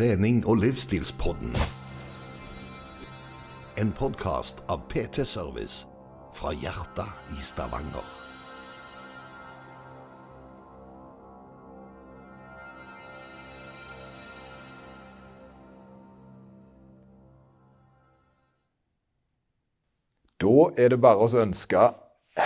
trening- 0.00 0.46
og 0.46 0.56
livsstilspodden. 0.56 1.50
En 3.76 3.92
podkast 3.92 4.62
av 4.68 4.80
PT 4.88 5.26
Service 5.28 5.86
fra 6.32 6.54
hjertet 6.56 7.36
i 7.36 7.42
Stavanger. 7.44 8.06
Da 20.40 20.70
er 20.78 20.88
det 20.88 21.00
bare 21.00 21.28
å 21.28 21.44
ønske 21.44 21.90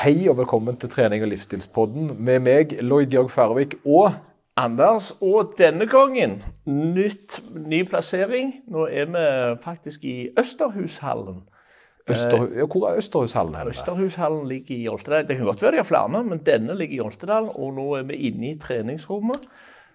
hei 0.02 0.28
og 0.28 0.40
velkommen 0.42 0.74
til 0.74 0.90
trening- 0.90 1.22
og 1.22 1.30
livsstilspodden 1.30 2.16
med 2.18 2.42
meg, 2.50 2.80
Lloyd 2.82 3.14
Georg 3.14 3.30
Færvik, 3.30 3.78
og 3.86 4.10
Anders, 4.56 5.10
og 5.20 5.56
denne 5.58 5.86
gangen 5.90 6.36
nytt, 6.70 7.40
ny 7.66 7.82
plassering. 7.88 8.52
Nå 8.70 8.86
er 8.86 9.08
vi 9.10 9.24
faktisk 9.64 10.04
i 10.04 10.28
Østerhushallen. 10.38 11.42
Øster, 12.10 12.46
ja, 12.56 12.66
Hvor 12.66 12.88
er 12.88 12.96
Østerhushallen? 12.96 13.54
hen? 13.54 13.68
Østerhushallen 13.68 14.48
ligger 14.48 14.76
i 14.76 14.88
Oltedal. 14.88 15.28
Det 15.28 15.36
kan 15.36 15.46
godt 15.46 15.62
være 15.62 15.72
de 15.72 15.76
har 15.76 15.84
flere, 15.84 16.24
men 16.24 16.38
denne 16.38 16.78
ligger 16.78 16.96
i 16.96 17.00
Oltedal. 17.00 17.50
Og 17.54 17.74
nå 17.74 17.94
er 17.94 18.02
vi 18.02 18.14
inne 18.14 18.50
i 18.50 18.58
treningsrommet. 18.58 19.40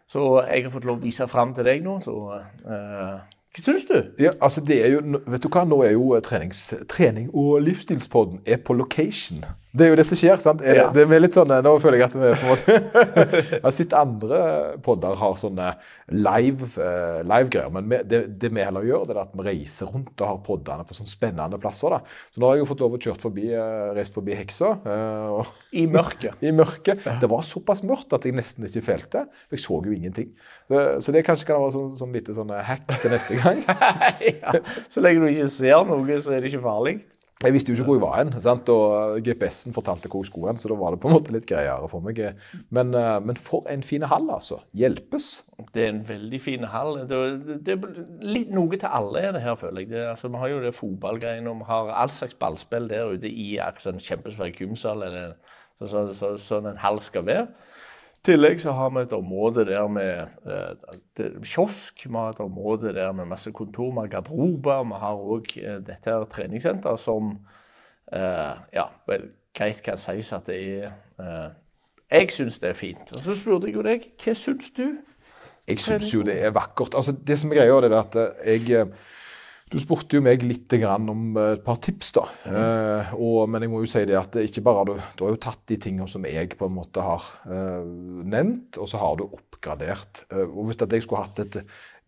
Så 0.07 0.43
jeg 0.53 0.63
har 0.63 0.71
fått 0.73 0.85
lov 0.89 0.97
å 0.97 1.03
vise 1.03 1.27
fram 1.27 1.53
til 1.55 1.63
deg 1.69 1.83
nå. 1.85 1.99
Så 2.01 2.11
uh, 2.11 3.19
hva 3.49 3.63
syns 3.63 3.85
du? 3.85 3.95
Ja, 4.19 4.31
altså 4.41 4.61
det 4.65 4.85
er 4.85 4.91
jo, 4.93 5.19
vet 5.27 5.43
du 5.43 5.49
hva, 5.53 5.63
Nå 5.69 5.83
er 5.85 5.93
jo 5.95 6.19
trenings, 6.25 6.73
trening- 6.89 7.29
og 7.33 7.61
livsstilspodden 7.61 8.41
er 8.45 8.57
på 8.57 8.73
location. 8.73 9.45
Det 9.69 9.85
er 9.85 9.91
jo 9.91 9.97
det 9.99 10.05
som 10.09 10.17
skjer. 10.17 10.39
sant? 10.41 10.61
Er, 10.65 10.75
Ja. 10.79 10.85
det 10.91 11.03
er 11.05 11.19
litt 11.21 11.35
sånn, 11.37 11.51
Nå 11.61 11.75
føler 11.81 11.99
jeg 11.99 12.07
at 12.09 12.15
vi 12.17 12.25
er 12.25 12.39
på 12.39 12.47
en 12.47 12.53
måte 12.55 12.77
Jeg 13.53 13.61
har 13.63 13.71
sett 13.75 13.93
andre 13.93 14.39
podder 14.81 15.13
har 15.19 15.35
sånne 15.37 15.67
live-greier. 16.09 17.23
live-greier. 17.29 17.69
Men 17.75 17.89
vi, 17.91 17.99
det, 18.09 18.21
det 18.41 18.49
vi 18.55 18.63
heller 18.65 18.87
gjør, 18.87 19.03
det 19.09 19.15
er 19.15 19.21
at 19.21 19.35
vi 19.37 19.45
reiser 19.45 19.91
rundt 19.93 20.15
og 20.23 20.27
har 20.31 20.39
poddene 20.45 20.85
på 20.89 20.97
sånne 20.97 21.11
spennende 21.11 21.59
plasser. 21.61 21.93
da. 21.93 21.99
Så 22.33 22.41
nå 22.41 22.49
har 22.49 22.57
jeg 22.57 22.63
jo 22.65 22.69
fått 22.71 22.81
lov 22.85 22.97
å 22.97 23.01
kjørt 23.05 23.21
forbi, 23.21 23.45
eh, 23.53 23.91
reist 23.97 24.17
forbi 24.17 24.37
Heksa. 24.39 24.71
eh, 24.89 25.27
og 25.37 25.53
I 25.77 25.85
mørket. 25.91 26.41
i 26.49 26.55
mørket. 26.55 27.05
Det 27.21 27.29
var 27.29 27.45
såpass 27.45 27.83
mørkt 27.85 28.13
at 28.17 28.25
jeg 28.25 28.33
nesten 28.39 28.65
ikke 28.65 28.85
felte. 28.89 29.27
Jeg 29.53 29.61
så 29.63 29.77
jo 29.85 29.93
ingenting. 29.93 30.31
Så, 30.69 30.81
så 31.05 31.13
det 31.13 31.25
kanskje 31.29 31.45
kan 31.51 31.61
være 31.61 31.75
sånn, 31.77 31.93
sånn 31.99 32.13
lite 32.17 32.33
sånn 32.37 32.49
hack 32.57 32.89
til 33.03 33.13
neste 33.13 33.37
gang. 33.37 33.61
ja. 34.41 34.57
Så 34.89 35.01
lenge 35.05 35.21
du 35.25 35.29
ikke 35.35 35.49
ser 35.53 35.85
noe, 35.85 36.19
så 36.25 36.33
er 36.33 36.41
det 36.41 36.49
ikke 36.53 36.65
farlig. 36.65 36.97
Jeg 37.39 37.53
visste 37.55 37.71
jo 37.71 37.77
ikke 37.77 37.85
hvor 37.87 37.95
jeg 37.95 38.03
var 38.03 38.15
hen, 38.17 38.33
sant? 38.43 38.69
og 38.73 39.21
GPS-en 39.23 39.71
fortalte 39.71 40.09
hvor 40.11 40.25
jeg 40.25 40.27
skulle 40.27 40.51
hen, 40.51 40.57
så 40.59 40.67
da 40.67 40.75
var 40.75 40.91
det 40.91 40.99
på 40.99 41.07
en 41.07 41.13
måte 41.15 41.31
litt 41.31 41.45
greiere 41.47 41.87
for 41.87 42.03
meg. 42.03 42.17
Men, 42.75 42.91
eh, 42.91 43.19
men 43.23 43.39
for 43.39 43.63
en 43.71 43.83
fin 43.83 44.03
hall, 44.11 44.27
altså. 44.35 44.57
Hjelpes. 44.75 45.29
Det 45.71 45.85
er 45.85 45.93
en 45.93 46.01
veldig 46.09 46.41
fin 46.43 46.67
hall. 46.67 46.99
Det, 47.07 47.19
det, 47.63 47.77
er 47.77 48.27
litt 48.27 48.51
noe 48.51 48.75
til 48.75 48.91
alle 48.91 49.23
er 49.23 49.37
det 49.37 49.45
her, 49.45 49.55
føler 49.55 49.85
jeg. 49.85 49.91
Det, 49.93 50.03
altså, 50.11 50.27
vi 50.33 50.41
har 50.41 50.51
jo 50.51 50.59
det 50.65 50.73
fotballgreiene, 50.75 51.53
og 51.53 51.61
vi 51.61 51.69
har 51.71 51.93
all 52.01 52.11
slags 52.11 52.35
ballspill 52.43 52.91
der 52.91 53.15
ute 53.15 53.31
i 53.31 53.47
en 53.63 54.03
kjempesvær 54.03 54.51
gymsal, 54.59 55.07
eller 55.07 55.39
så, 55.79 55.87
så, 55.87 56.05
så, 56.11 56.35
sånn 56.43 56.67
en 56.73 56.83
hall 56.83 56.99
skal 56.99 57.23
være. 57.23 57.47
I 58.19 58.23
tillegg 58.27 58.59
så 58.59 58.73
har 58.75 58.89
vi 58.91 59.01
et 59.05 59.13
område 59.15 59.63
der 59.63 59.85
med 59.87 60.27
eh, 60.43 61.27
kiosk, 61.47 62.03
vi 62.03 62.15
har 62.17 62.33
et 62.33 62.41
område 62.43 62.91
der 62.93 63.13
med 63.15 63.29
masse 63.31 63.51
kontor, 63.55 63.93
vi 63.93 64.03
har 64.03 64.11
garderober. 64.11 64.83
Vi 64.83 64.99
har 64.99 65.21
òg 65.35 65.53
eh, 65.61 65.77
dette 65.87 66.11
her 66.11 66.25
treningssenteret 66.27 66.99
som 66.99 67.37
eh, 68.11 68.59
ja, 68.75 68.89
vel, 69.07 69.29
greit 69.55 69.79
kan 69.85 69.97
sies 69.97 70.33
at 70.35 70.51
det 70.51 70.59
er 70.59 70.91
eh, 71.23 71.47
Jeg 72.11 72.31
syns 72.35 72.59
det 72.59 72.73
er 72.73 72.75
fint. 72.75 73.15
Og 73.15 73.23
så 73.23 73.37
spurte 73.39 73.69
jeg 73.69 73.77
jo 73.77 73.85
deg, 73.87 74.09
hva 74.19 74.35
syns 74.35 74.73
du? 74.75 74.99
Jeg 75.69 75.79
syns 75.79 76.11
jo 76.11 76.23
det 76.25 76.35
er 76.43 76.51
vakkert. 76.51 76.97
Altså, 76.99 77.13
det 77.13 77.39
som 77.39 77.51
er 77.53 77.61
greia, 77.61 77.79
er 77.87 77.97
at 78.01 78.19
eh, 78.19 78.59
jeg 78.59 78.81
eh, 78.81 78.93
Du 79.69 79.77
spurte 79.77 80.17
jo 80.17 80.23
meg 80.25 80.41
litt 80.41 80.71
grann 80.81 81.05
om 81.11 81.35
eh, 81.37 81.51
et 81.57 81.61
par 81.65 81.77
tips, 81.83 82.09
da. 82.17 82.23
Eh, 82.49 83.11
og, 83.19 83.43
men 83.53 83.61
jeg 83.65 83.69
må 83.69 83.83
jo 83.83 83.91
si 83.91 84.01
det 84.09 84.17
at 84.17 84.39
ikke 84.41 84.63
bare 84.65 84.81
har 84.81 84.89
du, 84.89 84.95
du 85.19 85.23
har 85.27 85.35
jo 85.35 85.43
tatt 85.45 85.61
de 85.69 85.77
tingene 85.81 86.09
som 86.09 86.25
jeg 86.25 86.55
på 86.57 86.65
en 86.69 86.73
måte 86.79 87.03
har 87.05 87.27
eh, 87.45 87.85
nevnt, 88.33 88.79
og 88.81 88.89
så 88.89 89.01
har 89.03 89.19
du 89.19 89.27
oppgradert. 89.27 90.23
Eh, 90.33 90.45
og 90.47 90.71
hvis 90.71 90.81
at 90.81 90.95
jeg 90.97 91.05
skulle 91.05 91.21
hatt 91.27 91.43
et 91.45 91.59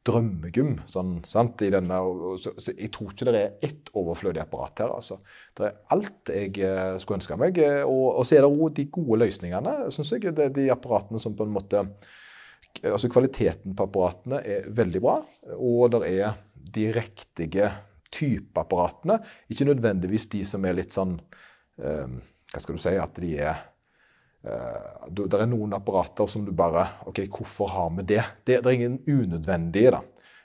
drømmegym 0.10 0.80
sånn, 0.90 1.20
sant, 1.30 1.62
i 1.62 1.70
denne, 1.70 2.00
og, 2.02 2.40
så, 2.42 2.56
så 2.58 2.74
jeg 2.74 2.90
tror 2.96 3.12
ikke 3.14 3.28
det 3.30 3.42
er 3.44 3.68
ett 3.68 3.92
overflødig 4.02 4.42
apparat 4.42 4.82
her. 4.82 4.96
altså. 4.96 5.20
Det 5.54 5.68
er 5.68 5.76
alt 5.94 6.32
jeg 6.34 6.56
eh, 6.66 6.96
skulle 7.04 7.20
ønske 7.20 7.38
meg. 7.38 7.62
eh, 7.62 7.84
Og, 7.86 8.08
og 8.16 8.26
så 8.26 8.40
er 8.40 8.48
det 8.48 8.50
òg 8.50 8.74
de 8.80 8.88
gode 8.98 9.20
løsningene, 9.22 9.76
syns 9.94 10.16
jeg. 10.16 10.34
Det 10.34 10.48
er 10.50 10.58
de 10.58 10.66
apparatene 10.74 11.22
som 11.22 11.38
på 11.38 11.46
en 11.46 11.54
måte 11.54 11.86
altså 12.90 13.10
Kvaliteten 13.12 13.76
på 13.78 13.88
apparatene 13.88 14.42
er 14.48 14.70
veldig 14.74 15.02
bra, 15.04 15.18
og 15.58 15.92
det 15.96 16.02
er 16.10 16.38
de 16.54 16.88
riktige 16.96 17.72
typeapparatene. 18.12 19.20
Ikke 19.52 19.68
nødvendigvis 19.70 20.30
de 20.32 20.44
som 20.48 20.66
er 20.66 20.78
litt 20.80 20.96
sånn 20.96 21.18
eh, 21.82 22.08
Hva 22.52 22.60
skal 22.60 22.78
du 22.78 22.84
si? 22.84 22.96
At 23.00 23.20
de 23.24 23.36
er 23.40 23.62
eh, 24.44 25.06
Det 25.08 25.40
er 25.40 25.48
noen 25.52 25.78
apparater 25.78 26.28
som 26.32 26.44
du 26.48 26.52
bare 26.56 26.88
OK, 27.08 27.24
hvorfor 27.30 27.72
har 27.72 27.94
vi 28.00 28.08
det? 28.16 28.24
Det, 28.44 28.60
det 28.60 28.66
er 28.66 28.80
ingen 28.80 29.00
unødvendige, 29.08 29.96
da. 29.96 30.02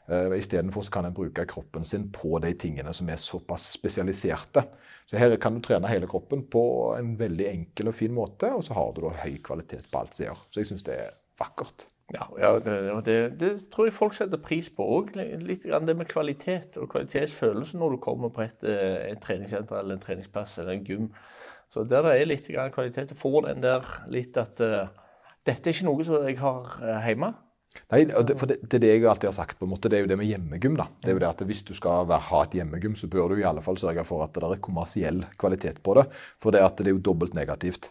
Eh, 0.07 0.37
Istedenfor 0.39 0.87
kan 0.93 1.09
en 1.09 1.17
bruke 1.17 1.47
kroppen 1.51 1.85
sin 1.85 2.09
på 2.15 2.39
de 2.43 2.53
tingene 2.55 2.95
som 2.95 3.11
er 3.11 3.19
såpass 3.23 3.73
spesialiserte. 3.75 4.63
Så 5.07 5.19
her 5.19 5.35
kan 5.43 5.55
du 5.55 5.63
trene 5.63 5.91
hele 5.91 6.07
kroppen 6.11 6.47
på 6.51 6.63
en 6.99 7.15
veldig 7.19 7.51
enkel 7.51 7.91
og 7.91 7.99
fin 7.99 8.15
måte, 8.15 8.51
og 8.55 8.65
så 8.67 8.75
har 8.79 8.95
du 8.95 9.03
da 9.05 9.15
høy 9.25 9.37
kvalitet 9.43 9.87
på 9.91 10.01
alt 10.03 10.15
som 10.15 10.29
gjør. 10.29 10.47
Så 10.51 10.63
jeg 10.63 10.71
syns 10.71 10.87
det 10.87 10.99
er 11.03 11.15
vakkert. 11.39 11.87
Ja, 12.15 12.27
ja 12.39 12.53
det, 12.63 13.05
det, 13.07 13.17
det 13.41 13.53
tror 13.73 13.89
jeg 13.89 13.95
folk 13.97 14.15
setter 14.15 14.39
pris 14.39 14.69
på 14.71 14.85
òg. 14.99 15.17
Litt 15.43 15.65
grann 15.67 15.89
det 15.89 15.97
med 15.99 16.07
kvalitet 16.11 16.79
og 16.79 16.91
kvalitetsfølelse 16.93 17.81
når 17.81 17.97
du 17.97 18.03
kommer 18.03 18.31
på 18.35 18.45
et, 18.45 18.63
eh, 18.63 19.09
et 19.11 19.23
treningssenter 19.23 19.81
eller 19.81 19.97
en 19.97 20.05
treningsplass 20.05 20.61
eller 20.63 20.77
en 20.77 20.85
gym. 20.87 21.09
Så 21.73 21.83
der 21.83 22.07
det 22.07 22.13
er 22.15 22.31
litt 22.31 22.47
grann 22.47 22.71
kvalitet, 22.75 23.11
du 23.11 23.19
får 23.19 23.49
den 23.49 23.65
der 23.65 23.89
litt 24.13 24.39
at 24.39 24.63
uh, 24.63 24.87
dette 25.47 25.67
er 25.67 25.75
ikke 25.75 25.89
noe 25.89 26.07
som 26.07 26.23
jeg 26.29 26.39
har 26.39 26.77
uh, 26.79 27.03
hjemme. 27.03 27.33
Nei, 27.93 28.05
for 28.39 28.49
det, 28.49 28.61
det 28.63 28.79
er 28.79 28.85
det 28.85 28.93
jeg 28.93 29.09
alltid 29.11 29.29
har 29.29 29.37
sagt. 29.37 29.59
på 29.59 29.67
en 29.67 29.73
måte, 29.75 29.91
Det 29.91 29.99
er 29.99 30.07
jo 30.07 30.11
det 30.13 30.19
med 30.21 30.31
hjemmegym. 30.31 30.77
da. 30.79 30.87
Det 31.03 31.11
er 31.11 31.19
jo 31.19 31.25
det 31.25 31.29
at 31.29 31.43
Hvis 31.47 31.63
du 31.67 31.75
skal 31.75 32.07
være, 32.09 32.23
ha 32.31 32.43
et 32.43 32.55
hjemmegym, 32.55 32.95
så 32.95 33.11
bør 33.11 33.29
du 33.29 33.37
i 33.41 33.45
alle 33.45 33.63
fall 33.63 33.77
sørge 33.79 34.05
for 34.05 34.25
at 34.25 34.33
det 34.33 34.43
er 34.47 34.63
kommersiell 34.63 35.27
kvalitet 35.37 35.83
på 35.83 35.99
det. 35.99 36.07
For 36.41 36.51
det, 36.51 36.63
at 36.63 36.79
det 36.79 36.87
er 36.87 36.97
jo 36.97 37.03
dobbelt 37.11 37.35
negativt. 37.35 37.91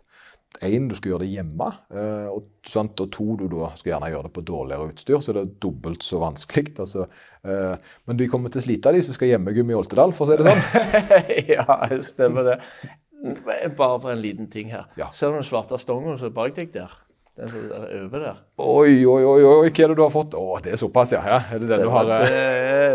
Én, 0.63 0.87
du 0.87 0.95
skal 0.95 1.11
gjøre 1.11 1.23
det 1.25 1.31
hjemme. 1.33 1.67
eh, 1.91 2.27
Og, 2.31 2.45
sant? 2.65 2.99
og 3.03 3.11
to, 3.11 3.35
du 3.39 3.47
da 3.51 3.71
skal 3.75 3.93
gjerne 3.93 4.11
gjøre 4.13 4.27
det 4.29 4.33
på 4.37 4.43
dårligere 4.47 4.89
utstyr. 4.93 5.19
Så 5.21 5.33
det 5.35 5.41
er 5.43 5.53
dobbelt 5.65 6.03
så 6.03 6.19
vanskelig. 6.23 6.75
Altså, 6.79 7.07
men 7.45 8.17
du 8.17 8.23
kommer 8.31 8.49
til 8.49 8.61
å 8.63 8.65
slite, 8.65 8.93
de 8.95 9.01
som 9.05 9.13
skal 9.13 9.29
hjemmegym 9.35 9.69
i 9.69 9.75
Oltedal, 9.77 10.13
for 10.17 10.25
å 10.25 10.31
si 10.31 10.37
det 10.39 10.47
sånn. 10.47 10.63
ja, 11.55 11.99
stemmer 12.01 12.47
det. 12.47 12.55
Bare 13.77 13.99
for 14.01 14.11
en 14.11 14.21
liten 14.21 14.47
ting 14.49 14.71
her. 14.73 14.87
Ja. 14.97 15.11
Ser 15.13 15.29
du 15.33 15.39
den 15.39 15.45
svarte 15.47 15.77
stongen 15.81 16.17
som 16.17 16.31
er 16.31 16.33
bak 16.35 16.55
deg 16.57 16.71
der? 16.73 16.93
Den 17.35 17.49
som 17.51 17.63
er 17.67 18.03
over 18.05 18.21
der? 18.23 18.37
Oi, 18.63 18.91
oi, 19.03 19.21
oi, 19.27 19.39
oi, 19.43 19.67
hva 19.67 19.83
er 19.83 19.91
det 19.91 19.95
du 19.99 20.01
har 20.05 20.11
fått? 20.13 20.37
Å, 20.39 20.59
det 20.63 20.71
er 20.71 20.79
såpass, 20.79 21.11
ja. 21.11 21.19
ja. 21.27 21.39
Er 21.51 21.59
det 21.59 21.67
den 21.67 21.81
du 21.83 21.89
har? 21.91 22.11
eh? 22.15 22.29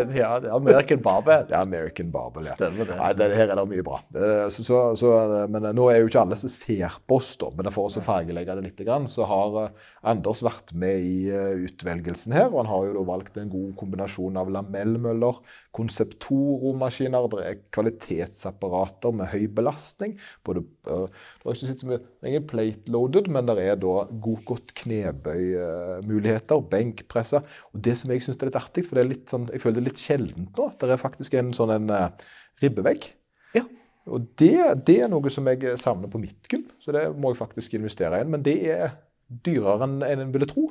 Det 0.08 0.16
ja, 0.16 0.30
det 0.40 0.48
er 0.48 0.54
American 0.56 1.02
Barbell. 1.04 1.44
Det 1.48 1.52
er 1.52 1.66
American 1.66 2.08
Barbell, 2.14 2.46
ja. 2.48 2.54
Stemmer 2.56 2.88
det. 2.88 2.96
Nei, 2.96 3.10
det, 3.18 3.28
her 3.36 3.52
er 3.52 3.60
det 3.60 3.66
mye 3.68 3.84
bra. 3.84 3.98
Det, 4.14 4.30
så, 4.54 4.80
så, 4.96 5.10
men 5.52 5.68
nå 5.76 5.88
er 5.92 6.00
jo 6.00 6.08
ikke 6.08 6.22
alle 6.22 6.38
som 6.40 6.52
ser 6.52 6.96
på 7.04 7.18
oss, 7.20 7.34
da. 7.40 7.50
Men 7.58 7.68
for 7.74 7.90
å 7.92 8.04
fargelegge 8.04 8.56
det 8.56 8.64
litt, 8.70 8.80
så 9.12 9.28
har 9.28 9.58
eh, 9.66 9.88
Anders 10.10 10.40
vært 10.46 10.72
med 10.72 11.04
i 11.04 11.16
eh, 11.28 11.60
utvelgelsen 11.66 12.32
her. 12.36 12.48
Og 12.48 12.62
han 12.62 12.70
har 12.72 12.88
jo 12.88 12.96
da 12.96 13.04
valgt 13.10 13.36
en 13.40 13.52
god 13.52 13.74
kombinasjon 13.80 14.40
av 14.40 14.52
lamellmøller, 14.56 15.42
konseptoromaskiner, 15.76 17.28
er 17.44 17.60
kvalitetsapparater 17.76 19.14
med 19.20 19.30
høy 19.34 19.44
belastning. 19.60 20.16
Både, 20.46 20.64
eh, 20.86 21.04
det 21.10 21.46
har 21.46 21.56
ikke 21.56 21.68
sett 21.70 21.82
så 21.82 21.90
mye, 21.90 22.42
plate-loaded, 22.50 23.30
men 23.32 23.48
det 23.50 23.56
er 23.64 23.78
da 23.82 23.94
god, 24.10 24.42
godt 24.48 24.74
knebøymuligheter, 24.80 26.64
benkpresser. 26.72 27.46
Og 27.74 27.84
det 27.86 27.96
som 28.00 28.12
jeg 28.14 28.24
syns 28.24 28.40
er 28.40 28.50
litt 28.50 28.60
artig, 28.60 28.86
for 28.86 28.98
det 28.98 29.04
er 29.04 29.12
litt 29.12 29.32
sånn, 29.32 29.48
jeg 29.52 29.62
føler 29.62 29.78
det 29.78 29.84
er 29.84 29.90
litt 29.90 30.04
sjeldent 30.04 30.50
nå, 30.56 30.68
at 30.70 30.82
det 30.82 30.96
er 30.96 31.04
faktisk 31.04 31.36
en 31.40 31.54
sånn 31.56 31.74
en 31.76 31.94
eh, 31.96 32.28
ribbevegg. 32.64 33.10
Ja. 33.58 33.66
Og 34.10 34.28
det, 34.40 34.56
det 34.88 34.98
er 35.04 35.12
noe 35.12 35.32
som 35.32 35.48
jeg 35.50 35.76
savner 35.80 36.12
på 36.12 36.22
mitt 36.22 36.50
gym, 36.50 36.66
så 36.82 36.96
det 36.96 37.08
må 37.16 37.34
jeg 37.34 37.42
faktisk 37.42 37.78
investere 37.78 38.22
i. 38.22 38.28
Men 38.28 38.44
det 38.46 38.58
er 38.72 38.94
dyrere 39.30 39.86
enn 39.86 40.00
enn 40.06 40.24
en 40.26 40.32
ville 40.34 40.48
tro. 40.50 40.70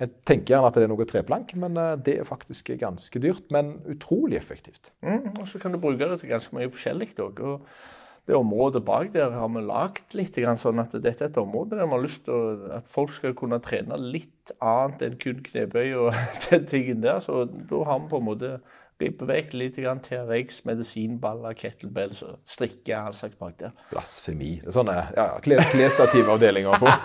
Jeg 0.00 0.14
tenker 0.26 0.54
gjerne 0.54 0.70
at 0.70 0.76
det 0.78 0.86
er 0.86 0.90
noe 0.90 1.06
treplank, 1.06 1.52
men 1.62 1.76
eh, 1.78 1.96
det 2.00 2.18
er 2.20 2.28
faktisk 2.28 2.72
ganske 2.80 3.22
dyrt. 3.22 3.44
Men 3.54 3.74
utrolig 3.92 4.38
effektivt. 4.38 4.92
Mm, 5.04 5.34
og 5.36 5.44
så 5.50 5.60
kan 5.62 5.74
du 5.74 5.80
bruke 5.82 6.08
det 6.08 6.22
til 6.22 6.32
ganske 6.32 6.56
mye 6.56 6.70
forskjellig 6.72 7.12
òg. 7.22 7.42
Og 7.44 7.66
det 8.30 8.36
området 8.38 8.84
bak 8.86 9.10
der 9.14 9.32
har 9.34 9.48
vi 9.50 9.62
lagd 9.66 10.14
litt 10.14 10.36
sånn 10.60 10.78
at 10.78 10.94
dette 10.94 11.24
er 11.24 11.32
et 11.32 11.40
område 11.40 11.74
der 11.74 11.88
vi 11.88 11.96
har 11.96 12.04
lyst 12.04 12.24
til 12.28 12.68
at 12.76 12.86
folk 12.86 13.10
skal 13.16 13.34
kunne 13.38 13.58
trene 13.64 13.98
litt 13.98 14.52
annet 14.62 15.02
enn 15.02 15.18
kun 15.22 15.42
knebøy 15.48 15.88
og 16.04 16.14
den 16.46 16.68
tingen 16.70 17.02
der. 17.02 17.18
Så 17.24 17.44
da 17.50 17.82
har 17.88 18.04
vi 18.04 18.12
på 18.12 18.22
en 18.22 18.28
måte 18.28 18.52
bli 19.02 19.10
beveget 19.22 19.56
litt. 19.58 19.76
Grann, 19.82 20.00
TRX, 20.04 20.62
medisinballer, 20.70 21.56
kettlebells, 21.58 22.22
strikke, 22.48 22.94
all 22.96 23.16
slags 23.18 23.36
bak 23.40 23.58
der. 23.60 23.74
Blasfemi. 23.92 24.54
Det 24.62 24.70
er 24.72 24.76
Sånne 24.78 24.96
ja, 25.16 25.28
kle- 25.44 25.60
klesstativavdelinger 25.74 26.80
på. 26.82 26.92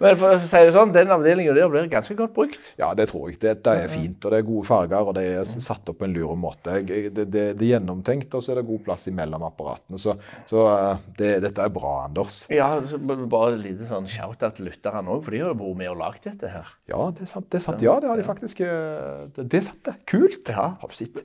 Men 0.00 0.16
for 0.18 0.36
å 0.36 0.40
si 0.42 0.60
det 0.64 0.72
sånn, 0.74 0.92
den 0.94 1.10
avdelingen 1.12 1.56
der 1.56 1.68
blir 1.72 1.88
ganske 1.90 2.16
godt 2.18 2.34
brukt. 2.36 2.70
Ja, 2.80 2.90
det 2.96 3.08
tror 3.10 3.30
jeg. 3.30 3.38
Dette 3.42 3.74
er 3.84 3.90
fint, 3.92 4.18
og 4.24 4.32
det 4.34 4.40
er 4.42 4.46
gode 4.48 4.66
farger, 4.68 5.10
og 5.10 5.16
det 5.18 5.24
er 5.40 5.48
satt 5.50 5.90
opp 5.92 6.00
på 6.00 6.06
en 6.08 6.14
lur 6.16 6.34
måte. 6.40 6.78
Det, 6.86 7.00
det, 7.16 7.26
det 7.32 7.44
er 7.66 7.72
gjennomtenkt, 7.74 8.34
og 8.38 8.44
så 8.44 8.54
er 8.54 8.60
det 8.60 8.66
god 8.70 8.84
plass 8.86 9.06
imellom 9.10 9.44
apparatene. 9.48 10.00
Så, 10.00 10.14
så 10.50 10.64
eh, 10.72 11.04
det, 11.18 11.30
dette 11.46 11.66
er 11.66 11.74
bra, 11.74 11.94
Anders. 12.06 12.40
Ja, 12.52 12.70
bare 12.80 13.56
et 13.56 13.64
lite 13.64 13.88
sånn 13.90 14.08
shout-out 14.10 14.58
til 14.58 14.70
lytterne 14.70 15.14
òg, 15.16 15.24
for 15.26 15.36
de 15.36 15.42
har 15.44 15.52
jo 15.52 15.58
vært 15.60 15.80
med 15.82 15.92
og 15.92 16.00
lagd 16.00 16.26
dette 16.28 16.52
her. 16.52 16.72
Ja, 16.90 17.02
det 17.16 17.26
er 17.26 17.32
sant. 17.34 17.48
Det 17.52 17.60
er 17.60 17.66
sant. 17.66 17.84
Ja, 17.84 17.96
det 18.02 18.10
har 18.10 18.20
de 18.20 18.26
faktisk. 18.26 18.62
eh, 18.64 19.26
det 19.40 19.60
er 19.60 19.66
sant, 19.70 19.79
det. 19.86 19.94
Kult. 20.10 20.50
Ja. 20.50 20.66
Havsitt. 20.82 21.22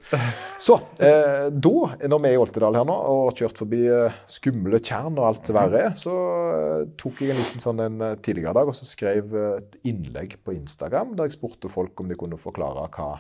Så 0.62 0.78
eh, 1.04 1.48
da, 1.52 1.74
når 2.08 2.24
vi 2.24 2.32
er 2.32 2.38
i 2.38 2.42
Oltedal 2.42 2.78
her 2.78 2.88
nå 2.88 2.96
og 2.96 3.22
har 3.30 3.38
kjørt 3.42 3.62
forbi 3.62 3.82
eh, 3.92 4.18
skumle 4.32 4.80
tjern 4.80 5.20
og 5.20 5.30
alt 5.30 5.52
verre 5.56 5.84
er, 5.90 5.94
så 6.00 6.16
eh, 6.56 6.88
tok 7.00 7.24
jeg 7.24 7.34
en 7.34 7.42
liten 7.42 7.64
sånn 7.64 7.84
en 7.86 8.02
eh, 8.10 8.18
tidligere 8.26 8.56
dag 8.58 8.72
og 8.72 8.78
så 8.78 8.88
skrev 8.90 9.36
et 9.56 9.80
innlegg 9.88 10.38
på 10.46 10.56
Instagram 10.56 11.16
der 11.16 11.30
jeg 11.30 11.40
spurte 11.40 11.72
folk 11.72 12.00
om 12.02 12.12
de 12.12 12.20
kunne 12.20 12.40
forklare 12.42 12.90
hva 12.96 13.14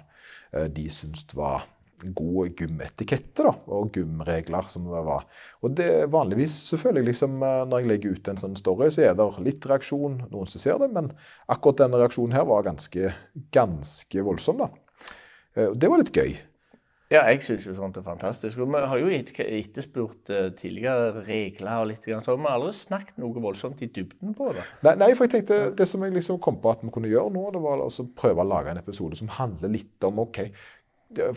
de 0.71 0.85
syntes 0.91 1.35
var 1.35 1.65
god 2.15 2.59
gymetikette 2.59 3.45
da, 3.45 3.51
og 3.71 3.95
gymregler 3.95 4.67
som 4.69 4.87
det 4.89 5.01
var. 5.07 5.25
Og 5.63 5.75
det 5.77 5.89
vanligvis, 6.13 6.57
selvfølgelig, 6.69 7.09
liksom, 7.11 7.37
når 7.39 7.81
jeg 7.81 7.89
legger 7.91 8.15
ut 8.15 8.31
en 8.31 8.41
sånn 8.41 8.57
story, 8.59 8.89
så 8.91 9.05
er 9.07 9.17
det 9.17 9.27
litt 9.45 9.67
reaksjon, 9.69 10.19
noen 10.31 10.49
som 10.51 10.61
ser 10.61 10.79
det, 10.81 10.91
men 10.95 11.11
akkurat 11.51 11.85
denne 11.85 12.01
reaksjonen 12.01 12.35
her 12.35 12.47
var 12.49 12.67
ganske, 12.67 13.13
ganske 13.55 14.25
voldsom 14.27 14.63
da. 14.63 14.69
Eh, 15.55 15.69
og 15.71 15.79
Det 15.79 15.89
var 15.89 15.97
litt 16.03 16.13
gøy. 16.15 16.35
Ja, 17.13 17.21
jeg 17.29 17.43
syns 17.45 17.67
jo 17.67 17.73
sånt 17.77 17.97
er 17.99 18.01
fantastisk. 18.01 18.57
Og 18.63 18.71
vi 18.73 18.79
har 18.81 18.97
jo 18.97 19.07
et- 19.13 19.29
etterspurt 19.37 20.29
eh, 20.33 20.49
tidligere 20.57 21.21
regler 21.27 21.81
og 21.83 21.87
litt 21.91 22.01
sånn. 22.03 22.23
sånn. 22.25 22.39
Vi 22.41 22.47
har 22.49 22.57
aldri 22.59 22.73
snakket 22.73 23.17
noe 23.21 23.43
voldsomt 23.43 23.81
i 23.85 23.87
dybden 23.93 24.33
på 24.35 24.51
det. 24.53 24.63
Nei, 24.83 24.95
nei, 24.95 25.13
for 25.13 25.27
jeg 25.27 25.35
tenkte, 25.45 25.75
det 25.77 25.87
som 25.87 26.01
jeg 26.01 26.13
liksom 26.13 26.39
kom 26.41 26.57
på 26.57 26.71
at 26.71 26.81
vi 26.81 26.89
kunne 26.89 27.07
gjøre 27.11 27.31
nå, 27.31 27.51
det 27.53 27.61
var 27.61 27.77
å 27.85 27.89
prøve 28.15 28.41
å 28.41 28.47
lage 28.49 28.71
en 28.73 28.81
episode 28.81 29.15
som 29.15 29.27
handler 29.27 29.69
litt 29.69 30.03
om 30.03 30.17
ok, 30.25 30.49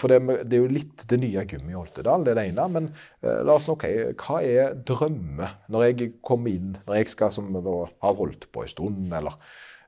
for 0.00 0.08
det, 0.08 0.48
det 0.48 0.56
er 0.56 0.62
jo 0.64 0.72
litt 0.72 1.04
det 1.06 1.20
nye 1.20 1.44
gummiet 1.44 1.76
i 1.76 1.78
Oltedal, 1.78 2.24
det 2.24 2.32
er 2.32 2.40
det 2.40 2.48
ene. 2.48 2.64
Men 2.72 2.88
eh, 3.22 3.42
la 3.44 3.52
oss 3.60 3.68
ok, 3.68 3.84
hva 4.16 4.40
er 4.42 4.72
drømme 4.88 5.50
når 5.68 5.84
jeg 5.92 6.12
kommer 6.24 6.50
inn, 6.50 6.72
når 6.88 6.96
jeg 7.02 7.08
skal 7.12 7.30
som 7.30 7.52
da 7.52 7.76
har 8.02 8.14
holdt 8.18 8.48
på 8.50 8.64
en 8.64 8.72
stund, 8.72 9.12
eller 9.12 9.36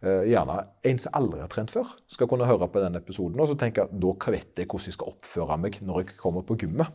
gjerne 0.01 0.55
en 0.89 0.99
som 1.03 1.17
aldri 1.19 1.43
har 1.43 1.51
trent 1.53 1.73
før, 1.75 1.91
skal 2.09 2.29
kunne 2.31 2.49
høre 2.49 2.71
på 2.73 2.81
den 2.81 2.97
episoden 2.97 3.41
og 3.43 3.51
så 3.51 3.57
tenke 3.61 3.85
at 3.85 3.93
da 3.93 4.15
vet 4.33 4.57
jeg 4.57 4.65
hvordan 4.71 4.89
jeg 4.89 4.97
skal 4.97 5.13
oppføre 5.13 5.59
meg 5.61 5.77
når 5.85 6.05
jeg 6.05 6.21
kommer 6.23 6.47
på 6.47 6.57
gymmet. 6.63 6.95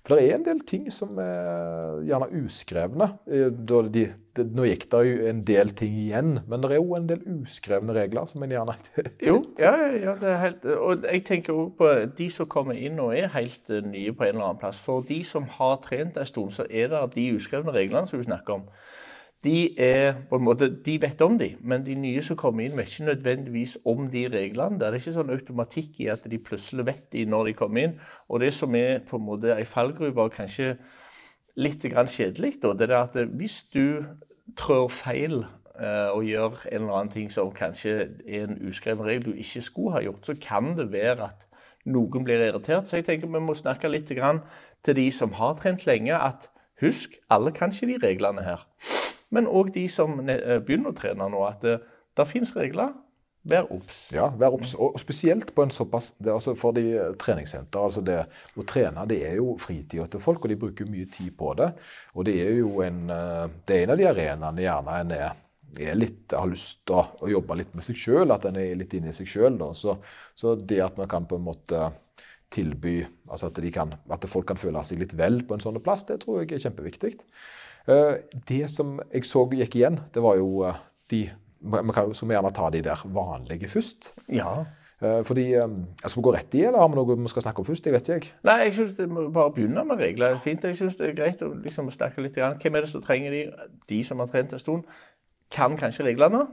For 0.00 0.16
det 0.16 0.30
er 0.30 0.38
en 0.38 0.44
del 0.46 0.60
ting 0.64 0.86
som 0.92 1.18
er 1.20 2.00
gjerne 2.08 2.30
uskrevne. 2.40 3.06
Eh, 3.28 3.50
De, 3.92 4.04
det, 4.36 4.46
nå 4.56 4.64
gikk 4.64 4.86
det 4.92 5.00
jo 5.06 5.26
en 5.28 5.42
del 5.46 5.72
ting 5.76 5.96
igjen, 6.06 6.30
men 6.48 6.62
det 6.62 6.70
er 6.70 6.80
jo 6.80 6.96
en 6.96 7.08
del 7.10 7.20
uskrevne 7.34 7.94
regler 7.94 8.28
som 8.30 8.42
en 8.42 8.54
gjerne 8.54 8.76
Jo, 9.28 9.42
ja, 9.60 9.74
ja, 9.92 10.14
det 10.20 10.30
er 10.30 10.40
helt 10.44 10.64
Og 10.72 11.04
jeg 11.04 11.24
tenker 11.28 11.52
også 11.52 11.76
på 11.76 11.90
de 12.16 12.30
som 12.32 12.48
kommer 12.48 12.78
inn 12.78 13.00
og 13.02 13.12
er 13.16 13.28
helt 13.36 13.68
eh, 13.68 13.84
nye 13.84 14.14
på 14.16 14.24
en 14.24 14.34
eller 14.34 14.48
annen 14.48 14.62
plass. 14.62 14.80
For 14.80 15.04
de 15.06 15.20
som 15.26 15.50
har 15.58 15.76
trent 15.84 16.16
en 16.16 16.32
stund, 16.32 16.56
så 16.56 16.66
er 16.70 16.88
det 16.94 17.04
de 17.18 17.28
uskrevne 17.36 17.74
reglene 17.76 18.08
som 18.08 18.22
du 18.22 18.24
snakker 18.24 18.56
om. 18.56 18.66
De 19.44 19.80
er 19.80 20.18
på 20.28 20.36
en 20.36 20.44
måte, 20.44 20.66
de 20.84 20.98
vet 21.00 21.20
om 21.24 21.38
de, 21.40 21.54
men 21.64 21.84
de 21.86 21.94
nye 21.96 22.20
som 22.22 22.36
kommer 22.36 22.66
inn, 22.66 22.74
vet 22.76 22.90
ikke 22.92 23.06
nødvendigvis 23.06 23.78
om 23.88 24.10
de 24.12 24.26
reglene. 24.28 24.76
Det 24.76 24.88
er 24.88 24.96
ikke 24.98 25.14
sånn 25.14 25.32
automatikk 25.32 26.00
i 26.04 26.10
at 26.12 26.26
de 26.28 26.40
plutselig 26.44 26.84
vet 26.90 27.06
de 27.14 27.24
når 27.24 27.48
de 27.48 27.54
kommer 27.56 27.86
inn. 27.86 27.94
Og 28.28 28.42
det 28.44 28.50
som 28.52 28.74
er 28.76 29.00
på 29.08 29.16
en 29.16 29.24
måte 29.24 29.54
ei 29.54 29.64
fallgruve, 29.64 30.26
og 30.26 30.36
kanskje 30.36 30.74
litt 31.56 31.80
kjedelig, 31.88 32.58
det 32.60 32.90
er 32.90 32.98
at 32.98 33.16
hvis 33.32 33.62
du 33.72 34.04
trår 34.60 34.88
feil 34.92 35.40
eh, 35.80 36.10
og 36.12 36.24
gjør 36.28 36.66
en 36.66 36.82
eller 36.82 36.98
annen 36.98 37.12
ting 37.12 37.32
som 37.32 37.52
kanskje 37.56 37.94
er 38.26 38.44
en 38.44 38.60
uskreven 38.68 39.06
regel 39.06 39.30
du 39.30 39.32
ikke 39.32 39.62
skulle 39.64 39.94
ha 39.96 40.02
gjort, 40.04 40.26
så 40.26 40.36
kan 40.36 40.74
det 40.76 40.90
være 40.92 41.30
at 41.30 41.46
noen 41.88 42.24
blir 42.28 42.44
irritert. 42.44 42.88
Så 42.88 43.00
jeg 43.00 43.08
tenker 43.08 43.30
vi 43.30 43.40
må 43.40 43.56
snakke 43.56 43.88
litt 43.88 44.10
til 44.10 44.96
de 44.96 45.08
som 45.12 45.32
har 45.32 45.56
trent 45.56 45.86
lenge, 45.88 46.12
at 46.12 46.50
husk, 46.80 47.16
alle 47.30 47.52
kan 47.56 47.72
ikke 47.72 47.88
de 47.94 48.06
reglene 48.06 48.44
her. 48.44 48.68
Men 49.34 49.46
òg 49.46 49.72
de 49.74 49.86
som 49.90 50.18
eh, 50.26 50.58
begynner 50.64 50.92
å 50.92 50.98
trene 50.98 51.28
nå, 51.30 51.44
at 51.46 51.62
det, 51.64 51.78
det 52.18 52.26
fins 52.28 52.52
regler. 52.56 52.92
Vær 53.42 53.70
obs. 53.72 54.02
Ja, 54.12 54.26
vær 54.36 54.52
obs. 54.52 54.74
Og 54.76 54.98
spesielt 55.00 55.54
på 55.56 55.64
en 55.64 55.72
såpass 55.72 56.10
det, 56.18 56.28
altså 56.34 56.52
For 56.58 56.76
de 56.76 56.82
eh, 56.92 57.12
treningssenter, 57.20 57.80
altså 57.80 58.02
det 58.04 58.18
å 58.60 58.66
trene, 58.68 59.06
det 59.08 59.22
er 59.30 59.38
jo 59.38 59.54
fritida 59.60 60.04
til 60.10 60.20
folk, 60.20 60.44
og 60.44 60.52
de 60.52 60.58
bruker 60.60 60.90
mye 60.90 61.08
tid 61.12 61.32
på 61.38 61.54
det. 61.60 61.70
Og 62.14 62.26
det 62.28 62.36
er 62.42 62.58
jo 62.58 62.82
en, 62.84 63.06
eh, 63.14 63.46
det 63.64 63.78
er 63.78 63.86
en 63.86 63.94
av 63.94 64.02
de 64.02 64.10
arenaene 64.10 64.66
gjerne 64.66 64.98
en 65.04 65.16
er, 65.16 65.40
er 65.86 65.96
litt, 65.96 66.36
har 66.36 66.50
lyst 66.50 66.82
til 66.84 66.98
å, 66.98 67.06
å 67.22 67.32
jobbe 67.32 67.56
litt 67.62 67.72
med 67.78 67.86
seg 67.86 67.96
sjøl, 68.02 68.34
at 68.34 68.44
en 68.50 68.60
er 68.60 68.76
litt 68.76 68.98
inne 68.98 69.14
i 69.14 69.16
seg 69.16 69.30
sjøl. 69.30 69.56
Så, 69.78 69.96
så 70.36 70.54
det 70.58 70.82
at 70.84 71.00
man 71.00 71.08
kan 71.08 71.30
på 71.30 71.40
en 71.40 71.48
måte 71.48 71.88
tilby 72.50 72.98
altså 73.30 73.48
at, 73.48 73.60
kan, 73.72 73.94
at 74.10 74.24
folk 74.28 74.48
kan 74.50 74.58
føle 74.58 74.82
seg 74.84 75.00
litt 75.00 75.14
vel 75.16 75.40
på 75.46 75.54
en 75.54 75.62
sånn 75.62 75.78
plass, 75.84 76.02
det 76.08 76.20
tror 76.24 76.42
jeg 76.42 76.56
er 76.56 76.64
kjempeviktig. 76.66 77.14
Eh, 77.88 78.14
Det 78.48 78.70
som 78.70 78.98
jeg 79.12 79.24
så 79.24 79.46
gikk 79.50 79.76
igjen, 79.76 80.00
det 80.14 80.22
var 80.22 80.36
jo 80.36 80.64
eh, 80.68 80.74
de 81.10 81.30
Man 81.62 81.92
kan 81.92 82.08
jo 82.08 82.14
gjerne 82.26 82.52
ta 82.56 82.70
de 82.70 82.80
der 82.80 83.02
vanlige 83.04 83.68
først. 83.68 84.14
Ja. 84.32 84.64
Eh, 85.02 85.22
Fordi, 85.24 85.52
Skal 86.06 86.22
vi 86.22 86.22
gå 86.22 86.32
rett 86.34 86.54
i, 86.54 86.62
eller 86.64 86.78
har 86.78 86.88
vi 86.88 86.94
noe 86.96 87.16
vi 87.16 87.28
skal 87.28 87.42
snakke 87.42 87.60
om 87.60 87.66
først? 87.66 87.84
Det 87.84 87.92
vet 87.92 88.08
jeg. 88.08 88.30
Nei, 88.44 88.54
jeg 88.64 88.74
syns 88.74 88.94
bare 89.32 89.52
begynne 89.52 89.84
med 89.84 89.98
regler. 90.00 90.30
Er 90.30 90.38
fint. 90.38 90.64
Jeg 90.64 90.76
synes 90.76 90.96
det 90.96 91.10
er 91.10 91.14
greit 91.14 91.42
å 91.42 91.52
liksom 91.52 91.90
snakke 91.90 92.22
litt. 92.22 92.34
Grann. 92.34 92.56
Hvem 92.62 92.74
er 92.76 92.80
det 92.80 92.88
som 92.88 93.02
trenger 93.02 93.30
de? 93.30 93.52
De 93.88 94.04
som 94.04 94.18
har 94.18 94.26
trent 94.26 94.52
en 94.52 94.58
stund, 94.58 94.84
kan 95.50 95.76
kanskje 95.76 96.04
reglene, 96.06 96.46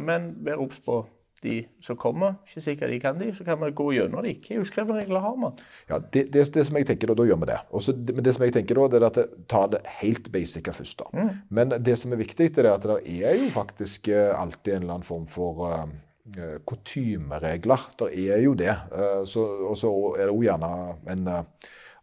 men 0.00 0.34
vær 0.42 0.58
obs 0.58 0.80
på 0.80 1.06
de 1.44 1.56
som 1.84 1.96
kommer. 2.00 2.36
Ikke 2.46 2.62
sikkert 2.64 2.92
de 2.92 2.98
kan 3.00 3.20
de, 3.20 3.30
så 3.36 3.44
kan 3.46 3.60
vi 3.62 3.70
gå 3.76 3.86
gjennom 3.96 4.24
de. 4.24 4.34
Hvilke 4.36 4.60
uskrevne 4.60 4.98
regler 4.98 5.24
har 5.24 5.38
man? 5.40 5.56
Ja, 5.88 6.00
det, 6.00 6.26
det, 6.34 6.44
det 6.54 6.66
som 6.68 6.76
jeg 6.78 6.88
tenker 6.90 7.10
da, 7.10 7.16
da 7.18 7.26
gjør 7.28 7.40
vi 7.42 7.50
det. 7.52 7.58
Også, 7.76 7.94
det, 7.96 8.16
men 8.16 8.26
det 8.26 8.34
som 8.36 8.44
jeg 8.46 8.54
tenker 8.56 8.80
da, 8.80 8.86
det 8.92 9.00
er 9.00 9.08
at 9.08 9.40
tar 9.50 9.72
det 9.74 9.80
helt 10.02 10.30
basica 10.34 10.74
først. 10.76 11.02
da. 11.02 11.26
Men 11.48 11.74
det 11.78 11.96
som 12.00 12.12
er 12.14 12.22
viktig, 12.22 12.52
det 12.56 12.64
er 12.64 12.72
at 12.74 12.86
det 12.86 13.00
er 13.24 13.40
jo 13.40 13.50
faktisk 13.54 14.12
eh, 14.12 14.30
alltid 14.36 14.76
en 14.76 14.84
eller 14.84 14.98
annen 14.98 15.08
form 15.08 15.26
for 15.30 15.66
eh, 15.72 16.56
kutymeregler. 16.68 17.90
Det 18.00 18.12
er 18.28 18.44
jo 18.44 18.54
det. 18.58 18.76
Og 19.24 19.76
så 19.78 19.92
er 20.16 20.26
det 20.26 20.32
jo 20.34 20.46
gjerne 20.46 20.72
en 21.10 21.28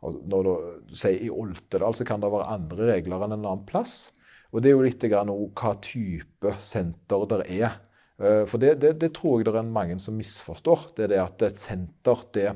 Når 0.02 0.46
du 0.46 0.94
sier 0.94 1.24
i 1.26 1.30
Oltedal, 1.34 1.96
så 1.98 2.06
kan 2.06 2.22
det 2.22 2.30
være 2.32 2.54
andre 2.54 2.94
regler 2.94 3.24
enn 3.26 3.34
en 3.34 3.46
annen 3.46 3.66
plass. 3.66 4.12
Og 4.54 4.62
det 4.64 4.70
er 4.70 4.78
jo 4.78 4.86
litt 4.86 5.04
grann 5.12 5.32
hva 5.32 5.74
type 5.84 6.54
senter 6.64 7.26
det 7.32 7.44
er. 7.58 7.82
Eh, 8.20 8.44
For 8.50 8.58
det, 8.62 8.76
det, 8.82 8.96
det 9.02 9.14
tror 9.18 9.40
jeg 9.40 9.50
det 9.50 9.56
er 9.62 9.70
mange 9.70 10.00
som 10.02 10.18
misforstår. 10.18 10.92
Det 10.98 11.08
er 11.08 11.14
det 11.14 11.24
at 11.24 11.48
et 11.52 11.62
senter 11.62 12.26
det 12.34 12.50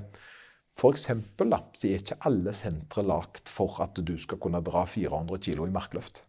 da, 0.81 1.57
så 1.77 1.87
er 1.87 1.99
ikke 1.99 2.17
alle 2.25 2.53
sentre 2.55 3.03
lagt 3.05 3.49
for 3.51 3.75
at 3.83 3.99
du 4.01 4.15
skal 4.17 4.39
kunne 4.41 4.63
dra 4.65 4.85
400 4.89 5.37
kg 5.37 5.67
i 5.67 5.73
markløft. 5.75 6.23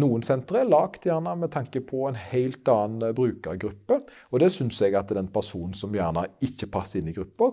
Noen 0.00 0.22
sentre 0.24 0.62
er 0.62 0.68
lagt 0.68 1.04
gjerne 1.08 1.34
med 1.40 1.50
tanke 1.52 1.80
på 1.84 2.06
en 2.08 2.16
helt 2.16 2.68
annen 2.68 3.08
eh, 3.08 3.14
brukergruppe. 3.16 4.02
Og 4.32 4.40
det 4.40 4.50
syns 4.54 4.80
jeg 4.80 4.96
at 4.96 5.12
den 5.16 5.28
personen 5.32 5.74
som 5.76 5.92
gjerne 5.96 6.26
ikke 6.44 6.68
passer 6.72 7.00
inn 7.00 7.08
i 7.12 7.16
gruppa, 7.16 7.50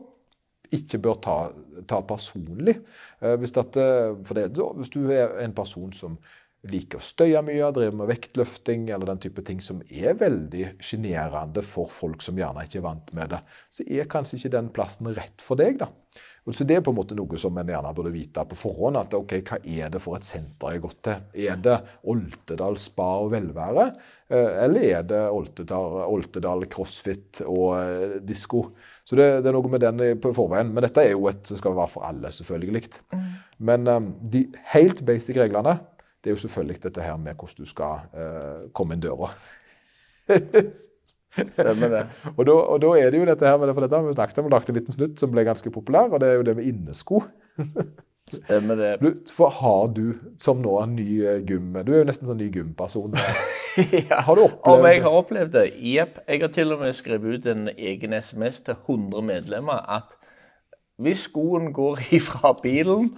ikke 0.75 0.99
bør 0.99 1.19
ta, 1.23 1.35
ta 1.87 2.01
personlig. 2.07 2.77
Eh, 3.21 3.35
Hvis, 3.39 3.55
at, 3.57 3.75
det, 3.75 4.55
hvis 4.79 4.91
du 4.93 5.01
er 5.11 5.37
en 5.43 5.55
person 5.55 5.93
som 5.95 6.17
liker 6.71 7.01
å 7.01 7.05
støye 7.05 7.41
mye, 7.45 7.71
driver 7.75 7.97
med 8.01 8.09
vektløfting 8.11 8.87
eller 8.89 9.11
den 9.11 9.21
type 9.23 9.43
ting 9.45 9.61
som 9.63 9.81
er 9.89 10.17
veldig 10.19 10.75
sjenerende 10.83 11.63
for 11.65 11.91
folk 11.91 12.23
som 12.25 12.37
gjerne 12.39 12.65
ikke 12.65 12.81
er 12.81 12.87
vant 12.87 13.11
med 13.17 13.33
det, 13.35 13.41
så 13.73 13.85
er 13.87 14.09
kanskje 14.11 14.39
ikke 14.39 14.55
den 14.57 14.71
plassen 14.75 15.11
rett 15.15 15.43
for 15.43 15.59
deg. 15.59 15.79
da. 15.83 15.91
Og 16.45 16.53
så 16.53 16.65
Det 16.65 16.75
er 16.77 16.81
på 16.85 16.91
en 16.93 16.97
måte 16.99 17.15
noe 17.17 17.37
som 17.41 17.57
en 17.57 17.67
gjerne 17.67 17.93
burde 17.97 18.13
vite 18.13 18.43
på 18.45 18.55
forhånd. 18.55 18.97
at 18.97 19.13
ok, 19.13 19.41
Hva 19.41 19.57
er 19.65 19.89
det 19.89 20.01
for 20.01 20.15
et 20.15 20.23
senter 20.23 20.69
jeg 20.69 20.81
har 20.81 20.87
gått 20.87 21.01
til? 21.01 21.47
Er 21.49 21.55
det 21.57 21.81
Oltedal 22.05 22.77
spa 22.77 23.07
og 23.23 23.31
velvære? 23.31 23.95
Eh, 24.29 24.63
Eller 24.65 24.81
er 24.99 25.03
det 25.03 25.23
Oltedal, 25.31 26.05
Oltedal 26.05 26.67
crossfit 26.67 27.41
og 27.47 27.77
eh, 27.79 28.19
disko? 28.21 28.71
Så 29.03 29.15
det, 29.15 29.41
det 29.43 29.49
er 29.49 29.57
noe 29.57 29.69
med 29.69 29.81
den 29.81 30.19
på 30.21 30.33
forveien. 30.33 30.71
Men 30.71 30.83
dette 30.83 31.01
er 31.01 31.11
jo 31.13 31.27
et 31.27 31.45
som 31.45 31.57
skal 31.57 31.75
være 31.75 31.89
for 31.89 32.05
alle, 32.05 32.29
selvfølgelig. 32.29 32.89
Men 33.59 33.87
eh, 33.87 33.99
de 34.21 34.45
helt 34.75 35.03
basic 35.05 35.37
reglene 35.37 35.79
det 36.25 36.31
er 36.31 36.35
jo 36.35 36.41
selvfølgelig 36.41 36.81
dette 36.83 37.05
her 37.05 37.17
med 37.21 37.37
hvordan 37.37 37.61
du 37.61 37.69
skal 37.69 38.07
eh, 38.17 38.65
komme 38.73 38.97
inn 38.97 39.03
døra. 39.03 39.29
Stemmer 41.35 41.91
det. 41.91 42.01
Og 42.37 42.41
da, 42.47 42.55
og 42.55 42.81
da 42.81 42.95
er 42.97 43.11
det 43.13 43.19
jo 43.19 43.27
dette 43.29 43.45
her 43.45 43.59
med 43.61 43.69
det, 43.69 43.75
for 43.75 43.85
dette 43.85 43.99
har 43.99 44.07
vi 44.07 44.15
snakket 44.15 44.41
om, 44.41 44.47
og 44.49 44.55
lagt 44.55 44.71
en 44.71 44.77
liten 44.79 44.95
snutt 44.95 45.21
som 45.21 45.33
ble 45.33 45.43
ganske 45.45 45.71
populær, 45.71 46.09
og 46.09 46.23
det 46.23 46.31
er 46.31 46.39
jo 46.39 46.45
det 46.47 46.55
med 46.57 46.69
innesko. 46.71 47.21
Stemmer 48.31 48.79
det. 48.79 48.91
Du, 49.03 49.11
for 49.37 49.53
har 49.53 49.91
du 49.93 50.15
som 50.41 50.63
nå 50.63 50.73
en 50.81 50.95
ny 50.97 51.05
eh, 51.21 51.43
gym 51.45 51.75
Du 51.85 51.91
er 51.93 52.01
jo 52.01 52.07
nesten 52.09 52.25
sånn 52.25 52.39
ny 52.41 52.49
gymperson. 52.49 53.13
ja. 54.09 54.23
Har 54.25 54.39
du 54.39 54.47
opplevd 54.47 54.71
Om 54.71 54.87
jeg 54.89 55.03
har 55.03 55.17
opplevd 55.19 55.53
det? 55.53 55.65
Jepp. 55.91 56.17
Jeg 56.25 56.41
har 56.41 56.53
til 56.55 56.73
og 56.73 56.81
med 56.81 56.97
skrevet 56.97 57.37
ut 57.37 57.49
en 57.51 57.69
egen 57.69 58.17
SMS 58.17 58.63
til 58.65 58.79
100 58.79 59.27
medlemmer 59.29 59.85
at 59.99 60.17
hvis 60.97 61.27
skoen 61.27 61.69
går 61.75 62.01
ifra 62.17 62.55
bilen 62.63 63.11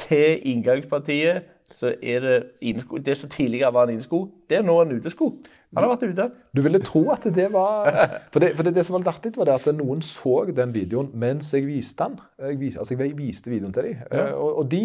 til 0.00 0.40
inngangspartiet, 0.48 1.51
så 1.70 1.92
er 2.02 2.24
det 2.24 2.36
innesko. 2.60 2.98
Det 2.98 3.16
som 3.18 3.30
tidligere 3.32 3.72
var 3.74 3.88
en 3.88 3.96
innesko, 3.96 4.24
det 4.50 4.58
er 4.58 4.64
nå 4.66 4.76
en 4.82 4.94
utesko. 4.98 5.30
Han 5.72 5.86
har 5.86 5.92
vært 5.94 6.04
ute. 6.12 6.26
Du 6.52 6.60
ville 6.64 6.80
tro 6.84 7.02
at 7.14 7.24
det 7.32 7.48
var 7.52 7.88
For 8.32 8.44
det, 8.44 8.52
for 8.58 8.66
det, 8.66 8.74
det 8.76 8.84
som 8.84 8.96
var 8.96 9.04
litt 9.04 9.12
artig, 9.14 9.32
var 9.38 9.48
det 9.48 9.54
at 9.56 9.68
noen 9.78 10.02
så 10.04 10.42
den 10.52 10.74
videoen 10.74 11.08
mens 11.16 11.48
jeg 11.54 11.64
viste 11.68 12.04
den. 12.04 12.18
Jeg, 12.44 12.58
vis, 12.60 12.76
altså 12.76 12.98
jeg 12.98 13.16
viste 13.16 13.52
videoen 13.52 13.72
til 13.72 13.88
dem. 13.88 14.02
Ja. 14.12 14.26
Og, 14.36 14.62
og 14.62 14.68
de, 14.72 14.82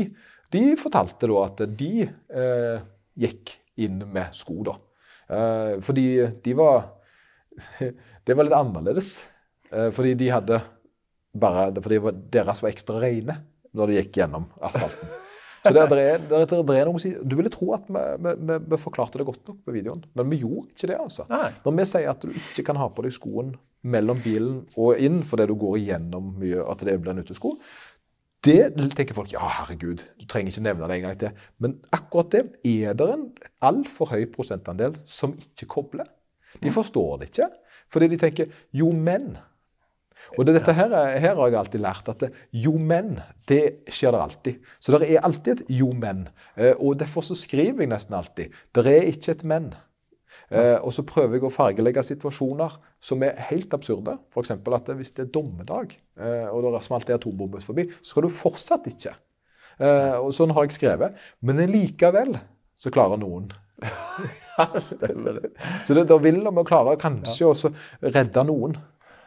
de 0.56 0.64
fortalte 0.80 1.28
da 1.28 1.44
at 1.44 1.66
de 1.80 1.92
eh, 2.08 2.86
gikk 3.20 3.58
inn 3.84 4.00
med 4.14 4.32
sko, 4.38 4.62
da. 4.70 4.78
Eh, 5.28 5.74
fordi 5.84 6.08
de 6.44 6.56
var 6.58 6.94
Det 8.28 8.36
var 8.36 8.48
litt 8.48 8.56
annerledes. 8.56 9.12
Eh, 9.72 9.90
fordi 9.92 10.16
de 10.20 10.32
hadde 10.32 10.62
bare 11.38 11.70
Fordi 11.84 12.00
deres 12.32 12.64
var 12.64 12.72
ekstra 12.72 13.02
rene 13.04 13.42
når 13.78 13.92
de 13.92 13.98
gikk 14.00 14.22
gjennom 14.22 14.48
asfalten. 14.64 15.10
Så 15.64 15.74
det, 15.74 15.82
er, 15.82 15.90
det, 15.90 16.04
er, 16.38 16.46
det 16.48 16.78
er 16.78 16.88
noe 16.88 17.00
å 17.00 17.02
si. 17.02 17.12
Du 17.26 17.36
ville 17.40 17.52
tro 17.52 17.72
at 17.76 17.88
vi, 17.92 18.04
vi, 18.24 18.58
vi, 18.72 18.80
forklarte 18.80 19.20
det 19.20 19.26
godt 19.28 19.50
nok 19.50 19.64
på 19.66 19.74
videoen, 19.76 20.04
men 20.16 20.30
vi 20.32 20.42
gjorde 20.44 20.70
ikke 20.72 20.92
det. 20.92 21.00
altså. 21.02 21.26
Nei. 21.32 21.50
Når 21.66 21.76
vi 21.80 21.88
sier 21.92 22.12
at 22.14 22.24
du 22.24 22.32
ikke 22.32 22.68
kan 22.70 22.80
ha 22.80 22.88
på 22.94 23.06
deg 23.06 23.16
skoen 23.16 23.56
mellom 23.88 24.22
bilen 24.24 24.62
og 24.80 25.02
inn 25.04 25.22
fordi 25.26 25.48
du 25.50 25.56
går 25.60 25.78
igjennom 25.82 26.34
mye, 26.42 26.64
at 26.64 26.86
det 26.88 26.98
blir 27.02 27.14
en 27.14 27.24
utesko, 27.26 27.56
det 28.46 28.62
tenker 28.96 29.18
folk 29.18 29.34
ja, 29.34 29.42
herregud, 29.42 30.04
du 30.20 30.26
trenger 30.30 30.54
ikke 30.54 30.64
nevne 30.68 30.88
det 30.88 30.98
en 30.98 31.06
gang 31.08 31.20
til. 31.20 31.46
Men 31.64 31.78
akkurat 31.96 32.32
det 32.36 32.44
er 32.70 32.96
det 32.98 33.08
en 33.12 33.26
altfor 33.66 34.14
høy 34.14 34.28
prosentandel 34.34 34.96
som 35.10 35.34
ikke 35.42 35.68
kobler. 35.74 36.08
De 36.64 36.72
forstår 36.74 37.22
det 37.22 37.32
ikke. 37.32 37.50
Fordi 37.94 38.10
de 38.12 38.20
tenker 38.22 38.52
jo, 38.76 38.92
men. 38.92 39.36
Og 40.36 40.46
det, 40.46 40.58
dette 40.58 40.76
her, 40.76 40.92
her, 40.92 41.36
har 41.38 41.50
jeg 41.50 41.60
alltid 41.62 41.84
lært 41.84 42.10
at 42.12 42.24
det, 42.26 42.32
jo, 42.52 42.76
men, 42.78 43.18
det 43.50 43.88
skjer 43.94 44.14
det 44.14 44.22
alltid. 44.22 44.72
Så 44.80 44.94
det 44.96 45.10
er 45.10 45.26
alltid 45.26 45.62
et 45.62 45.76
jo, 45.80 45.92
men. 45.96 46.26
Eh, 46.56 46.74
og 46.76 46.98
derfor 47.00 47.26
så 47.26 47.38
skriver 47.38 47.86
jeg 47.86 47.92
nesten 47.94 48.18
alltid 48.18 48.56
det 48.76 48.86
er 48.92 49.08
ikke 49.12 49.36
et 49.36 49.46
men. 49.48 49.70
Eh, 50.52 50.76
og 50.80 50.92
så 50.96 51.04
prøver 51.08 51.38
jeg 51.38 51.48
å 51.48 51.52
fargelegge 51.54 52.04
situasjoner 52.06 52.76
som 53.04 53.24
er 53.26 53.40
helt 53.50 53.74
absurde. 53.76 54.18
F.eks. 54.32 54.54
at 54.56 54.92
hvis 55.00 55.16
det 55.16 55.28
er 55.28 55.32
dommedag, 55.36 55.96
eh, 56.20 56.48
og 56.52 56.64
det 56.66 56.74
er 56.74 56.86
smalt 56.86 57.10
en 57.10 57.20
atombombe 57.20 57.64
forbi, 57.64 57.88
så 58.02 58.14
skal 58.14 58.28
du 58.28 58.34
fortsatt 58.34 58.92
ikke. 58.92 59.16
og 59.78 60.32
Sånn 60.34 60.56
har 60.58 60.66
jeg 60.66 60.78
skrevet. 60.78 61.18
Men 61.46 61.62
likevel 61.70 62.38
så 62.78 62.94
klarer 62.94 63.20
noen. 63.22 63.52
Ja, 64.58 64.80
stemmer 64.82 65.36
det. 65.38 65.52
Så 65.86 65.94
det, 65.94 66.08
da 66.10 66.16
vil 66.18 66.40
vi 66.42 66.62
klare 66.66 66.96
kanskje 66.98 67.52
å 67.52 67.70
redde 68.02 68.42
noen. 68.50 68.72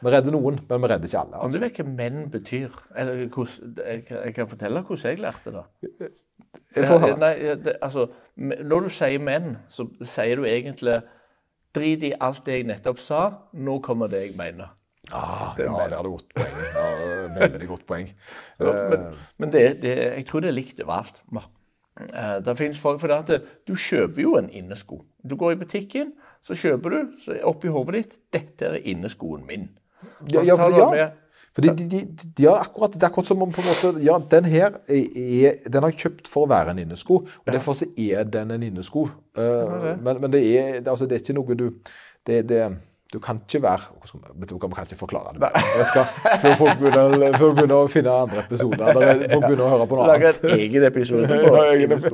Vi 0.02 0.08
redder 0.10 0.32
noen, 0.32 0.60
men 0.68 0.80
vi 0.82 0.88
redder 0.88 1.04
ikke 1.08 1.18
alle. 1.20 1.36
Om 1.36 1.50
du 1.50 1.56
Altså. 1.56 1.60
vet 1.60 1.76
hva 1.80 1.84
menn 1.96 2.30
betyr? 2.30 2.70
Eller 2.96 3.28
hos, 3.34 3.60
jeg, 3.76 4.04
kan- 4.06 4.24
jeg 4.24 4.34
kan 4.34 4.48
fortelle 4.48 4.82
hvordan 4.82 5.10
jeg 5.10 5.18
lærte 5.20 5.52
det. 5.52 5.64
Jeg 6.76 6.86
får 6.86 6.98
høre. 6.98 7.18
Nei, 7.18 7.34
det, 7.64 7.76
altså, 7.82 8.06
når 8.36 8.80
du 8.80 8.88
sier 8.88 9.18
menn, 9.20 9.56
så 9.68 9.86
sier 10.04 10.36
du 10.36 10.44
egentlig 10.44 11.02
Drit 11.74 12.02
i 12.02 12.12
alt 12.20 12.40
det 12.46 12.52
jeg 12.56 12.64
nettopp 12.66 12.98
sa, 12.98 13.18
nå 13.54 13.76
kommer 13.80 14.08
det 14.10 14.22
jeg 14.24 14.36
mener. 14.36 14.72
Ah, 15.12 15.54
ja, 15.58 15.64
det 15.86 15.96
hadde 15.96 16.10
godt 16.10 16.32
poeng. 16.34 16.56
Ja, 16.74 17.38
veldig 17.38 17.68
godt 17.68 17.86
poeng. 17.86 18.08
Ja, 18.60 18.72
Eh, 18.72 18.90
men 18.90 19.04
men 19.38 19.50
det, 19.52 19.80
det, 19.82 19.92
jeg 20.16 20.26
tror 20.26 20.40
det 20.40 20.48
er 20.48 20.52
likt 20.56 20.80
overalt. 20.82 21.22
Eh, 22.00 22.40
Det 22.40 22.56
finnes 22.58 22.78
folk, 22.78 23.00
for 23.00 23.06
det 23.06 23.30
at 23.30 23.42
Du 23.68 23.74
kjøper 23.76 24.22
jo 24.22 24.36
en 24.36 24.50
innesko. 24.50 25.04
Du 25.28 25.36
går 25.36 25.52
i 25.52 25.60
butikken, 25.62 26.12
så 26.42 26.54
kjøper 26.54 26.90
du, 26.90 27.12
så 27.24 27.32
er 27.38 27.44
oppi 27.46 27.68
hodet 27.68 27.94
ditt 27.94 28.14
'Dette 28.32 28.66
er 28.66 28.80
inneskoen 28.84 29.46
min'. 29.46 29.68
Ja, 30.30 30.42
ja, 30.44 30.56
for, 30.56 30.96
ja. 30.96 31.08
Fordi 31.54 31.68
de, 31.68 31.86
de, 31.90 32.00
de 32.36 32.42
ja, 32.44 32.52
akkurat, 32.60 32.92
Det 32.94 33.02
er 33.02 33.08
akkurat 33.10 33.26
som 33.26 33.42
om 33.42 33.50
på 33.52 33.62
en 33.62 33.66
måte, 33.66 33.90
ja, 34.04 34.18
den 34.30 34.44
her 34.44 34.76
er, 34.88 35.56
den 35.66 35.82
har 35.82 35.90
jeg 35.90 35.98
kjøpt 36.04 36.30
for 36.30 36.46
å 36.46 36.50
være 36.50 36.74
en 36.74 36.84
innesko, 36.84 37.24
og 37.26 37.50
derfor 37.50 37.74
så 37.78 37.88
er 37.98 38.28
den 38.30 38.54
en 38.54 38.62
innesko. 38.68 39.08
Uh. 39.38 39.96
Men, 39.98 40.20
men 40.22 40.30
det, 40.30 40.44
er, 40.46 40.78
det, 40.78 40.86
altså, 40.88 41.08
det 41.10 41.18
er 41.18 41.24
ikke 41.24 41.36
noe 41.40 41.58
du 41.58 41.66
det, 42.26 42.44
det, 42.48 42.60
Du 43.10 43.18
kan 43.18 43.40
ikke 43.42 43.62
være 43.64 43.88
vet 44.38 44.50
du 44.50 44.54
hva, 44.54 44.68
Man 44.68 44.76
kan 44.76 44.86
ikke 44.86 45.00
forklare 45.00 45.34
det. 45.34 45.50
Før 46.42 46.54
folk 46.60 46.78
begynner, 46.78 47.38
før 47.38 47.56
begynner 47.56 47.74
å 47.80 47.88
finne 47.90 48.14
andre 48.26 48.44
episoder. 48.44 48.92
Eller 48.92 49.24
folk 49.32 49.48
begynner 49.48 49.64
å 49.64 49.72
høre 49.72 49.88
på 49.90 49.98
noe 49.98 50.06
annet. 50.06 50.38
Lage 50.44 50.52
en 50.52 50.60
egen 50.60 50.86
episode 50.86 51.40
Ja. 51.40 51.64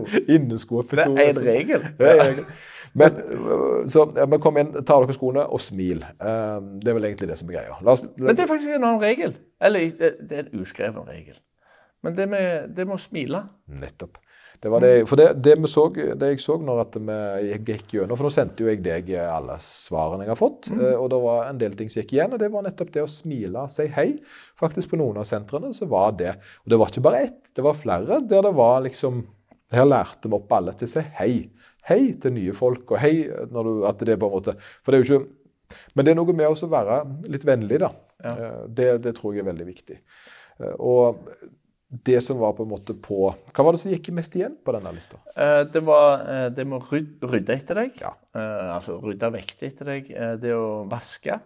Inneskoepisode. 0.38 1.12
Det 1.18 1.26
er 1.26 1.34
en 1.34 1.44
regel. 1.44 1.86
Ja, 2.00 2.14
en 2.14 2.24
regel. 2.24 2.48
Men 2.96 3.16
øh, 3.20 3.86
så 3.90 4.06
men 4.16 4.40
kom 4.42 4.56
inn, 4.60 4.72
ta 4.80 4.98
dere 5.02 5.16
skoene 5.16 5.44
og 5.52 5.60
smil. 5.60 6.00
Eh, 6.02 6.60
det 6.80 6.92
er 6.92 6.96
vel 6.96 7.08
egentlig 7.10 7.28
det 7.30 7.38
som 7.40 7.50
er 7.50 7.58
greia. 7.58 7.80
Oss, 7.84 8.06
Men 8.16 8.36
det 8.36 8.46
er 8.46 8.52
faktisk 8.52 8.72
en 8.72 8.84
annen 8.84 9.02
regel. 9.02 9.36
Eller 9.60 9.90
det, 9.98 10.14
det 10.30 10.38
er 10.38 10.46
en 10.46 10.62
uskreven 10.62 11.08
regel. 11.08 11.36
Men 12.04 12.16
det 12.16 12.28
med, 12.30 12.70
det 12.76 12.86
med 12.86 12.96
å 12.96 13.02
smile 13.02 13.42
Nettopp. 13.66 14.20
Det 14.60 14.70
var 14.72 14.80
det, 14.80 14.92
for 15.08 15.20
det, 15.20 15.26
det, 15.44 15.52
vi 15.60 15.68
så, 15.68 15.82
det 15.92 16.28
jeg 16.30 16.40
så 16.40 16.54
når 16.64 16.78
vi 16.94 17.56
gikk 17.66 17.90
gjennom 17.92 18.16
For 18.16 18.24
nå 18.24 18.30
sendte 18.32 18.64
jo 18.64 18.70
jeg 18.70 18.80
deg 18.84 19.10
alle 19.20 19.58
svarene 19.60 20.24
jeg 20.24 20.32
har 20.32 20.38
fått. 20.40 20.70
Mm. 20.72 20.84
Og 20.96 21.10
det 21.12 21.18
var 21.26 21.50
en 21.50 21.60
del 21.60 21.76
ting 21.76 21.92
som 21.92 22.00
gikk 22.00 22.14
igjen, 22.16 22.32
og 22.32 22.40
det 22.40 22.48
var 22.54 22.64
nettopp 22.64 22.92
det 22.94 23.04
å 23.04 23.10
smile, 23.10 23.66
si 23.72 23.88
hei. 23.92 24.08
Faktisk 24.56 24.94
på 24.94 25.00
noen 25.00 25.20
av 25.20 25.28
sentrene 25.28 25.74
så 25.76 25.88
var 25.90 26.16
det 26.16 26.32
Og 26.64 26.72
det 26.72 26.80
var 26.80 26.92
ikke 26.92 27.04
bare 27.04 27.24
ett, 27.28 27.42
det 27.52 27.66
var 27.66 27.76
flere 27.76 28.22
der 28.24 28.48
det 28.48 28.54
var 28.56 28.80
liksom 28.86 29.26
Her 29.74 29.88
lærte 29.88 30.30
vi 30.30 30.38
opp 30.38 30.56
alle 30.56 30.72
til 30.78 30.88
å 30.88 30.94
si 30.94 31.04
hei. 31.20 31.32
Hei 31.86 32.14
til 32.22 32.32
nye 32.34 32.52
folk, 32.56 32.90
og 32.90 32.98
hei 32.98 33.26
når 33.52 33.68
du 33.68 33.74
At 33.86 34.00
det 34.02 34.16
er 34.16 34.22
på 34.22 34.26
en 34.30 34.34
måte 34.40 34.56
For 34.82 34.90
det 34.90 34.98
er 34.98 35.04
jo 35.04 35.18
ikke 35.20 35.84
Men 35.94 36.04
det 36.06 36.12
er 36.12 36.18
noe 36.18 36.34
med 36.34 36.48
å 36.50 36.70
være 36.72 36.96
litt 37.30 37.44
vennlig, 37.46 37.78
da. 37.82 37.92
Ja. 38.24 38.32
Eh, 38.32 38.58
Det, 38.68 38.88
det 39.04 39.14
tror 39.18 39.34
jeg 39.36 39.44
er 39.44 39.50
veldig 39.52 39.66
viktig. 39.68 39.98
Eh, 40.60 40.74
Og 40.78 41.22
det 42.06 42.18
som 42.24 42.38
var 42.42 42.52
på 42.58 42.64
en 42.66 42.70
måte 42.72 42.96
på 42.98 43.28
Hva 43.54 43.64
var 43.64 43.76
det 43.76 43.80
som 43.84 43.92
gikk 43.92 44.08
mest 44.16 44.34
igjen 44.34 44.56
på 44.66 44.72
denne 44.74 44.90
lista? 44.96 45.20
Eh, 45.38 45.62
Det 45.70 45.82
var 45.86 46.24
det 46.50 46.64
med 46.66 46.80
å 46.80 46.86
rydde, 46.90 47.28
rydde 47.30 47.54
etter 47.60 47.78
deg. 47.82 48.00
Ja. 48.02 48.10
Altså 48.74 48.98
rydde 49.02 49.30
vekk 49.38 49.54
etter 49.68 49.92
deg. 49.92 50.10
Det 50.42 50.54
å 50.58 50.82
vaske. 50.90 51.38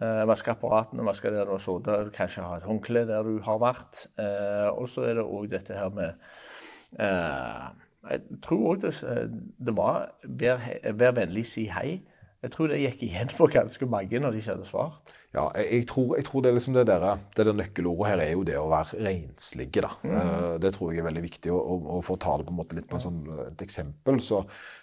Eh, 0.00 0.22
Vaske 0.28 0.52
apparatene, 0.52 1.04
vaske 1.04 1.32
der 1.32 1.44
du 1.48 1.54
har 1.56 1.60
sittet, 1.64 2.12
kanskje 2.16 2.44
ha 2.44 2.56
et 2.60 2.68
håndkle 2.68 3.06
der 3.08 3.24
du 3.24 3.38
har 3.44 3.58
vært. 3.60 4.06
Eh, 4.20 4.68
Og 4.76 4.88
så 4.92 5.04
er 5.08 5.14
det 5.20 5.24
òg 5.24 5.48
dette 5.52 5.76
her 5.76 5.88
med 5.92 6.14
eh, 6.98 7.66
Jeg 8.10 8.40
tror 8.42 8.62
òg 8.72 8.80
det, 8.82 8.94
det 9.62 9.74
var 9.76 10.08
vær, 10.26 11.12
vennlig, 11.14 11.44
si 11.46 11.68
hei. 11.70 12.00
Jeg 12.42 12.50
tror 12.50 12.72
det 12.72 12.80
gikk 12.82 13.02
igjen 13.06 13.28
på 13.38 13.46
ganske 13.52 13.86
mange 13.86 14.18
når 14.18 14.34
de 14.34 14.40
ikke 14.42 14.54
hadde 14.56 14.66
svart. 14.66 15.12
Ja, 15.32 15.44
jeg, 15.56 15.68
jeg, 15.76 15.84
tror, 15.88 16.16
jeg 16.18 16.24
tror 16.26 16.42
det 16.42 16.50
er 16.50 16.56
liksom 16.56 16.74
det 16.74 16.82
der, 16.90 17.04
det 17.36 17.44
der 17.46 17.54
nøkkelordet 17.56 18.08
her 18.10 18.22
er 18.24 18.32
jo 18.34 18.42
det 18.44 18.56
å 18.58 18.64
være 18.72 18.98
renslige, 19.06 19.84
da. 19.84 19.92
Eh, 20.02 20.56
Det 20.60 20.72
tror 20.74 20.90
jeg 20.90 21.00
er 21.00 21.06
veldig 21.06 21.22
viktig. 21.24 21.52
å 21.54 21.60
og, 21.62 21.86
og 21.94 22.02
for 22.04 22.18
å 22.18 22.22
ta 22.24 22.34
det 22.40 22.48
på 22.48 22.52
en 22.52 22.58
måte 22.58 22.76
litt 22.76 22.88
på 22.90 22.98
en 22.98 23.04
sånn, 23.06 23.20
et 23.46 23.62
eksempel, 23.64 24.18
så 24.20 24.42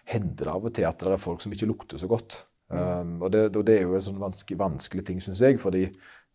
hender 0.09 0.47
det 0.47 0.53
av 0.55 0.69
og 0.69 0.73
til 0.79 0.87
at 0.87 1.03
det 1.03 1.11
er 1.17 1.21
folk 1.21 1.43
som 1.43 1.53
ikke 1.53 1.67
lukter 1.69 1.99
så 2.01 2.07
godt. 2.09 2.39
Um, 2.69 3.15
og, 3.25 3.31
det, 3.33 3.43
og 3.57 3.63
det 3.65 3.79
er 3.79 3.85
jo 3.87 3.95
en 3.97 4.03
sånn 4.07 4.21
vanskelig, 4.21 4.57
vanskelig 4.61 5.03
ting, 5.07 5.19
syns 5.25 5.41
jeg. 5.43 5.59
fordi 5.59 5.87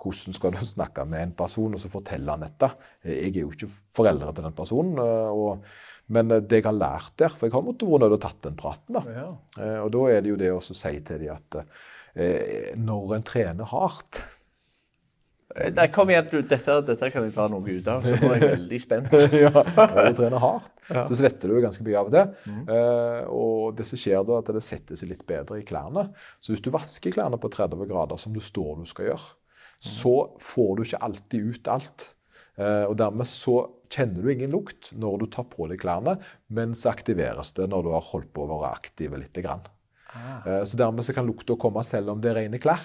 hvordan 0.03 0.35
skal 0.37 0.53
du 0.53 0.61
snakke 0.77 1.09
med 1.09 1.23
en 1.31 1.35
person 1.39 1.73
og 1.75 1.81
så 1.81 1.89
fortelle 1.93 2.31
han 2.37 2.45
dette? 2.45 2.69
Jeg 3.07 3.33
er 3.33 3.41
jo 3.47 3.53
ikke 3.55 3.71
foreldre 3.97 4.35
til 4.35 4.45
den 4.51 4.57
personen. 4.61 4.99
eh, 5.01 5.31
Og, 5.33 5.65
men 6.13 6.29
det 6.35 6.61
jeg 6.61 6.67
har 6.67 6.77
lært 6.77 7.15
der 7.23 7.33
For 7.33 7.49
jeg 7.49 7.55
har 7.55 7.65
måttet 7.65 7.89
vært 7.89 8.03
nødt 8.05 8.13
til 8.13 8.19
å 8.19 8.23
tatt 8.27 8.41
den 8.45 8.57
praten. 8.61 8.97
da. 8.99 9.03
Ja. 9.09 9.29
Og 9.85 9.93
da 9.95 10.07
er 10.13 10.25
det 10.25 10.33
jo 10.35 10.41
det 10.41 10.51
å 10.53 10.61
si 10.61 10.95
til 11.01 11.23
dem 11.23 11.33
at 11.33 11.61
eh, 11.61 12.75
når 12.77 13.15
en 13.17 13.25
trener 13.25 13.71
hardt 13.71 14.21
Eh, 15.55 15.71
Nei, 15.75 15.87
kom 15.95 16.11
igjen, 16.11 16.27
du. 16.31 16.41
Dette, 16.51 16.77
dette 16.87 17.11
kan 17.15 17.27
jeg 17.27 17.35
ta 17.37 17.47
noe 17.51 17.77
ut 17.77 17.91
av. 17.91 18.05
Så 18.05 18.17
nå 18.19 18.31
er 18.33 18.41
jeg 18.41 18.51
veldig 18.57 18.81
spent. 18.83 19.15
ja. 19.45 19.53
Når 19.53 20.09
du 20.09 20.19
trener 20.19 20.43
hardt, 20.43 20.73
så 20.91 21.19
svetter 21.19 21.53
du 21.53 21.61
ganske 21.63 21.87
mye 21.87 22.01
av 22.01 22.11
og 22.11 22.17
til. 22.17 22.57
Eh, 22.75 23.21
og 23.31 23.79
det 23.79 23.87
som 23.89 24.01
skjer 24.01 24.27
da, 24.27 24.41
at 24.43 24.51
det 24.57 24.65
setter 24.67 24.99
seg 24.99 25.13
litt 25.13 25.23
bedre 25.29 25.61
i 25.61 25.67
klærne. 25.67 26.09
Så 26.43 26.55
hvis 26.55 26.65
du 26.65 26.73
vasker 26.75 27.15
klærne 27.15 27.39
på 27.41 27.53
30 27.55 27.87
grader, 27.91 28.21
som 28.21 28.35
du 28.35 28.43
står 28.43 28.83
du 28.83 28.91
skal 28.91 29.13
gjøre, 29.13 29.31
så 29.85 30.17
får 30.43 30.75
du 30.77 30.85
ikke 30.87 31.03
alltid 31.07 31.55
ut 31.55 31.73
alt. 31.77 32.09
Eh, 32.59 32.85
og 32.89 32.99
dermed 32.99 33.29
så 33.31 33.61
kjenner 33.95 34.25
du 34.25 34.33
ingen 34.33 34.53
lukt 34.55 34.91
når 34.99 35.23
du 35.23 35.29
tar 35.37 35.47
på 35.53 35.69
deg 35.71 35.81
klærne, 35.83 36.19
men 36.55 36.75
så 36.79 36.93
aktiveres 36.93 37.55
det 37.59 37.71
når 37.73 37.87
du 37.87 37.95
har 37.95 38.11
holdt 38.11 38.33
på 38.35 38.45
å 38.45 38.51
være 38.57 38.75
aktiv 38.75 39.17
litt. 39.17 39.33
grann. 39.45 39.65
Eh, 40.15 40.63
så 40.67 40.79
dermed 40.79 41.07
så 41.07 41.15
kan 41.17 41.27
lukta 41.27 41.57
komme 41.61 41.83
selv 41.87 42.15
om 42.15 42.23
det 42.23 42.33
er 42.33 42.43
rene 42.43 42.63
klær. 42.63 42.83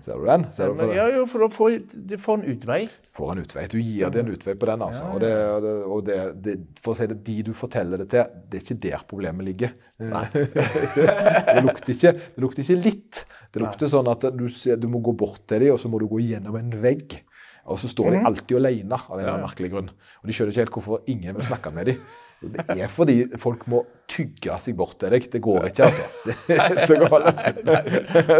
Ser 0.00 0.18
du 0.18 0.24
den? 0.26 0.46
Ser 0.52 0.70
du 0.70 0.78
for 0.78 0.92
ja, 0.94 1.04
jo, 1.12 1.24
for 1.28 1.44
da 1.44 1.48
får 1.52 1.74
du 2.08 2.14
får 2.20 2.38
en 2.38 2.46
utvei. 2.54 2.78
får 3.16 3.32
en 3.32 3.42
utvei. 3.44 3.64
Du 3.72 3.76
gir 3.78 4.12
det 4.12 4.22
en 4.22 4.32
utvei 4.32 4.54
på 4.56 4.68
den. 4.68 4.84
altså. 4.86 5.04
Ja, 5.04 5.10
ja. 5.10 5.14
og, 5.14 5.62
det, 5.62 5.74
og 5.84 6.04
det, 6.06 6.18
det, 6.44 6.56
for 6.82 6.94
å 6.94 6.98
si 6.98 7.08
det, 7.10 7.18
de 7.26 7.36
du 7.48 7.52
forteller 7.56 8.02
det 8.02 8.08
til, 8.12 8.34
det 8.48 8.58
er 8.60 8.64
ikke 8.64 8.78
der 8.86 9.04
problemet 9.08 9.48
ligger. 9.48 9.74
det, 10.00 11.62
lukter 11.64 11.94
ikke, 11.94 12.12
det 12.12 12.44
lukter 12.44 12.64
ikke 12.64 12.80
litt. 12.80 13.22
Det 13.52 13.64
lukter 13.64 13.92
sånn 13.92 14.10
at 14.12 14.28
du, 14.36 14.46
du 14.48 14.88
må 14.92 15.00
gå 15.04 15.16
bort 15.16 15.44
til 15.48 15.64
dem, 15.64 15.74
og 15.76 15.80
så 15.80 15.92
må 15.92 16.00
du 16.02 16.08
gå 16.10 16.20
gjennom 16.24 16.58
en 16.60 16.72
vegg. 16.82 17.20
Og 17.66 17.80
så 17.82 17.90
står 17.90 18.14
de 18.14 18.20
alltid 18.28 18.56
alene 18.60 18.94
av 18.94 19.16
en 19.16 19.20
eller 19.20 19.32
annen 19.34 19.46
merkelig 19.48 19.72
grunn. 19.72 19.90
Og 20.22 20.28
de 20.28 20.36
skjønner 20.36 20.54
ikke 20.54 20.64
helt 20.64 20.76
hvorfor 20.78 21.10
ingen 21.10 21.34
vil 21.36 21.46
snakke 21.48 21.72
med 21.74 21.90
dem. 21.90 22.04
Det 22.36 22.62
er 22.68 22.90
fordi 22.92 23.14
folk 23.40 23.62
må 23.72 23.80
tygge 24.12 24.58
seg 24.60 24.76
bort 24.76 24.98
til 25.00 25.10
deg. 25.14 25.24
Det 25.32 25.40
går 25.42 25.70
ikke, 25.70 25.88
altså. 25.88 26.04
Det 26.48 26.58
er 26.60 26.86
så 26.86 26.98
galt. 27.00 27.26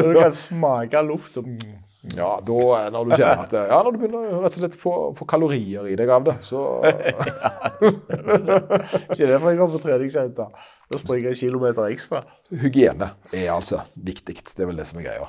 Du 0.05 0.11
kan 0.21 0.37
smake 0.37 1.03
luft 1.09 1.39
og 1.41 1.49
Ja, 2.15 2.37
da 2.47 2.59
er 2.77 2.93
når 2.95 3.09
du 3.09 3.15
kjenner 3.17 3.41
at 3.49 3.55
Ja, 3.57 3.79
når 3.83 3.97
du 3.97 3.99
begynner 3.99 4.37
rett 4.45 4.53
og 4.53 4.61
slett 4.61 4.77
få, 4.79 4.93
få 5.19 5.27
kalorier 5.27 5.89
i 5.91 5.97
deg 5.99 6.13
av 6.13 6.29
det, 6.29 6.37
så 6.47 6.61
Ikke 9.11 9.27
derfor 9.27 9.51
jeg 9.51 9.59
går 9.59 9.73
på 9.73 9.81
treningssenter. 9.83 10.69
Da 10.93 11.01
springer 11.03 11.33
jeg 11.33 11.41
kilometer 11.41 11.89
ekstra. 11.91 12.23
Hygiene 12.53 13.11
er 13.35 13.51
altså 13.57 13.83
viktig. 13.97 14.39
Det 14.53 14.63
er 14.63 14.71
vel 14.71 14.79
det 14.79 14.87
som 14.87 15.01
er 15.03 15.09
greia. 15.09 15.27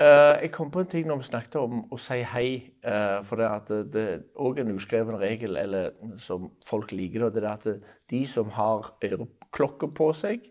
Eh, 0.00 0.36
jeg 0.42 0.52
kom 0.54 0.70
på 0.72 0.80
en 0.80 0.88
ting 0.88 1.08
når 1.08 1.18
vi 1.20 1.26
snakket 1.28 1.56
om 1.60 1.82
å 1.92 1.96
si 2.00 2.22
hei. 2.24 2.72
eh, 2.82 3.18
for 3.22 3.36
det 3.36 3.48
at 3.48 3.68
det, 3.92 4.04
er 4.08 4.22
òg 4.40 4.60
en 4.62 4.72
uskreven 4.72 5.18
regel 5.20 5.56
eller 5.60 5.90
som 6.16 6.50
folk 6.64 6.92
liker. 6.92 7.28
Det, 7.28 7.44
er 7.44 7.50
at 7.50 7.66
de 8.10 8.26
som 8.26 8.48
har 8.56 8.94
øreklokker 9.04 9.92
på 9.92 10.12
seg, 10.16 10.48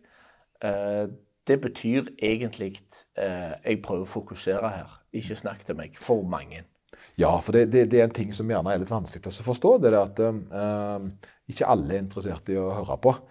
eh, 0.62 1.08
det 1.48 1.62
betyr 1.62 2.12
egentlig 2.22 2.77
Jeg 3.18 3.82
prøver 3.82 4.01
å 4.01 4.06
fokusere 4.06 4.70
her. 4.70 5.00
Ikke 5.13 5.36
snakk 5.36 5.65
til 5.65 5.75
meg. 5.75 5.98
For 5.98 6.22
mange. 6.22 6.63
Ja, 7.18 7.39
for 7.39 7.51
det, 7.51 7.72
det, 7.74 7.89
det 7.91 8.00
er 8.00 8.03
en 8.03 8.13
ting 8.13 8.34
som 8.34 8.50
gjerne 8.50 8.70
er 8.70 8.77
litt 8.77 8.91
vanskelig 8.91 9.25
å 9.25 9.44
forstå. 9.44 9.77
Det 9.82 9.89
er 9.89 9.98
at 9.98 10.20
ikke 11.50 11.68
alle 11.70 11.96
er 11.96 12.03
interessert 12.03 12.51
i 12.51 12.60
å 12.60 12.70
høre 12.82 13.00
på. 13.03 13.15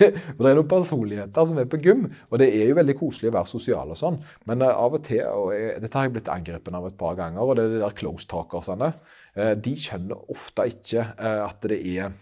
Eh, 0.00 0.16
for 0.36 0.44
Det 0.44 0.50
er 0.50 0.56
noen 0.56 0.68
personligheter 0.68 1.44
som 1.48 1.58
er 1.60 1.66
på 1.68 1.78
gym, 1.84 2.06
og 2.28 2.40
det 2.40 2.46
er 2.56 2.70
jo 2.70 2.76
veldig 2.76 2.94
koselig 2.96 3.28
å 3.28 3.34
være 3.34 3.48
sosial 3.48 3.90
og 3.92 3.98
sånn. 4.00 4.16
Men 4.48 4.64
eh, 4.64 4.72
av 4.72 4.96
og 4.96 5.02
til, 5.04 5.20
og 5.28 5.50
jeg, 5.52 5.74
dette 5.80 5.96
har 5.96 6.06
jeg 6.06 6.14
blitt 6.14 6.28
angrepet 6.32 6.76
av 6.76 6.86
et 6.88 6.96
par 7.00 7.18
ganger, 7.18 7.40
og 7.40 7.56
det 7.56 7.66
er 7.66 7.74
de 7.74 7.82
der 7.82 7.96
close 7.96 8.28
talkersene. 8.28 8.90
Eh, 9.36 9.52
de 9.60 9.74
skjønner 9.80 10.32
ofte 10.32 10.66
ikke 10.72 11.04
eh, 11.04 11.40
at 11.44 11.68
det 11.68 11.80
er 11.94 12.12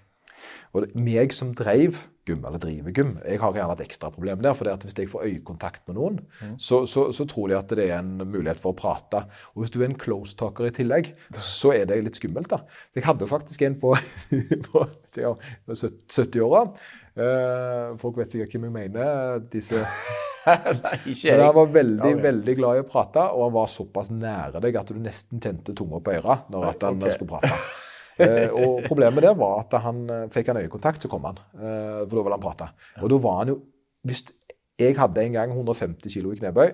og 0.76 0.86
meg 0.98 1.34
som 1.34 1.54
dreiv 1.56 1.98
gym, 2.28 2.44
eller 2.44 2.62
driver 2.62 2.94
gym, 2.94 3.14
jeg 3.24 3.40
har 3.42 3.56
gjerne 3.56 3.76
et 3.78 3.84
ekstra 3.86 4.10
problem 4.14 4.42
der. 4.44 4.54
for 4.58 4.68
Hvis 4.84 4.98
jeg 4.98 5.10
får 5.10 5.26
øyekontakt 5.26 5.82
med 5.88 5.98
noen, 5.98 6.20
så, 6.56 6.84
så, 6.86 7.08
så 7.12 7.26
tror 7.28 7.48
de 7.48 7.58
at 7.58 7.74
det 7.74 7.88
er 7.88 7.98
en 7.98 8.14
mulighet 8.22 8.60
for 8.60 8.74
å 8.74 8.78
prate. 8.78 9.24
Og 9.54 9.64
hvis 9.64 9.74
du 9.74 9.80
er 9.80 9.88
en 9.88 9.98
close 9.98 10.36
talker 10.38 10.68
i 10.68 10.74
tillegg, 10.74 11.12
så 11.34 11.74
er 11.76 11.88
det 11.88 12.02
litt 12.04 12.20
skummelt. 12.20 12.50
da. 12.52 12.62
Så 12.92 13.00
Jeg 13.00 13.08
hadde 13.08 13.30
faktisk 13.30 13.66
en 13.66 13.78
på, 13.80 13.96
på 14.68 14.86
70-åra. 15.16 16.64
Eh, 17.18 17.96
folk 17.98 18.18
vet 18.20 18.34
sikkert 18.34 18.56
hvem 18.56 18.68
jeg 18.68 18.76
mener. 18.78 19.44
disse... 19.52 19.84
Nei, 20.48 20.94
ikke 21.04 21.34
Men 21.34 21.34
jeg. 21.34 21.44
han 21.44 21.56
var 21.58 21.72
veldig 21.74 22.12
ja, 22.14 22.20
veldig 22.24 22.52
glad 22.56 22.78
i 22.78 22.80
å 22.80 22.86
prate, 22.88 23.24
og 23.34 23.42
han 23.48 23.52
var 23.58 23.66
såpass 23.68 24.08
nære 24.14 24.62
deg 24.64 24.78
at 24.80 24.88
du 24.94 25.02
nesten 25.02 25.42
kjente 25.44 25.74
tunga 25.76 26.00
på 26.00 26.14
øret 26.16 26.48
når 26.54 26.70
han 26.70 27.02
okay. 27.02 27.18
skulle 27.18 27.34
prate. 27.34 27.58
Eh, 28.18 28.50
og 28.50 28.82
Problemet 28.88 29.22
der 29.22 29.36
var 29.38 29.62
at 29.62 29.76
han 29.84 30.04
eh, 30.10 30.26
fikk 30.34 30.52
han 30.52 30.60
øyekontakt, 30.62 31.02
så 31.02 31.10
kom 31.10 31.26
han. 31.28 31.38
Eh, 31.54 32.02
for 32.04 32.16
da 32.16 32.24
ville 32.24 32.38
han 32.38 32.44
prate. 32.44 32.70
Og 33.02 33.12
da 33.12 33.20
var 33.22 33.42
han 33.42 33.54
jo 33.54 33.60
hvis 34.06 34.28
Jeg 34.78 34.94
hadde 34.94 35.22
en 35.24 35.32
gang 35.34 35.50
150 35.50 36.06
kg 36.06 36.32
i 36.32 36.38
knebøy 36.38 36.68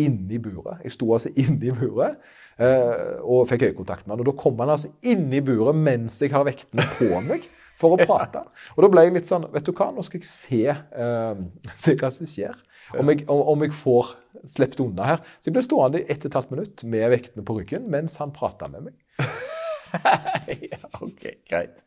inni 0.00 0.38
buret. 0.40 0.80
Jeg 0.84 0.94
sto 0.94 1.10
altså 1.12 1.28
inni 1.36 1.72
buret 1.76 2.16
eh, 2.60 3.18
og 3.20 3.48
fikk 3.50 3.66
øyekontakt 3.68 4.06
med 4.06 4.14
han. 4.14 4.22
Og 4.24 4.30
da 4.30 4.36
kom 4.40 4.60
han 4.62 4.72
altså 4.72 4.88
inni 5.04 5.42
buret 5.44 5.76
mens 5.76 6.16
jeg 6.22 6.32
har 6.32 6.46
vektene 6.48 6.86
på 6.96 7.10
meg 7.26 7.48
for 7.80 7.96
å 7.96 8.00
prate. 8.00 8.44
Og 8.76 8.84
da 8.84 8.90
ble 8.92 9.06
jeg 9.06 9.16
litt 9.16 9.28
sånn 9.28 9.48
Vet 9.52 9.68
du 9.68 9.72
hva, 9.76 9.90
nå 9.94 10.04
skal 10.06 10.20
jeg 10.20 10.28
se, 10.28 10.62
eh, 10.72 11.44
se 11.84 11.96
hva 12.00 12.12
som 12.14 12.28
skjer. 12.28 12.56
Om 12.98 13.12
jeg, 13.12 13.22
om, 13.30 13.60
jeg 13.62 13.76
får 13.76 14.16
sluppet 14.50 14.80
unna 14.82 15.12
her. 15.12 15.24
Så 15.38 15.50
jeg 15.50 15.54
ble 15.54 15.62
stående 15.62 16.00
i 16.00 16.08
ett 16.10 16.24
og 16.24 16.32
et 16.32 16.40
halvt 16.40 16.56
minutt 16.56 16.84
med 16.90 17.06
vektene 17.12 17.46
på 17.46 17.60
ryggen 17.60 17.86
mens 17.92 18.18
han 18.22 18.34
prata 18.34 18.70
med 18.72 18.88
meg. 18.88 18.96
ja, 20.70 20.80
OK, 21.00 21.24
greit. 21.48 21.82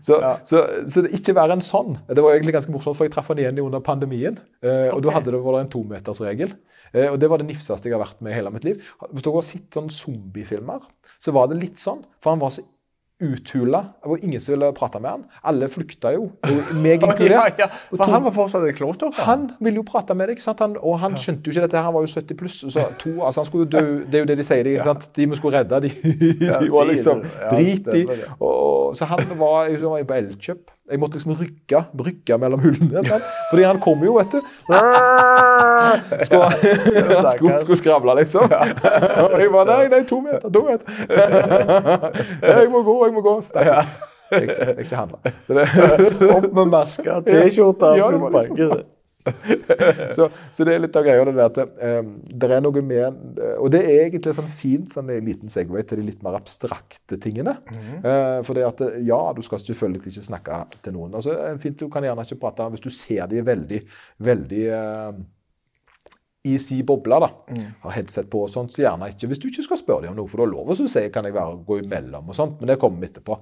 Så, 0.00 0.18
Ja. 0.20 0.34
så, 0.46 0.64
så 0.90 1.04
det 1.04 1.12
ikke 1.18 1.34
være 1.36 1.56
en 1.58 1.64
sånn. 1.64 1.96
Det 2.08 2.22
var 2.24 2.34
egentlig 2.34 2.56
ganske 2.56 2.74
morsomt, 2.74 2.98
for 2.98 3.06
jeg 3.08 3.14
traff 3.14 3.30
han 3.32 3.40
igjen 3.42 3.60
under 3.62 3.82
pandemien. 3.84 4.38
Eh, 4.64 4.88
og 4.90 4.98
okay. 4.98 5.06
da 5.06 5.16
hadde 5.18 5.34
det 5.34 5.42
vært 5.46 5.64
en 5.64 5.72
tometersregel. 5.74 6.54
Eh, 6.94 7.08
og 7.10 7.18
det 7.22 7.30
var 7.30 7.42
det 7.42 7.48
nifseste 7.50 7.90
jeg 7.90 7.96
har 7.96 8.04
vært 8.04 8.22
med 8.24 8.34
i 8.34 8.38
hele 8.38 8.52
mitt 8.54 8.66
liv. 8.66 8.84
Hvis 9.10 9.26
dere 9.26 9.38
har 9.38 9.46
sett 9.46 9.78
sånn 9.78 9.90
zombiefilmer, 9.92 10.86
så 11.22 11.34
var 11.36 11.50
det 11.50 11.60
litt 11.62 11.80
sånn. 11.80 12.04
For 12.22 12.34
han 12.34 12.42
var 12.42 12.54
så 12.54 12.64
uthula. 13.22 13.78
Det 14.02 14.08
var 14.10 14.18
ingen 14.24 14.40
som 14.40 14.52
ville 14.54 14.72
prate 14.72 15.00
med 15.00 15.10
han. 15.10 15.24
Alle 15.42 15.68
flykta 15.68 16.10
jo, 16.14 16.24
og 16.42 16.72
meg 16.74 17.02
inkludert. 17.06 17.58
ja. 17.58 17.66
ja. 17.66 17.68
For 17.90 18.02
to- 18.02 18.10
han 18.12 18.24
var 18.24 18.34
fortsatt 18.34 18.66
en 18.68 18.74
close? 18.74 19.10
Han 19.22 19.46
ville 19.60 19.76
jo 19.80 19.84
prate 19.86 20.14
med 20.18 20.28
deg? 20.32 20.42
Han, 20.58 20.76
og 20.82 20.98
han 21.00 21.16
skjønte 21.20 21.46
jo 21.48 21.54
ikke 21.54 21.66
dette. 21.68 21.82
Han 21.86 21.94
var 21.94 22.06
jo 22.06 22.12
70 22.14 22.38
pluss. 22.40 22.58
Så 22.74 22.86
to, 22.98 23.14
altså 23.24 23.40
han 23.44 23.46
skulle 23.50 23.66
jo 23.66 23.70
dø. 23.78 24.04
Det 24.10 24.14
er 24.20 24.24
jo 24.26 24.30
det 24.32 24.38
de 24.38 24.46
sier. 24.46 24.64
De, 24.66 24.76
sant? 24.84 25.08
de 25.16 25.28
vi 25.30 25.36
skulle 25.40 25.58
redde, 25.62 25.80
de, 25.86 25.92
de 26.60 26.70
var 26.72 26.90
liksom 26.90 27.22
drit 27.50 27.90
i. 27.94 28.04
så 28.98 29.04
han 29.10 29.24
var 29.38 29.70
var 29.88 30.04
på 30.04 30.14
Elkjøp. 30.14 30.70
Jeg 30.90 31.00
måtte 31.00 31.16
liksom 31.16 31.32
rykke, 31.38 31.78
rykke 31.96 32.36
mellom 32.38 32.60
hullene. 32.60 33.00
Sant? 33.08 33.28
Fordi 33.50 33.62
han 33.64 33.78
kom 33.80 34.02
jo, 34.04 34.18
vet 34.18 34.34
du. 34.34 34.40
Skulle, 36.24 36.48
han 36.50 37.30
skulle, 37.32 37.60
skulle 37.62 37.78
skravle, 37.80 38.14
liksom. 38.20 38.44
Og 38.44 39.36
jeg 39.40 39.48
bare 39.52 39.64
Nei, 39.70 39.88
nei, 39.92 40.02
to 40.08 40.20
meter, 40.20 40.48
to 40.52 40.64
meter. 40.66 40.84
Jeg 42.60 42.68
må 42.72 42.82
gå, 42.84 42.96
jeg 43.06 43.14
må 43.14 43.22
gå. 43.24 43.34
Stakkar. 43.44 43.88
Jeg 44.30 44.48
jeg 44.56 44.84
ikke 44.84 44.96
handla. 44.96 45.18
Opp 46.36 46.52
med 46.52 46.62
Ja, 47.04 47.18
det 47.24 48.20
full 48.20 48.32
pakke. 48.32 48.84
så, 50.16 50.28
så 50.52 50.66
det 50.66 50.74
er 50.74 50.82
litt 50.84 50.96
av 50.98 51.04
greia 51.06 51.24
det 51.24 51.34
der 51.36 51.46
at 51.48 51.60
um, 52.00 52.10
det 52.28 52.50
er 52.52 52.64
noe 52.64 52.82
med 52.84 53.38
Og 53.56 53.70
det 53.72 53.80
er 53.80 54.02
egentlig 54.04 54.34
sånn 54.36 54.50
fint 54.52 54.92
sånn 54.92 55.12
en 55.14 55.28
liten 55.28 55.52
segway 55.52 55.84
til 55.88 56.02
de 56.02 56.08
litt 56.10 56.24
mer 56.24 56.36
abstrakte 56.36 57.16
tingene. 57.20 57.56
Eh, 58.04 58.40
for 58.44 58.56
det 58.56 58.66
at 58.68 58.82
ja, 59.06 59.20
du 59.36 59.40
skal 59.46 59.62
selvfølgelig 59.62 60.12
ikke 60.12 60.26
snakke 60.28 60.60
til 60.84 60.96
noen. 60.96 61.16
Altså, 61.16 61.36
fint, 61.62 61.78
Du 61.80 61.88
kan 61.92 62.04
gjerne 62.04 62.26
ikke 62.26 62.42
prate 62.42 62.68
hvis 62.74 62.84
du 62.84 62.90
ser 62.92 63.24
de 63.30 63.40
veldig, 63.44 63.80
veldig 64.28 64.64
eh, 64.76 65.22
i 66.44 66.58
si 66.60 66.82
boble, 66.84 67.16
da, 67.24 67.30
har 67.86 67.94
headset 67.94 68.26
på 68.32 68.42
og 68.44 68.50
sånt, 68.52 68.74
så 68.74 68.82
gjerne 68.84 69.08
ikke 69.14 69.30
hvis 69.30 69.40
du 69.40 69.46
ikke 69.48 69.64
skal 69.64 69.80
spørre 69.80 70.04
dem 70.04 70.12
om 70.12 70.18
noe. 70.20 70.28
For 70.28 70.40
du 70.40 70.44
har 70.44 70.52
lov 70.52 70.74
å 70.74 70.76
si 70.76 71.04
kan 71.12 71.24
jeg 71.24 71.36
være, 71.36 71.62
gå 71.64 71.78
imellom 71.80 72.28
og 72.28 72.36
sånt, 72.36 72.58
men 72.60 72.68
det 72.68 72.76
kommer 72.82 73.00
vi 73.00 73.08
etterpå. 73.08 73.38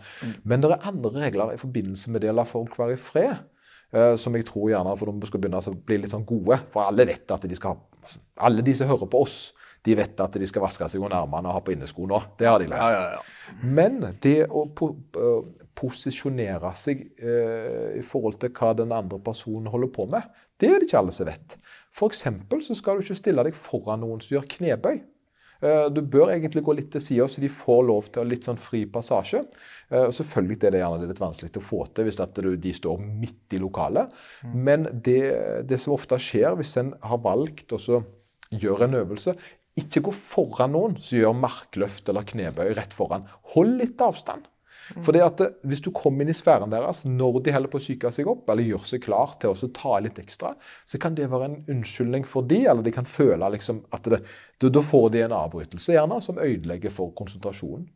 Men 0.47 0.63
det 0.63 0.71
er 0.71 0.87
andre 0.93 1.25
regler 1.25 1.57
i 1.57 1.59
forbindelse 1.59 2.15
med 2.15 2.23
det 2.23 2.31
å 2.31 2.37
la 2.39 2.47
folk 2.47 2.79
være 2.79 2.95
i 2.95 3.01
fred. 3.03 3.43
Eh, 3.95 4.15
som 4.21 4.37
jeg 4.37 4.47
tror 4.49 4.71
gjerne 4.73 4.95
for 4.99 5.13
de 5.13 5.31
skal 5.31 5.43
begynne 5.43 5.63
å 5.63 5.75
bli 5.89 6.01
litt 6.03 6.13
sånn 6.13 6.29
gode. 6.29 6.59
For 6.75 6.87
alle 6.87 7.07
vet 7.09 7.35
at 7.35 7.49
de 7.49 7.59
skal 7.59 7.77
ha 7.77 8.15
Alle 8.43 8.65
de 8.67 8.73
som 8.75 8.89
hører 8.91 9.07
på 9.07 9.21
oss, 9.23 9.53
de 9.87 9.95
vet 9.99 10.21
at 10.21 10.37
de 10.39 10.47
skal 10.47 10.65
vaske 10.65 10.87
seg 10.91 11.03
under 11.03 11.21
armene 11.21 11.51
og 11.51 11.57
ha 11.57 11.63
på 11.63 11.75
innesko 11.75 12.07
nå. 12.11 12.19
Det 12.39 12.49
har 12.49 12.59
de 12.63 12.69
lært. 12.71 12.83
Ja, 12.83 12.91
ja, 12.95 13.19
ja. 13.19 13.59
Men 13.63 14.01
det 14.23 14.37
å 14.47 14.65
po 14.75 14.93
øh, 15.19 15.47
posisjonere 15.79 16.73
seg 16.79 17.05
eh, 17.19 17.99
i 17.99 18.03
forhold 18.07 18.39
til 18.43 18.53
hva 18.55 18.73
den 18.79 18.95
andre 18.95 19.19
personen 19.23 19.71
holder 19.73 19.91
på 19.95 20.07
med, 20.11 20.27
det 20.61 20.71
er 20.71 20.79
det 20.79 20.89
ikke 20.89 21.01
alle 21.03 21.15
som 21.15 21.27
vet. 21.27 21.57
F.eks. 21.93 22.27
så 22.69 22.77
skal 22.79 22.99
du 22.99 23.05
ikke 23.05 23.19
stille 23.19 23.47
deg 23.49 23.59
foran 23.59 24.03
noen 24.05 24.23
som 24.23 24.37
gjør 24.37 24.47
knebøy. 24.57 25.01
Eh, 25.63 25.89
Du 25.95 26.01
bør 26.03 26.33
egentlig 26.35 26.63
gå 26.67 26.75
litt 26.77 26.91
til 26.93 27.01
sida, 27.05 27.29
så 27.31 27.41
de 27.43 27.51
får 27.53 27.83
lov 27.87 28.11
til 28.15 28.29
litt 28.29 28.45
sånn 28.49 28.59
fri 28.61 28.85
passasje. 28.91 29.45
Eh, 29.91 30.09
Selvfølgelig 30.11 30.59
er 30.65 30.75
det 30.75 30.83
gjerne 30.83 31.09
litt 31.09 31.23
vanskelig 31.23 31.53
å 31.61 31.65
få 31.65 31.83
til 31.95 32.09
hvis 32.09 32.21
de 32.63 32.73
står 32.75 32.99
midt 33.01 33.55
i 33.57 33.63
lokalet. 33.63 34.11
Men 34.43 34.89
det, 34.93 35.67
det 35.69 35.79
som 35.81 35.95
ofte 35.95 36.19
skjer 36.19 36.57
hvis 36.59 36.77
en 36.83 36.95
har 37.03 37.23
valgt 37.23 37.73
å 37.73 38.03
gjøre 38.53 38.85
en 38.85 38.99
øvelse 39.01 39.37
Ikke 39.81 40.03
gå 40.05 40.13
foran 40.13 40.75
noen 40.75 40.99
som 41.01 41.17
gjør 41.17 41.33
markløft 41.33 42.09
eller 42.13 42.27
knebøy 42.29 42.75
rett 42.77 42.93
foran. 42.93 43.25
Hold 43.55 43.79
litt 43.81 44.03
avstand. 44.05 44.45
For 45.01 45.15
det 45.15 45.23
at 45.25 45.41
Hvis 45.67 45.83
du 45.85 45.91
kommer 45.95 46.25
inn 46.25 46.33
i 46.33 46.37
sfæren 46.37 46.73
deres 46.73 47.05
når 47.09 47.41
de 47.47 47.55
holder 47.55 47.73
på 47.73 47.81
å 47.81 47.83
psyke 47.83 48.13
seg 48.15 48.29
opp, 48.31 48.49
eller 48.53 48.67
gjør 48.67 48.85
seg 48.91 49.05
klar 49.05 49.35
til 49.41 49.55
å 49.55 49.71
ta 49.77 49.97
litt 50.03 50.21
ekstra, 50.23 50.53
så 50.85 51.01
kan 51.03 51.17
det 51.17 51.31
være 51.33 51.49
en 51.49 51.59
unnskyldning 51.77 52.27
for 52.29 52.47
de, 52.49 52.65
eller 52.67 52.85
de 52.85 52.95
kan 52.95 53.09
føle 53.09 53.49
liksom 53.57 53.83
at 53.95 54.11
det, 54.11 54.23
da, 54.63 54.85
får 54.93 55.09
de 55.15 55.25
en 55.25 55.37
avbrytelse 55.37 55.97
gjerne 55.97 56.21
som 56.25 56.41
ødelegger 56.43 56.95
for 56.95 57.15
konsentrasjonen. 57.19 57.89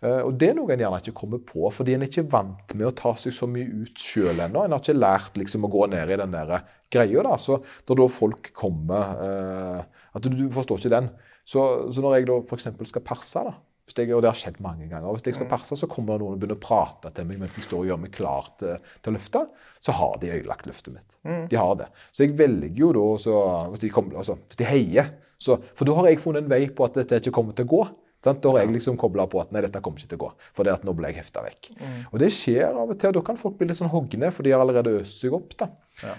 Eh, 0.00 0.20
og 0.22 0.34
Det 0.38 0.50
er 0.50 0.58
noe 0.58 0.72
en 0.72 0.82
gjerne 0.84 1.00
ikke 1.02 1.16
kommer 1.20 1.42
på, 1.42 1.68
fordi 1.74 1.96
en 1.96 2.06
er 2.06 2.10
ikke 2.10 2.28
vant 2.30 2.74
med 2.78 2.88
å 2.88 2.96
ta 2.96 3.14
seg 3.18 3.34
så 3.34 3.48
mye 3.50 3.84
ut 3.84 4.02
sjøl 4.02 4.44
ennå. 4.44 4.64
En 4.64 4.76
har 4.76 4.82
ikke 4.82 4.98
lært 4.98 5.38
liksom 5.40 5.66
å 5.66 5.72
gå 5.72 5.88
ned 5.90 6.14
i 6.14 6.20
den 6.20 6.34
der 6.34 6.58
greia. 6.92 7.24
da, 7.26 7.36
så 7.36 7.62
Da 7.86 8.08
folk 8.08 8.52
kommer 8.54 9.24
eh, 9.24 9.80
At 10.14 10.22
du, 10.22 10.30
du 10.30 10.46
forstår 10.54 10.78
ikke 10.78 10.94
den. 10.94 11.10
Så, 11.48 11.62
så 11.92 12.04
når 12.04 12.18
jeg 12.18 12.28
da 12.28 12.38
f.eks. 12.44 12.68
skal 12.90 13.04
perse, 13.06 13.42
da, 13.42 13.54
jeg, 13.96 14.10
og 14.14 14.22
det 14.24 14.30
har 14.30 14.38
skjedd 14.38 14.58
mange 14.64 14.88
ganger. 14.90 15.08
Hvis 15.16 15.30
jeg 15.30 15.38
skal 15.38 15.48
perse, 15.50 15.76
så 15.78 15.88
kommer 15.90 16.16
det 16.16 16.24
noen 16.24 16.36
og 16.36 16.42
begynner 16.42 16.58
å 16.58 16.64
prate 16.64 17.12
til 17.14 17.28
meg 17.28 17.40
mens 17.40 17.56
jeg 17.56 17.66
står 17.66 17.84
og 17.84 17.92
gjør 17.92 18.02
meg 18.02 18.12
klar 18.14 18.50
til, 18.60 18.90
til 19.02 19.12
å 19.12 19.16
løfte. 19.16 19.44
Så 19.84 19.94
har 19.96 20.18
de 20.20 20.32
ødelagt 20.34 20.68
løftet 20.68 20.96
mitt. 20.96 21.16
De 21.52 21.56
har 21.60 21.78
det. 21.80 21.88
Så 22.12 22.26
jeg 22.26 22.36
velger 22.38 22.82
jo 22.82 22.90
da 22.96 23.06
så, 23.22 23.38
hvis, 23.72 23.84
de 23.84 23.92
kommer, 23.94 24.18
altså, 24.20 24.38
hvis 24.48 24.60
de 24.60 24.68
heier 24.68 25.14
så, 25.38 25.54
For 25.78 25.86
da 25.86 25.94
har 25.94 26.08
jeg 26.10 26.18
funnet 26.18 26.42
en 26.42 26.50
vei 26.50 26.64
på 26.74 26.82
at 26.88 26.96
dette 26.98 27.20
ikke 27.22 27.30
kommer 27.36 27.54
til 27.54 27.68
å 27.68 27.70
gå. 27.70 27.82
Sant? 28.24 28.40
Da 28.42 28.50
har 28.50 28.64
jeg 28.64 28.72
liksom 28.74 28.96
kobla 28.98 29.28
på 29.30 29.38
at 29.38 29.52
nei, 29.54 29.62
dette 29.62 29.78
kommer 29.84 30.02
ikke 30.02 30.10
til 30.10 30.18
å 30.18 30.24
gå. 30.24 30.30
For 30.56 30.66
det 30.66 30.72
at 30.74 30.86
nå 30.86 30.94
ble 30.98 31.12
jeg 31.12 31.20
hefta 31.20 31.44
vekk. 31.44 31.68
Og 32.10 32.18
det 32.18 32.32
skjer 32.34 32.72
av 32.72 32.90
og 32.90 32.98
til. 32.98 33.12
og 33.12 33.20
Da 33.20 33.22
kan 33.28 33.38
folk 33.38 33.54
bli 33.60 33.68
litt 33.70 33.78
sånn 33.78 33.92
hogne, 33.92 34.32
for 34.34 34.42
de 34.42 34.54
har 34.54 34.64
allerede 34.64 34.96
øst 34.98 35.22
seg 35.22 35.36
opp. 35.38 35.54
da. 35.60 35.70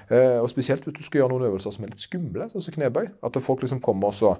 Eh, 0.08 0.38
og 0.39 0.47
spesielt 0.51 0.88
hvis 0.88 0.95
du 0.95 1.03
skal 1.03 1.25
gjøre 1.25 1.34
noen 1.36 1.49
øvelser 1.49 1.75
som 1.75 1.84
er 1.84 1.91
litt 1.91 2.05
skumle, 2.05 2.47
sånn 2.47 2.63
som 2.63 2.77
knebøy. 2.77 3.10
At 3.27 3.41
folk 3.43 3.65
liksom 3.65 3.84
kommer 3.84 4.13
og 4.13 4.15
så 4.15 4.38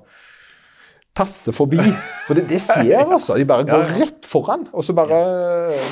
tasser 1.16 1.56
forbi. 1.56 1.82
For 2.28 2.38
det, 2.38 2.46
det 2.50 2.62
skjer, 2.64 3.02
altså. 3.06 3.38
De 3.40 3.46
bare 3.50 3.66
går 3.68 3.96
rett 4.00 4.28
foran. 4.30 4.68
og 4.74 4.84
så 4.84 4.94
bare, 4.94 5.20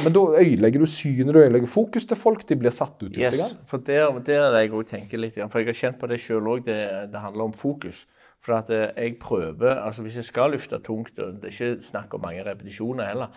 Men 0.04 0.14
da 0.14 0.26
ødelegger 0.42 0.80
du 0.80 0.86
synet, 0.86 1.34
du 1.34 1.40
ødelegger 1.40 1.68
fokus 1.68 2.06
til 2.06 2.18
folk. 2.18 2.50
De 2.50 2.56
blir 2.56 2.72
satt 2.72 3.02
ut. 3.04 3.10
litt 3.10 3.24
Yes, 3.24 3.56
for 3.66 3.78
der, 3.78 4.20
der 4.26 4.52
er 4.52 4.60
jeg 4.60 4.74
også 4.74 4.96
tenker 4.96 5.18
litt. 5.18 5.40
For 5.52 5.60
jeg 5.60 5.68
har 5.68 5.82
kjent 5.82 6.00
på 6.00 6.08
det 6.08 6.22
sjøl 6.22 6.48
òg. 6.48 6.66
Det, 6.66 6.80
det 7.12 7.20
handler 7.24 7.50
om 7.50 7.54
fokus. 7.54 8.06
For 8.44 8.54
at 8.60 8.70
eh, 8.70 8.90
jeg 8.98 9.16
prøver 9.20 9.80
altså 9.82 10.02
Hvis 10.06 10.16
jeg 10.16 10.26
skal 10.26 10.52
løfte 10.52 10.78
tungt, 10.86 11.20
og 11.20 11.40
det 11.42 11.50
er 11.50 11.56
ikke 11.56 11.82
snakk 11.82 12.14
om 12.14 12.22
mange 12.22 12.44
repetisjoner 12.46 13.10
heller 13.10 13.34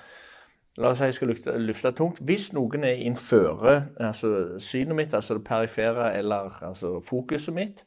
La 0.78 0.92
oss 0.92 1.00
si 1.00 1.08
jeg 1.08 1.16
skal 1.16 1.32
løfte, 1.32 1.54
løfte 1.58 1.90
tungt. 1.98 2.20
Hvis 2.24 2.52
noen 2.54 2.84
er 2.86 3.00
innføre 3.04 3.72
altså 4.00 4.58
synet 4.62 4.96
mitt, 4.96 5.14
altså 5.14 5.34
det 5.36 5.44
perifere 5.44 6.12
eller 6.16 6.62
altså 6.64 7.00
fokuset 7.04 7.54
mitt, 7.54 7.82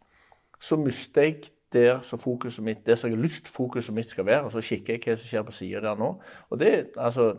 så 0.61 0.75
mister 0.77 1.21
jeg 1.21 1.37
der 1.73 1.99
som 2.05 2.19
fokuset 2.19 2.63
mitt, 2.63 2.85
der 2.85 2.95
som 2.95 3.09
jeg 3.09 3.17
har 3.17 3.23
lyst 3.23 3.47
fokuset 3.51 3.95
mitt 3.95 4.09
skal 4.09 4.25
være, 4.25 4.43
og 4.47 4.51
så 4.51 4.61
kikker 4.61 4.93
jeg 4.93 5.03
hva 5.05 5.15
som 5.17 5.29
skjer 5.29 5.45
på 5.47 5.55
sida 5.57 5.81
der 5.83 5.99
nå. 5.99 6.09
Og 6.49 6.59
det, 6.59 6.71
altså, 6.97 7.33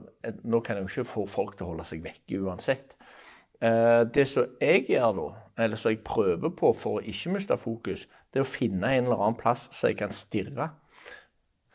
Nå 0.44 0.60
kan 0.60 0.76
jeg 0.76 0.84
jo 0.84 0.92
ikke 0.92 1.12
få 1.12 1.26
folk 1.26 1.56
til 1.56 1.66
å 1.66 1.72
holde 1.72 1.86
seg 1.88 2.04
vekke 2.04 2.40
uansett. 2.42 2.96
Eh, 3.62 4.02
det 4.14 4.26
som 4.28 4.56
jeg 4.60 4.86
gjør 4.88 5.12
da, 5.18 5.26
eller 5.64 5.80
som 5.80 5.92
jeg 5.92 6.02
prøver 6.04 6.50
på 6.56 6.72
for 6.76 6.98
å 6.98 7.04
ikke 7.04 7.34
miste 7.36 7.56
fokus, 7.56 8.08
det 8.32 8.42
er 8.42 8.46
å 8.46 8.50
finne 8.50 8.90
en 8.96 9.06
eller 9.06 9.20
annen 9.20 9.38
plass 9.38 9.68
så 9.72 9.92
jeg 9.92 10.00
kan 10.02 10.12
stirre. 10.12 10.72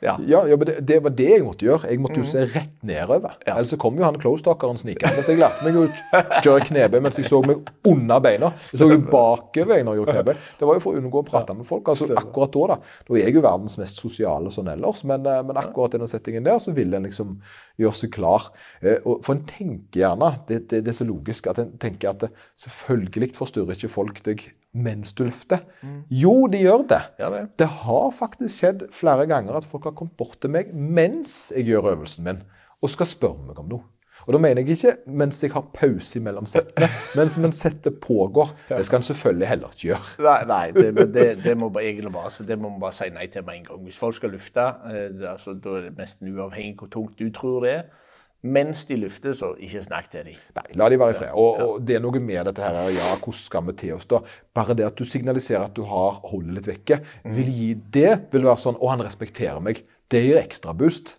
Ja. 0.02 0.16
Ja, 0.28 0.48
ja, 0.48 0.56
men 0.56 0.68
det, 0.70 0.76
det 0.88 1.00
var 1.04 1.12
det 1.12 1.28
jeg 1.28 1.44
måtte 1.44 1.66
gjøre. 1.68 1.90
Jeg 1.92 2.00
måtte 2.00 2.22
jo 2.22 2.28
se 2.28 2.46
rett 2.54 2.76
nedover. 2.88 3.34
Ja. 3.44 3.58
Ellers 3.58 3.74
så 3.74 3.80
kom 3.82 3.98
jo 4.00 4.06
han 4.06 4.20
close-talkeren 4.22 4.80
snikende. 4.80 5.24
Så 5.26 5.34
jeg 5.34 5.42
lærte 5.42 5.66
meg 5.66 5.76
å 5.76 5.86
kjøre 6.46 6.68
knebøy 6.70 7.02
mens 7.04 7.20
jeg 7.20 7.28
så 7.28 7.42
meg 7.44 7.68
under 7.90 8.24
beina. 8.24 8.54
Jeg 8.64 8.80
så 8.80 8.88
jo 8.94 9.00
bakover 9.10 9.84
når 9.84 9.98
jeg 9.98 10.02
gjorde 10.02 10.16
knebøy. 10.16 10.46
Det 10.62 10.70
var 10.70 10.80
jo 10.80 10.84
for 10.86 10.96
å 10.96 11.02
unngå 11.02 11.24
å 11.24 11.28
prate 11.28 11.56
med 11.58 11.68
folk. 11.68 11.92
Altså 11.92 12.08
akkurat 12.14 12.56
da, 12.56 12.68
da. 12.72 12.78
Da 13.10 13.18
er 13.18 13.28
jeg 13.28 13.36
jo 13.40 13.44
verdens 13.44 13.76
mest 13.82 14.00
sosiale 14.00 14.54
sånn 14.56 14.72
ellers, 14.72 15.04
men, 15.10 15.28
eh, 15.28 15.42
men 15.50 15.60
akkurat 15.60 15.98
i 15.98 16.02
den 16.04 16.12
settingen 16.12 16.48
der 16.48 16.62
så 16.64 16.76
ville 16.78 17.00
en 17.00 17.10
liksom 17.10 17.36
gjøre 17.80 18.00
seg 18.00 18.14
klar. 18.16 18.48
Eh, 18.80 19.02
og 19.04 19.20
For 19.28 19.36
en 19.36 19.44
tenker 19.50 20.06
gjerne, 20.06 20.32
det, 20.48 20.64
det, 20.72 20.84
det 20.88 20.94
er 20.94 21.00
så 21.02 21.08
logisk, 21.10 21.52
at 21.52 21.60
en 21.60 21.76
tenker 21.82 22.14
at 22.14 22.24
det, 22.24 22.32
selvfølgelig 22.64 23.34
forstyrrer 23.36 23.76
ikke 23.76 23.92
folk 23.92 24.24
deg 24.26 24.48
mens 24.74 25.14
du 25.18 25.24
løfter. 25.26 25.64
Jo, 26.14 26.48
de 26.52 26.62
gjør 26.62 26.84
det. 26.90 27.02
Ja, 27.20 27.30
det. 27.34 27.46
Det 27.60 27.68
har 27.82 28.10
faktisk 28.16 28.62
skjedd 28.62 28.90
flere 28.94 29.26
ganger 29.30 29.58
at 29.58 29.68
folk 29.68 29.88
har 29.90 29.96
kommet 29.98 30.18
bort 30.18 30.38
til 30.42 30.54
meg 30.54 30.74
mens 30.74 31.50
jeg 31.56 31.72
gjør 31.72 31.94
øvelsen 31.96 32.28
min, 32.28 32.44
og 32.82 32.94
skal 32.94 33.10
spørre 33.10 33.48
meg 33.48 33.62
om 33.62 33.72
noe. 33.72 33.88
Og 34.28 34.34
da 34.36 34.40
mener 34.44 34.62
jeg 34.62 34.76
ikke 34.76 34.92
mens 35.18 35.40
jeg 35.44 35.54
har 35.56 35.64
pause 35.74 36.20
mellom 36.22 36.46
settene, 36.50 36.90
mens 37.18 37.38
mens 37.42 37.62
settet 37.64 37.96
pågår. 38.04 38.52
Det 38.70 38.84
skal 38.86 39.00
en 39.00 39.08
selvfølgelig 39.08 39.48
heller 39.48 39.72
ikke 39.74 39.88
gjøre. 39.88 40.10
Nei, 40.28 40.42
nei 40.52 40.66
det, 40.76 41.14
det, 41.14 41.26
det 41.44 41.56
må 41.58 41.72
bare, 41.74 41.88
egentlig 41.90 42.12
bare, 42.14 42.32
så 42.32 42.44
det 42.46 42.60
må 42.60 42.70
man 42.70 42.84
bare 42.84 42.98
si 43.00 43.10
nei 43.16 43.26
til 43.32 43.46
med 43.48 43.62
en 43.62 43.66
gang. 43.72 43.82
Hvis 43.88 43.98
folk 43.98 44.20
skal 44.20 44.36
lufte, 44.36 44.68
eh, 44.92 45.32
altså, 45.32 45.56
da 45.58 45.80
er 45.80 45.88
det 45.88 45.96
nesten 45.98 46.30
uavhengig 46.36 46.78
hvor 46.78 46.92
tungt 46.94 47.18
du 47.20 47.32
tror 47.34 47.66
det 47.66 47.74
er. 47.74 47.90
Mens 48.41 48.86
de 48.88 48.95
lufter, 48.95 49.34
så 49.36 49.52
ikke 49.60 49.82
snakk 49.84 50.12
til 50.13 50.30
dem. 50.30 50.36
Nei, 50.56 50.65
la 50.80 50.88
de 50.89 50.99
være 51.02 51.12
i 51.12 51.17
fred. 51.17 51.32
Og, 51.36 51.58
og 51.60 51.82
det 51.84 51.97
er 51.97 52.04
noe 52.04 52.21
med 52.23 52.45
dette 52.47 52.63
her, 52.63 52.78
ja, 52.95 53.10
hvordan 53.17 53.36
skal 53.36 53.65
vi 53.67 53.73
til 53.82 53.97
oss 53.97 54.08
da? 54.08 54.21
Bare 54.56 54.75
det 54.80 54.86
at 54.88 54.95
du 54.95 55.04
signaliserer 55.04 55.65
at 55.67 55.75
du 55.75 55.84
har 55.89 56.21
holdet 56.30 56.56
litt 56.56 56.69
vekke, 56.71 57.02
vil 57.36 57.49
gi 57.52 57.73
det, 57.91 58.13
vil 58.32 58.47
være 58.47 58.63
sånn, 58.63 58.80
å 58.80 58.93
han 58.93 59.04
respekterer 59.04 59.60
meg. 59.63 59.84
Det 60.10 60.23
gir 60.23 60.39
ekstra 60.39 60.73
boost. 60.73 61.17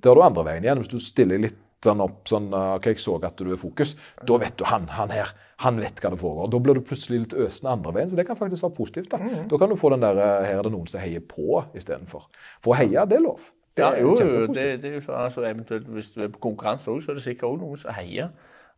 Det 0.00 0.08
har 0.08 0.16
du 0.16 0.24
andre 0.24 0.46
veien 0.48 0.64
igjen. 0.64 0.80
Hvis 0.80 0.90
du 0.94 0.98
stiller 0.98 1.38
litt 1.44 1.60
sånn 1.84 2.00
opp, 2.00 2.24
sånn, 2.30 2.48
ok, 2.54 2.88
jeg 2.92 2.98
så 3.02 3.18
at 3.26 3.36
du 3.38 3.52
er 3.52 3.58
fokus, 3.60 3.96
da 4.26 4.36
vet 4.38 4.56
du 4.58 4.64
han, 4.70 4.88
han 4.96 5.10
her, 5.12 5.30
han 5.62 5.78
vet 5.82 5.98
hva 6.02 6.10
det 6.14 6.18
foregår. 6.20 6.50
Da 6.50 6.58
blir 6.62 6.78
du 6.78 6.84
plutselig 6.86 7.20
litt 7.26 7.34
øsende 7.34 7.72
andre 7.76 7.92
veien, 7.98 8.10
så 8.10 8.16
det 8.18 8.24
kan 8.28 8.38
faktisk 8.38 8.64
være 8.64 8.76
positivt. 8.80 9.10
Da 9.12 9.18
Da 9.50 9.58
kan 9.58 9.68
du 9.70 9.76
få 9.76 9.90
den 9.92 10.00
der, 10.06 10.16
her 10.46 10.60
er 10.60 10.62
det 10.66 10.72
noen 10.72 10.88
som 10.90 11.02
heier 11.02 11.20
på 11.20 11.64
istedenfor. 11.78 12.30
For 12.62 12.72
å 12.72 12.78
heie, 12.80 13.04
det 13.06 13.18
er 13.18 13.26
lov. 13.28 13.50
Det 13.76 13.84
Ja, 13.84 13.94
jo, 13.96 14.16
jo, 14.20 14.46
det, 14.46 14.64
det 14.82 14.90
er 14.90 14.94
jo 14.98 15.04
sånn, 15.04 15.20
altså, 15.24 15.44
eventuelt 15.48 15.86
Hvis 15.88 16.10
du 16.12 16.22
er 16.24 16.32
på 16.32 16.42
konkurranse 16.44 16.90
òg, 16.92 17.00
så 17.02 17.12
er 17.12 17.20
det 17.20 17.24
sikkert 17.24 17.48
òg 17.48 17.60
noen 17.62 17.80
som 17.80 17.94
heier. 17.96 18.32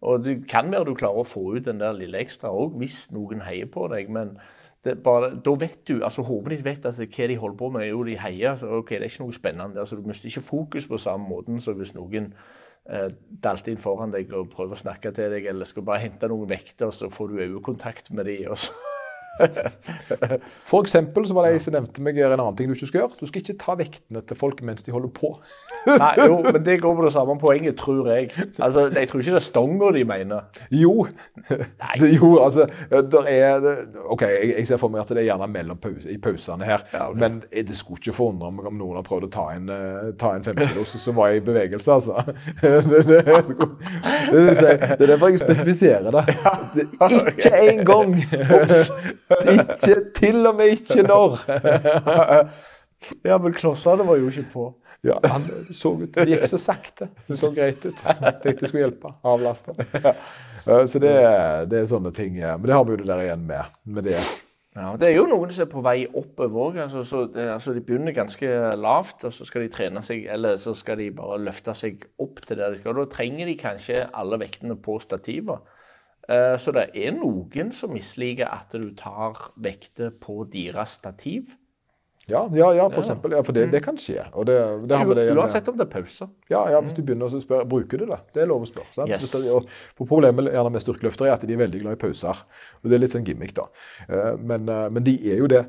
Og 0.04 0.24
det 0.24 0.36
kan 0.48 0.70
være 0.70 0.84
du 0.84 0.94
klarer 0.94 1.22
å 1.22 1.26
få 1.26 1.46
ut 1.56 1.64
den 1.66 1.80
der 1.80 1.96
lille 1.96 2.20
ekstra 2.20 2.52
òg, 2.52 2.76
hvis 2.78 3.08
noen 3.14 3.42
heier 3.42 3.66
på 3.72 3.88
deg. 3.90 4.10
Men 4.12 4.36
det 4.84 4.98
bare, 5.02 5.32
da 5.44 5.54
vet 5.58 5.80
du, 5.88 5.96
altså 6.04 6.22
hodet 6.28 6.58
ditt 6.58 6.64
vet 6.66 6.86
at 6.86 7.00
hva 7.00 7.28
de 7.30 7.38
holder 7.40 7.58
på 7.58 7.70
med. 7.72 7.86
Jo, 7.88 8.04
de 8.04 8.18
heier. 8.20 8.56
så 8.56 8.68
ok, 8.68 8.90
Det 8.90 9.00
er 9.00 9.10
ikke 9.10 9.24
noe 9.24 9.32
spennende 9.32 9.80
altså 9.80 9.96
du 9.96 10.06
mister 10.06 10.28
ikke 10.28 10.44
fokus 10.44 10.86
på 10.86 10.98
samme 11.00 11.28
måten 11.28 11.60
som 11.60 11.78
hvis 11.80 11.94
noen 11.96 12.34
eh, 12.90 13.08
dalter 13.42 13.72
inn 13.72 13.80
foran 13.80 14.12
deg 14.12 14.32
og 14.32 14.50
prøver 14.52 14.76
å 14.76 14.82
snakke 14.84 15.12
til 15.16 15.32
deg, 15.32 15.46
eller 15.46 15.64
skal 15.64 15.88
bare 15.88 16.04
hente 16.04 16.28
noen 16.28 16.50
vekter, 16.50 16.90
så 16.90 17.08
får 17.10 17.32
du 17.32 17.40
øyekontakt 17.40 18.12
med 18.12 18.28
dem. 18.28 18.50
Og 18.50 18.58
så. 18.58 18.93
For 20.70 20.80
eksempel 20.80 21.26
så 21.26 21.34
var 21.36 21.46
det 21.46 21.56
ei 21.56 21.62
som 21.62 21.74
nevnte 21.74 22.02
meg 22.04 22.18
en 22.20 22.36
annen 22.36 22.56
ting 22.58 22.70
du 22.70 22.74
ikke 22.76 22.90
skal 22.90 23.02
gjøre. 23.02 23.18
Du 23.20 23.30
skal 23.30 23.42
ikke 23.42 23.56
ta 23.60 23.76
vektene 23.78 24.22
til 24.26 24.38
folk 24.38 24.62
mens 24.66 24.86
de 24.86 24.94
holder 24.94 25.12
på. 25.14 25.34
Nei, 25.84 26.12
jo, 26.22 26.38
men 26.46 26.60
det 26.64 26.78
går 26.80 26.94
på 26.96 27.04
det 27.04 27.12
samme 27.12 27.36
poenget, 27.40 27.76
tror 27.80 28.08
jeg. 28.12 28.30
Altså, 28.58 28.86
Jeg 28.94 29.08
tror 29.10 29.20
ikke 29.20 29.34
det 29.34 29.40
er 29.40 29.46
stonga 29.46 29.90
de 29.96 30.04
mener. 30.08 30.62
Jo. 30.70 31.06
Det, 31.48 32.08
jo, 32.16 32.38
altså 32.42 32.66
der 32.90 33.28
er, 33.28 33.66
OK, 34.10 34.22
jeg, 34.22 34.54
jeg 34.58 34.66
ser 34.68 34.80
for 34.80 34.92
meg 34.92 35.02
at 35.04 35.12
det 35.12 35.22
er 35.22 35.28
gjerne 35.28 35.48
mellom 35.50 35.78
pause, 35.82 36.08
i 36.10 36.16
pausene 36.18 36.66
her. 36.66 36.84
Ja, 36.92 37.08
okay. 37.10 37.20
Men 37.20 37.42
det 37.50 37.76
skulle 37.76 38.00
ikke 38.00 38.16
forundre 38.16 38.50
meg 38.54 38.68
om 38.70 38.78
noen 38.80 38.98
har 38.98 39.06
prøvd 39.06 39.28
å 39.28 39.32
ta 39.34 39.44
en, 39.54 39.68
eh, 39.72 40.10
ta 40.20 40.34
en 40.36 40.46
femkilos 40.46 40.96
som 41.02 41.18
var 41.18 41.34
i 41.36 41.42
bevegelse, 41.44 41.98
altså. 41.98 42.24
Det, 42.64 42.70
det, 42.88 43.02
det, 43.06 43.20
det, 44.32 45.00
er 45.00 45.06
derfor 45.06 45.28
jeg 45.28 45.38
spesifiserer 45.42 46.14
det. 46.14 46.24
det 46.74 46.86
ikke 47.34 47.52
en 47.60 47.84
gang. 47.86 48.14
Ikke, 49.30 49.96
til 50.14 50.46
og 50.46 50.54
med 50.58 50.74
ikke 50.78 51.02
når. 51.06 51.38
Ja, 53.24 53.36
men 53.36 53.52
klossene 53.52 54.04
var 54.08 54.16
jo 54.16 54.30
ikke 54.30 54.46
på. 54.52 54.62
Ja, 55.04 55.18
han 55.28 55.42
så 55.76 55.90
ut, 56.00 56.14
Det 56.14 56.24
gikk 56.30 56.46
så 56.48 56.56
sakte. 56.56 57.10
Det 57.28 57.36
så 57.36 57.50
greit 57.52 57.82
ut. 57.84 57.98
Tenkte 58.00 58.54
jeg 58.64 58.70
skulle 58.70 58.86
hjelpe. 58.86 59.10
Avlaste. 59.28 59.74
Ja. 60.64 60.78
Så 60.88 61.02
det, 61.02 61.12
det 61.68 61.82
er 61.82 61.90
sånne 61.90 62.14
ting. 62.16 62.38
eh, 62.40 62.54
Men 62.56 62.70
det 62.70 62.72
har 62.78 62.86
vi 62.88 62.94
jo 62.94 63.02
det 63.02 63.10
der 63.10 63.20
igjen 63.26 63.44
med. 63.50 63.74
med 63.84 64.06
det. 64.08 64.16
Ja, 64.74 64.94
Det 64.96 65.10
er 65.10 65.18
jo 65.18 65.26
noen 65.28 65.52
som 65.52 65.66
er 65.66 65.70
på 65.74 65.82
vei 65.84 66.06
oppover 66.08 66.70
òg. 66.70 66.78
Altså, 66.86 67.04
så 67.04 67.26
altså, 67.36 67.74
de 67.76 67.84
begynner 67.84 68.16
ganske 68.16 68.48
lavt, 68.80 69.28
og 69.28 69.36
så 69.36 69.44
skal 69.44 69.66
de 69.66 69.74
trene 69.76 70.00
seg, 70.02 70.24
eller 70.32 70.56
så 70.56 70.72
skal 70.74 70.96
de 71.02 71.10
bare 71.14 71.36
løfte 71.44 71.76
seg 71.76 72.08
opp 72.24 72.40
til 72.48 72.56
der 72.62 72.72
de 72.72 72.80
skal. 72.80 72.96
Da 72.96 73.04
trenger 73.12 73.52
de 73.52 73.58
kanskje 73.60 74.06
alle 74.16 74.40
vektene 74.40 74.80
på 74.80 74.96
stativer. 75.04 75.60
Eh, 76.28 76.56
Så 76.58 76.72
det 76.72 76.90
er 76.94 77.12
noen 77.12 77.72
som 77.72 77.92
misliker 77.92 78.48
at 78.48 78.72
du 78.72 78.90
tar 78.96 79.50
vekter 79.60 80.10
på 80.10 80.44
deres 80.50 80.96
stativ. 81.00 81.54
Ja, 82.26 82.46
ja, 82.56 82.70
ja, 82.72 82.86
for 82.88 83.02
eksempel. 83.02 83.34
Ja, 83.36 83.42
for 83.44 83.52
det, 83.52 83.66
det 83.70 83.82
kan 83.84 83.98
skje. 84.00 84.22
Det, 84.48 84.54
det 84.88 84.96
har 84.96 85.04
med 85.04 85.18
det 85.18 85.26
Uansett 85.36 85.66
om 85.68 85.76
det 85.76 85.84
er 85.84 85.90
pauser. 85.92 86.30
Ja, 86.48 86.62
ja, 86.72 86.78
hvis 86.80 86.94
du 86.96 87.02
begynner 87.04 87.28
å 87.28 87.40
spørre, 87.42 87.66
bruker 87.68 88.00
du 88.00 88.06
det? 88.08 88.16
Det 88.32 88.40
er 88.40 88.48
lov 88.48 88.64
å 88.64 88.68
spørre. 88.70 89.04
Yes. 89.10 89.28
For 89.92 90.08
Problemet 90.08 90.48
gjerne 90.48 90.72
med 90.72 90.80
styrkeløftere 90.80 91.28
er 91.28 91.34
at 91.36 91.44
de 91.44 91.52
er 91.52 91.60
veldig 91.60 91.82
glad 91.82 91.98
i 91.98 92.00
pauser. 92.00 92.40
Og 92.80 92.88
Det 92.88 92.96
er 92.96 93.02
litt 93.04 93.12
sånn 93.12 93.26
gimmick, 93.28 93.52
da. 93.58 93.66
Eh, 94.08 94.36
Men, 94.40 94.68
eh, 94.68 94.88
men 94.88 95.04
de 95.04 95.18
er 95.34 95.42
jo 95.42 95.50
det. 95.52 95.66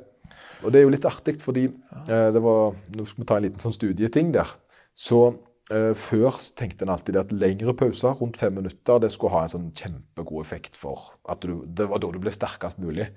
Og 0.63 0.71
det 0.71 0.79
er 0.79 0.83
jo 0.87 0.93
litt 0.95 1.05
artig, 1.05 1.41
fordi 1.43 1.67
det 2.07 2.41
var 2.41 2.71
Nå 2.95 3.03
skal 3.05 3.21
vi 3.21 3.27
ta 3.27 3.35
en 3.35 3.43
liten 3.43 3.59
sånn 3.59 3.75
studieting 3.75 4.31
der. 4.31 4.47
Så 4.95 5.35
før 5.69 6.35
tenkte 6.57 6.85
en 6.85 6.91
alltid 6.93 7.17
at 7.17 7.31
lengre 7.33 7.73
pauser, 7.77 8.13
rundt 8.19 8.37
fem 8.37 8.53
minutter, 8.53 8.99
det 9.01 9.09
skulle 9.13 9.33
ha 9.33 9.45
en 9.45 9.53
sånn 9.53 9.71
kjempegod 9.73 10.43
effekt 10.43 10.77
for 10.77 11.15
at 11.31 11.41
du, 11.41 11.63
det 11.65 11.87
var 11.89 12.03
da 12.03 12.11
du 12.13 12.19
ble 12.21 12.33
sterkest 12.33 12.77
mulig. 12.83 13.07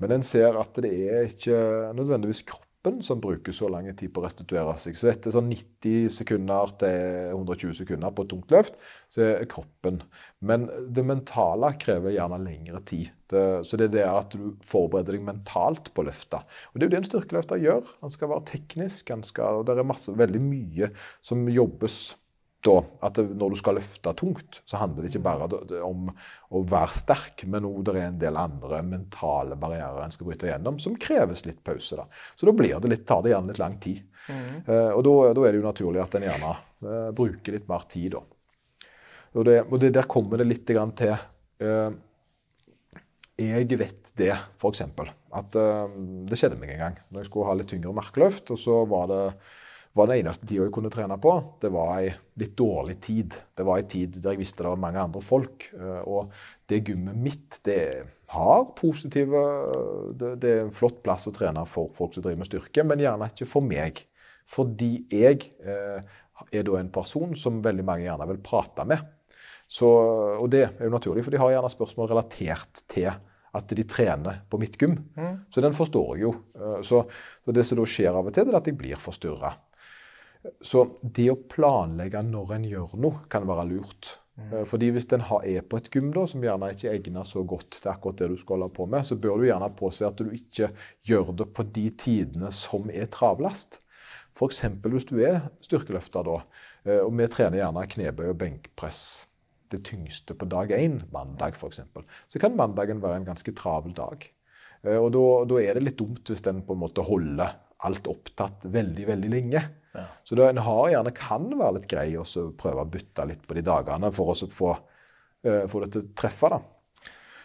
Men 0.00 0.16
en 0.16 0.24
ser 0.24 0.56
at 0.56 0.80
det 0.80 0.94
er 1.10 1.28
ikke 1.28 1.58
nødvendigvis 1.98 2.46
kroppen 2.48 2.67
som 3.02 3.20
bruker 3.20 3.52
så 3.52 3.68
lang 3.68 3.88
tid 3.96 4.12
på 4.14 4.22
å 4.22 4.24
restituere 4.24 4.74
seg. 4.80 4.96
Så 4.96 5.10
etter 5.10 5.34
sånn 5.34 5.50
90 5.50 6.08
sekunder 6.14 6.70
til 6.80 7.34
120 7.34 7.74
sekunder 7.80 8.14
på 8.14 8.24
et 8.24 8.30
tungt 8.30 8.54
løft, 8.54 8.78
så 9.12 9.24
er 9.26 9.48
kroppen. 9.50 10.00
Men 10.40 10.68
det 10.94 11.04
mentale 11.04 11.74
krever 11.80 12.14
gjerne 12.14 12.40
lengre 12.44 12.80
tid. 12.88 13.10
Det, 13.28 13.42
så 13.68 13.76
det 13.76 13.90
er 13.90 13.96
det 13.96 14.06
at 14.08 14.32
du 14.32 14.54
forbereder 14.64 15.18
deg 15.18 15.26
mentalt 15.26 15.90
på 15.92 16.06
løftet. 16.06 16.46
Og 16.72 16.78
det 16.78 16.86
er 16.86 16.88
jo 16.88 16.94
det 16.94 17.00
en 17.02 17.10
styrkeløfter 17.10 17.60
gjør. 17.60 17.92
Han 18.04 18.14
skal 18.14 18.32
være 18.32 18.48
teknisk, 18.54 19.10
han 19.12 19.26
skal, 19.26 19.60
og 19.60 19.68
det 19.68 19.76
er 19.76 19.90
masse, 19.90 20.14
veldig 20.16 20.42
mye 20.46 20.92
som 21.20 21.44
jobbes 21.52 22.16
da, 22.68 22.76
at 23.08 23.18
når 23.24 23.54
du 23.54 23.58
skal 23.58 23.78
løfte 23.78 24.12
tungt, 24.18 24.60
så 24.68 24.80
handler 24.80 25.04
det 25.04 25.12
ikke 25.12 25.24
bare 25.24 25.80
om 25.86 26.10
å 26.54 26.62
være 26.68 27.00
sterk, 27.00 27.44
men 27.50 27.66
òg 27.68 27.80
det 27.88 27.94
er 27.96 28.06
en 28.10 28.20
del 28.20 28.38
andre 28.40 28.80
mentale 28.86 29.56
barrierer 29.60 30.04
en 30.04 30.14
skal 30.14 30.28
bryte 30.28 30.50
gjennom, 30.50 30.78
som 30.82 30.96
kreves 31.00 31.44
litt 31.48 31.62
pause. 31.64 31.98
da. 31.98 32.06
Så 32.36 32.48
da 32.48 32.54
blir 32.56 32.78
det 32.80 32.92
litt, 32.92 33.06
tar 33.08 33.24
det 33.24 33.34
gjerne 33.34 33.52
litt 33.52 33.62
lang 33.62 33.78
tid. 33.82 34.02
Eh, 34.28 34.90
og 34.92 35.02
da, 35.06 35.14
da 35.36 35.46
er 35.46 35.54
det 35.54 35.62
jo 35.62 35.68
naturlig 35.68 36.02
at 36.02 36.18
en 36.18 36.26
gjerne 36.26 36.50
eh, 36.52 37.08
bruker 37.16 37.56
litt 37.56 37.70
mer 37.70 37.86
tid, 37.90 38.18
da. 38.18 38.24
Og, 39.36 39.44
det, 39.44 39.60
og 39.68 39.78
det, 39.80 39.92
der 39.96 40.08
kommer 40.08 40.40
det 40.40 40.48
litt 40.48 40.68
grann 40.68 40.94
til 40.96 41.12
eh, 41.12 41.90
Jeg 43.38 43.78
vet 43.78 44.12
det, 44.18 44.32
f.eks. 44.58 44.84
At 45.38 45.54
det 45.54 46.38
skjedde 46.40 46.56
meg 46.58 46.72
en 46.74 46.80
gang. 46.80 47.00
Når 47.12 47.22
jeg 47.22 47.28
skulle 47.28 47.48
ha 47.50 47.56
litt 47.58 47.68
tyngre 47.70 47.92
markløft, 47.94 48.50
og 48.54 48.58
så 48.58 48.80
var 48.88 49.10
det 49.12 49.24
var 49.96 50.10
den 50.10 50.20
eneste 50.20 50.46
tida 50.46 50.66
jeg 50.66 50.74
kunne 50.74 50.90
trene 50.92 51.16
på, 51.20 51.32
det 51.62 51.70
var 51.74 51.94
ei 51.96 52.12
litt 52.38 52.54
dårlig 52.58 52.98
tid. 53.02 53.34
Det 53.56 53.64
var 53.66 53.80
ei 53.80 53.86
tid 53.88 54.18
der 54.20 54.34
jeg 54.34 54.42
visste 54.42 54.62
det 54.62 54.70
var 54.70 54.80
mange 54.82 55.00
andre 55.02 55.22
folk. 55.24 55.68
eh, 55.74 56.02
Og 56.06 56.32
det 56.68 56.84
gymmet 56.86 57.16
mitt, 57.16 57.58
det 57.64 58.04
har 58.28 58.64
positive 58.76 59.40
Det, 60.14 60.34
det 60.42 60.50
er 60.52 60.64
en 60.66 60.74
flott 60.74 61.02
plass 61.02 61.26
å 61.26 61.34
trene 61.34 61.64
for 61.66 61.90
folk 61.96 62.14
som 62.14 62.22
driver 62.22 62.42
med 62.42 62.50
styrke, 62.50 62.84
men 62.84 63.00
gjerne 63.02 63.30
ikke 63.32 63.48
for 63.48 63.64
meg. 63.64 64.04
Fordi 64.48 64.92
jeg 65.12 65.50
eh, 65.60 66.02
er 66.52 66.62
da 66.64 66.76
en 66.78 66.92
person 66.92 67.34
som 67.36 67.62
veldig 67.64 67.84
mange 67.84 68.06
gjerne 68.06 68.28
vil 68.30 68.42
prate 68.44 68.84
med. 68.88 69.02
Så, 69.68 69.88
og 70.40 70.46
det 70.52 70.62
er 70.64 70.86
jo 70.86 70.94
naturlig, 70.94 71.24
for 71.26 71.34
de 71.34 71.40
har 71.40 71.52
gjerne 71.52 71.72
spørsmål 71.72 72.08
relatert 72.12 72.84
til 72.88 73.10
at 73.58 73.72
de 73.74 73.84
trener 73.88 74.42
på 74.48 74.60
mitt 74.60 74.76
gym. 74.80 74.96
Mm. 75.16 75.34
Så 75.52 75.64
den 75.64 75.76
forstår 75.76 76.16
jeg 76.16 76.28
jo. 76.28 76.34
Eh, 76.56 76.80
så, 76.86 77.02
så, 77.44 77.54
det 77.56 77.64
som 77.66 77.80
da 77.80 77.88
skjer 77.88 78.16
av 78.16 78.28
og 78.28 78.36
til, 78.36 78.48
er 78.48 78.60
at 78.60 78.68
jeg 78.68 78.78
blir 78.78 79.00
forstyrra. 79.00 79.54
Så 80.64 80.84
det 81.02 81.28
å 81.32 81.40
planlegge 81.50 82.22
når 82.24 82.54
en 82.56 82.66
gjør 82.68 82.96
noe, 83.02 83.22
kan 83.30 83.46
være 83.48 83.66
lurt. 83.72 84.12
Mm. 84.38 84.52
Eh, 84.52 84.64
fordi 84.70 84.90
hvis 84.94 85.08
en 85.16 85.24
er 85.42 85.66
på 85.66 85.80
et 85.80 85.90
gym 85.94 86.12
da, 86.14 86.24
som 86.30 86.44
gjerne 86.44 86.70
ikke 86.74 86.92
egner 86.92 87.26
så 87.26 87.42
godt 87.42 87.80
til 87.80 87.90
akkurat 87.90 88.20
det 88.20 88.30
du 88.32 88.38
skal 88.38 88.58
holde 88.58 88.70
på 88.76 88.86
med, 88.86 89.06
så 89.06 89.18
bør 89.18 89.40
du 89.40 89.48
gjerne 89.48 89.70
påse 89.78 90.06
at 90.06 90.20
du 90.20 90.30
ikke 90.34 90.70
gjør 91.08 91.34
det 91.40 91.48
på 91.54 91.66
de 91.74 91.88
tidene 91.98 92.52
som 92.54 92.90
er 92.90 93.10
travlest. 93.14 93.80
F.eks. 94.38 94.62
hvis 94.84 95.08
du 95.08 95.16
er 95.24 95.48
styrkeløfter 95.64 96.26
da, 96.28 96.38
eh, 96.86 97.02
og 97.02 97.12
vi 97.18 97.26
trener 97.32 97.62
gjerne 97.64 97.88
knebøy 97.96 98.28
og 98.30 98.38
benkpress 98.44 99.02
det 99.72 99.82
tyngste 99.84 100.36
på 100.38 100.46
dag 100.48 100.70
én, 100.72 101.02
mandag 101.12 101.58
f.eks., 101.58 101.82
så 102.30 102.40
kan 102.40 102.56
mandagen 102.56 103.02
være 103.02 103.20
en 103.20 103.26
ganske 103.28 103.52
travel 103.58 103.96
dag. 103.96 104.22
Eh, 104.86 104.96
og 104.96 105.10
da 105.50 105.58
er 105.60 105.74
det 105.74 105.84
litt 105.84 105.98
dumt 105.98 106.30
hvis 106.30 106.44
den 106.46 106.62
på 106.66 106.76
en 106.76 106.84
måte 106.86 107.04
holder 107.04 107.58
alt 107.86 108.08
opptatt 108.10 108.64
veldig, 108.70 109.04
veldig 109.10 109.32
lenge. 109.32 109.62
Ja. 109.96 110.04
Så 110.24 110.36
da 110.38 110.48
en 110.50 110.60
har 110.62 110.90
gjerne 110.92 111.14
kan 111.16 111.48
være 111.50 111.78
litt 111.78 111.88
grei 111.90 112.08
å 112.18 112.24
prøve 112.58 112.84
å 112.84 112.90
bytte 112.92 113.26
litt 113.28 113.46
på 113.48 113.56
de 113.56 113.64
dagene 113.66 114.10
for 114.14 114.34
å 114.34 114.50
få, 114.52 114.72
uh, 115.48 115.64
få 115.70 115.84
det 115.84 115.92
til 115.94 116.04
å 116.04 116.10
treffe. 116.18 116.52
da. 116.52 116.60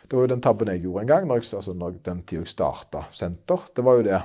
Det 0.04 0.18
var 0.18 0.26
jo 0.26 0.34
den 0.34 0.44
tabben 0.44 0.72
jeg 0.74 0.84
gjorde 0.84 1.04
en 1.06 1.12
gang, 1.14 1.28
når 1.28 1.42
jeg, 1.42 1.50
altså 1.58 1.76
når 1.78 2.00
den 2.06 2.24
tida 2.28 2.44
jeg 2.44 2.52
starta 2.52 3.06
senter. 3.16 3.70
Det 3.74 3.86
var 3.86 4.00
jo 4.00 4.08
det 4.10 4.20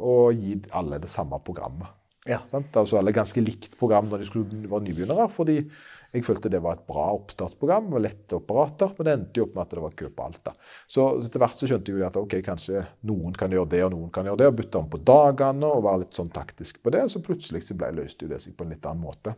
å 0.00 0.16
gi 0.34 0.56
alle 0.74 0.98
det 1.02 1.10
samme 1.12 1.38
programmet. 1.44 1.92
Ja. 2.28 2.40
Altså 2.56 2.96
Alle 2.96 3.12
ganske 3.12 3.42
likt 3.44 3.74
program 3.78 4.08
når 4.08 4.22
de 4.22 4.28
skulle 4.28 4.68
være 4.70 4.86
nybegynnere. 4.86 5.28
fordi 5.28 5.58
jeg 6.14 6.24
følte 6.26 6.50
det 6.52 6.60
var 6.62 6.76
et 6.76 6.86
bra 6.86 7.08
oppstartsprogram 7.16 7.88
var 7.90 8.04
lette 8.04 8.36
apparater, 8.38 8.92
men 8.96 9.06
det 9.06 9.14
endte 9.16 9.40
jo 9.40 9.46
opp 9.48 9.56
med 9.56 9.62
at 9.64 9.72
det 9.74 9.82
var 9.82 9.96
kø 9.98 10.10
på 10.14 10.26
alt. 10.28 10.40
da. 10.46 10.52
Så 10.86 11.06
etter 11.18 11.42
hvert 11.42 11.58
så 11.58 11.68
skjønte 11.70 11.94
jeg 11.94 12.06
at 12.06 12.18
ok, 12.20 12.36
kanskje 12.46 12.84
noen 13.10 13.34
kan 13.38 13.54
gjøre 13.54 13.70
det 13.72 13.80
og 13.88 13.96
noen 13.96 14.12
kan 14.14 14.28
gjøre 14.30 14.42
det, 14.44 14.50
og 14.52 14.60
bytte 14.60 14.82
om 14.82 14.92
på 14.92 15.02
dagene 15.10 15.72
og 15.74 15.82
være 15.88 16.04
litt 16.04 16.20
sånn 16.20 16.30
taktisk 16.34 16.78
på 16.84 16.94
det. 16.94 17.02
Så 17.10 17.22
plutselig 17.24 17.64
så 17.66 17.78
ble 17.78 17.90
løste 17.98 18.30
det 18.30 18.38
seg 18.44 18.54
på 18.54 18.66
en 18.66 18.76
litt 18.76 18.86
annen 18.86 19.02
måte. 19.02 19.34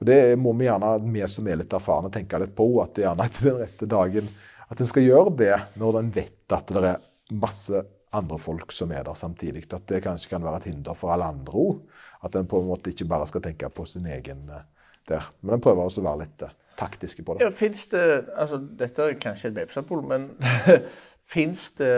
Og 0.00 0.06
Det 0.10 0.18
må 0.34 0.50
vi 0.58 0.66
gjerne, 0.66 0.96
vi 1.14 1.22
som 1.30 1.46
er 1.46 1.60
litt 1.60 1.78
erfarne, 1.78 2.10
tenke 2.10 2.42
litt 2.42 2.56
på. 2.58 2.66
At 2.82 2.96
det 2.96 3.06
gjerne 3.06 3.28
er 3.28 3.38
den 3.38 3.60
rette 3.62 3.86
dagen 3.86 4.30
at 4.72 4.80
en 4.80 4.88
skal 4.88 5.04
gjøre 5.04 5.36
det 5.38 5.56
når 5.78 5.98
en 6.00 6.14
vet 6.14 6.54
at 6.56 6.70
det 6.72 6.82
er 6.88 7.02
masse 7.38 7.84
andre 8.12 8.38
folk 8.40 8.72
som 8.74 8.92
er 8.92 9.04
der 9.06 9.16
samtidig. 9.16 9.66
At 9.70 9.86
det 9.88 10.02
kanskje 10.04 10.32
kan 10.32 10.44
være 10.44 10.62
et 10.62 10.70
hinder 10.72 10.96
for 10.98 11.14
alle 11.14 11.28
andre 11.30 11.64
òg. 11.64 11.82
At 12.26 12.36
en 12.38 12.48
på 12.48 12.60
en 12.60 12.70
måte 12.70 12.92
ikke 12.92 13.08
bare 13.10 13.28
skal 13.30 13.44
tenke 13.44 13.70
på 13.72 13.86
sin 13.88 14.06
egen 14.10 14.44
uh, 14.50 14.64
der. 15.08 15.30
Men 15.40 15.56
en 15.56 15.64
prøver 15.64 15.86
også 15.86 16.02
å 16.02 16.06
være 16.06 16.24
litt 16.24 16.44
uh, 16.46 16.54
taktiske 16.78 17.24
på 17.26 17.36
det. 17.36 17.46
Ja, 17.46 17.52
finnes 17.54 17.86
det, 17.92 18.04
altså 18.36 18.60
Dette 18.78 19.06
er 19.06 19.20
kanskje 19.20 19.52
et 19.52 19.58
websapol, 19.60 20.02
men 20.06 20.30
fins 21.34 21.70
det 21.78 21.94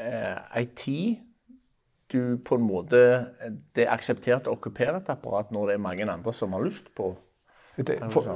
eh, 0.00 0.58
ei 0.58 0.66
tid 0.76 1.22
du 2.12 2.36
på 2.44 2.58
en 2.58 2.66
måte 2.66 2.98
Det 3.74 3.86
er 3.86 3.94
akseptert 3.94 4.46
å 4.46 4.54
okkupere 4.54 5.00
et 5.00 5.08
apparat 5.10 5.50
når 5.54 5.70
det 5.70 5.76
er 5.76 5.86
mange 5.86 6.06
andre 6.06 6.34
som 6.36 6.52
har 6.54 6.62
lyst 6.62 6.92
på 6.94 7.14
for, 8.12 8.28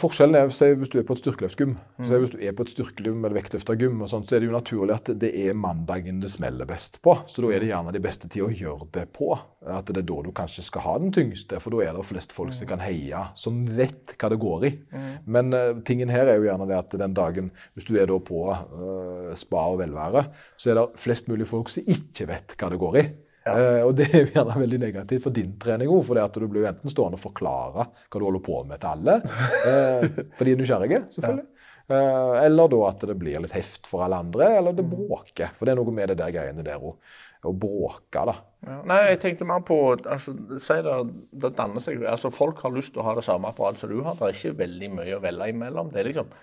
forskjellen 0.00 0.34
er 0.34 0.48
se, 0.54 0.72
hvis 0.74 0.90
du 0.90 0.96
er 0.98 1.04
på 1.06 1.14
et 1.14 1.20
styrkeløftgym. 1.22 1.76
Mm. 2.00 2.08
Hvis 2.10 2.32
du 2.32 2.40
er 2.42 2.54
på 2.56 2.64
et 2.66 2.72
styrkeløft 2.72 3.20
eller 3.20 3.36
vektløftergym, 3.36 4.02
så 4.10 4.18
er 4.18 4.42
det 4.42 4.48
jo 4.48 4.54
naturlig 4.54 4.96
at 4.96 5.12
det 5.22 5.30
er 5.44 5.54
mandagen 5.54 6.18
det 6.22 6.32
smeller 6.32 6.66
best 6.68 6.98
på. 7.04 7.14
Så 7.30 7.44
da 7.44 7.52
er 7.54 7.62
det 7.62 7.70
gjerne 7.70 7.94
de 7.94 8.02
beste 8.02 8.30
tid 8.30 8.48
å 8.48 8.50
gjøre 8.50 8.88
det 8.96 9.06
på. 9.14 9.30
At 9.60 9.86
det 9.90 10.02
er 10.02 10.08
da 10.08 10.18
du 10.26 10.32
kanskje 10.34 10.66
skal 10.66 10.84
ha 10.88 10.96
den 11.02 11.14
tyngste, 11.14 11.60
for 11.62 11.76
da 11.76 11.84
er 11.86 11.94
det 11.94 12.06
flest 12.08 12.34
folk 12.34 12.54
som 12.56 12.66
mm. 12.66 12.70
kan 12.72 12.82
heie, 12.82 13.22
som 13.38 13.62
vet 13.78 14.16
hva 14.18 14.32
det 14.32 14.42
går 14.42 14.66
i. 14.66 14.74
Mm. 14.90 15.08
Men 15.38 15.54
uh, 15.54 15.72
tingen 15.86 16.12
her 16.12 16.26
er 16.26 16.40
jo 16.40 16.48
gjerne 16.48 16.68
det 16.70 16.78
at 16.80 17.00
den 17.04 17.16
dagen, 17.16 17.54
hvis 17.76 17.86
du 17.86 17.94
er 17.94 18.10
da 18.10 18.18
på 18.18 18.46
uh, 18.50 19.32
spa 19.38 19.66
og 19.70 19.82
velvære, 19.84 20.26
så 20.58 20.72
er 20.72 20.80
det 20.80 20.88
flest 21.00 21.30
mulig 21.30 21.46
folk 21.50 21.70
som 21.70 21.86
ikke 21.86 22.26
vet 22.32 22.58
hva 22.58 22.74
det 22.74 22.82
går 22.82 23.02
i. 23.04 23.10
Ja. 23.46 23.54
Uh, 23.56 23.82
og 23.88 23.94
det 23.96 24.10
er 24.12 24.26
gjerne 24.34 24.58
veldig 24.60 24.80
negativt 24.82 25.24
for 25.24 25.34
din 25.34 25.54
trening 25.60 25.88
òg, 25.88 26.02
for 26.04 26.20
du 26.36 26.44
blir 26.50 26.66
jo 26.66 26.68
enten 26.68 26.92
stående 26.92 27.16
og 27.16 27.22
forklare 27.22 27.86
hva 27.88 28.20
du 28.20 28.26
holder 28.26 28.44
på 28.44 28.58
med 28.68 28.82
til 28.82 28.90
alle, 28.90 29.16
uh, 29.24 30.20
for 30.36 30.44
de 30.44 30.52
er 30.52 30.60
nysgjerrige, 30.60 31.00
selvfølgelig. 31.16 31.48
Uh, 31.90 32.36
eller 32.44 32.68
da 32.70 32.84
at 32.86 33.02
det 33.08 33.16
blir 33.18 33.40
litt 33.42 33.56
heft 33.56 33.88
for 33.90 34.04
alle 34.04 34.20
andre, 34.22 34.52
eller 34.60 34.76
det 34.76 34.84
mm. 34.86 34.92
bråker. 34.92 35.56
For 35.56 35.66
det 35.66 35.72
er 35.72 35.80
noe 35.80 35.94
med 35.96 36.12
det 36.12 36.20
der 36.20 36.36
greiene 36.36 36.66
der 36.66 36.78
òg. 36.78 37.16
Å 37.40 37.50
bråke, 37.56 38.22
da. 38.28 38.34
Ja. 38.68 38.76
Nei, 38.84 38.98
jeg 39.08 39.20
tenkte 39.22 39.46
mer 39.48 39.62
på 39.64 39.76
altså, 39.96 40.34
Si 40.60 40.74
det, 40.84 40.96
det 41.40 41.50
danner 41.56 41.80
seg 41.80 42.02
altså 42.04 42.28
Folk 42.28 42.58
har 42.60 42.74
lyst 42.74 42.92
til 42.92 43.00
å 43.00 43.06
ha 43.06 43.14
det 43.16 43.24
samme 43.24 43.48
apparatet 43.48 43.80
som 43.80 43.88
du 43.88 44.02
har. 44.04 44.18
Det 44.18 44.26
er 44.26 44.36
ikke 44.36 44.58
veldig 44.58 44.90
mye 44.98 45.14
å 45.16 45.22
velge 45.24 45.48
imellom. 45.54 45.88
Det 45.88 46.02
er 46.02 46.10
liksom 46.10 46.34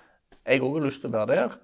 Jeg 0.42 0.64
òg 0.66 0.80
har 0.80 0.88
lyst 0.88 1.04
til 1.04 1.12
å 1.12 1.20
være 1.20 1.36
der. 1.36 1.60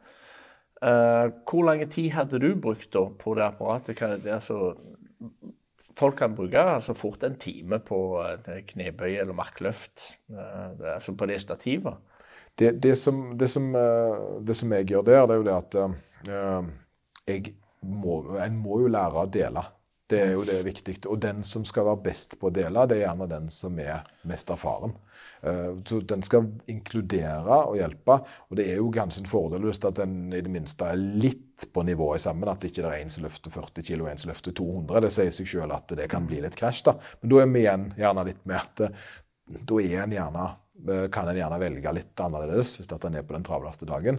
Uh, 0.83 1.25
hvor 1.49 1.65
lang 1.65 1.81
tid 1.89 2.11
hadde 2.13 2.43
du 2.43 2.51
brukt 2.61 2.91
da 2.93 3.07
på 3.23 3.33
det 3.39 3.47
apparatet? 3.47 3.97
Hva, 3.97 4.13
det, 4.21 4.37
altså, 4.37 4.75
folk 5.97 6.17
kan 6.17 6.35
bruke 6.35 6.59
altså 6.59 6.95
fort 6.97 7.23
en 7.23 7.35
time 7.39 7.79
på 7.85 7.99
eh, 8.23 8.61
knebøy 8.69 9.11
eller 9.11 9.35
markløft, 9.37 10.01
eh, 10.31 10.93
altså 10.95 11.15
på 11.17 11.27
det 11.29 11.39
stativet. 11.41 11.95
Det, 12.59 12.75
det, 12.83 12.97
som, 12.97 13.37
det, 13.37 13.49
som, 13.49 13.71
eh, 13.75 14.25
det, 14.47 14.57
som, 14.57 14.73
jeg 14.73 14.89
gjør 14.91 15.05
der, 15.09 15.25
det 15.25 15.35
er 15.35 15.41
jo 15.41 15.47
det 15.49 15.57
at 15.57 15.77
jeg 17.27 17.55
må, 17.81 18.19
en 18.39 18.59
må 18.59 18.81
jo 18.83 18.91
lære 18.91 19.23
å 19.23 19.29
dele. 19.29 19.63
Det 20.11 20.19
er 20.19 20.33
jo 20.35 20.43
det 20.45 20.57
viktig. 20.65 20.97
Og 21.07 21.19
den 21.23 21.41
som 21.47 21.63
skal 21.65 21.87
være 21.87 22.03
best 22.03 22.35
på 22.39 22.49
å 22.49 22.53
dele, 22.53 22.83
det 22.89 22.97
er 22.97 23.05
gjerne 23.05 23.27
den 23.31 23.47
som 23.53 23.77
er 23.79 24.03
mest 24.27 24.51
erfaren. 24.51 24.95
Uh, 25.43 25.79
så 25.87 26.01
den 26.07 26.23
skal 26.25 26.49
inkludere 26.71 27.61
og 27.69 27.77
hjelpe. 27.79 28.19
Og 28.49 28.59
det 28.59 28.67
er 28.71 28.81
jo 28.81 28.91
ganske 28.93 29.23
en 29.23 29.31
fordel 29.31 29.67
hvis 29.67 29.81
at 29.87 30.01
den 30.01 30.27
i 30.35 30.41
det 30.43 30.51
minste 30.51 30.91
er 30.91 30.99
litt 30.99 31.67
på 31.73 31.85
nivået 31.87 32.23
sammen. 32.25 32.51
At 32.51 32.61
det 32.61 32.73
ikke 32.73 32.89
er 32.89 32.99
en 32.99 33.13
som 33.13 33.23
løfter 33.25 33.53
40 33.53 33.87
kg 33.87 34.03
og 34.03 34.11
en 34.11 34.23
som 34.23 34.33
løfter 34.33 34.55
200. 34.59 35.05
Det 35.07 35.13
sier 35.15 35.37
seg 35.39 35.53
selv 35.55 35.77
at 35.79 35.95
det 35.97 36.09
kan 36.11 36.27
bli 36.27 36.43
litt 36.43 36.59
krasj. 36.59 36.83
da. 36.89 36.97
Men 37.21 37.33
da 37.33 37.39
er 37.43 37.53
vi 37.53 37.63
igjen 37.63 37.87
gjerne 37.99 38.27
litt 38.27 38.43
med 38.49 38.59
at 38.59 38.85
da 39.53 39.79
er 39.83 40.03
en 40.03 40.17
gjerne 40.17 40.51
Eh, 40.89 41.09
kan 41.09 41.27
en 41.27 41.37
gjerne 41.37 41.59
velge 41.61 41.91
litt 41.95 42.19
annerledes 42.19 42.73
hvis 42.79 42.89
en 42.91 43.15
er 43.15 43.23
på 43.23 43.35
den 43.35 43.45
travleste 43.45 43.85
dagen. 43.87 44.17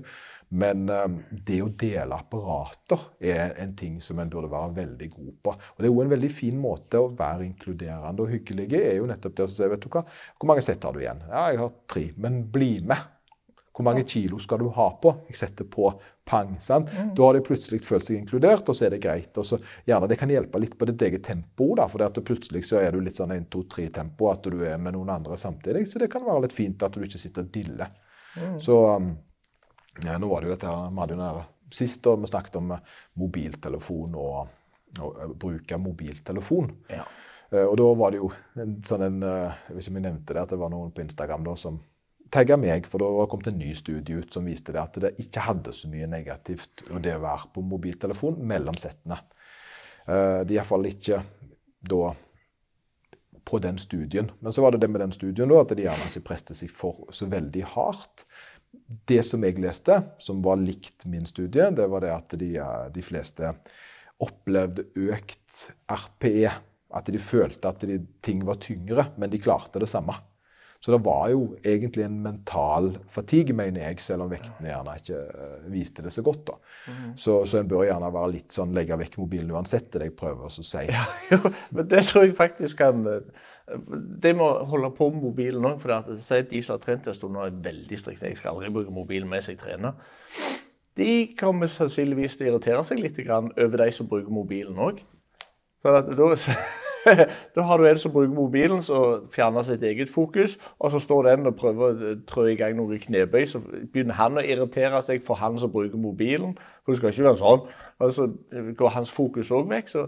Men 0.55 0.85
um, 0.87 1.17
det 1.31 1.59
å 1.65 1.71
dele 1.81 2.15
apparater 2.15 3.01
er 3.19 3.57
en 3.63 3.73
ting 3.75 3.97
som 4.03 4.21
en 4.23 4.31
burde 4.31 4.53
være 4.53 4.77
veldig 4.77 5.09
god 5.17 5.33
på. 5.43 5.55
Og 5.55 5.81
Det 5.81 5.89
er 5.89 5.93
jo 5.93 6.05
en 6.05 6.13
veldig 6.15 6.31
fin 6.31 6.61
måte 6.61 7.01
å 7.03 7.11
være 7.17 7.49
inkluderende 7.49 8.23
og 8.23 8.31
hyggelig 8.31 8.69
er 8.79 9.01
jo 9.01 9.09
nettopp 9.11 9.35
det 9.35 9.49
å 9.49 9.51
si 9.51 9.67
vet 9.73 9.83
du 9.83 9.91
hva, 9.91 10.05
Hvor 10.39 10.53
mange 10.53 10.63
sett 10.63 10.87
har 10.87 10.95
du 10.95 11.03
igjen? 11.03 11.25
Ja, 11.27 11.49
jeg 11.51 11.61
har 11.65 11.75
tre. 11.91 12.07
Men 12.23 12.45
bli 12.55 12.79
med. 12.87 13.11
Hvor 13.75 13.89
mange 13.89 14.05
kilo 14.07 14.39
skal 14.39 14.63
du 14.63 14.69
ha 14.77 14.87
på? 15.03 15.11
Jeg 15.27 15.41
setter 15.41 15.67
på 15.67 15.89
pang. 16.25 16.55
sant? 16.63 16.93
Mm. 16.95 17.11
Da 17.19 17.27
har 17.27 17.35
de 17.35 17.43
plutselig 17.43 17.83
følt 17.83 18.07
seg 18.07 18.21
inkludert, 18.21 18.69
og 18.71 18.79
så 18.79 18.87
er 18.87 18.95
det 18.95 19.03
greit. 19.03 19.35
Og 19.35 19.49
så 19.49 19.59
gjerne 19.89 20.09
Det 20.09 20.19
kan 20.21 20.31
hjelpe 20.31 20.61
litt 20.63 20.79
på 20.79 20.87
ditt 20.87 21.03
eget 21.03 21.25
tempo, 21.27 21.73
da, 21.75 21.89
for 21.91 22.07
at 22.07 22.23
plutselig 22.23 22.63
så 22.71 22.79
er 22.79 22.95
du 22.95 23.01
litt 23.03 23.19
sånn 23.19 23.35
1-2-3-tempo, 23.35 24.31
at 24.31 24.47
du 24.47 24.63
er 24.63 24.79
med 24.79 24.95
noen 24.95 25.11
andre 25.17 25.37
samtidig. 25.37 25.89
Så 25.91 25.99
det 25.99 26.13
kan 26.13 26.23
være 26.23 26.47
litt 26.47 26.55
fint 26.55 26.87
at 26.87 26.95
du 26.95 27.03
ikke 27.03 27.19
sitter 27.19 27.43
og 27.43 27.51
diller. 27.51 27.91
Mm. 28.39 28.61
Så 28.63 28.79
um, 28.95 29.11
ja, 30.03 30.19
nå 30.19 30.29
var 30.31 30.43
det 30.43 30.51
jo 30.51 30.57
dette 30.57 30.75
vi 30.75 31.03
hadde 31.03 31.17
jo 31.17 31.23
der, 31.23 31.43
Sist 31.75 32.05
da 32.05 32.13
vi 32.21 32.29
snakket 32.29 32.59
om 32.61 32.69
mobiltelefon 33.19 34.13
og, 34.21 34.51
og 35.01 35.17
uh, 35.17 35.33
bruk 35.41 35.73
av 35.75 35.81
mobiltelefon. 35.83 36.69
Ja. 36.93 37.07
Uh, 37.51 37.65
og 37.65 37.75
da 37.81 37.89
var 37.99 38.13
det 38.15 38.21
jo 38.21 38.29
en 38.63 38.77
sånn 38.87 39.03
en 39.09 39.17
uh, 39.27 39.57
om 39.73 39.81
jeg 39.81 40.05
nevnte 40.05 40.37
det, 40.37 40.45
at 40.45 40.53
det 40.55 40.61
var 40.61 40.71
noen 40.71 40.93
på 40.95 41.03
Instagram 41.03 41.49
da 41.49 41.57
som 41.59 41.81
tagga 42.35 42.59
meg, 42.61 42.87
for 42.91 43.03
da 43.03 43.09
var 43.11 43.27
det 43.27 43.33
kommet 43.33 43.51
en 43.51 43.59
ny 43.59 43.73
studie 43.79 44.21
ut 44.21 44.37
som 44.37 44.47
viste 44.47 44.75
det 44.75 44.83
at 44.83 45.01
det 45.03 45.15
ikke 45.25 45.49
hadde 45.49 45.75
så 45.75 45.91
mye 45.91 46.07
negativt 46.11 46.85
å 46.91 47.01
det 47.03 47.17
å 47.17 47.25
være 47.25 47.51
på 47.55 47.65
mobiltelefon 47.73 48.39
mellom 48.55 48.79
settene. 48.79 49.19
Uh, 50.05 50.45
det 50.45 50.53
er 50.53 50.59
iallfall 50.61 50.87
ikke 50.93 51.25
da 51.85 52.13
på 53.45 53.59
den 53.59 53.79
studien. 53.79 54.31
Men 54.41 54.53
så 54.53 54.63
var 54.63 54.73
det 54.73 54.79
det 54.85 54.89
med 54.89 55.01
den 55.01 55.13
studien 55.13 55.51
da, 55.51 55.61
at 55.61 55.75
de 55.77 55.85
gjerne 55.85 56.09
ikke 56.09 56.27
presste 56.31 56.57
seg 56.57 56.73
for 56.73 57.09
så 57.15 57.29
veldig 57.31 57.65
hardt. 57.75 58.25
Det 59.09 59.23
som 59.27 59.45
jeg 59.45 59.59
leste, 59.63 59.97
som 60.23 60.43
var 60.45 60.61
likt 60.61 61.07
min 61.11 61.27
studie, 61.29 61.71
det 61.75 61.89
var 61.91 62.05
det 62.05 62.13
at 62.15 62.37
de, 62.41 62.53
de 62.95 63.05
fleste 63.05 63.51
opplevde 64.25 64.87
økt 64.95 65.67
RPE. 65.91 66.53
At 66.95 67.11
de 67.11 67.19
følte 67.19 67.71
at 67.71 67.83
de, 67.83 67.99
ting 68.23 68.45
var 68.47 68.61
tyngre, 68.63 69.09
men 69.19 69.33
de 69.33 69.43
klarte 69.43 69.83
det 69.83 69.91
samme. 69.91 70.15
Så 70.85 70.93
det 70.93 70.99
var 71.01 71.31
jo 71.33 71.55
egentlig 71.65 72.05
en 72.05 72.19
mental 72.21 72.91
fatigue, 73.09 73.55
mener 73.57 73.87
jeg, 73.87 74.03
selv 74.05 74.27
om 74.27 74.29
vektene 74.29 74.69
gjerne 74.69 74.97
ikke 75.01 75.21
uh, 75.33 75.63
viste 75.73 76.05
det 76.05 76.13
så 76.13 76.21
godt. 76.23 76.43
da. 76.51 76.59
Mm. 76.93 77.15
Så, 77.17 77.39
så 77.49 77.63
en 77.63 77.71
bør 77.71 77.87
gjerne 77.89 78.11
være 78.13 78.33
litt 78.35 78.53
sånn 78.53 78.75
legge 78.77 78.99
vekk 79.01 79.17
mobilen 79.23 79.55
uansett, 79.57 79.89
det 79.95 80.11
jeg 80.11 80.17
prøver 80.21 80.45
å 80.45 80.53
si. 80.53 80.83
Ja, 80.91 81.07
jo, 81.33 81.41
men 81.73 81.89
det 81.89 82.03
tror 82.11 82.27
jeg 82.27 82.37
faktisk 82.37 82.83
kan 82.83 83.01
eh, 83.71 83.81
Det 84.23 84.35
med 84.37 84.45
å 84.45 84.67
holde 84.71 84.91
på 84.97 85.11
med 85.11 85.23
mobilen 85.23 85.65
òg, 85.65 85.81
for 85.81 85.95
de 86.51 86.63
som 86.63 86.77
har 86.77 86.85
trent 86.85 87.09
en 87.09 87.17
stund, 87.17 87.37
er 87.37 87.57
veldig 87.65 87.99
strikte. 87.99 88.29
Jeg 88.29 88.39
skal 88.41 88.55
aldri 88.55 88.73
bruke 88.75 88.95
mobilen 88.95 89.29
mens 89.29 89.49
jeg 89.49 89.59
trener. 89.59 89.99
De 90.97 91.35
kommer 91.39 91.67
sannsynligvis 91.67 92.37
til 92.39 92.47
å 92.47 92.53
irritere 92.53 92.85
seg 92.87 93.03
litt 93.03 93.19
over 93.27 93.77
de 93.81 93.91
som 93.93 94.09
bruker 94.09 94.31
mobilen 94.31 94.79
òg. 94.79 95.03
Da 95.85 96.01
da 97.55 97.63
har 97.63 97.79
du 97.79 97.87
en 97.89 97.99
som 97.99 98.13
bruker 98.13 98.35
mobilen, 98.35 98.83
som 98.83 99.27
fjerner 99.33 99.63
sitt 99.63 99.83
eget 99.83 100.09
fokus, 100.09 100.59
og 100.79 100.91
så 100.91 100.99
står 100.99 101.23
den 101.23 101.47
og 101.47 101.57
prøver 101.57 101.91
å 101.93 102.15
trå 102.29 102.47
i 102.49 102.57
gang 102.57 102.77
noen 102.79 103.01
knebøy, 103.01 103.45
så 103.49 103.61
begynner 103.93 104.17
han 104.19 104.41
å 104.41 104.45
irritere 104.45 105.03
seg 105.05 105.25
for 105.25 105.41
han 105.41 105.59
som 105.61 105.73
bruker 105.73 106.01
mobilen. 106.01 106.57
For 106.85 106.93
det 106.93 107.01
skal 107.01 107.13
ikke 107.13 107.29
være 107.29 107.43
sånn. 107.43 107.67
Og 108.01 108.15
så 108.17 108.29
går 108.79 108.95
hans 108.97 109.13
fokus 109.13 109.53
òg 109.55 109.69
vekk. 109.73 109.93
så 109.93 110.07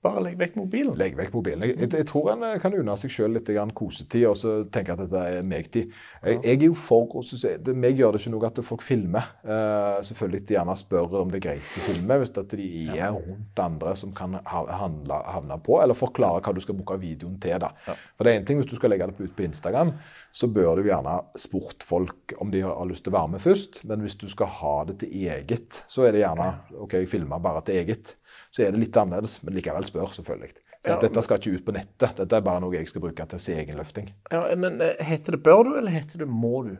bare 0.00 0.22
legg 0.24 0.38
vekk 0.40 0.54
mobilen. 0.56 0.94
Legg 0.96 1.16
vekk 1.18 1.34
mobilen. 1.34 1.64
Jeg, 1.66 1.76
jeg, 1.76 1.90
jeg 2.00 2.06
tror 2.08 2.30
en 2.32 2.44
kan 2.62 2.74
unne 2.76 2.94
seg 2.96 3.12
sjøl 3.12 3.34
litt 3.36 3.50
kosetid 3.76 4.24
og 4.30 4.36
så 4.38 4.54
tenke 4.72 4.94
at 4.94 5.02
dette 5.02 5.24
er 5.36 5.44
meg-tid. 5.46 5.90
Jeg, 6.24 6.38
jeg, 6.38 6.54
er 6.54 6.64
jo 6.70 6.76
for 6.78 7.18
å 7.20 7.22
det, 7.22 7.74
Meg 7.76 8.00
gjør 8.00 8.16
det 8.16 8.22
ikke 8.22 8.32
noe 8.32 8.48
at 8.48 8.60
folk 8.64 8.84
filmer. 8.84 9.28
Uh, 9.44 10.00
selvfølgelig 10.06 10.46
de 10.48 10.56
gjerne 10.56 10.76
spør 10.80 11.18
om 11.20 11.32
det 11.32 11.40
er 11.42 11.44
greit 11.50 11.74
å 11.76 11.84
filme 11.84 12.18
hvis 12.22 12.32
at 12.32 12.54
de 12.56 12.68
er 12.96 13.12
rundt 13.12 13.62
andre 13.64 13.92
som 14.00 14.14
kan 14.16 14.38
handle, 14.48 15.20
havne 15.34 15.60
på, 15.66 15.76
eller 15.82 15.98
forklare 15.98 16.40
hva 16.44 16.56
du 16.56 16.62
skal 16.64 16.78
bruke 16.78 16.96
videoen 17.02 17.36
til. 17.42 17.58
da. 17.60 17.74
Ja. 17.88 17.98
For 18.16 18.24
det 18.24 18.32
er 18.32 18.40
en 18.40 18.48
ting 18.48 18.60
Hvis 18.60 18.70
du 18.70 18.76
skal 18.76 18.92
legge 18.92 19.06
det 19.08 19.20
ut 19.20 19.36
på 19.36 19.44
Instagram, 19.44 19.92
så 20.32 20.48
bør 20.48 20.80
du 20.80 20.88
gjerne 20.88 21.18
spurt 21.38 21.84
folk 21.84 22.34
om 22.40 22.52
de 22.52 22.64
har 22.64 22.88
lyst 22.88 23.04
til 23.04 23.12
å 23.12 23.18
være 23.18 23.34
med 23.36 23.44
først. 23.44 23.82
Men 23.88 24.04
hvis 24.04 24.16
du 24.20 24.26
skal 24.32 24.48
ha 24.60 24.74
det 24.88 25.00
til 25.04 25.28
eget, 25.28 25.82
så 25.88 26.08
er 26.08 26.16
det 26.16 26.24
gjerne 26.24 26.50
OK, 26.80 26.96
jeg 26.96 27.12
filmer 27.12 27.42
bare 27.44 27.64
til 27.66 27.80
eget 27.82 28.14
så 28.50 28.66
er 28.66 28.74
det 28.74 28.82
litt 28.82 28.98
annerledes, 28.98 29.38
men 29.44 29.54
likevel 29.56 29.86
spør, 29.86 30.12
selvfølgelig. 30.16 30.54
Så 30.80 30.94
ja, 30.94 31.00
Dette 31.02 31.22
skal 31.22 31.40
ikke 31.40 31.58
ut 31.58 31.64
på 31.66 31.74
nettet. 31.76 32.14
Dette 32.22 32.38
er 32.38 32.44
bare 32.44 32.62
noe 32.64 32.72
jeg 32.72 32.88
skal 32.88 33.02
bruke 33.04 33.26
til 33.30 33.42
sin 33.42 33.58
egen 33.60 33.76
løfting. 33.76 34.06
Ja, 34.32 34.46
men 34.56 34.80
eh, 34.80 35.02
Heter 35.04 35.36
det 35.36 35.42
'bør 35.44 35.66
du', 35.68 35.76
eller 35.78 35.92
heter 35.92 36.22
det 36.24 36.28
'må 36.28 36.62
du'? 36.68 36.78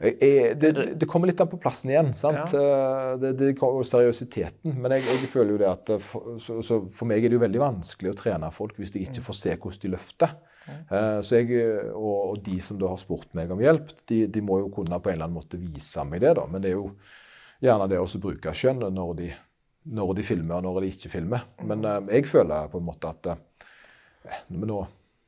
Jeg, 0.00 0.16
eh, 0.20 0.50
eh, 0.50 0.56
det, 0.56 0.98
det, 1.00 1.08
kommer 1.08 1.30
litt 1.30 1.40
an 1.40 1.48
på 1.48 1.56
plassen 1.62 1.90
igjen. 1.90 2.12
sant? 2.12 2.52
Ja. 2.52 3.16
Det, 3.16 3.32
det, 3.38 3.54
kommer 3.56 3.86
seriøsiteten. 3.88 4.76
Men 4.76 4.92
jeg, 4.92 5.06
jeg, 5.08 5.30
føler 5.32 5.54
jo 5.54 5.62
det 5.62 5.70
at 5.70 5.94
for, 6.02 6.36
så, 6.38 6.58
så 6.62 6.82
for 6.92 7.08
meg 7.08 7.24
er 7.24 7.32
det 7.32 7.38
jo 7.38 7.44
veldig 7.46 7.62
vanskelig 7.62 8.12
å 8.12 8.18
trene 8.18 8.52
folk 8.52 8.76
hvis 8.76 8.92
jeg 8.94 9.08
ikke 9.08 9.24
får 9.30 9.40
se 9.40 9.56
hvordan 9.56 9.80
de 9.82 9.94
løfter. 9.94 10.36
Uh, 10.64 11.20
så 11.20 11.40
jeg, 11.40 11.64
og, 11.92 12.30
og, 12.30 12.38
de 12.44 12.56
som 12.64 12.78
da 12.80 12.88
har 12.88 13.00
spurt 13.00 13.28
meg 13.36 13.50
om 13.52 13.60
hjelp, 13.60 13.90
de, 14.08 14.22
de, 14.32 14.40
må 14.44 14.62
jo 14.62 14.70
kunne 14.72 14.96
på 14.96 15.10
en 15.12 15.18
eller 15.18 15.28
annen 15.28 15.36
måte 15.36 15.60
vise 15.60 16.04
meg 16.08 16.24
det. 16.24 16.36
da. 16.36 16.46
Men 16.48 16.64
det 16.64 16.72
er 16.72 16.78
jo 16.78 16.86
gjerne 17.64 17.88
det 17.92 18.00
å 18.00 18.08
bruke 18.20 18.54
skjønnet 18.56 18.92
når 18.92 19.18
de 19.20 19.32
når 19.84 20.14
de 20.18 20.24
filmer 20.26 20.58
og 20.58 20.64
når 20.66 20.84
de 20.84 20.92
ikke 20.94 21.12
filmer. 21.12 21.44
Men 21.66 21.84
uh, 21.84 21.98
jeg 22.08 22.28
føler 22.30 22.70
på 22.72 22.80
en 22.80 22.86
måte 22.86 23.10
at 23.10 23.32
uh, 23.34 24.38
nå, 24.54 24.80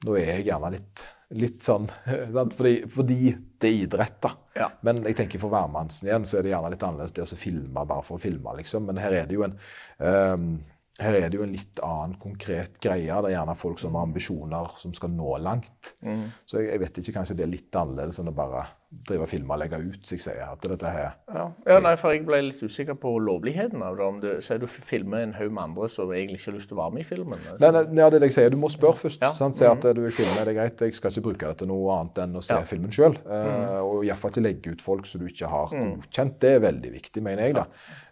nå, 0.07 0.16
er 0.16 0.31
jeg 0.31 0.47
gjerne 0.49 0.73
litt, 0.77 1.05
litt 1.37 1.66
sånn 1.66 1.88
fordi, 2.59 2.79
fordi, 2.92 3.35
det 3.61 3.69
er 3.69 3.83
idrett, 3.87 4.16
da. 4.25 4.33
Ja. 4.57 4.71
Men 4.87 5.03
jeg 5.05 5.19
tenker 5.19 5.42
for 5.42 5.53
hvermannsen 5.53 6.09
igjen 6.09 6.27
så 6.29 6.38
er 6.38 6.47
det 6.47 6.55
gjerne 6.55 6.73
litt 6.73 6.87
annerledes 6.87 7.14
det 7.16 7.27
å 7.27 7.40
filme 7.40 7.85
bare 7.88 8.05
for 8.07 8.19
å 8.19 8.23
filme, 8.23 8.57
liksom. 8.61 8.88
Men 8.88 9.01
her 9.01 9.23
er 9.23 9.29
det 9.29 9.37
jo 9.37 9.47
en 9.47 9.57
um, 10.01 10.51
her 10.97 11.13
er 11.19 11.29
det 11.29 11.37
jo 11.37 11.45
en 11.45 11.53
litt 11.53 11.81
annen 11.85 12.15
konkret 12.21 12.79
greie. 12.81 13.05
Det 13.05 13.29
er 13.29 13.35
gjerne 13.35 13.55
folk 13.59 13.81
som 13.81 13.97
har 13.99 14.07
ambisjoner 14.07 14.79
som 14.81 14.95
skal 14.97 15.13
nå 15.13 15.35
langt. 15.45 15.93
Mm. 16.01 16.31
Så 16.49 16.63
jeg, 16.63 16.71
jeg, 16.71 16.81
vet 16.81 17.01
ikke, 17.03 17.15
kanskje 17.19 17.37
det 17.37 17.45
er 17.45 17.53
litt 17.53 17.77
annerledes 17.77 18.21
enn 18.23 18.33
å 18.33 18.37
bare 18.37 18.63
drive 19.07 19.27
og 19.27 19.29
filme 19.29 19.53
og 19.53 19.61
legge 19.61 19.81
ut, 19.83 19.99
så 20.07 20.15
jeg 20.17 20.23
sier. 20.25 20.41
at 20.47 20.63
dette 20.63 20.93
her... 20.95 21.19
Ja. 21.35 21.45
ja, 21.69 21.77
nei, 21.85 21.93
for 22.01 22.15
Jeg 22.15 22.23
ble 22.25 22.39
litt 22.47 22.63
usikker 22.63 22.97
på 23.03 23.13
lovligheten 23.21 23.85
av 23.85 23.99
det. 23.99 24.07
Om 24.07 24.23
du 24.23 24.29
sier 24.47 24.63
du 24.63 24.67
filmer 24.73 25.27
en 25.27 25.37
haug 25.37 25.53
med 25.53 25.63
andre 25.67 25.91
som 25.93 26.15
egentlig 26.17 26.41
ikke 26.41 26.53
har 26.53 26.57
lyst 26.57 26.73
til 26.73 26.79
å 26.79 26.81
være 26.81 26.97
med 26.97 27.05
i 27.05 27.09
filmen. 27.11 27.47
Nei, 27.61 27.71
nei, 27.77 27.85
ja, 27.85 28.09
det 28.09 28.17
er 28.17 28.25
det 28.25 28.31
jeg 28.31 28.39
sier. 28.39 28.57
Du 28.57 28.61
må 28.65 28.73
spørre 28.73 29.03
først. 29.05 29.21
Ja. 29.27 29.35
Sant? 29.37 29.61
Si 29.61 29.69
at 29.69 29.85
mm. 29.85 29.97
du 29.99 30.05
vil 30.07 30.17
filme, 30.17 30.41
det 30.41 30.55
er 30.55 30.61
greit. 30.63 30.85
Jeg 30.89 30.97
skal 30.97 31.13
ikke 31.13 31.29
bruke 31.29 31.53
det 31.53 31.61
til 31.61 31.73
noe 31.75 32.01
annet 32.01 32.25
enn 32.25 32.41
å 32.41 32.45
se 32.47 32.57
ja. 32.57 32.69
filmen 32.73 32.95
sjøl. 32.95 33.19
Mm. 33.21 33.33
uh, 33.37 33.81
og 33.85 34.07
iallfall 34.09 34.33
ikke 34.33 34.49
legge 34.49 34.77
ut 34.79 34.87
folk 34.87 35.11
som 35.11 35.21
du 35.21 35.29
ikke 35.29 35.51
har 35.53 35.77
mm. 35.77 35.97
godkjent. 35.99 36.39
Det 36.47 36.57
er 36.57 36.69
veldig 36.71 36.95
viktig, 37.03 37.27
mener 37.27 37.51
jeg. 37.51 37.59
da. 37.59 37.67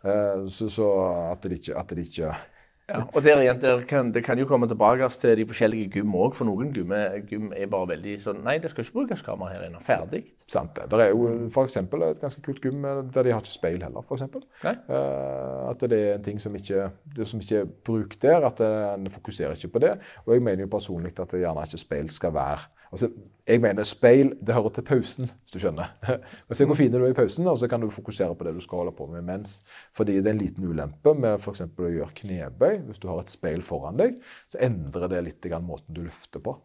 Uh, 0.04 0.50
så, 0.52 0.68
så 0.72 0.90
at 1.30 1.48
det 1.48 1.62
ikke, 1.62 1.78
at 1.80 1.96
det 1.96 2.10
ikke 2.10 2.34
ja, 2.88 2.98
og 3.14 3.22
der 3.24 3.40
igjen, 3.40 3.60
der 3.62 3.80
kan, 3.88 4.10
Det 4.12 4.20
kan 4.24 4.38
jo 4.38 4.44
komme 4.44 4.68
tilbake 4.68 5.08
til 5.08 5.38
de 5.38 5.46
forskjellige 5.48 5.90
gym 5.94 6.12
òg. 6.20 6.34
For 6.36 6.44
noen 6.44 6.72
gym 6.74 6.92
er, 6.92 7.22
gym 7.28 7.52
er, 7.56 7.64
bare 7.72 7.88
veldig 7.94 8.18
sånn 8.20 8.42
Nei, 8.44 8.58
det 8.60 8.70
skal 8.72 8.84
ikke 8.84 8.98
brukes 8.98 9.24
kamera 9.24 9.54
her 9.54 9.64
inne. 9.68 9.80
Ferdig. 9.84 10.20
Sant 10.50 10.74
det. 10.76 10.90
Det 10.92 11.00
er 11.00 11.14
jo 11.14 11.48
f.eks. 11.48 11.78
et 11.80 12.20
ganske 12.20 12.44
kult 12.44 12.60
gym 12.60 12.84
der 12.84 13.24
de 13.24 13.32
har 13.32 13.40
ikke 13.40 13.54
speil 13.54 13.80
heller, 13.80 14.04
f.eks. 14.04 14.26
Uh, 14.28 15.70
at 15.70 15.86
det 15.88 16.00
er 16.00 16.18
en 16.18 16.28
ting 16.28 16.40
som 16.40 16.54
ikke, 16.56 16.90
det 17.16 17.28
som 17.30 17.40
ikke 17.40 17.62
er 17.64 17.72
brukt 17.88 18.20
der. 18.22 18.44
At 18.44 18.60
en 18.60 19.08
fokuserer 19.10 19.56
ikke 19.56 19.72
på 19.78 19.84
det. 19.86 19.96
Og 20.26 20.36
jeg 20.36 20.44
mener 20.44 20.66
jo 20.66 20.72
personlig 20.76 21.16
at 21.16 21.32
det 21.32 21.40
gjerne 21.40 21.64
ikke 21.64 21.84
speil 21.86 22.12
skal 22.12 22.36
være 22.36 22.68
Altså, 22.94 23.08
jeg 23.44 23.60
mener 23.60 23.84
speil 23.84 24.30
det 24.40 24.54
hører 24.54 24.72
til 24.76 24.84
pausen, 24.86 25.26
hvis 25.28 25.52
du 25.52 25.58
skjønner. 25.60 25.90
Se 26.56 26.66
hvor 26.68 26.78
fin 26.78 26.92
du 26.92 27.00
er 27.00 27.10
i 27.10 27.16
pausen, 27.16 27.48
og 27.50 27.58
så 27.60 27.68
kan 27.68 27.82
du 27.82 27.90
fokusere 27.92 28.36
på 28.38 28.46
det 28.46 28.54
du 28.56 28.62
skal 28.64 28.84
holde 28.84 28.94
på 28.96 29.08
med 29.10 29.26
mens. 29.26 29.58
Fordi 29.96 30.20
det 30.20 30.30
er 30.30 30.36
en 30.36 30.40
liten 30.40 30.68
ulempe 30.70 31.12
med 31.18 31.36
f.eks. 31.42 31.64
å 31.66 31.90
gjøre 31.90 32.16
knebøy. 32.22 32.78
Hvis 32.86 33.02
du 33.02 33.08
har 33.10 33.20
et 33.20 33.34
speil 33.34 33.64
foran 33.66 34.00
deg, 34.00 34.16
så 34.48 34.62
endrer 34.64 35.10
det 35.12 35.24
litt 35.26 35.50
måten 35.60 35.96
du 35.96 36.04
løfter 36.06 36.44
på. 36.44 36.56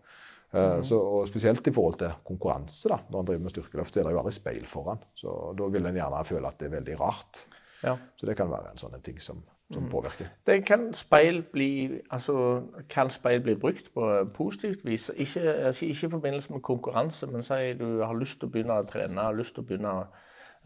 Mm. 0.53 0.81
Så, 0.85 0.97
og 0.97 1.27
Spesielt 1.29 1.67
i 1.69 1.73
forhold 1.73 1.99
til 1.99 2.15
konkurranse. 2.25 2.89
da, 2.89 3.01
Når 3.09 3.19
en 3.19 3.27
driver 3.27 3.45
med 3.45 3.53
styrkeløft, 3.53 3.93
så 3.93 4.01
er 4.01 4.07
det 4.07 4.15
jo 4.15 4.21
aldri 4.23 4.37
speil 4.37 4.65
foran. 4.69 5.03
Så 5.19 5.35
Da 5.57 5.67
vil 5.73 5.85
en 5.85 5.99
gjerne 5.99 6.25
føle 6.25 6.53
at 6.53 6.61
det 6.61 6.69
er 6.69 6.77
veldig 6.77 6.99
rart. 7.01 7.43
Ja. 7.83 7.97
Så 8.17 8.29
det 8.29 8.37
kan 8.37 8.49
være 8.51 8.71
en 8.71 8.81
sånn 8.81 8.97
ting 9.03 9.19
som 9.23 9.43
som 9.73 9.83
mm. 9.83 9.89
påvirker. 9.89 10.29
Det 10.47 10.65
kan 10.65 10.93
speil 10.93 11.43
bli, 11.43 12.01
altså, 12.11 12.61
kan 12.89 13.09
speil 13.09 13.41
bli 13.41 13.55
brukt 13.55 13.93
på 13.93 14.25
positivt 14.33 14.85
vis? 14.85 15.11
Ikke, 15.15 15.53
altså, 15.53 15.85
ikke 15.85 16.07
i 16.07 16.09
forbindelse 16.09 16.53
med 16.53 16.61
konkurranse, 16.61 17.27
men 17.27 17.43
si 17.43 17.73
du 17.79 18.01
har 18.01 18.17
lyst 18.17 18.39
til 18.39 18.49
å 18.49 18.51
begynne 18.51 18.79
å 18.79 18.87
trene, 18.89 19.21
har 19.21 19.37
lyst 19.37 19.55
til 19.55 19.63
å 19.63 19.69
begynne 19.69 19.93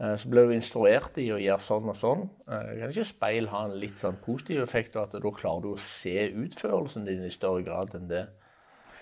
eh, 0.00 0.16
så 0.16 0.30
blir 0.30 0.48
du 0.48 0.54
instruert 0.56 1.18
i 1.20 1.28
å 1.32 1.40
gjøre 1.40 1.60
sånn 1.60 1.90
og 1.92 1.98
sånn. 2.00 2.24
Eh, 2.48 2.70
kan 2.80 2.94
ikke 2.94 3.10
speil 3.10 3.50
ha 3.52 3.66
en 3.66 3.76
litt 3.80 4.00
sånn 4.00 4.16
positiv 4.24 4.62
effekt, 4.64 4.96
og 4.96 5.08
at 5.08 5.20
da 5.20 5.34
klarer 5.36 5.66
du 5.66 5.74
å 5.74 5.84
se 5.90 6.30
utførelsen 6.30 7.04
din 7.08 7.26
i 7.28 7.34
større 7.34 7.64
grad 7.66 7.94
enn 7.98 8.08
det 8.08 8.24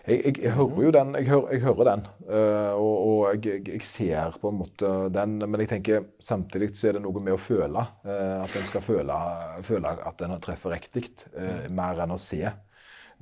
jeg, 0.07 0.19
jeg, 0.25 0.39
jeg, 0.43 0.53
hører 0.57 0.83
jo 0.83 0.91
den. 0.97 1.15
Jeg 1.21 1.29
hører, 1.31 1.53
jeg 1.53 1.63
hører 1.63 1.89
den. 1.91 2.03
Uh, 2.27 2.73
og, 2.75 2.95
og 3.07 3.47
jeg, 3.47 3.85
ser 3.87 4.35
på 4.43 4.51
en 4.51 4.59
måte 4.59 4.91
den. 5.15 5.39
Men 5.45 5.63
jeg 5.63 5.71
tenker 5.77 6.09
samtidig 6.23 6.73
så 6.75 6.91
er 6.91 6.99
det 6.99 7.05
noe 7.05 7.23
med 7.23 7.37
å 7.37 7.41
føle. 7.41 7.87
Uh, 8.03 8.43
at 8.43 8.57
en 8.59 8.67
skal 8.67 8.85
føle, 8.85 9.23
føle 9.67 9.95
at 10.11 10.27
en 10.27 10.37
treffer 10.43 10.75
riktig, 10.75 11.07
uh, 11.37 11.69
mer 11.71 12.03
enn 12.03 12.17
å 12.17 12.21
se. 12.21 12.43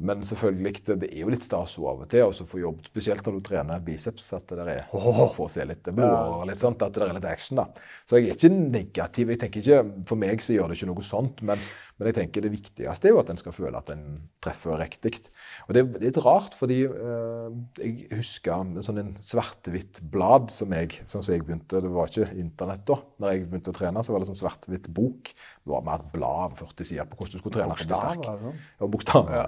Men 0.00 0.22
selvfølgelig, 0.24 0.80
det 0.88 1.10
er 1.10 1.18
jo 1.20 1.32
litt 1.32 1.44
stas 1.44 1.74
av 1.76 1.98
og 2.00 2.06
til 2.08 2.24
å 2.24 2.46
få 2.48 2.62
jobb, 2.62 2.78
spesielt 2.88 3.26
når 3.26 3.36
du 3.36 3.42
trener 3.44 3.82
biceps. 3.84 4.30
At 4.32 4.48
det 4.48 4.64
er 4.64 4.94
oh, 4.96 5.26
få 5.36 5.50
se 5.52 5.66
litt 5.68 5.84
blod 5.92 6.32
og 6.38 6.46
litt 6.48 6.60
sånt, 6.62 6.80
at 6.86 6.96
det 6.96 7.04
er 7.04 7.12
litt 7.18 7.28
action. 7.28 7.60
da. 7.60 7.66
Så 8.08 8.16
jeg 8.16 8.30
er 8.30 8.38
ikke 8.38 8.52
negativ. 8.56 9.34
jeg 9.34 9.42
tenker 9.42 9.60
ikke, 9.60 9.82
For 10.08 10.20
meg 10.20 10.40
så 10.44 10.56
gjør 10.56 10.72
det 10.72 10.80
ikke 10.80 10.88
noe 10.94 11.04
sånt. 11.04 11.44
Men, 11.44 11.60
men 12.00 12.08
jeg 12.08 12.16
tenker 12.16 12.44
det 12.46 12.50
viktigste 12.54 13.10
er 13.10 13.12
jo 13.12 13.18
at 13.20 13.28
en 13.28 13.36
skal 13.36 13.52
føle 13.52 13.76
at 13.76 13.90
en 13.92 14.04
treffer 14.40 14.78
riktig. 14.80 15.18
Og 15.66 15.74
det, 15.76 15.82
det, 15.92 15.98
er 15.98 16.06
litt 16.06 16.20
rart, 16.24 16.54
fordi 16.56 16.78
eh, 16.88 17.58
jeg 17.76 18.08
husker 18.14 18.54
en 18.54 18.80
sånn 18.80 19.10
svart-hvitt 19.20 20.00
blad 20.08 20.48
som 20.54 20.72
jeg, 20.72 21.02
som 21.10 21.20
jeg 21.20 21.44
begynte 21.44 21.82
Det 21.84 21.90
var 21.92 22.08
ikke 22.08 22.30
internett 22.40 22.86
da 22.88 22.96
når 23.20 23.34
jeg 23.34 23.44
begynte 23.50 23.74
å 23.74 23.76
trene. 23.76 24.04
Så 24.06 24.16
var 24.16 24.24
det 24.24 24.30
sånn 24.30 24.40
svart-hvitt 24.40 24.88
bok. 24.96 25.28
Det 25.34 25.74
var 25.74 25.84
mer 25.84 26.00
et 26.00 26.08
blad 26.14 26.56
40 26.56 26.88
sider 26.88 27.10
på 27.10 27.20
hvordan 27.20 27.36
du 27.36 27.42
skulle 27.44 27.58
trene. 27.58 27.76
Bokstaver? 27.76 28.24
Altså. 28.32 28.54
Ja, 28.80 28.90
bokstav. 28.96 29.30
Ja. 29.36 29.44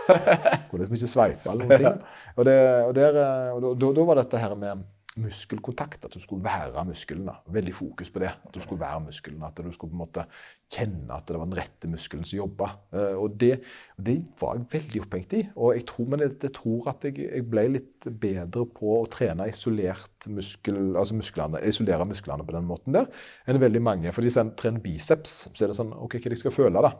Kunne 0.68 0.84
liksom 0.84 1.00
ikke 1.00 1.12
sveipe 1.14 1.54
eller 1.54 1.72
noen 1.72 1.86
ting. 1.86 2.06
Og, 2.38 2.44
det, 2.46 2.60
og, 2.84 2.92
der, 3.00 3.16
eh, 3.24 3.50
og 3.56 3.64
da, 3.80 3.88
da, 3.96 4.04
var 4.12 4.20
dette 4.20 4.44
her 4.44 4.52
med 4.60 4.84
muskelkontakt, 5.22 6.04
at 6.06 6.14
du 6.14 6.20
skulle 6.22 6.44
være 6.44 6.84
muskelen. 6.88 7.28
Veldig 7.52 7.74
fokus 7.74 8.10
på 8.10 8.22
det. 8.22 8.30
At 8.30 8.54
du 8.54 8.60
skulle 8.62 8.80
være 8.80 9.00
muskelen, 9.06 9.42
At 9.42 9.58
du 9.58 9.72
skulle 9.72 9.90
på 9.90 9.98
en 9.98 10.04
måte 10.04 10.24
kjenne 10.72 11.16
at 11.16 11.26
det 11.28 11.38
var 11.38 11.48
den 11.48 11.58
rette 11.58 11.90
muskelen 11.90 12.24
som 12.28 12.38
jobba. 12.38 12.70
Eh, 12.92 13.16
og 13.16 13.36
det, 13.40 13.60
det, 13.96 14.18
var 14.40 14.56
jeg 14.56 14.68
veldig 14.72 15.02
opphengt 15.04 15.36
i. 15.38 15.42
Og 15.56 15.74
jeg 15.76 15.86
tror, 15.88 16.08
men 16.12 16.24
jeg, 16.24 16.36
jeg 16.42 16.54
tror 16.60 16.88
at 16.92 17.04
jeg, 17.08 17.18
jeg, 17.24 17.46
ble 17.50 17.66
litt 17.78 18.08
bedre 18.20 18.66
på 18.78 18.98
å 19.00 19.06
trene 19.10 19.48
isolert 19.48 20.28
muskel, 20.28 20.80
altså 20.94 21.18
musklene, 21.18 21.62
isolere 21.64 22.08
musklene 22.08 22.46
på 22.46 22.56
den 22.56 22.68
måten 22.68 22.96
der 22.96 23.08
enn 23.46 23.60
veldig 23.60 23.84
mange. 23.84 24.12
For 24.12 24.26
en 24.28 24.56
trener 24.58 24.84
biceps, 24.84 25.46
så 25.54 25.64
er 25.64 25.72
det 25.72 25.78
sånn 25.78 25.94
OK, 25.96 26.20
hva 26.20 26.34
de 26.34 26.42
skal 26.42 26.54
føle, 26.54 26.84
da? 26.84 26.96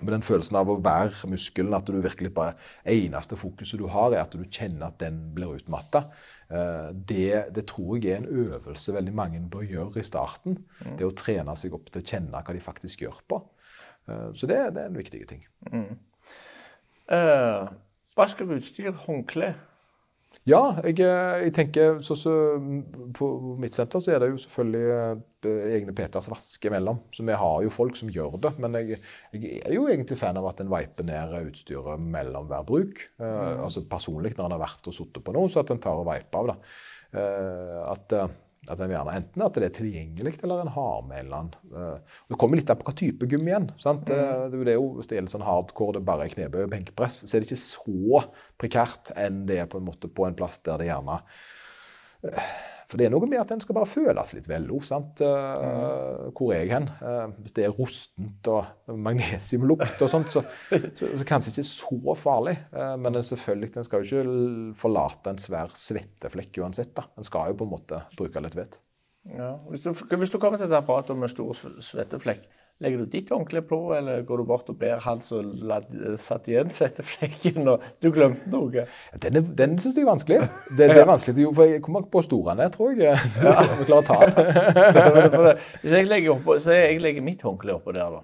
med 0.00 0.14
den 0.14 0.24
følelsen 0.24 0.56
av 0.56 0.70
å 0.72 0.78
være 0.82 1.28
muskelen, 1.30 1.74
at 1.76 1.86
du 1.86 1.98
virkelig 2.00 2.32
bare 2.34 2.54
eneste 2.88 3.36
fokuset 3.38 3.80
du 3.80 3.86
har, 3.92 4.14
er 4.14 4.24
at 4.24 4.32
du 4.32 4.44
kjenner 4.48 4.88
at 4.88 4.98
den 5.02 5.18
blir 5.36 5.58
utmatta. 5.58 6.06
Eh, 6.52 6.88
det, 7.08 7.44
det, 7.54 7.64
tror 7.70 7.96
jeg 7.96 8.12
er 8.12 8.20
en 8.20 8.28
øvelse 8.28 8.92
veldig 8.92 9.14
mange 9.16 9.40
bør 9.50 9.64
gjøre 9.64 10.02
i 10.02 10.06
starten. 10.06 10.58
Mm. 10.84 10.96
Det 10.98 11.08
å 11.08 11.14
trene 11.16 11.56
seg 11.56 11.76
opp 11.76 11.88
til 11.88 12.02
å 12.02 12.08
kjenne 12.12 12.42
hva 12.44 12.56
de 12.56 12.64
faktisk 12.64 13.06
gjør 13.06 13.22
på. 13.28 13.40
Eh, 14.08 14.28
så 14.36 14.48
det, 14.50 14.58
det 14.76 14.82
er 14.82 14.90
en 14.90 14.98
viktig 14.98 15.22
ting. 15.30 15.46
Mm. 15.72 15.94
Uh, 17.12 17.72
vask 18.16 18.40
utstyr, 18.44 18.92
håndkle. 19.06 19.54
Ja, 20.42 20.58
jeg, 20.82 20.96
eh, 21.06 21.44
jeg 21.44 21.52
tenker 21.54 22.00
så, 22.02 22.16
så, 22.18 22.32
På 23.14 23.28
mitt 23.62 23.76
senter 23.76 24.02
så 24.02 24.10
er 24.10 24.24
det 24.24 24.32
jo 24.32 24.40
selvfølgelig 24.42 24.88
eh, 25.46 25.74
egne 25.76 25.94
Peters 25.94 26.26
vaske 26.32 26.66
imellom. 26.66 26.98
Så 27.14 27.22
vi 27.26 27.36
har 27.38 27.62
jo 27.62 27.70
folk 27.70 27.98
som 27.98 28.10
gjør 28.10 28.40
det. 28.42 28.52
Men 28.62 28.74
jeg, 28.80 28.98
jeg 29.36 29.60
er 29.62 29.76
jo 29.76 29.86
egentlig 29.86 30.18
fan 30.18 30.40
av 30.40 30.48
at 30.50 30.64
en 30.64 30.72
veiper 30.72 31.06
ned 31.06 31.36
utstyret 31.44 32.02
mellom 32.02 32.50
hver 32.50 32.66
bruk. 32.66 33.04
Mm. 33.18 33.26
Uh, 33.26 33.62
altså 33.68 33.84
Personlig 33.90 34.34
når 34.34 34.48
en 34.48 34.56
har 34.56 34.64
vært 34.64 34.90
og 34.90 34.96
sittet 34.96 35.22
på 35.22 35.34
noe, 35.36 35.50
så 35.50 35.62
at 35.62 35.70
en 35.74 35.82
tar 35.82 36.02
og 36.02 36.08
veiper 36.10 36.42
av 36.42 36.50
da. 36.52 36.58
Uh, 37.12 37.78
at 37.92 38.16
uh, 38.18 38.26
at 38.70 38.78
en 38.78 38.92
gjerne, 38.92 39.14
Enten 39.18 39.42
at 39.42 39.56
det 39.58 39.64
er 39.66 39.74
tilgjengelig, 39.74 40.36
eller 40.44 40.62
en 40.62 40.70
har 40.70 40.98
med 41.06 41.16
en 41.18 41.24
eller 41.26 41.38
annen 41.40 41.78
eh, 41.80 42.18
Det 42.30 42.38
kommer 42.38 42.60
litt 42.60 42.70
an 42.70 42.78
på 42.78 42.86
hva 42.86 42.94
type 42.98 43.26
gym 43.30 43.48
igjen. 43.48 43.70
sant? 43.82 44.06
Mm. 44.06 44.52
Det, 44.52 44.60
er 44.62 44.76
jo 44.76 44.92
Hvis 44.98 45.10
det 45.10 45.18
gjelder 45.18 45.34
sånn 45.34 45.46
hardcore, 45.46 45.96
det 45.96 46.04
bare 46.06 46.28
er 46.28 46.34
knebøy 46.36 46.60
og 46.66 46.74
benkpress, 46.76 47.24
så 47.26 47.34
er 47.34 47.42
det 47.42 47.50
ikke 47.50 47.64
så 47.64 48.22
prekært 48.62 49.10
enn 49.18 49.42
det 49.50 49.58
er 49.64 49.72
på 49.72 49.82
en 49.82 49.88
måte 49.88 50.10
på 50.10 50.28
en 50.28 50.38
plass 50.38 50.60
der 50.62 50.78
det 50.78 50.92
gjerne 50.92 51.18
eh, 52.28 52.54
For 52.92 53.00
det 53.00 53.06
er 53.08 53.12
noe 53.14 53.24
med 53.26 53.40
at 53.40 53.48
den 53.54 53.62
skal 53.64 53.76
bare 53.78 53.88
føles 53.88 54.34
litt 54.36 54.46
velo. 54.50 54.78
sant? 54.84 55.22
Mm. 55.24 56.30
Hvor 56.36 56.52
er 56.52 56.60
jeg 56.66 56.72
hen? 56.74 56.88
Eh, 57.00 57.32
Hvis 57.40 57.54
det 57.56 57.64
er 57.64 57.72
rustent 57.78 58.50
og 58.52 58.92
magnesiumlukt 59.06 60.02
og 60.04 60.10
sånt, 60.12 60.30
så, 60.34 60.42
så, 60.68 61.08
så 61.16 61.26
kanskje 61.28 61.54
ikke 61.54 61.64
så 61.70 62.14
farlig. 62.20 62.56
Eh, 62.76 62.94
Men 63.00 63.16
selvfølgelig, 63.24 63.72
en 63.80 63.88
skal 63.88 64.04
jo 64.04 64.22
ikke 64.22 64.76
forlate 64.84 65.32
en 65.32 65.40
svær 65.40 65.72
svetteflekk 65.78 66.60
uansett. 66.62 66.92
da. 66.98 67.06
Den 67.16 67.24
skal 67.28 67.50
jo 67.52 67.58
på 67.62 67.66
en 67.68 67.72
måte 67.72 68.02
bruke 68.18 68.44
litt 68.44 68.58
vett. 68.58 68.78
Ja. 69.32 69.54
Hvis, 69.70 69.84
du, 69.84 69.92
hvis 70.18 70.32
du 70.34 70.38
kommer 70.42 70.58
til 70.58 70.66
et 70.68 70.76
apparat 70.76 71.08
med 71.16 71.30
stor 71.30 71.54
svetteflekk, 71.80 72.44
legger 72.82 73.02
du 73.04 73.06
ditt 73.12 73.30
håndkle 73.32 73.62
på, 73.68 73.78
eller 73.96 74.24
går 74.28 74.42
du 74.42 74.44
bort 74.48 74.68
og 74.72 74.76
ber 74.80 75.00
han 75.04 75.20
som 75.24 75.52
satt 76.20 76.48
igjen 76.50 76.70
svetteflekken, 76.74 77.68
og 77.70 77.84
du 78.02 78.10
glemte 78.14 78.50
noe? 78.52 78.84
Den, 79.22 79.38
er- 79.40 79.48
den 79.62 79.78
syns 79.82 79.96
jeg 79.96 80.04
er 80.06 80.10
vanskelig. 80.10 80.40
Det, 80.72 80.90
det 80.92 80.98
er 81.02 81.08
vanskelig, 81.08 81.46
for 81.56 81.70
jeg 81.70 81.82
kommer 81.86 82.04
på 82.12 82.22
store 82.26 82.56
ned, 82.58 82.74
tror 82.74 82.92
jeg. 82.98 83.16
Ja. 83.42 83.54
jeg 83.70 83.88
klarer 83.88 84.02
å 84.02 84.06
ta 84.10 84.18
den. 84.26 85.62
Hvis 85.82 85.96
jeg 85.96 86.10
legger, 86.10 86.34
opp, 86.36 86.52
så 86.62 86.76
jeg 86.76 87.00
legger 87.02 87.24
mitt 87.24 87.42
håndkle 87.46 87.78
oppå 87.78 87.94
der, 87.96 88.18
da. 88.18 88.22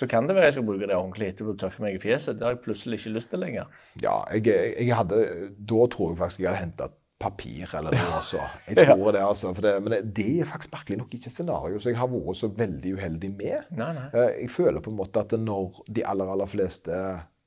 Så 0.00 0.06
kan 0.08 0.24
det 0.28 0.36
være 0.36 0.46
jeg 0.48 0.54
skal 0.54 0.64
bruke 0.68 0.86
det 0.86 0.96
håndkleet 0.96 1.34
etterpå 1.34 1.50
og 1.52 1.58
tørke 1.60 1.82
meg 1.82 1.96
i 1.98 2.00
fjeset. 2.00 2.36
Det 2.38 2.46
har 2.46 2.54
jeg 2.54 2.60
plutselig 2.64 3.00
ikke 3.00 3.10
lyst 3.16 3.28
til 3.32 3.40
lenger. 3.42 3.66
Ja, 4.00 4.20
jeg, 4.32 4.46
jeg 4.86 4.94
hadde, 4.96 5.18
da 5.58 5.80
tror 5.92 6.12
jeg 6.12 6.20
faktisk 6.22 6.44
jeg 6.44 6.48
hadde 6.52 6.62
henta 6.62 6.86
papir 7.20 7.68
eller 7.76 7.92
noe 7.94 8.14
Altså. 8.16 8.40
Jeg 8.70 8.86
tror 8.88 9.12
det, 9.12 9.20
altså. 9.22 9.50
For 9.56 9.66
det, 9.66 9.72
men 9.84 9.92
det, 9.94 9.98
det 10.16 10.28
er 10.40 10.48
faktisk 10.48 10.72
merkelig 10.72 10.98
nok 11.02 11.14
ikke 11.16 11.28
et 11.28 11.34
scenario 11.36 11.80
som 11.82 11.92
jeg 11.92 11.98
har 12.00 12.08
vært 12.12 12.38
så 12.40 12.48
veldig 12.56 12.94
uheldig 12.96 13.30
med. 13.36 13.66
Nei, 13.76 13.90
nei. 13.98 14.06
Eh, 14.14 14.30
Jeg 14.44 14.50
føler 14.54 14.80
på 14.84 14.92
en 14.94 14.98
måte 15.02 15.20
at 15.24 15.34
når 15.36 15.82
de 15.88 16.04
aller, 16.08 16.32
aller 16.32 16.48
fleste 16.50 17.02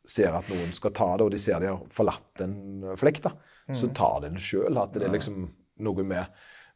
ser 0.06 0.36
at 0.36 0.50
noen 0.52 0.74
skal 0.76 0.92
ta 0.94 1.10
det, 1.18 1.26
og 1.26 1.32
de 1.32 1.40
ser 1.40 1.62
de 1.64 1.72
har 1.72 1.82
forlatt 1.96 2.42
en 2.44 2.56
flekk, 3.00 3.22
da, 3.24 3.34
så 3.74 3.88
tar 3.96 4.22
de 4.26 4.34
det 4.36 4.44
sjøl. 4.44 4.78
At 4.82 4.94
det 4.98 5.08
er 5.08 5.14
liksom 5.16 5.46
noe 5.88 6.04
med, 6.06 6.26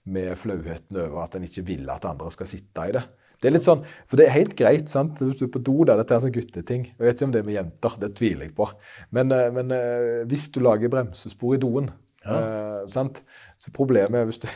med 0.07 0.33
flauheten 0.39 0.97
over 1.03 1.25
at 1.25 1.35
en 1.37 1.43
ikke 1.45 1.65
vil 1.67 1.89
at 1.91 2.05
andre 2.07 2.31
skal 2.33 2.47
sitte 2.49 2.85
i 2.87 2.95
det. 2.95 3.03
Det 3.37 3.51
er 3.51 3.53
litt 3.53 3.67
sånn, 3.67 3.83
for 4.09 4.17
det 4.17 4.25
er 4.25 4.33
helt 4.33 4.55
greit 4.57 4.87
sant? 4.89 5.19
hvis 5.21 5.37
du 5.37 5.43
er 5.45 5.51
på 5.53 5.59
do. 5.61 5.75
der, 5.85 5.99
Dette 5.99 6.15
er 6.15 6.17
en 6.17 6.23
sånn 6.23 6.33
gutteting. 6.33 6.87
Jeg 6.95 7.03
vet 7.05 7.19
ikke 7.19 7.27
om 7.27 7.33
det 7.35 7.41
er 7.43 7.45
med 7.51 7.57
jenter, 7.59 7.97
det 8.01 8.09
tviler 8.17 8.47
jeg 8.47 8.55
på. 8.57 8.65
Men, 9.13 9.29
eh, 9.35 9.51
men 9.53 9.75
eh, 9.75 10.23
hvis 10.31 10.47
du 10.55 10.63
lager 10.65 10.89
bremsespor 10.89 11.53
i 11.53 11.59
doen, 11.61 11.91
eh, 12.27 12.81
sant? 12.91 13.21
så 13.57 13.73
problemet 13.75 14.21
er 14.21 14.27
hvis 14.29 14.41
du 14.43 14.49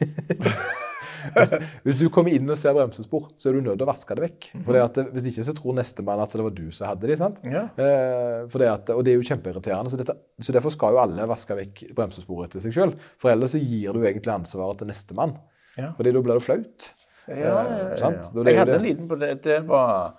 hvis, 1.36 1.50
hvis 1.84 1.98
du 2.00 2.06
kommer 2.12 2.32
inn 2.32 2.48
og 2.48 2.56
ser 2.56 2.72
bremsespor, 2.76 3.26
så 3.36 3.50
er 3.50 3.58
du 3.58 3.66
nødt 3.66 3.76
til 3.76 3.84
å 3.84 3.90
vaske 3.90 4.16
det 4.16 4.24
vekk. 4.24 4.46
For 4.64 4.78
at, 4.80 5.00
Hvis 5.12 5.26
ikke 5.28 5.44
så 5.44 5.54
tror 5.58 5.76
nestemann 5.76 6.22
at 6.24 6.32
det 6.32 6.46
var 6.46 6.54
du 6.56 6.62
som 6.72 6.88
hadde 6.88 7.10
de. 7.10 7.18
sant? 7.20 7.42
Ja. 7.44 7.66
Eh, 7.76 8.56
det 8.56 8.70
at, 8.70 8.94
og 8.94 9.04
det 9.04 9.12
er 9.12 9.20
jo 9.20 9.28
kjempeirriterende. 9.28 9.92
Så, 9.92 10.00
dette, 10.00 10.16
så 10.40 10.56
derfor 10.56 10.72
skal 10.72 10.96
jo 10.96 11.02
alle 11.02 11.28
vaske 11.28 11.58
vekk 11.58 11.84
bremsesporet 11.98 12.48
etter 12.48 12.64
seg 12.64 12.78
sjøl. 12.78 12.96
For 13.20 13.34
ellers 13.34 13.52
så 13.52 13.60
gir 13.60 13.92
du 13.92 14.00
egentlig 14.00 14.32
ansvaret 14.32 14.80
til 14.80 14.88
nestemann. 14.88 15.36
Ja. 15.76 15.92
Fordi 15.98 16.16
da 16.16 16.24
blir 16.24 16.40
det 16.40 16.46
flaut. 16.46 16.90
Ja, 17.28 17.36
ja, 17.36 17.44
ja, 17.44 17.90
Eh, 17.90 17.98
ja. 18.00 18.10
Det 18.10 18.40
er 18.42 18.50
Jeg 18.50 18.58
hadde 18.58 18.74
en 18.74 18.82
liten 18.82 19.08
på 19.08 19.16
det. 19.20 19.30
Det 19.44 19.60
var 19.68 20.16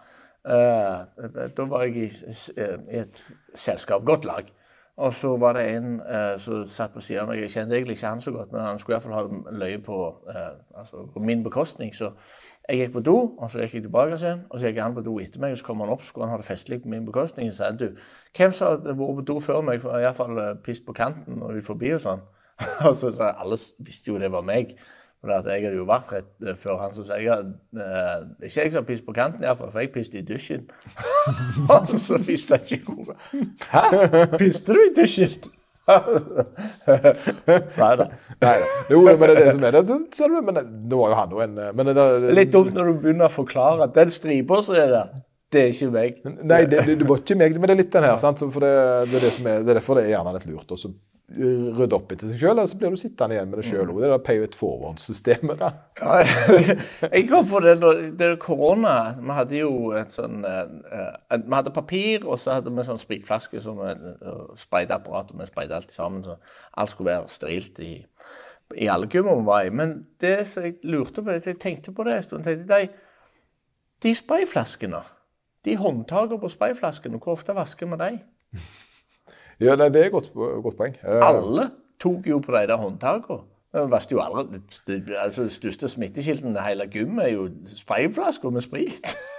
uh, 0.47 1.47
Da 1.57 1.65
var 1.67 1.83
jeg 1.83 1.95
i, 1.97 2.33
eh, 2.57 2.77
i 2.89 2.99
et 3.03 3.23
selskap, 3.55 4.05
godt 4.05 4.25
lag. 4.25 4.51
Og 4.97 5.13
så 5.13 5.37
var 5.37 5.53
det 5.53 5.63
en 5.75 6.01
eh, 6.01 6.39
som 6.39 6.65
satt 6.67 6.93
på 6.93 6.99
siden 6.99 7.21
av 7.23 7.27
meg. 7.31 7.39
Jeg 7.41 7.51
kjente 7.51 7.75
egentlig 7.75 7.95
ikke 7.97 8.07
han 8.07 8.21
så 8.21 8.31
godt, 8.31 8.51
men 8.51 8.61
han 8.61 8.79
skulle 8.79 8.97
iallfall 8.97 9.13
ha 9.15 9.55
løye 9.63 9.79
på, 9.81 9.99
eh, 10.29 10.51
altså 10.77 11.05
på 11.13 11.19
min 11.19 11.43
bekostning. 11.43 11.95
Så 11.95 12.11
jeg 12.69 12.77
gikk 12.77 12.93
på 12.93 12.99
do, 12.99 13.15
og 13.37 13.51
så 13.51 13.63
gikk 13.63 13.73
jeg 13.73 13.85
tilbake 13.87 14.19
igjen. 14.19 14.43
Og 14.49 14.59
så 14.59 14.67
gikk 14.67 14.81
han 14.83 14.95
på 14.95 15.05
do 15.05 15.17
etter 15.19 15.39
meg, 15.39 15.55
og 15.55 15.57
så 15.57 15.65
kom 15.65 15.79
han 15.79 15.89
opp, 15.89 16.03
skulle 16.03 16.27
han 16.27 16.35
ha 16.35 16.37
det 16.37 16.45
festlig 16.45 16.81
på 16.83 16.91
min 16.91 17.05
bekostning. 17.05 17.53
Så 17.53 17.63
sa 17.63 17.71
du, 17.71 17.87
hvem 18.37 18.51
som 18.51 18.67
hadde 18.67 18.97
vært 18.99 19.21
på 19.21 19.27
do 19.31 19.39
før 19.39 19.61
meg, 19.65 19.85
iallfall 19.85 20.37
uh, 20.37 20.53
pist 20.63 20.85
på 20.85 20.93
kanten 20.93 21.41
og 21.41 21.55
ut 21.55 21.65
forbi 21.65 21.95
og 21.95 22.03
sånn. 22.03 22.21
og 22.87 22.95
så 22.95 23.09
sa 23.09 23.31
jeg, 23.31 23.37
alle 23.39 23.57
visste 23.79 24.11
jo 24.11 24.19
det 24.19 24.31
var 24.31 24.45
meg. 24.45 24.75
For 25.21 25.29
at 25.35 25.45
jeg 25.45 25.67
hadde 25.67 25.77
jo 25.77 25.85
vært 25.85 26.11
rett 26.15 26.29
eh, 26.47 26.55
før 26.57 26.79
han, 26.81 26.93
så 26.95 27.03
sa 27.05 27.19
jeg 27.21 27.29
eh, 27.29 28.21
ikke 28.47 28.63
jeg 28.63 28.71
som 28.73 28.81
har 28.81 29.01
på 29.05 29.13
kanten, 29.13 29.43
iallfall, 29.45 29.69
for 29.69 29.83
jeg 29.83 29.91
piste 29.93 30.17
i 30.17 30.25
dusjen. 30.25 30.63
Og 31.75 31.93
så 32.01 32.17
visste 32.25 32.57
jeg 32.57 32.79
ikke 32.79 32.95
hvor 32.95 33.13
Hæ? 33.69 33.83
Piste 34.41 34.73
du 34.73 34.81
i 34.81 34.93
dusjen? 34.97 35.35
Nei 37.81 37.93
da. 37.99 38.05
Jo, 38.89 39.01
men 39.01 39.19
det 39.19 39.29
er 39.29 39.39
det 39.43 39.53
som 39.53 39.63
er 39.67 39.75
det. 39.75 39.83
Så, 39.89 39.97
ser 40.15 40.31
du, 40.31 40.39
men 40.45 40.57
nå 40.89 40.95
var 41.03 41.13
jo 41.13 41.17
han 41.19 41.37
en 41.45 41.55
men 41.77 41.91
det, 41.91 42.05
litt 42.37 42.53
dumt 42.53 42.73
når 42.73 42.89
du 42.89 42.93
begynner 43.05 43.27
å 43.27 43.33
forklare. 43.33 43.85
at 43.85 43.95
Den 43.97 44.09
stripa 44.13 44.61
som 44.65 44.77
er 44.77 44.89
der, 44.93 45.07
det 45.51 45.61
er 45.61 45.73
ikke 45.73 45.91
meg. 45.93 46.11
Nei, 46.25 46.63
det, 46.65 46.85
det, 46.87 46.97
det 47.01 47.07
var 47.09 47.21
ikke 47.21 47.37
meg, 47.41 47.57
men 47.57 47.69
det 47.69 47.75
er 47.75 47.81
litt 47.83 47.93
den 47.93 48.07
her. 48.07 48.17
sant? 48.21 48.41
For 48.41 48.63
det, 48.63 48.73
det, 49.11 49.17
er 49.19 49.25
det, 49.27 49.33
som 49.37 49.49
er, 49.51 49.61
det 49.65 49.69
er 49.73 49.81
derfor 49.81 49.99
det 49.99 50.03
er 50.07 50.13
gjerne 50.15 50.35
litt 50.37 50.49
lurt 50.49 50.71
å 50.71 50.79
så, 50.79 50.89
uh, 50.89 50.95
rydde 51.37 51.95
opp 51.95 52.11
etter 52.13 52.31
seg 52.31 52.41
sjøl, 52.41 52.53
eller 52.55 52.69
så 52.69 52.77
blir 52.79 52.93
du 52.93 52.99
sittende 52.99 53.35
igjen 53.35 53.49
med 53.51 53.61
det 53.61 53.65
sjøl 53.67 53.91
òg. 53.91 54.01
Det 54.03 54.09
er 54.09 54.23
pay 54.25 54.43
it 54.43 54.57
forward-systemet. 54.57 55.61
da. 55.61 55.71
Ja, 56.01 56.17
jeg 57.11 57.27
kom 57.29 57.45
på 57.49 57.59
det 57.61 57.75
det 58.17 58.25
er 58.25 58.35
korona. 58.41 58.95
Vi 59.19 59.35
hadde 59.37 59.59
jo 59.59 59.91
et 59.97 60.13
sånn 60.15 60.41
eh, 60.47 60.73
eh, 60.97 61.37
Vi 61.37 61.53
hadde 61.53 61.73
papir, 61.75 62.25
og 62.25 62.39
så 62.41 62.57
hadde 62.57 62.73
vi 62.73 62.85
sånn 62.87 63.01
spritflaske 63.01 63.61
som 63.63 63.79
sprayteapparat. 64.59 65.31
Og 65.31 65.41
vi 65.41 65.49
sprayte 65.49 65.77
alt 65.77 65.93
sammen, 65.93 66.25
så 66.25 66.37
alt 66.73 66.93
skulle 66.93 67.13
være 67.13 67.31
sterilt 67.31 67.81
i, 67.85 67.93
i 68.75 68.89
alle 68.91 69.09
gymmer 69.11 69.39
vi 69.39 69.47
var 69.49 69.69
i. 69.69 69.73
Men 69.81 69.95
det 70.21 70.35
som 70.51 70.67
jeg 70.67 70.79
lurte 70.83 71.23
på, 71.23 71.37
jeg 71.37 71.59
tenkte 71.61 71.95
på 71.95 72.07
det 72.07 72.17
en 72.17 72.27
stund, 72.27 72.45
tenkte 72.47 72.81
jeg, 72.81 72.91
de, 72.91 74.07
de 74.07 74.15
sprayflaskene, 74.17 75.03
de 75.65 75.77
håndtakene 75.77 76.41
på 76.41 76.55
sprayflaskene, 76.55 77.21
hvor 77.21 77.37
ofte 77.37 77.55
vasker 77.55 77.91
vi 77.93 78.01
de? 78.01 78.15
Ja, 79.61 79.77
nei, 79.77 79.89
Det 79.93 80.01
er 80.01 80.05
et 80.09 80.11
godt, 80.11 80.31
godt 80.33 80.77
poeng. 80.77 80.95
Eh, 81.05 81.25
Alle 81.27 81.69
tok 82.01 82.27
jo 82.27 82.39
på 82.41 82.51
de 82.55 82.67
der 82.67 82.77
håndtakene. 82.81 83.43
Det, 83.71 84.61
det, 84.87 85.15
altså, 85.15 85.49
største 85.49 85.87
smittekilden 85.89 86.57
i 86.57 86.63
hele 86.65 86.87
gymmet 86.91 87.25
er 87.25 87.35
jo 87.37 87.49
sprayflasker 87.77 88.49
med 88.49 88.61
sprit. 88.61 89.13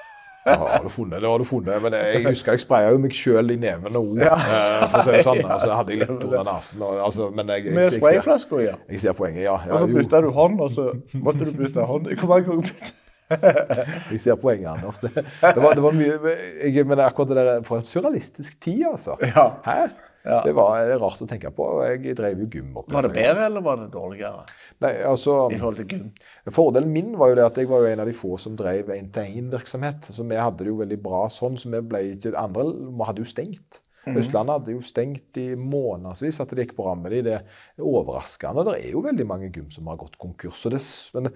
Ja, 0.46 0.54
har 0.56 0.82
du 0.82 0.88
funnet 0.88 1.20
det, 1.22 1.28
har 1.28 1.38
du 1.38 1.44
funnet. 1.44 1.82
Men 1.82 1.94
jeg 1.94 2.24
husker 2.26 2.56
jeg 2.56 2.60
spraya 2.64 2.88
jo 2.90 2.98
meg 2.98 3.12
sjøl 3.14 3.52
i 3.54 3.56
neven 3.62 3.94
og 3.94 4.08
ord, 4.10 4.24
eh, 4.26 4.80
for 4.90 4.98
å 4.98 5.02
si 5.06 5.12
det 5.14 5.20
sånn. 5.22 5.42
Og 5.54 5.60
så 5.62 5.76
hadde 5.78 5.94
jeg 5.94 6.00
litt 6.00 6.10
under 6.16 6.42
nesen. 6.48 6.82
Og, 6.82 6.96
altså, 7.04 7.28
men 7.30 7.52
jeg, 7.54 7.68
jeg, 7.68 7.76
Med 7.76 7.94
sprayflasker, 7.94 8.64
ja. 8.64 8.74
jeg 8.90 9.04
ser 9.04 9.14
poenget, 9.14 9.44
ja. 9.44 9.54
ja 9.68 9.76
Og 9.76 9.84
så 9.84 9.90
bytta 9.92 10.22
du 10.24 10.32
hånd, 10.34 10.58
og 10.58 10.72
så 10.74 10.88
måtte 11.14 11.46
du 11.46 11.54
bytte 11.60 11.86
hånd. 11.86 12.10
Hvor 12.18 12.32
mange 12.32 12.48
ganger 12.48 12.72
bytte? 12.72 12.98
jeg 14.12 14.20
ser 14.20 14.40
poenget, 14.42 14.66
Anders. 14.72 14.98
Det, 15.00 15.14
det, 15.14 15.62
var, 15.62 15.76
det 15.78 15.84
var 15.86 15.94
mye 15.96 16.34
jeg, 16.66 16.86
Men 16.90 17.00
akkurat 17.00 17.30
det 17.30 17.36
der 17.38 17.62
For 17.64 17.78
en 17.78 17.86
surrealistisk 17.86 18.58
tid, 18.60 18.82
altså. 18.90 19.14
Ja. 19.22 19.46
Hæ? 19.62 19.78
Ja. 20.22 20.38
Det 20.46 20.52
var 20.54 20.86
rart 21.02 21.22
å 21.24 21.26
tenke 21.26 21.50
på. 21.54 21.68
Jeg 21.82 22.14
drev 22.18 22.44
jo 22.44 22.48
gym 22.52 22.76
opp. 22.78 22.90
Var 22.94 23.08
det 23.08 23.14
bedre, 23.16 23.46
eller 23.48 23.64
var 23.64 23.80
det 23.80 23.88
dårligere 23.90 24.44
Nei, 24.84 24.92
altså, 25.06 25.36
i 25.50 25.58
forhold 25.58 25.80
til 25.80 25.88
gym? 25.90 26.10
Fordelen 26.54 26.92
min 26.94 27.16
var 27.18 27.32
jo 27.32 27.38
det 27.40 27.46
at 27.48 27.58
jeg 27.58 27.70
var 27.70 27.82
jo 27.82 27.90
en 27.90 28.02
av 28.04 28.10
de 28.10 28.14
få 28.16 28.36
som 28.38 28.54
drev 28.58 28.92
én-til-én-virksomhet. 28.94 30.12
Så 30.14 30.26
vi 30.26 30.38
hadde 30.38 30.62
det 30.62 30.70
jo 30.70 30.78
veldig 30.82 31.00
bra 31.02 31.24
sånn. 31.32 31.58
så 31.58 31.72
vi 31.72 31.82
ble 31.90 32.04
ikke, 32.12 32.36
Andre 32.38 32.68
hadde 33.08 33.24
jo 33.24 33.32
stengt. 33.32 33.82
Østlandet 34.02 34.56
hadde 34.56 34.72
jo 34.74 34.82
stengt 34.82 35.38
i 35.38 35.48
månedsvis. 35.58 36.40
At 36.42 36.54
det 36.54 36.66
gikk 36.66 36.76
bra 36.78 36.94
med 36.98 37.14
dem. 37.14 37.26
det 37.26 37.36
er 37.38 37.86
overraskende. 37.86 38.66
Det 38.70 38.78
er 38.80 38.96
jo 38.96 39.04
veldig 39.04 39.26
mange 39.28 39.50
gym 39.54 39.70
som 39.70 39.90
har 39.90 40.00
gått 40.00 40.18
konkurs. 40.22 40.62
det, 40.70 40.82
men 41.14 41.30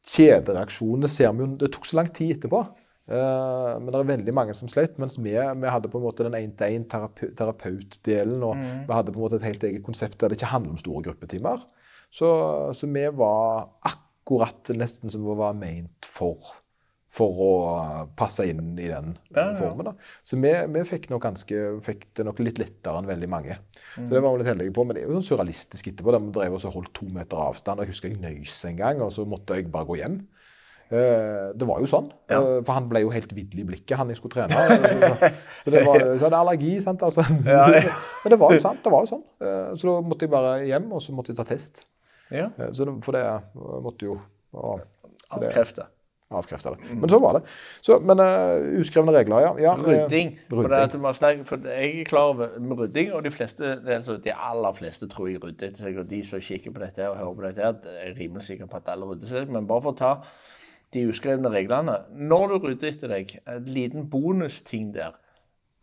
Kjedereaksjonene 0.00 1.08
ser 1.12 1.32
vi 1.36 1.44
jo 1.44 1.56
Det 1.60 1.72
tok 1.74 1.86
så 1.88 2.00
lang 2.00 2.08
tid 2.08 2.38
etterpå. 2.38 2.64
Eh, 3.10 3.72
men 3.82 3.90
det 3.90 3.98
er 4.00 4.06
veldig 4.12 4.34
mange 4.36 4.54
som 4.54 4.70
sleit. 4.70 4.94
Mens 5.02 5.18
vi, 5.18 5.32
vi 5.34 5.72
hadde 5.74 5.90
på 5.90 5.98
en 5.98 6.06
måte 6.06 6.26
den 6.28 6.36
én-til-én-terapeutdelen. 6.38 8.42
Og 8.46 8.56
vi 8.88 8.94
hadde 8.96 9.14
på 9.14 9.20
en 9.20 9.26
måte 9.26 9.40
et 9.40 9.48
helt 9.48 9.66
eget 9.66 9.84
konsept 9.86 10.18
der 10.20 10.30
det 10.32 10.38
ikke 10.40 10.52
handler 10.54 10.76
om 10.76 10.82
store 10.82 11.04
gruppetimer. 11.08 11.66
Så, 12.14 12.30
så 12.74 12.88
vi 12.90 13.04
var 13.14 13.68
akkurat 13.86 14.72
nesten 14.78 15.10
som 15.12 15.26
vi 15.26 15.36
var 15.38 15.54
meint 15.58 16.06
for. 16.06 16.56
For 17.10 17.40
å 17.42 17.54
passe 18.14 18.44
inn 18.46 18.76
i 18.78 18.84
den 18.86 19.16
Ja, 19.34 19.48
formen. 19.58 19.88
da. 19.88 19.92
Så 20.22 20.36
vi, 20.38 20.52
vi 20.70 20.82
fikk, 20.86 21.08
nok 21.10 21.24
ganske, 21.24 21.56
fikk 21.82 22.04
det 22.14 22.22
nok 22.28 22.38
litt 22.38 22.60
lettere 22.62 23.00
enn 23.00 23.08
veldig 23.10 23.28
mange. 23.32 23.56
Så 23.96 24.06
det 24.12 24.20
var 24.22 24.36
vi 24.36 24.44
litt 24.44 24.50
heldige 24.52 24.74
på. 24.76 24.84
Men 24.86 24.94
det 24.94 25.02
er 25.02 25.08
jo 25.10 25.16
sånn 25.18 25.26
surrealistisk 25.32 25.88
etterpå. 25.90 26.14
der 26.14 26.22
Vi 26.22 26.30
drev 26.36 26.54
og 26.60 26.68
holdt 26.76 26.92
to 26.94 27.08
meter 27.10 27.42
avstand. 27.42 27.82
og 27.82 27.88
Jeg 27.88 27.96
husker 27.96 28.12
jeg 28.14 28.22
nøys 28.22 28.60
en 28.70 28.78
gang, 28.78 29.02
og 29.02 29.10
så 29.16 29.26
måtte 29.26 29.58
jeg 29.58 29.66
bare 29.74 29.88
gå 29.90 29.98
hjem. 29.98 30.20
Eh, 30.90 31.50
Det 31.54 31.66
var 31.68 31.78
jo 31.78 31.86
sånn. 31.86 32.08
Ja. 32.30 32.40
Eh, 32.40 32.64
For 32.66 32.74
han 32.74 32.88
ble 32.90 33.04
jo 33.04 33.12
helt 33.14 33.30
vill 33.36 33.60
i 33.62 33.66
blikket, 33.66 33.96
han 33.98 34.10
jeg 34.10 34.18
skulle 34.18 34.34
trene. 34.34 34.56
Så, 34.58 35.30
så, 35.64 35.70
det 35.74 35.84
var 35.86 36.02
så 36.18 36.26
hadde 36.26 36.40
allergi, 36.40 36.72
sant. 36.82 37.02
Altså. 37.06 37.22
Ja, 37.46 37.68
ja. 37.76 37.94
Men 38.24 38.34
det 38.34 38.40
var 38.42 38.56
jo 38.56 38.64
sant. 38.64 38.82
det 38.84 38.92
var 38.92 39.06
jo 39.06 39.12
sånn. 39.14 39.24
Eh, 39.44 39.70
Så 39.78 39.86
da 39.86 40.00
måtte 40.02 40.26
jeg 40.26 40.34
bare 40.34 40.58
hjem, 40.66 40.90
og 40.92 41.02
så 41.04 41.14
måtte 41.14 41.30
jeg 41.32 41.38
ta 41.38 41.46
test. 41.46 41.84
Ja. 42.30 42.50
Så 42.74 42.86
det, 42.86 42.98
for 43.04 43.14
det 43.16 43.24
måtte 43.82 44.06
jo 44.06 44.20
Avkrefte. 45.30 45.84
avkrefte 46.30 46.72
det. 46.74 46.94
Men 46.98 47.10
så 47.10 47.18
var 47.22 47.38
det. 47.38 47.40
Så, 47.82 47.96
men 48.06 48.18
uh, 48.22 48.78
uskrevne 48.80 49.14
regler, 49.14 49.40
ja. 49.44 49.50
ja 49.62 49.74
rydding. 49.78 50.32
For, 50.50 50.66
det 50.70 51.40
for 51.46 51.66
jeg 51.70 52.00
er 52.00 52.04
klar 52.06 52.32
over 52.34 52.52
med 52.58 52.78
rydding, 52.78 53.12
og 53.14 53.24
de 53.26 53.30
fleste, 53.34 53.76
altså, 53.86 54.16
de 54.22 54.34
aller 54.34 54.74
fleste 54.78 55.08
tror 55.10 55.30
jeg 55.30 55.42
rydder 55.42 55.70
etter 55.70 55.86
seg. 55.86 55.98
Og 56.02 56.10
de 56.10 56.22
som 56.26 56.42
kikker 56.42 56.74
på 56.74 56.82
dette 56.82 57.06
og 57.10 57.18
hører 57.18 57.34
på 57.34 57.46
dette, 57.48 57.96
er 58.02 58.14
rimelig 58.18 58.46
sikre 58.46 58.70
på 58.70 58.78
at 58.78 58.90
alle 58.94 59.10
rydder 59.10 59.30
seg. 59.30 59.50
Men 59.50 59.66
bare 59.70 59.86
for 59.86 59.94
å 59.94 59.98
ta 60.02 60.12
de 60.94 61.06
uskrevne 61.08 61.50
reglene. 61.52 61.98
Når 62.10 62.46
du 62.48 62.56
rydder 62.66 62.92
etter 62.92 63.12
deg, 63.12 63.36
en 63.48 63.68
liten 63.68 64.08
bonusting 64.10 64.94
der. 64.94 65.18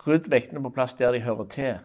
Rydd 0.07 0.29
vektene 0.31 0.61
på 0.63 0.73
plass 0.75 0.97
der 0.99 1.15
de 1.15 1.23
hører 1.25 1.47
til. 1.53 1.77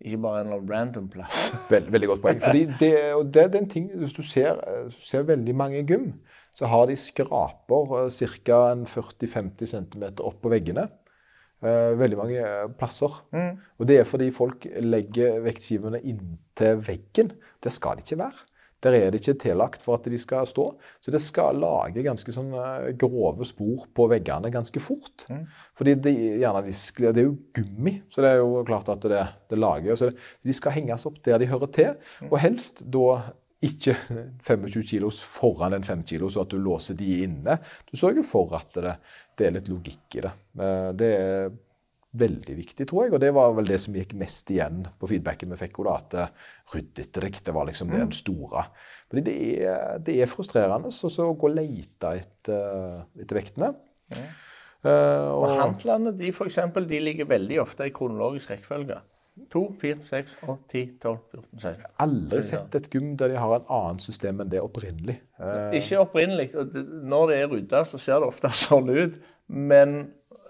Ikke 0.00 0.20
bare 0.22 0.44
en 0.44 0.70
random 0.70 1.08
plass. 1.10 1.48
Veld, 1.72 1.90
veldig 1.90 2.08
godt 2.08 2.22
poeng. 2.22 2.42
Fordi 2.42 2.66
det, 2.78 2.92
det, 3.34 3.42
er 3.42 3.58
en 3.58 3.70
ting, 3.70 3.90
Hvis 3.98 4.14
du 4.14 4.22
ser, 4.22 4.60
ser 4.94 5.26
veldig 5.26 5.54
mange 5.54 5.86
gym 5.86 6.12
så 6.58 6.66
har 6.66 6.88
de 6.90 6.96
skraper 6.98 7.92
ca. 8.10 8.62
40-50 8.82 9.70
cm 9.70 10.06
opp 10.26 10.40
på 10.42 10.50
veggene. 10.50 10.88
Eh, 11.62 11.92
veldig 11.98 12.18
mange 12.18 12.38
eh, 12.42 12.66
plasser. 12.78 13.14
Mm. 13.34 13.60
Og 13.78 13.88
det 13.90 14.00
er 14.00 14.08
fordi 14.08 14.30
folk 14.34 14.66
legger 14.82 15.38
vektskivene 15.44 16.00
inntil 16.02 16.82
veggen. 16.86 17.32
Det 17.62 17.74
skal 17.74 17.98
det 17.98 18.06
ikke 18.06 18.22
være. 18.24 18.46
Der 18.84 18.94
er 18.94 19.10
det 19.10 19.20
ikke 19.20 19.40
tillagt 19.42 19.82
for 19.82 19.98
at 19.98 20.06
de 20.06 20.18
skal 20.20 20.46
stå. 20.46 20.68
Så 21.02 21.10
det 21.14 21.20
skal 21.24 21.58
lage 21.58 22.04
ganske 22.06 22.34
sånn 22.34 22.52
grove 23.00 23.46
spor 23.48 23.88
på 23.94 24.06
veggene 24.12 24.52
ganske 24.54 24.82
fort. 24.82 25.26
Mm. 25.26 25.42
Fordi 25.78 25.96
det, 26.04 26.14
gjerne, 26.44 26.62
det, 26.68 27.10
er 27.10 27.26
jo 27.26 27.34
gummi, 27.58 27.96
så 28.14 28.22
det 28.22 28.30
er 28.30 28.40
jo 28.42 28.62
klart 28.68 28.92
at 28.94 29.02
det, 29.10 29.24
det 29.50 29.58
lager. 29.58 29.98
Så 29.98 30.12
de 30.14 30.54
skal 30.56 30.76
henges 30.78 31.08
opp 31.10 31.18
der 31.26 31.42
de 31.42 31.50
hører 31.50 31.74
til, 31.74 31.98
mm. 32.22 32.30
og 32.30 32.40
helst 32.44 32.86
da 32.86 33.08
ikke 33.64 33.96
25 34.46 34.82
kilos 34.86 35.22
foran 35.22 35.74
en 35.74 35.86
5 35.86 36.02
kilo, 36.06 36.30
så 36.30 36.44
at 36.44 36.52
du 36.52 36.58
låser 36.62 36.98
de 36.98 37.22
inne. 37.24 37.58
Du 37.90 37.96
sørger 37.98 38.26
for 38.26 38.54
at 38.58 38.74
det, 38.78 38.94
det 39.38 39.48
er 39.48 39.56
litt 39.58 39.70
logikk 39.72 40.20
i 40.20 40.24
det. 40.26 40.34
Eh, 40.58 40.90
det 40.98 41.10
er 41.16 41.56
veldig 42.20 42.56
viktig, 42.58 42.86
tror 42.88 43.06
jeg. 43.06 43.14
Og 43.16 43.22
det 43.22 43.30
var 43.36 43.54
vel 43.56 43.70
det 43.70 43.78
som 43.82 43.96
gikk 43.96 44.14
mest 44.18 44.50
igjen 44.54 44.84
på 44.98 45.10
feedbacken 45.10 45.54
vi 45.54 45.60
fikk. 45.60 45.80
At 45.92 46.16
eh, 46.18 46.32
ryddettrykk, 46.74 47.40
det 47.46 47.54
var 47.56 47.68
liksom 47.68 47.92
mm. 47.92 47.98
den 48.00 48.16
store. 48.16 48.66
Fordi 49.08 49.24
det 49.28 49.36
er, 49.64 50.02
det 50.04 50.18
er 50.18 50.30
frustrerende 50.30 50.92
å 50.92 51.30
gå 51.32 51.50
og 51.50 51.56
lete 51.56 52.14
etter, 52.20 53.06
etter 53.18 53.40
vektene. 53.40 53.72
Ja. 54.14 54.26
Uh, 54.78 55.34
og, 55.34 55.42
og 55.42 55.54
handlene 55.58 56.12
de, 56.14 56.28
for 56.30 56.46
eksempel, 56.46 56.84
de 56.86 57.00
ligger 57.02 57.26
veldig 57.26 57.56
ofte 57.64 57.88
i 57.88 57.94
kronologisk 57.94 58.52
rekkefølge. 58.52 59.00
2, 59.52 59.62
4, 59.80 59.96
6, 60.06 60.36
8, 60.42 60.54
10, 60.70 60.84
12, 61.02 61.18
14, 61.32 61.58
16. 61.58 61.68
Jeg 61.68 61.86
har 61.86 62.04
aldri 62.04 62.42
sett 62.46 62.76
et 62.78 62.88
gym 62.94 63.10
der 63.18 63.32
de 63.32 63.38
har 63.38 63.54
en 63.54 63.72
annet 63.74 64.02
system 64.02 64.42
enn 64.42 64.50
det 64.50 64.62
opprinnelig. 64.62 65.18
Uh, 65.38 65.74
Ikke 65.78 66.02
opprinnelig. 66.02 66.48
Når 66.54 67.30
det 67.30 67.40
er 67.40 67.50
rydda, 67.52 67.82
så 67.90 68.00
ser 68.02 68.22
det 68.22 68.30
ofte 68.30 68.50
sånn 68.66 68.90
ut. 68.90 69.18
Men 69.48 69.98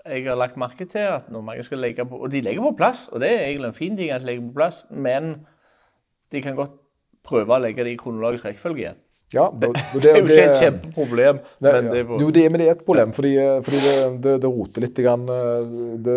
jeg 0.09 0.24
har 0.26 0.38
lagt 0.38 0.59
merke 0.61 0.86
til 0.88 1.06
at 1.06 1.28
når 1.32 1.44
mange 1.44 1.64
skal 1.66 1.80
legge 1.82 2.04
på 2.09 2.18
Og 2.22 2.32
de 2.32 2.40
legger 2.44 2.64
på 2.64 2.74
plass, 2.78 3.09
og 3.12 3.20
det 3.20 3.30
er 3.32 3.46
egentlig 3.48 3.72
en 3.72 3.80
fin 3.80 3.96
ting 3.96 4.11
at 4.14 4.22
de 4.22 4.30
legger 4.30 4.46
på 4.48 4.54
plass, 4.61 4.84
men 4.90 5.34
de 6.32 6.42
kan 6.44 6.56
godt 6.56 6.76
prøve 7.28 7.54
å 7.54 7.62
legge 7.62 7.84
det 7.84 7.94
i 7.94 8.00
kronologisk 8.00 8.48
rekkefølge 8.48 8.84
igjen. 8.84 8.98
Ja, 9.34 9.50
det, 9.61 9.72
det, 9.74 10.00
det, 10.02 10.11
er 10.11 10.18
jo 10.18 10.26
ikke 10.26 10.44
et 10.46 10.62
kjempeproblem. 10.62 11.40
men, 11.61 11.88
det 11.92 12.00
er 12.00 12.12
jo, 12.22 12.30
det, 12.32 12.44
men 12.50 12.62
det 12.62 12.68
er 12.68 12.76
et 12.78 12.84
problem, 12.84 13.12
fordi, 13.16 13.34
fordi 13.64 13.80
det, 14.24 14.36
roter 14.44 14.84
litt. 14.86 15.02
Grann, 15.04 15.28
eh, 15.28 15.74
det, 16.04 16.16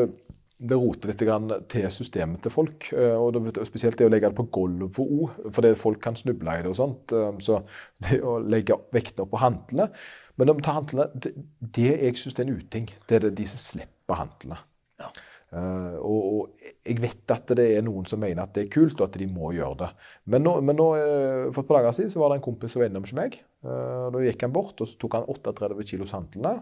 det 0.61 0.77
roter 0.77 1.11
litt 1.11 1.25
til 1.73 1.87
systemet 1.91 2.43
til 2.45 2.53
folk. 2.53 2.87
Eh, 2.95 3.17
og 3.17 3.51
Spesielt 3.67 3.99
det 3.99 4.07
å 4.07 4.13
legge 4.13 4.31
det 4.31 4.37
på 4.37 4.47
gulvet 4.53 5.01
òg, 5.03 5.37
fordi 5.55 5.73
folk 5.79 6.01
kan 6.03 6.17
snuble 6.19 6.55
i 6.55 6.63
det. 6.63 6.71
og 6.71 6.79
sånt. 6.79 7.11
Eh, 7.11 7.31
så 7.43 7.61
det 8.07 8.21
å 8.23 8.39
legge 8.39 8.79
vekter 8.95 9.27
på 9.27 9.41
handlene 9.41 9.91
Men 10.39 10.49
de 10.51 10.55
tar 10.63 10.85
det, 10.87 11.33
det 11.59 11.89
jeg 11.91 12.19
syns 12.19 12.39
er 12.39 12.47
en 12.47 12.55
uting, 12.61 12.87
det 13.09 13.19
er 13.19 13.29
de 13.35 13.47
som 13.49 13.61
slipper 13.61 14.19
handlene. 14.19 14.57
Ja. 15.01 15.11
Uh, 15.51 15.97
og, 15.99 16.19
og, 16.31 16.67
jeg 16.87 17.01
vet 17.03 17.31
at 17.35 17.49
det 17.59 17.65
er 17.75 17.81
noen 17.83 18.05
som 18.07 18.21
mener 18.23 18.45
at 18.45 18.53
det 18.55 18.63
er 18.63 18.69
kult, 18.71 18.95
og 19.01 19.09
at 19.09 19.17
de 19.19 19.27
må 19.27 19.49
gjøre 19.51 19.81
det. 19.81 19.89
Men, 20.31 20.45
nå, 20.45 20.53
men 20.63 20.77
nå, 20.79 20.85
uh, 20.95 21.49
for 21.51 21.65
et 21.65 21.67
par 21.67 21.81
dager 21.81 21.97
siden 21.97 22.13
så 22.13 22.21
var 22.21 22.31
det 22.31 22.39
en 22.39 22.45
kompis 22.45 22.71
som 22.71 22.83
var 22.83 22.87
innom 22.87 23.03
hos 23.03 23.15
meg. 23.17 23.35
Uh, 23.65 24.07
da 24.15 24.21
gikk 24.23 24.45
han 24.47 24.53
bort 24.55 24.79
og 24.79 24.87
så 24.87 24.95
tok 25.01 25.17
han 25.19 25.27
38 25.27 25.87
kilos 25.89 26.15
handlene, 26.15 26.53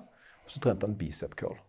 og 0.42 0.50
så 0.56 0.64
trente 0.64 0.90
han 0.90 0.98
bicep 0.98 1.38
curl. 1.38 1.60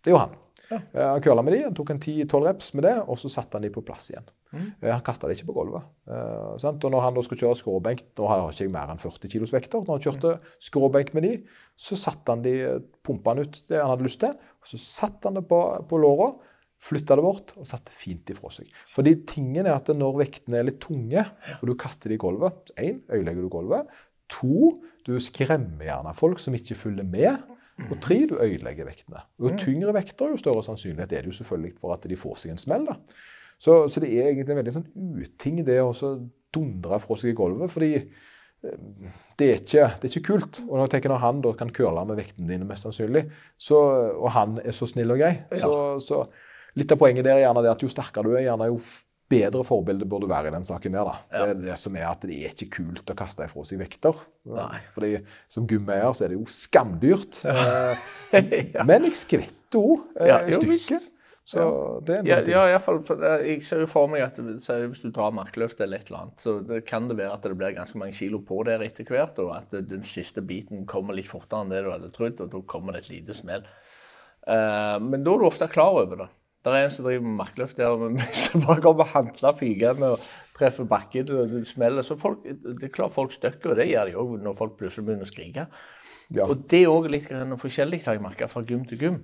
Det 0.00 0.14
gjorde 0.14 0.28
han. 0.28 0.38
Ja. 0.70 0.78
Uh, 0.78 1.06
han 1.16 1.24
curla 1.26 1.42
med 1.42 1.56
de, 1.56 1.64
han 1.66 1.74
tok 1.80 1.90
en 1.96 2.04
10-12 2.04 2.46
reps 2.46 2.70
med 2.78 2.86
det, 2.86 2.94
og 3.02 3.18
så 3.18 3.32
satte 3.40 3.58
han 3.58 3.66
de 3.66 3.74
på 3.74 3.82
plass 3.86 4.12
igjen. 4.12 4.30
Mm. 4.50 4.66
Eh, 4.82 4.90
han 4.90 5.02
kasta 5.06 5.28
det 5.28 5.38
ikke 5.38 5.50
på 5.52 5.56
gulvet. 5.60 5.86
Uh, 6.10 6.58
og 6.58 6.86
når 6.90 7.04
han 7.04 7.16
da 7.16 7.22
skulle 7.24 7.42
kjøre 7.44 7.58
skråbenk, 7.60 8.04
nå 8.18 8.28
har 8.30 8.42
jeg 8.42 8.56
ikke 8.56 8.74
mer 8.74 8.92
enn 8.92 9.02
40 9.02 9.32
kilos 9.32 9.54
vekter, 9.54 9.84
når 9.84 9.98
han 9.98 10.04
kjørte 10.06 10.36
skråbenk 10.66 11.12
med 11.16 11.26
de, 11.26 11.32
så 11.78 11.98
satte 11.98 12.34
han 12.34 12.44
de, 12.46 12.54
pumpa 13.06 13.34
han 13.34 13.44
ut 13.46 13.60
det 13.70 13.78
han 13.78 13.92
hadde 13.92 14.06
lyst 14.08 14.22
til, 14.24 14.34
og 14.34 14.72
så 14.72 14.80
satte 14.82 15.30
han 15.30 15.38
det 15.38 15.46
på, 15.50 15.60
på 15.90 16.00
låra. 16.02 16.32
Flytta 16.80 17.18
det 17.18 17.24
bort 17.26 17.50
og 17.60 17.66
satte 17.68 17.92
fint 17.92 18.30
ifra 18.32 18.48
seg. 18.56 18.68
Fordi 18.88 19.12
tingen 19.28 19.66
er 19.66 19.74
at 19.74 19.90
når 19.92 20.22
vektene 20.22 20.62
er 20.62 20.70
litt 20.70 20.78
tunge, 20.80 21.26
og 21.58 21.66
du 21.68 21.74
kaster 21.78 22.08
de 22.08 22.16
i 22.16 22.20
gulvet 22.22 22.72
Én, 22.80 23.02
øyelegger 23.12 23.44
du 23.44 23.50
gulvet. 23.52 23.90
To, 24.32 24.70
du 25.04 25.18
skremmer 25.20 25.84
gjerne 25.84 26.14
folk 26.16 26.40
som 26.40 26.56
ikke 26.56 26.78
følger 26.80 27.04
med. 27.04 27.36
Og 27.90 28.00
tre, 28.00 28.22
du 28.28 28.38
øyelegger 28.40 28.88
vektene. 28.88 29.20
Jo 29.40 29.52
tyngre 29.60 29.92
vekter, 29.96 30.32
jo 30.32 30.40
større 30.40 30.64
sannsynlighet 30.64 31.12
er 31.12 31.24
det 31.24 31.32
jo 31.32 31.38
selvfølgelig 31.40 31.76
for 31.80 31.94
at 31.94 32.08
de 32.08 32.18
får 32.18 32.40
seg 32.42 32.54
en 32.54 32.60
smell. 32.60 32.88
da. 32.88 32.96
Så, 33.60 33.82
så 33.92 34.00
det 34.02 34.10
er 34.14 34.30
egentlig 34.30 34.54
en 34.54 34.60
veldig 34.62 34.76
sånn 34.78 34.90
uting 35.20 35.60
det 35.66 35.80
å 35.84 35.92
dundre 36.54 37.00
fra 37.02 37.18
seg 37.18 37.34
i 37.34 37.36
gulvet. 37.36 37.72
fordi 37.72 37.90
eh, 37.98 38.78
det 39.40 39.48
er, 39.48 39.60
ikke, 39.60 39.90
det 40.00 40.08
er 40.08 40.14
ikke 40.14 40.28
kult. 40.32 40.62
Og 40.66 40.74
når 40.74 40.86
jeg 40.86 40.94
tenker 40.96 41.14
når 41.14 41.22
han 41.26 41.44
da 41.44 41.52
kan 41.58 41.74
curle 41.76 42.06
med 42.08 42.20
vektene 42.20 42.48
dine, 42.50 42.68
mest 42.68 42.88
sannsynlig, 42.88 43.26
så, 43.60 43.78
og 44.16 44.32
han 44.36 44.58
er 44.64 44.76
så 44.76 44.88
snill 44.88 45.12
og 45.14 45.20
grei, 45.20 45.34
så, 45.60 45.74
så 46.04 46.24
litt 46.80 46.92
av 46.92 47.00
poenget 47.00 47.26
der 47.26 47.38
er 47.38 47.46
gjerne 47.46 47.64
det 47.66 47.72
at 47.74 47.84
jo 47.84 47.92
sterkere 47.92 48.28
du 48.28 48.36
er, 48.36 48.46
gjerne 48.48 48.68
jo 48.72 48.80
bedre 49.30 49.62
forbilde 49.62 50.08
burde 50.10 50.28
være 50.30 50.50
i 50.50 50.54
den 50.56 50.64
saken 50.66 50.96
der. 50.96 51.06
da. 51.06 51.20
Ja. 51.30 51.44
Det 51.44 51.52
er 51.52 51.62
det 51.68 51.78
som 51.78 51.96
er 52.00 52.08
at 52.08 52.24
det 52.26 52.40
er 52.40 52.54
ikke 52.56 52.70
kult 52.80 53.12
å 53.12 53.16
kaste 53.18 53.46
ifra 53.46 53.64
seg 53.68 53.78
vekter. 53.84 54.24
Nei. 54.50 54.80
Fordi 54.96 55.12
som 55.52 55.68
gummeier 55.70 56.16
så 56.16 56.26
er 56.26 56.32
det 56.32 56.40
jo 56.40 56.48
skamdyrt. 56.50 57.42
ja. 57.44 58.84
Men 58.88 59.06
jeg 59.10 59.20
skvetter 59.20 59.78
òg 59.78 60.18
et 60.18 60.56
stykke. 60.56 61.00
Så 61.48 61.62
det 62.06 62.14
er 62.14 62.20
en 62.20 62.28
ja, 62.28 62.36
sånn 62.38 62.50
ja, 62.52 62.62
i 62.68 62.80
fall, 62.82 63.00
for 63.02 63.22
Jeg 63.42 63.62
ser 63.66 63.80
jo 63.82 63.88
for 63.90 64.10
meg 64.12 64.22
at 64.22 64.36
hvis 64.38 65.02
du 65.02 65.08
drar 65.10 65.32
markløft 65.34 65.80
eller 65.82 65.98
et 65.98 66.10
eller 66.10 66.26
annet, 66.26 66.42
så 66.44 66.58
det 66.62 66.82
kan 66.86 67.08
det 67.10 67.16
være 67.18 67.32
at 67.34 67.46
det 67.46 67.56
blir 67.58 67.74
ganske 67.74 67.98
mange 67.98 68.14
kilo 68.14 68.42
på 68.46 68.60
der 68.68 68.84
etter 68.84 69.08
hvert, 69.08 69.40
og 69.42 69.54
at 69.56 69.72
den 69.88 70.04
siste 70.06 70.44
biten 70.46 70.84
kommer 70.90 71.16
litt 71.16 71.30
fortere 71.30 71.64
enn 71.64 71.72
det 71.72 71.80
du 71.86 71.90
hadde 71.90 72.12
trodd, 72.14 72.44
og 72.44 72.52
da 72.52 72.60
kommer 72.70 72.94
det 72.94 73.06
et 73.06 73.14
lite 73.16 73.34
smell. 73.36 73.64
Uh, 74.46 75.00
men 75.02 75.24
da 75.24 75.32
er 75.32 75.42
du 75.42 75.48
ofte 75.48 75.68
klar 75.72 75.98
over 76.04 76.22
det. 76.22 76.28
Det 76.60 76.72
er 76.76 76.84
en 76.84 76.92
som 76.92 77.06
driver 77.06 77.24
med 77.24 77.36
markløft 77.40 77.80
der, 77.80 77.96
men 77.96 78.20
hvis 78.20 78.46
det 78.52 78.62
bare 78.66 78.84
kommer 78.84 79.10
handler 79.14 79.56
fygende 79.56 80.12
og 80.14 80.30
treffer 80.60 80.86
bakken 80.88 81.32
og 81.32 81.54
det 81.54 81.64
smeller 81.68 82.04
så 82.04 82.18
folk, 82.20 82.44
Det 82.44 82.84
er 82.84 82.94
klart 82.94 83.16
folk 83.16 83.32
støkker, 83.32 83.72
og 83.72 83.80
det 83.80 83.88
gjør 83.88 84.10
de 84.10 84.16
òg 84.22 84.38
når 84.44 84.56
folk 84.58 84.78
plutselig 84.78 85.06
begynner 85.08 85.28
å 85.28 85.32
skrike. 85.32 85.66
Ja. 86.30 86.46
Og 86.46 86.68
det 86.70 86.84
er 86.84 86.92
òg 86.92 87.08
litt 87.10 87.26
forskjellig, 87.26 88.04
har 88.04 88.18
jeg 88.18 88.22
merka, 88.22 88.46
fra 88.46 88.62
gym 88.62 88.84
til 88.86 89.00
gym. 89.00 89.20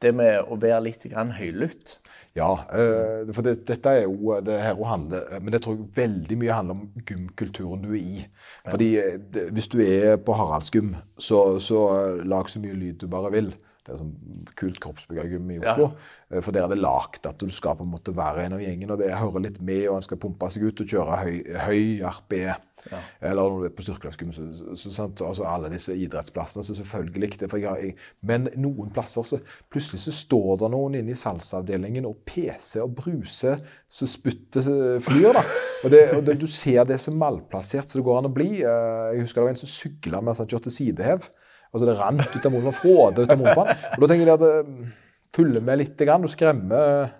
Det 0.00 0.14
med 0.16 0.48
å 0.48 0.56
være 0.60 0.80
litt 0.86 1.04
høylytt. 1.12 1.98
Ja, 2.38 2.50
øh, 2.72 3.32
for 3.34 3.42
det, 3.42 3.66
dette 3.68 3.90
er 3.90 4.04
jo 4.06 4.36
det 4.46 4.60
her 4.62 4.78
å 4.78 4.86
handle 4.86 5.18
Men 5.42 5.50
det 5.50 5.64
tror 5.64 5.74
jeg 5.74 5.96
veldig 5.96 6.36
mye 6.38 6.54
handler 6.54 6.76
om 6.78 7.02
gymkulturen 7.08 7.82
du 7.82 7.90
er 7.90 7.98
i. 7.98 8.26
Fordi 8.68 8.90
eh, 9.00 9.18
det, 9.18 9.48
hvis 9.56 9.68
du 9.68 9.80
er 9.82 10.16
på 10.16 10.36
Haraldsgym, 10.38 10.94
så, 11.18 11.58
så 11.58 11.82
lag 12.22 12.48
så 12.50 12.62
mye 12.62 12.78
lyd 12.78 13.02
du 13.02 13.08
bare 13.10 13.32
vil. 13.34 13.50
Det 13.90 13.96
er 13.96 14.02
sånn 14.04 14.54
kult 14.60 14.80
kroppsbyggergym 14.84 15.50
i 15.56 15.58
Oslo. 15.60 15.90
Ja. 15.90 16.36
Eh, 16.36 16.42
for 16.44 16.54
der 16.54 16.66
er 16.68 16.72
det 16.72 16.80
lagt 16.80 17.26
at 17.26 17.42
du 17.42 17.50
skal 17.50 17.76
på 17.78 17.86
en 17.86 17.92
måte 17.92 18.14
være 18.14 18.46
en 18.46 18.56
av 18.56 18.62
gjengen. 18.62 18.94
og 18.94 19.02
Det 19.02 19.10
hører 19.10 19.46
litt 19.48 19.60
med, 19.60 19.88
og 19.90 19.98
en 19.98 20.06
skal 20.06 20.20
pumpe 20.22 20.50
seg 20.54 20.68
ut 20.68 20.84
og 20.84 20.94
kjøre 20.94 21.20
høy, 21.24 21.36
høy 21.66 21.82
RPE. 22.06 22.56
Ja. 22.88 23.00
Eller 23.28 23.42
når 23.42 23.58
du 23.58 23.66
er 23.66 23.74
på 23.76 23.84
styrkeløftgym. 23.84 24.30
Altså 24.30 25.44
alle 25.44 25.72
disse 25.72 25.92
idrettsplassene. 25.92 26.64
så 26.64 26.74
selvfølgelig 26.78 27.32
det, 27.40 27.50
jeg, 27.60 27.94
Men 28.22 28.48
noen 28.56 28.92
plasser 28.94 29.26
så 29.26 29.40
plutselig 29.70 30.00
så 30.06 30.14
står 30.16 30.62
det 30.62 30.70
noen 30.72 30.96
inne 31.00 31.12
i 31.12 31.18
salgsavdelingen 31.18 32.08
og 32.08 32.22
PC 32.24 32.80
og 32.80 32.94
bruser 33.02 33.60
så 33.90 34.08
spyttet 34.08 34.70
flyr. 35.04 35.32
da. 35.36 35.44
Og, 35.84 35.90
det, 35.90 36.02
og 36.16 36.24
det, 36.26 36.40
Du 36.40 36.46
ser 36.46 36.84
det 36.88 37.00
som 37.00 37.18
malplassert 37.20 37.90
så 37.90 38.00
det 38.00 38.06
går 38.06 38.22
an 38.22 38.30
å 38.30 38.34
bli. 38.34 38.50
Eh, 38.62 39.06
jeg 39.14 39.26
husker 39.26 39.42
det 39.42 39.48
var 39.50 39.54
en 39.56 39.62
som 39.64 39.74
sykla 39.74 40.24
mens 40.24 40.40
han 40.42 40.48
kjørte 40.48 40.72
sidehev. 40.72 41.28
Altså 41.70 41.86
Det 41.86 41.98
rant 41.98 42.34
ut 42.36 42.46
av 42.46 42.52
munnen 42.52 42.72
og 42.72 42.74
fråde 42.74 43.22
ut 43.22 43.32
av 43.32 43.38
munnen. 43.38 43.78
Og 43.94 44.02
da 44.02 44.10
tenker 44.10 44.26
jeg 44.26 44.34
at 44.34 44.44
det 44.44 44.90
tuller 45.30 45.62
med 45.62 45.78
litt, 45.78 45.94
grann, 45.98 46.22
du 46.22 46.28
skremmer 46.28 47.12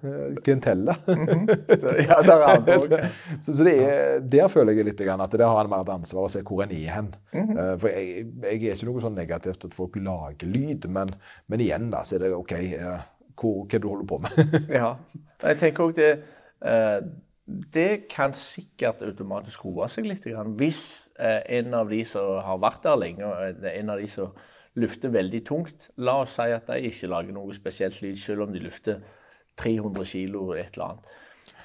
klientellet. 0.43 0.97
gentellet. 1.07 1.07
Mm 1.07 1.29
-hmm. 1.29 2.09
ja, 2.09 2.23
der, 2.23 2.41
er 2.41 3.11
så, 3.41 3.53
så 3.53 3.65
det 3.65 3.75
er, 3.85 4.21
der 4.21 4.49
føler 4.49 4.73
jeg 4.73 4.85
litt 4.85 4.99
grann, 4.99 5.21
at 5.21 5.33
der 5.33 5.47
har 5.47 5.65
en 5.65 5.71
mer 5.71 5.83
et 5.83 5.89
ansvar 5.95 6.27
å 6.27 6.29
se 6.29 6.43
hvor 6.43 6.63
en 6.63 6.71
er 6.71 6.91
hen. 6.91 7.15
Mm 7.33 7.49
-hmm. 7.49 7.79
for 7.79 7.89
jeg, 7.89 8.27
jeg, 8.43 8.65
er 8.65 8.75
ikke 8.75 8.87
noe 8.87 9.01
sånn 9.01 9.15
negativt 9.15 9.65
at 9.65 9.75
folk 9.75 9.97
lager 9.97 10.47
lyd, 10.47 10.89
men, 10.89 11.15
men 11.47 11.61
igjen 11.61 11.91
da, 11.91 12.03
så 12.03 12.15
er 12.15 12.19
det 12.19 12.35
OK, 12.35 12.53
hvor, 13.41 13.67
hva 13.67 13.79
du 13.79 13.89
holder 13.89 14.07
på 14.07 14.19
med. 14.19 14.61
ja. 14.81 14.95
Jeg 15.43 15.59
tenker 15.59 15.85
også 15.85 15.97
det 15.97 16.19
det 17.73 18.09
kan 18.09 18.33
sikkert 18.37 19.03
automatisk 19.03 19.65
roe 19.65 19.89
seg 19.89 20.07
litt. 20.07 20.25
Hvis 20.59 20.83
eh, 21.19 21.41
en 21.59 21.75
av 21.75 21.89
de 21.91 22.05
som 22.05 22.41
har 22.47 22.59
vært 22.63 22.83
der 22.87 22.97
lenge, 22.97 23.31
eh, 23.49 23.79
en 23.81 23.91
av 23.91 23.99
de 24.03 24.07
som 24.11 24.33
lufter 24.79 25.11
veldig 25.11 25.41
tungt 25.49 25.89
La 25.99 26.21
oss 26.23 26.37
si 26.39 26.43
at 26.55 26.67
de 26.71 26.77
ikke 26.89 27.09
lager 27.11 27.33
noe 27.35 27.53
spesielt 27.57 27.97
lyd, 28.03 28.17
selv 28.17 28.43
om 28.47 28.53
de 28.55 28.61
lufter 28.63 29.01
300 29.59 30.05
kilo 30.07 30.53
et 30.55 30.77
eller 30.77 30.85
annet. 30.93 31.17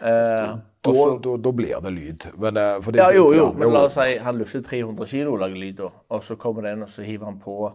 Eh, 0.02 0.56
Da, 0.86 0.92
og 0.92 0.96
så- 0.96 1.22
da, 1.24 1.36
da 1.38 1.52
blir 1.52 1.80
det 1.82 1.92
lyd. 1.94 2.26
Men, 2.38 2.54
det- 2.54 2.96
ja, 2.98 3.10
jo, 3.12 3.32
jo, 3.34 3.52
men 3.54 3.72
la 3.74 3.86
oss 3.86 3.94
si 3.94 4.18
han 4.18 4.38
lufter 4.38 4.62
300 4.62 5.06
kilo 5.08 5.34
og 5.34 5.40
lager 5.40 5.56
lyd. 5.58 5.80
Og 6.10 6.22
så 6.24 6.36
kommer 6.36 6.62
den, 6.62 6.84
og 6.84 6.90
så 6.90 7.02
hiver 7.04 7.26
han 7.26 7.40
på 7.40 7.72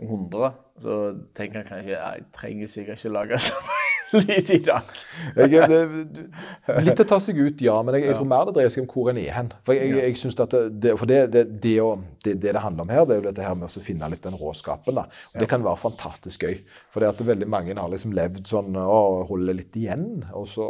100. 0.00 0.52
Så 0.82 0.98
tenker 1.34 1.62
han 1.62 1.66
kanskje 1.66 1.96
jeg 1.96 2.24
trenger 2.32 2.66
sikkert 2.68 2.98
ikke 2.98 3.12
lage 3.12 3.38
så 3.38 3.52
mye 4.14 4.34
lyd 4.34 4.50
i 4.54 4.60
dag. 4.64 4.94
Jeg, 5.36 5.68
det, 5.70 6.24
litt 6.84 7.02
å 7.02 7.06
ta 7.08 7.18
seg 7.22 7.38
ut, 7.38 7.62
ja, 7.64 7.76
men 7.84 7.98
jeg, 7.98 8.08
jeg 8.10 8.18
tror 8.18 8.28
mer 8.30 8.48
det 8.48 8.56
dreier 8.58 8.72
seg 8.72 8.84
om 8.84 8.90
hvor 8.90 9.10
en 9.12 9.20
er 9.20 9.32
hen. 9.36 9.50
For 9.66 9.76
jeg, 9.76 9.94
jeg 9.98 10.18
synes 10.20 10.38
at 10.44 10.56
det, 10.70 10.94
for 11.00 11.10
det, 11.10 11.20
det, 11.34 11.44
det, 11.62 11.74
å, 11.82 11.94
det, 12.24 12.36
det 12.42 12.54
det 12.56 12.62
handler 12.64 12.86
om 12.86 12.92
her, 12.94 13.04
det 13.08 13.16
er 13.16 13.22
jo 13.22 13.26
dette 13.28 13.46
her 13.46 13.58
med 13.58 13.68
å 13.68 13.84
finne 13.84 14.10
litt 14.12 14.24
den 14.26 14.38
råskapen. 14.40 14.98
da. 14.98 15.06
Og 15.32 15.42
Det 15.42 15.50
kan 15.50 15.64
være 15.66 15.82
fantastisk 15.84 16.46
gøy. 16.46 16.60
For 16.92 17.02
det 17.02 17.12
at 17.14 17.24
veldig 17.26 17.48
mange 17.50 17.76
har 17.78 17.90
liksom 17.92 18.14
levd 18.16 18.44
sånn 18.48 18.78
og 18.80 19.24
holder 19.30 19.58
litt 19.58 19.76
igjen, 19.78 20.08
og 20.34 20.48
så 20.50 20.68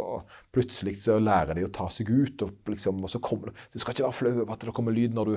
plutselig 0.55 0.97
så 1.03 1.17
lærer 1.19 1.57
de 1.57 1.65
å 1.67 1.71
ta 1.73 1.87
seg 1.91 2.09
ut. 2.09 2.45
Og, 2.45 2.55
liksom, 2.71 3.03
og 3.03 3.11
så 3.11 3.21
kommer 3.23 3.51
det 3.51 3.67
Du 3.73 3.81
skal 3.81 3.95
ikke 3.95 4.07
være 4.07 4.17
flau 4.19 4.31
over 4.33 4.55
at 4.55 4.63
det 4.63 4.75
kommer 4.75 4.95
lyd 4.95 5.15
når 5.15 5.31
du 5.31 5.35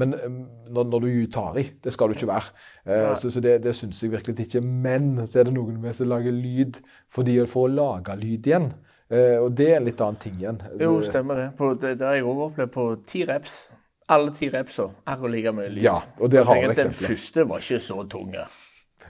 Men 0.00 0.14
um, 0.14 0.40
når, 0.70 0.90
når 0.92 1.06
du 1.06 1.10
tar 1.34 1.58
i, 1.60 1.66
det 1.82 1.92
skal 1.94 2.10
du 2.10 2.16
ikke 2.16 2.30
være. 2.30 2.54
Eh, 2.86 3.12
så 3.18 3.30
så 3.30 3.42
det, 3.42 3.58
det 3.64 3.74
syns 3.76 4.02
jeg 4.02 4.12
virkelig 4.14 4.46
ikke. 4.46 4.62
Men 4.62 5.26
så 5.26 5.40
er 5.40 5.48
det 5.48 5.56
noen 5.56 5.80
med 5.82 5.96
som 5.96 6.10
lager 6.10 6.34
lyd 6.34 6.80
fordi 7.10 7.40
for 7.49 7.49
å 7.58 7.66
lage 7.74 8.16
lyd 8.20 8.46
igjen. 8.46 8.72
Eh, 9.10 9.36
og 9.42 9.50
det 9.58 9.68
er 9.72 9.76
en 9.80 9.84
litt 9.84 10.00
annen 10.00 10.16
ting 10.22 10.36
igjen. 10.38 10.60
Jo, 10.78 11.00
stemmer 11.02 11.34
det. 11.36 11.48
På, 11.58 11.74
det, 11.74 11.96
det 11.98 12.06
har 12.06 12.14
jeg 12.14 12.24
òg 12.30 12.44
opplevd 12.46 12.70
på 12.72 12.86
ti 13.10 13.24
reps. 13.26 13.70
Alle 14.10 14.30
ti 14.34 14.48
repsa 14.50 14.88
akkurat 15.06 15.30
like 15.30 15.52
mye 15.54 15.68
lyd. 15.70 15.82
Ja, 15.82 16.00
og 16.18 16.30
der 16.30 16.44
har 16.44 16.54
du 16.62 16.74
Den 16.74 16.90
første 16.94 17.46
var 17.46 17.58
ikke 17.62 17.78
så 17.82 18.04
tung. 18.10 18.32
ja. 18.34 18.46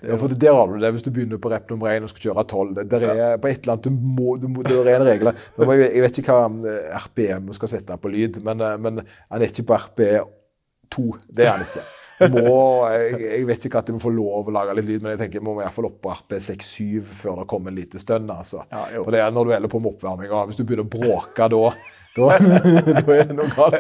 Ja, 0.01 0.17
for 0.17 0.29
der 0.33 0.55
har 0.57 0.67
du 0.67 0.79
det. 0.81 0.91
Hvis 0.95 1.03
du 1.05 1.11
begynner 1.13 1.37
på 1.37 1.51
rep 1.53 1.69
nummer 1.69 1.91
én 1.93 2.05
og 2.07 2.09
skal 2.09 2.31
kjøre 2.31 2.45
tolv 2.49 2.75
det- 2.89 3.03
er 3.03 3.35
er 3.35 3.37
På 3.37 3.49
et 3.49 3.61
eller 3.61 3.73
annet 3.75 3.85
du 3.85 3.91
må, 3.91 4.37
du 4.41 4.49
må, 4.49 4.63
Det 4.63 4.73
er 4.73 4.97
en 4.97 5.05
regel. 5.07 5.33
Jeg 5.59 6.03
vet 6.03 6.19
ikke 6.19 6.33
hva 6.33 6.47
eh, 6.65 6.97
RPM 6.97 7.53
skal 7.53 7.69
sette 7.69 7.97
på 8.01 8.09
lyd, 8.09 8.43
men, 8.43 8.61
eh, 8.61 8.77
men 8.79 9.03
han 9.31 9.43
er 9.43 9.47
ikke 9.47 9.67
på 9.67 9.77
RP2. 9.77 11.19
Det 11.29 11.45
er 11.47 11.51
han 11.51 11.67
ikke. 11.67 11.85
Må, 12.21 12.89
jeg, 12.93 13.21
jeg 13.25 13.47
vet 13.49 13.65
ikke 13.65 13.81
at 13.81 13.89
de 13.89 13.95
må 13.97 14.03
få 14.03 14.13
lov 14.13 14.51
å 14.51 14.53
lage 14.53 14.75
litt 14.77 14.89
lyd, 14.91 15.05
men 15.05 15.15
jeg 15.15 15.23
tenker 15.23 15.41
jeg 15.41 15.47
må 15.47 15.55
i 15.57 15.63
hvert 15.63 15.77
fall 15.77 15.89
opp 15.89 16.01
på 16.05 16.13
RP6-7 16.13 17.01
før 17.23 17.41
det 17.41 17.47
kommer 17.53 17.73
en 17.73 17.81
lite 17.81 18.03
stønn. 18.03 18.29
altså. 18.33 18.67
Ja, 18.69 18.85
det 18.93 19.23
når 19.33 19.49
du 19.49 19.55
holder 19.55 19.73
på 19.73 19.81
med 19.81 19.95
oppvarminga. 19.95 20.45
Hvis 20.51 20.61
du 20.61 20.67
begynner 20.69 20.85
å 20.85 20.93
bråke 20.93 21.49
da, 21.55 21.63
da, 22.21 22.37
da 23.07 23.15
er 23.17 23.29
det 23.31 23.37
noe 23.39 23.49
galt. 23.57 23.77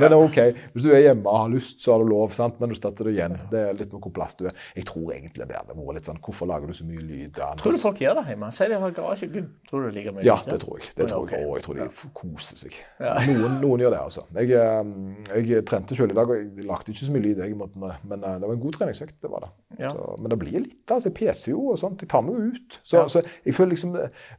Men 0.00 0.14
OK, 0.16 0.38
hvis 0.74 0.86
du 0.86 0.90
er 0.94 1.02
hjemme 1.06 1.28
og 1.28 1.38
har 1.44 1.52
lyst, 1.52 1.80
så 1.84 1.94
har 1.94 2.02
du 2.04 2.08
lov. 2.10 2.32
sant? 2.36 2.58
Men 2.62 2.72
du 2.72 2.76
starter 2.78 3.08
det 3.08 3.14
igjen. 3.16 3.36
Det 3.52 3.60
er 3.70 3.76
litt 3.78 3.92
med 3.94 4.02
hvor 4.06 4.14
plass 4.16 4.36
du 4.38 4.46
er. 4.50 4.56
Jeg 4.76 4.86
tror 4.88 5.12
egentlig 5.16 5.46
det 5.48 5.56
hadde 5.58 5.76
vært 5.78 5.98
litt 6.00 6.08
sånn 6.10 6.20
Hvorfor 6.28 6.48
lager 6.50 6.70
du 6.70 6.74
så 6.76 6.86
mye 6.88 7.02
lyd? 7.02 7.38
Anders? 7.38 7.62
Tror 7.62 7.76
du 7.76 7.80
folk 7.82 8.00
gjør 8.02 8.18
det 8.20 8.24
hjemme? 8.32 8.50
Si 8.56 8.68
de 8.72 8.80
har 8.82 8.94
garasjegym. 8.98 9.48
Tror 9.70 9.82
du 9.84 9.88
det 9.88 9.94
ligger 9.98 10.16
mye 10.18 10.26
Ja, 10.28 10.36
det 10.48 10.58
tror 10.64 10.78
jeg. 10.80 10.90
Det 10.98 11.08
tror 11.12 11.32
jeg. 11.32 11.46
Og 11.48 11.56
jeg 11.58 11.66
tror 11.68 11.78
de 11.80 11.88
koser 12.18 12.60
seg. 12.64 12.78
Noen, 13.00 13.58
noen 13.62 13.84
gjør 13.84 13.94
det, 13.96 14.02
altså. 14.10 14.26
Jeg, 14.38 14.52
eh, 14.58 15.42
jeg 15.52 15.64
trente 15.68 15.96
selv 15.98 16.14
i 16.14 16.18
dag, 16.18 16.30
og 16.32 16.36
jeg 16.42 16.66
lagde 16.68 16.92
ikke 16.94 17.06
så 17.08 17.14
mye 17.14 17.24
lyd, 17.28 17.42
jeg, 17.44 17.56
måtte, 17.58 17.80
men 18.08 18.24
eh, 18.24 18.36
det 18.42 18.48
var 18.50 18.56
en 18.56 18.62
god 18.66 18.78
treningsøkt. 18.78 19.16
det 19.24 19.30
var 19.32 19.46
det. 19.46 19.50
Ja. 19.84 19.92
Så, 19.94 20.08
men 20.18 20.32
det 20.32 20.38
blir 20.42 20.58
litt. 20.66 20.78
altså, 20.90 21.08
Jeg 21.10 21.16
peser 21.20 21.52
jo 21.54 21.64
og 21.72 21.78
sånt. 21.80 22.02
Jeg 22.04 22.10
tar 22.12 22.24
meg 22.26 22.34
jo 22.38 22.52
ut. 22.56 22.80
Så, 22.82 22.96
Ja. 22.98 23.06
så 23.08 23.22
jeg 23.46 23.54
føler 23.54 23.74
liksom 23.76 23.94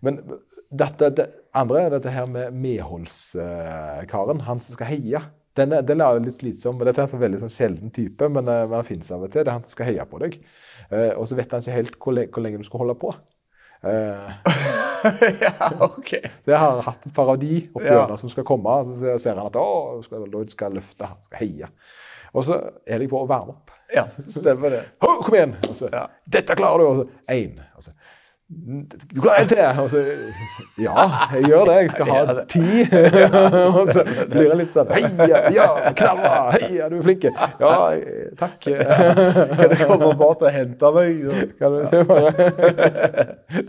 Men 0.06 0.20
dette, 0.70 1.10
det 1.18 1.26
andre 1.56 1.82
er 1.86 1.90
dette 1.96 2.12
her 2.14 2.26
med 2.30 2.54
medholdskaren. 2.54 4.42
Han 4.48 4.60
som 4.64 4.76
skal 4.76 4.88
heie. 4.92 5.22
Den, 5.58 5.74
er- 5.74 5.82
den 5.84 6.02
er 6.02 6.20
litt 6.24 6.38
slitsom. 6.40 6.78
men 6.78 6.88
Dette 6.88 7.02
er 7.02 7.08
en 7.08 7.12
sånn 7.14 7.24
veldig 7.24 7.40
sånn 7.42 7.52
sjelden 7.54 7.92
type, 7.96 8.30
men, 8.30 8.48
eh, 8.48 8.66
men 8.68 8.78
han 8.80 8.88
finnes 8.88 9.10
av 9.12 9.24
og 9.26 9.32
til. 9.34 9.44
Det 9.44 9.50
er 9.52 9.58
han 9.58 9.64
som 9.66 9.72
skal 9.76 9.90
heie 9.90 10.06
på 10.08 10.20
deg. 10.22 10.38
Eh, 10.92 11.12
og 11.18 11.26
så 11.28 11.36
vet 11.40 11.52
han 11.52 11.62
ikke 11.66 11.76
helt 11.80 11.98
hvor, 12.00 12.14
le 12.16 12.28
hvor 12.28 12.44
lenge 12.46 12.58
du 12.62 12.64
skal 12.68 12.84
holde 12.86 12.96
på. 13.02 13.14
Eh, 13.84 14.30
ja, 15.46 15.70
OK. 15.86 16.10
så 16.44 16.52
jeg 16.52 16.60
har 16.60 16.82
hatt 16.84 17.06
et 17.08 17.14
par 17.16 17.30
av 17.34 17.40
de 17.40 17.70
oppi 17.74 17.86
Ja. 17.88 18.04
som 18.20 18.30
skal 18.32 18.44
komme, 18.48 18.68
og 18.82 18.86
så 18.86 19.18
ser- 19.20 19.36
han 19.40 19.48
at 19.48 19.56
å, 19.60 20.02
skal, 20.04 20.26
Lloyd 20.30 20.50
skal 20.52 20.74
løfte, 20.76 21.08
han 21.08 21.18
skal 21.28 21.40
heie. 21.46 21.70
Og 22.36 22.44
så 22.46 22.60
er 22.86 23.00
de 23.02 23.08
på 23.10 23.24
å 23.24 23.28
varme 23.28 23.56
opp. 23.56 23.72
Ja, 23.90 24.04
stemmer 24.30 24.70
det. 24.70 24.84
Kom 25.02 25.34
igjen! 25.34 25.56
Og 25.68 25.76
så, 25.76 25.90
Ja. 25.92 26.06
Dette 26.30 26.54
klarer 26.56 26.78
du! 26.78 26.86
Og 26.92 26.96
så 27.00 27.06
én. 27.34 27.58
Og 27.76 27.82
så 27.88 27.92
du 28.50 29.22
klarer 29.22 29.44
en 29.44 29.48
til! 29.48 29.82
Og 29.84 29.90
så 29.90 30.00
Ja, 30.82 31.04
jeg 31.34 31.44
gjør 31.52 31.66
det. 31.70 31.74
Jeg 31.76 31.90
skal 31.92 32.06
ha 32.10 32.46
ti. 32.50 32.62
og 33.78 33.92
så 33.94 34.04
blir 34.32 34.48
det 34.50 34.56
litt 34.58 34.74
sånn 34.74 34.90
Heia! 34.96 35.42
Ja, 35.54 35.68
knalla! 35.94 36.32
Heia, 36.56 36.88
du 36.90 36.96
er 36.98 37.04
flink! 37.06 37.28
Ja, 37.30 37.74
takk. 38.40 38.66
Kan 38.66 39.70
du 39.70 39.76
komme 39.84 40.10
bort 40.18 40.42
og 40.42 40.50
hente 40.56 40.90
meg? 40.96 41.20
Kan 41.60 41.76
du 41.76 41.84
se 41.92 42.02
bare 42.10 42.48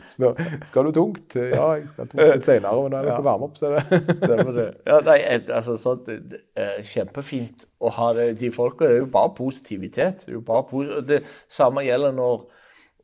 Spør 0.08 0.40
Skal 0.70 0.88
du 0.88 0.94
tungt? 0.96 1.36
Ja, 1.36 1.66
jeg 1.76 1.90
skal 1.90 2.08
tungt 2.08 2.24
litt 2.24 2.48
senere, 2.48 2.72
men 2.80 2.94
da 2.94 3.02
er 3.02 3.10
det 3.10 3.18
på 3.18 3.26
varme 3.28 3.50
opp, 3.50 3.60
så 3.60 3.74
det 3.76 4.70
Ja, 4.88 5.02
nei, 5.04 5.18
altså, 5.58 5.96
det 6.06 6.40
er 6.56 6.80
kjempefint 6.88 7.68
å 7.84 7.92
ha 7.98 8.14
det, 8.16 8.30
de 8.40 8.48
folka. 8.54 8.88
Det 8.88 8.96
er 8.96 9.04
jo 9.04 9.12
bare 9.12 9.34
positivitet. 9.36 10.24
Det, 10.24 10.38
jo 10.38 10.40
bare 10.46 10.64
pos 10.72 10.88
det 11.04 11.20
samme 11.52 11.84
gjelder 11.84 12.16
når 12.16 12.46
eh, 12.46 12.56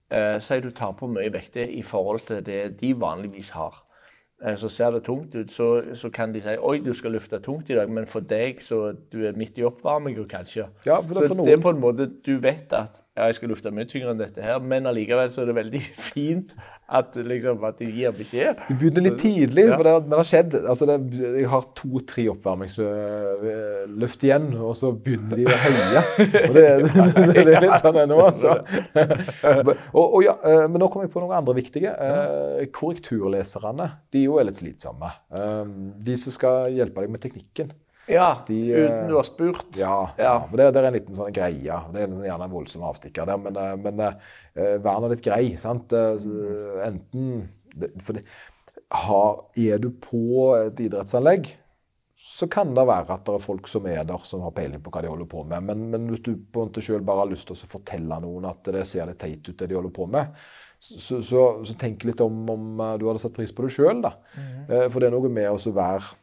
Si 0.07 0.61
du 0.63 0.69
tar 0.71 0.93
på 0.95 1.09
mye 1.11 1.33
vekt 1.35 1.57
i 1.57 1.83
forhold 1.83 2.21
til 2.29 2.45
det 2.47 2.77
de 2.79 2.93
vanligvis 2.95 3.49
har. 3.57 3.87
Eh, 4.45 4.57
så 4.57 4.69
ser 4.69 4.91
det 4.91 5.05
tungt 5.05 5.35
ut, 5.35 5.51
så, 5.51 5.83
så 5.95 6.11
kan 6.11 6.35
de 6.35 6.43
si 6.45 6.57
oi, 6.61 6.79
du 6.85 6.93
skal 6.93 7.15
løfte 7.17 7.41
tungt 7.41 7.71
i 7.71 7.77
dag, 7.77 7.89
men 7.91 8.07
for 8.07 8.21
deg 8.21 8.61
så 8.61 8.91
du 9.13 9.23
er 9.25 9.37
midt 9.37 9.57
i 9.59 9.65
oppvarminga, 9.65 10.27
kanskje. 10.29 10.69
Ja, 10.85 11.01
for 11.01 11.15
det 11.15 11.23
så 11.25 11.35
for 11.35 11.47
det 11.47 11.55
er 11.57 11.63
på 11.65 11.73
en 11.73 11.81
måte 11.81 12.11
Du 12.27 12.37
vet 12.45 12.73
at 12.77 13.01
ja, 13.17 13.27
jeg 13.31 13.35
skal 13.39 13.49
lufte 13.49 13.71
mye 13.73 13.89
tyngre 13.89 14.13
enn 14.13 14.19
dette 14.21 14.43
her, 14.45 14.59
men 14.61 14.87
allikevel 14.91 15.31
så 15.33 15.43
er 15.43 15.47
det 15.51 15.55
veldig 15.57 15.81
fint 16.13 16.51
at, 16.87 17.17
liksom, 17.19 17.65
at 17.67 17.81
de 17.81 17.87
gir 17.91 18.13
beskjed. 18.15 18.61
Du 18.69 18.75
begynner 18.79 19.09
litt 19.09 19.17
tidlig, 19.19 19.65
Ja. 19.67 19.75
for 19.75 19.83
det, 19.89 19.95
det 20.07 20.19
har 20.21 20.29
skjedd. 20.29 20.53
Altså 20.71 20.87
det, 20.87 20.97
jeg 21.41 21.49
har 21.51 21.65
to-tre 21.81 22.27
oppvarmingsløft 22.31 24.27
igjen, 24.29 24.47
og 24.61 24.77
så 24.79 24.93
begynner 24.95 25.41
de 25.41 25.47
å 25.51 25.57
høye. 25.65 26.03
Og 26.45 26.55
det, 26.55 26.67
det, 27.33 27.43
er 27.57 27.65
litt 27.67 27.83
sånn 27.83 27.99
ennå, 28.05 28.21
altså. 28.29 28.55
og, 29.97 30.05
og 30.05 30.21
ja, 30.27 30.37
eh, 30.47 30.63
men 30.71 30.79
nå 30.83 30.91
kom 30.93 31.03
jeg 31.07 31.11
på 31.17 31.25
noen 31.25 31.35
andre 31.41 31.57
viktige. 31.59 31.91
Eh, 31.91 32.69
Korrekturleserne 32.77 33.89
de 34.15 34.27
jo 34.29 34.39
er 34.41 34.47
litt 34.51 34.61
slitsomme. 34.61 35.11
Eh, 35.35 35.65
De 36.07 36.17
som 36.21 36.35
skal 36.35 36.71
hjelpe 36.77 37.03
deg 37.03 37.13
med 37.17 37.25
teknikken. 37.27 37.75
Ja, 38.09 38.43
De, 38.47 38.57
eh, 38.73 38.85
uten 38.87 39.09
du 39.11 39.17
har 39.17 39.25
spurt. 39.27 39.77
Ja, 39.77 40.11
Ja. 40.19 40.35
for 40.47 40.57
det, 40.57 40.69
det 40.75 40.83
er 40.83 40.87
en 40.89 40.95
liten 40.95 41.15
sånn 41.19 41.33
greie. 41.35 41.79
Det 41.93 42.03
er 42.03 42.09
gjerne 42.09 42.45
en 42.47 42.53
voldsom 42.55 42.83
avstikker 42.87 43.27
der, 43.27 43.37
men, 43.43 43.57
eh, 43.57 43.77
men 43.77 44.01
eh, 44.07 44.77
vær 44.79 45.01
nå 45.03 45.11
litt 45.11 45.25
grei. 45.25 45.57
sant? 45.59 45.93
Eh, 45.93 46.87
Enten 46.87 47.49
for 48.03 48.13
det, 48.15 48.25
har, 48.93 49.41
Er 49.59 49.79
du 49.83 49.91
på 49.91 50.55
et 50.67 50.79
idrettsanlegg, 50.87 51.49
så 52.17 52.47
kan 52.51 52.75
det 52.75 52.85
være 52.87 53.11
at 53.13 53.25
det 53.25 53.35
er 53.35 53.43
folk 53.45 53.67
som 53.69 53.87
er 53.87 54.05
der, 54.05 54.19
som 54.25 54.41
har 54.43 54.51
peiling 54.53 54.81
på 54.83 54.91
hva 54.93 55.03
de 55.03 55.09
holder 55.09 55.27
på 55.27 55.43
med. 55.47 55.63
Men, 55.65 55.91
men 55.91 56.07
hvis 56.09 56.23
du 56.23 56.35
på 56.37 56.63
en 56.63 56.69
måte 56.71 56.83
selv 56.85 57.05
bare 57.07 57.25
har 57.25 57.31
lyst 57.31 57.47
til 57.49 57.57
å 57.57 57.69
fortelle 57.71 58.19
noen 58.23 58.47
at 58.49 58.63
det 58.65 58.87
ser 58.87 59.07
litt 59.07 59.19
teit 59.19 59.47
ut, 59.49 59.57
det 59.59 59.69
de 59.69 59.75
holder 59.75 59.91
på 59.97 60.07
med, 60.09 60.33
så, 60.79 61.21
så, 61.25 61.43
så 61.65 61.75
tenk 61.81 62.05
litt 62.05 62.21
om 62.21 62.49
om 62.53 62.77
du 63.01 63.07
hadde 63.09 63.19
satt 63.23 63.35
pris 63.37 63.53
på 63.53 63.65
det 63.67 63.73
sjøl. 63.73 64.03
Eh, 64.07 64.87
For 64.93 65.01
det 65.01 65.09
er 65.09 65.15
noe 65.17 65.29
med 65.33 65.49
å 65.51 65.73
være 65.77 66.15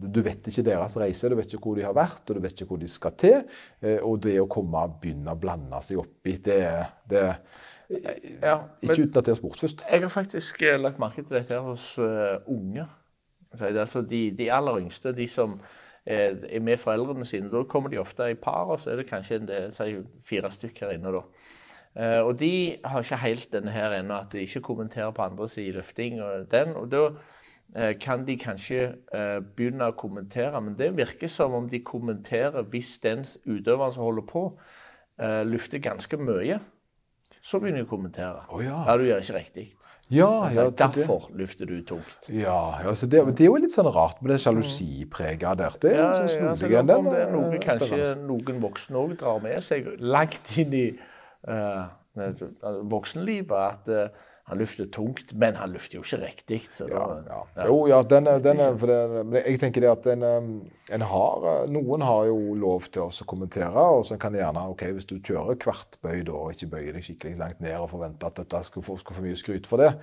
du 0.00 0.20
vet 0.24 0.46
ikke 0.48 0.62
deres 0.64 0.96
reise, 0.96 1.28
du 1.28 1.36
vet 1.36 1.52
ikke 1.52 1.62
hvor 1.68 1.76
de 1.76 1.84
har 1.84 1.92
vært, 1.96 2.22
og 2.30 2.36
du 2.36 2.40
vet 2.40 2.52
ikke 2.56 2.68
hvor 2.72 2.80
de 2.80 2.88
skal 2.88 3.12
til. 3.20 3.42
Eh, 3.82 3.98
Og 4.02 4.22
det 4.22 4.38
å 4.40 4.46
komme 4.50 4.78
og 4.86 5.00
begynne 5.02 5.34
å 5.34 5.40
blande 5.40 5.80
seg 5.84 6.00
oppi, 6.00 6.36
det 6.44 6.62
er 6.64 6.86
det, 7.10 7.26
Ja, 8.42 8.60
Ikke 8.82 9.02
uten 9.02 9.18
at 9.18 9.26
det 9.26 9.32
er 9.32 9.34
spurt 9.40 9.58
først. 9.58 9.82
jeg 9.90 10.00
har 10.02 10.08
faktisk 10.08 10.62
eh, 10.62 10.78
lagt 10.78 10.98
merke 10.98 11.22
til 11.24 11.36
dette 11.36 11.54
her 11.54 11.60
hos 11.66 11.98
uh, 11.98 12.38
unge. 12.46 12.86
Så 13.54 13.64
det 13.66 13.76
er 13.76 13.80
altså 13.80 14.02
de, 14.02 14.30
de 14.30 14.52
aller 14.52 14.78
yngste, 14.78 15.12
de 15.16 15.26
som 15.26 15.56
eh, 16.06 16.36
er 16.54 16.60
med 16.60 16.78
foreldrene 16.78 17.24
sine. 17.26 17.50
Da 17.50 17.64
kommer 17.66 17.90
de 17.90 17.98
ofte 17.98 18.30
i 18.30 18.34
par, 18.38 18.70
og 18.70 18.78
så 18.80 18.92
er 18.92 18.96
det 18.96 19.08
kanskje 19.10 19.40
en 19.40 19.48
del, 19.48 19.72
si, 19.74 19.96
fire 20.22 20.52
stykker 20.54 20.94
inne. 20.94 21.10
da. 21.10 21.24
Uh, 21.98 22.26
og 22.28 22.38
de 22.38 22.76
har 22.84 23.02
ikke 23.02 23.16
helt 23.24 23.52
denne 23.52 23.72
her 23.74 23.90
ennå, 23.98 24.14
at 24.20 24.32
de 24.32 24.44
ikke 24.46 24.60
kommenterer 24.62 25.10
på 25.10 25.22
andre 25.22 25.48
sin 25.48 25.72
løfting. 25.74 26.22
og 26.22 26.46
den, 26.50 26.76
og 26.76 26.86
da 26.92 27.08
eh, 27.08 27.14
kan 28.00 28.24
de 28.26 28.34
kanskje 28.40 28.80
eh, 29.14 29.40
begynne 29.56 29.90
å 29.92 29.96
kommentere, 29.96 30.60
men 30.60 30.74
det 30.78 30.90
virker 30.96 31.30
som 31.30 31.54
om 31.54 31.68
de 31.70 31.78
kommenterer 31.86 32.62
hvis 32.72 32.96
den 33.02 33.22
utøveren 33.46 33.92
som 33.94 34.02
holder 34.08 34.26
på, 34.26 34.44
eh, 35.22 35.42
lufter 35.46 35.78
ganske 35.78 36.16
mye. 36.18 36.58
Så 37.42 37.60
begynner 37.60 37.84
de 37.84 37.86
å 37.86 37.90
kommentere. 37.90 38.42
Oh, 38.50 38.64
ja. 38.64 38.82
Ja, 38.88 38.96
du 38.98 39.04
gjør 39.06 39.22
ikke 39.22 39.38
riktig. 39.38 39.68
Ja, 40.10 40.26
Altså, 40.42 40.60
ja, 40.60 40.64
så 40.66 40.70
det, 40.70 40.78
derfor 40.96 41.28
lufter 41.38 41.66
du 41.66 41.82
tungt. 41.86 42.28
ja, 42.28 42.82
ja 42.82 42.94
så 42.94 43.06
det, 43.06 43.20
det 43.38 43.44
er 43.44 43.46
jo 43.46 43.60
litt 43.62 43.72
sånn 43.72 43.86
rart 43.94 44.18
med 44.20 44.32
det 44.32 44.40
sjalusipreget 44.42 45.58
der. 45.60 45.76
Det 45.80 45.92
er 45.92 46.00
Ja, 46.00 46.08
sånn 46.16 46.26
ja, 46.26 46.32
så 46.56 46.56
snodig 46.58 46.72
da 46.72 46.80
en 46.80 46.88
del. 46.88 46.96
kom 46.96 47.14
det 47.14 47.28
noe 47.30 47.52
eh, 47.54 47.60
kanskje 47.62 48.08
noen 48.26 48.58
voksne 48.64 48.98
òg 48.98 49.14
drar 49.20 49.38
med 49.44 49.62
seg 49.62 49.86
langt 50.02 50.50
inn 50.58 50.74
i 50.74 50.84
uh, 51.46 51.86
voksenlivet. 52.90 53.54
At 53.54 53.88
eh, 53.88 54.08
han 54.50 54.58
løfter 54.60 54.88
tungt, 54.92 55.30
men 55.38 55.54
han 55.56 55.70
løfter 55.72 55.96
jo 56.00 56.02
ikke 56.02 56.18
riktig. 56.24 56.58
Ja, 56.90 57.04
Ja, 57.28 57.38
ja. 57.56 57.66
Jo, 57.70 57.76
ja, 57.90 58.00
den, 58.10 58.26
den 58.44 58.60
for 58.80 58.90
det, 58.90 58.98
men 59.30 59.38
jeg 59.46 59.60
tenker 59.62 59.84
det 59.86 59.90
at 59.92 60.08
en, 60.12 60.24
en 60.92 61.04
har, 61.12 61.46
uh, 61.46 61.64
noen 61.70 62.02
har 62.04 62.26
jo 62.28 62.56
lov 62.58 62.90
til 62.90 63.06
å 63.06 63.26
kommentere, 63.30 63.86
og 63.96 64.02
så 64.10 64.18
kan 64.20 64.34
gjerne, 64.36 64.66
ok, 64.74 64.84
hvis 64.98 65.08
du 65.08 65.16
kjører 65.20 65.56
hvert 65.62 65.96
bøy 66.02 66.20
da, 66.26 66.36
og 66.36 66.52
ikke 66.56 66.70
bøyer 66.74 66.98
deg 66.98 67.06
skikkelig 67.06 67.38
langt 67.40 67.62
ned 67.64 67.78
og 67.78 67.88
forventer 67.94 68.28
at 68.32 68.42
dette 68.42 68.62
skal 68.68 68.84
få, 68.90 68.98
skal 69.00 69.16
få 69.20 69.24
mye 69.24 69.38
skryt 69.38 69.70
for 69.70 69.82
det, 69.86 69.94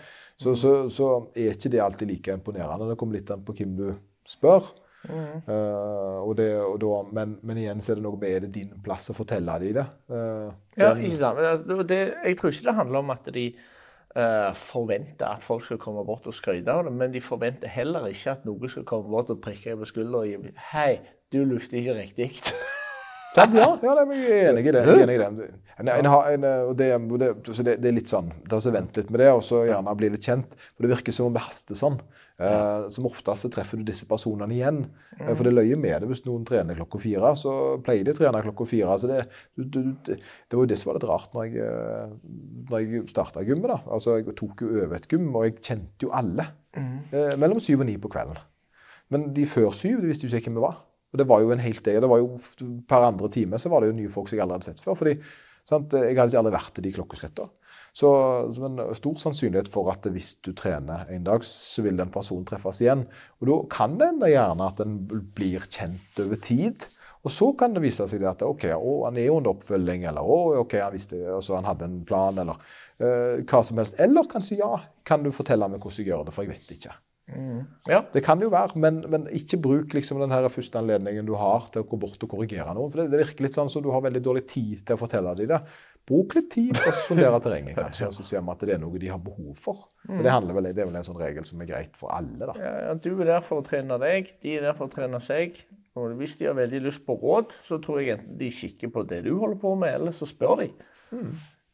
så, 0.41 0.55
så, 0.55 0.73
så 0.89 1.11
er 1.35 1.53
ikke 1.53 1.75
det 1.75 1.83
alltid 1.83 2.11
like 2.15 2.39
imponerende. 2.39 2.89
Det 2.93 2.97
kommer 3.03 3.19
litt 3.19 3.31
an 3.35 3.43
på 3.45 3.53
hvem 3.59 3.77
du 3.77 3.87
spør. 4.27 4.65
Uh, 5.07 6.19
og 6.25 6.33
det, 6.35 6.47
og 6.59 6.77
da, 6.81 6.87
men, 7.15 7.37
men 7.45 7.59
igjen 7.61 7.79
så 7.83 7.93
er 7.93 7.99
det 7.99 8.03
noe 8.03 8.17
med, 8.19 8.27
er 8.33 8.45
det 8.47 8.49
din 8.57 8.73
plass 8.83 9.07
å 9.11 9.15
fortelle 9.15 9.53
dem 9.61 9.75
det? 9.77 9.85
Uh, 10.11 10.49
Ja, 10.75 10.89
den- 10.93 11.05
ikke 11.05 11.19
sant. 11.21 11.39
Altså, 11.39 11.83
det, 11.87 11.99
jeg 12.25 12.37
tror 12.39 12.51
ikke 12.51 12.67
det 12.69 12.75
handler 12.81 12.99
om 12.99 13.13
at 13.13 13.29
de 13.33 13.45
eh, 13.47 13.73
forventer 14.57 15.27
at 15.29 15.43
folk 15.45 15.65
skal 15.65 15.77
komme 15.81 16.01
bort 16.07 16.25
og 16.25 16.33
skryte 16.33 16.73
av 16.73 16.87
det, 16.87 16.93
men 16.97 17.13
de 17.13 17.21
forventer 17.21 17.69
heller 17.69 18.07
ikke 18.09 18.33
at 18.33 18.47
noen 18.47 18.71
skal 18.71 18.87
komme 18.87 19.11
bort 19.11 19.29
og 19.33 19.41
prikke 19.43 19.71
deg 19.71 19.83
på 19.83 19.91
skulderen 19.91 20.23
og 20.23 20.47
gi 20.49 20.55
Hei, 20.71 20.89
du 21.33 21.43
lufter 21.45 21.81
ikke 21.81 21.99
riktig. 21.99 22.31
Ja, 23.37 23.43
ja 23.53 23.65
jeg 23.83 23.91
er 23.93 24.49
enig 24.49 24.63
i 24.65 24.71
det. 24.73 24.81
Enig 24.87 25.15
i 25.15 25.19
det. 25.21 25.47
En, 25.77 25.89
en, 25.93 26.07
en, 26.07 26.45
og 26.69 26.71
det, 26.79 26.87
det, 27.19 27.65
det, 27.67 27.75
er 27.89 27.93
litt 27.93 28.09
sånn, 28.09 28.31
det 28.47 28.55
er 28.55 28.63
så 28.63 28.73
Vent 28.73 28.97
litt 28.97 29.11
med 29.13 29.21
det, 29.21 29.27
og 29.29 29.43
så 29.45 29.59
gjerne 29.67 29.93
bli 29.99 30.09
litt 30.15 30.25
kjent. 30.25 30.55
For 30.73 30.85
Det 30.85 30.95
virker 30.95 31.13
som 31.13 31.29
om 31.29 31.35
det 31.35 31.43
haster 31.45 31.77
sånn. 31.77 31.99
Eh, 32.37 32.83
som 32.93 33.07
oftest 33.09 33.47
så 33.47 33.49
treffer 33.49 33.79
du 33.79 33.85
disse 33.87 34.05
personene 34.05 34.53
igjen. 34.53 34.83
Eh, 35.17 35.31
for 35.33 35.41
det 35.47 35.55
løyer 35.55 35.79
med 35.81 36.03
det 36.03 36.09
hvis 36.11 36.21
noen 36.27 36.43
trener 36.45 36.77
klokka 36.77 36.99
fire. 37.01 37.31
Så 37.39 37.51
pleier 37.85 38.05
de 38.05 38.13
å 38.13 38.17
trene 38.19 38.43
klokka 38.45 38.67
fire. 38.69 38.91
Altså 38.93 39.09
det, 39.09 39.23
du, 39.57 39.63
du, 39.65 39.79
det, 40.05 40.19
det 40.21 40.59
var 40.59 40.67
jo 40.67 40.69
det 40.69 40.77
som 40.77 40.91
var 40.91 40.99
litt 40.99 41.07
rart 41.09 41.33
når 41.33 41.47
jeg, 41.47 41.65
eh, 41.65 42.13
når 42.69 42.83
jeg 42.83 43.07
starta 43.13 43.45
gymmet. 43.47 43.71
da. 43.73 43.79
Altså, 43.89 44.19
Jeg 44.21 44.37
tok 44.37 44.61
jo 44.61 44.75
over 44.83 44.99
et 44.99 45.09
gym, 45.09 45.31
og 45.33 45.47
jeg 45.47 45.57
kjente 45.65 46.05
jo 46.05 46.13
alle. 46.13 46.45
Eh, 46.77 47.33
mellom 47.41 47.59
syv 47.63 47.81
og 47.81 47.89
ni 47.89 47.97
på 47.97 48.11
kvelden. 48.13 48.37
Men 49.09 49.31
de 49.33 49.47
før 49.49 49.71
syv 49.73 50.03
de 50.03 50.11
visste 50.11 50.27
jo 50.27 50.33
ikke 50.35 50.51
hvem 50.51 50.59
vi 50.61 50.67
var. 50.67 50.83
Og 51.13 51.21
det 51.21 51.25
var 51.29 51.41
jo 51.41 51.53
en 51.55 51.63
helt 51.63 51.85
deg 51.85 52.01
det 52.03 52.09
var 52.11 52.19
jo 52.19 52.33
Per 52.89 53.05
andre 53.07 53.29
time 53.31 53.57
så 53.57 53.69
var 53.71 53.81
det 53.81 53.93
jo 53.93 53.95
nye 54.01 54.11
folk 54.11 54.27
som 54.27 54.35
jeg 54.37 54.43
aldri 54.43 54.57
hadde 54.59 54.67
sett 54.67 54.83
før. 54.83 54.97
fordi 54.99 55.15
sant, 55.65 55.93
Jeg 55.95 56.17
hadde 56.17 56.29
ikke 56.29 56.41
aldri 56.43 56.53
vært 56.53 56.73
til 56.75 56.83
de 56.85 56.91
klokkesletta. 56.97 57.47
Så, 57.97 58.09
så 58.53 58.67
en 58.67 58.81
stor 58.97 59.15
sannsynlighet 59.23 59.71
for 59.73 59.89
at 59.89 60.05
hvis 60.13 60.35
du 60.45 60.51
trener 60.57 61.09
en 61.13 61.25
dag, 61.25 61.45
så 61.47 61.81
vil 61.85 61.97
den 61.97 62.11
personen 62.13 62.45
treffes 62.45 62.83
igjen. 62.83 63.07
Og 63.41 63.49
da 63.49 63.55
kan 63.73 63.97
det 63.97 64.11
enda 64.11 64.29
gjerne 64.29 64.67
at 64.69 64.83
den 64.83 64.99
blir 65.33 65.65
kjent 65.65 66.21
over 66.21 66.37
tid. 66.45 66.85
Og 67.25 67.33
så 67.33 67.49
kan 67.57 67.73
det 67.73 67.81
vise 67.83 68.05
seg 68.07 68.23
at 68.29 68.45
ok, 68.45 68.69
å, 68.77 68.99
han 69.07 69.17
er 69.19 69.33
under 69.33 69.55
oppfølging, 69.55 70.05
eller 70.11 70.23
å, 70.23 70.37
ok, 70.61 70.77
han 70.83 70.93
visste, 70.93 71.17
altså, 71.33 71.57
han 71.57 71.65
hadde 71.67 71.89
en 71.89 71.97
plan, 72.07 72.37
eller 72.39 72.61
uh, 73.01 73.41
hva 73.41 73.63
som 73.65 73.81
helst. 73.81 73.97
Eller 73.99 74.29
kanskje 74.29 74.61
ja, 74.61 74.69
kan 75.07 75.25
du 75.25 75.33
fortelle 75.35 75.67
meg 75.67 75.81
hvordan 75.81 76.03
jeg 76.03 76.11
gjør 76.13 76.27
det, 76.29 76.37
for 76.37 76.45
jeg 76.45 76.53
vet 76.53 76.77
ikke. 76.77 76.93
Ja. 77.89 77.99
Det 78.13 78.21
kan 78.23 78.39
jo 78.39 78.47
være, 78.53 78.79
men, 78.79 79.01
men 79.11 79.25
ikke 79.35 79.59
bruk 79.59 79.91
liksom 79.97 80.21
den 80.21 80.35
første 80.53 80.79
anledningen 80.79 81.27
du 81.27 81.33
har 81.35 81.67
til 81.73 81.83
å 81.83 81.87
gå 81.89 81.99
bort 81.99 82.21
og 82.23 82.31
korrigere 82.31 82.71
noen. 82.77 82.93
For 82.93 83.01
det, 83.01 83.09
det 83.11 83.25
virker 83.25 83.47
litt 83.47 83.57
sånn 83.57 83.71
som 83.73 83.83
du 83.83 83.89
har 83.91 84.05
veldig 84.05 84.21
dårlig 84.23 84.45
tid 84.47 84.85
til 84.87 84.95
å 84.95 85.01
fortelle 85.01 85.33
dem 85.35 85.51
det. 85.51 85.59
Bruk 86.07 86.37
litt 86.37 86.47
tid 86.53 86.77
på 86.77 86.87
å 86.87 86.93
sondere 87.03 87.39
terrenget, 87.43 87.75
kanskje, 87.75 88.07
og 88.07 88.15
så 88.15 88.23
ser 88.23 88.43
vi 88.45 88.53
at 88.53 88.61
det 88.63 88.75
er 88.77 88.79
noe 88.79 89.01
de 89.01 89.09
har 89.11 89.19
behov 89.19 89.57
for. 89.59 89.89
Og 90.07 90.21
det, 90.23 90.35
vel, 90.55 90.69
det 90.69 90.79
er 90.79 90.87
vel 90.87 90.95
en 90.95 91.03
sånn 91.03 91.19
regel 91.19 91.43
som 91.47 91.59
er 91.63 91.67
greit 91.67 91.97
for 91.99 92.13
alle, 92.15 92.47
da. 92.47 92.55
Ja, 92.61 92.71
ja, 92.85 92.93
du 92.95 93.09
er 93.17 93.33
der 93.33 93.43
for 93.43 93.59
å 93.59 93.65
trene 93.65 93.99
deg, 93.99 94.31
de 94.43 94.53
er 94.55 94.69
der 94.69 94.77
for 94.77 94.87
å 94.87 94.93
trene 94.93 95.19
seg. 95.23 95.59
Og 95.97 96.13
hvis 96.19 96.37
de 96.39 96.47
har 96.47 96.55
veldig 96.55 96.79
lyst 96.85 97.03
på 97.03 97.17
råd, 97.19 97.57
så 97.65 97.81
tror 97.83 97.99
jeg 97.99 98.15
enten 98.15 98.39
de 98.39 98.49
kikker 98.53 98.93
på 98.93 99.03
det 99.09 99.23
du 99.25 99.33
holder 99.33 99.59
på 99.59 99.73
med, 99.81 99.97
eller 99.97 100.15
så 100.15 100.29
spør 100.29 100.61
de. 100.61 100.69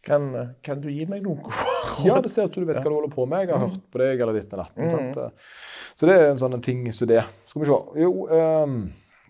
Kan, 0.03 0.33
kan 0.65 0.81
du 0.83 0.89
gi 0.91 1.05
meg 1.07 1.21
noen 1.23 1.43
gode 1.45 1.53
råd? 1.53 2.01
Ja, 2.07 2.17
det 2.23 2.31
ser 2.33 2.49
ut 2.49 2.57
som 2.57 2.65
du 2.65 2.71
vet 2.71 2.81
hva 2.81 2.89
du 2.89 2.97
holder 2.97 3.13
på 3.13 3.27
med. 3.29 3.45
Jeg 3.45 3.53
har 3.53 3.63
hørt 3.67 3.85
på 3.93 4.01
deg 4.01 4.25
eller 4.25 4.39
ditt 4.39 4.57
og 4.57 4.63
datten. 4.63 4.89
Mm. 4.89 5.93
Så 5.93 6.09
det 6.09 6.17
er 6.17 6.25
en 6.31 6.41
sånn 6.41 6.57
ting 6.65 6.83
som 6.89 7.11
det. 7.11 7.21
Skal 7.51 7.63
vi 7.63 7.69
se. 7.69 7.79
Jo, 8.01 8.11
um, 8.33 8.81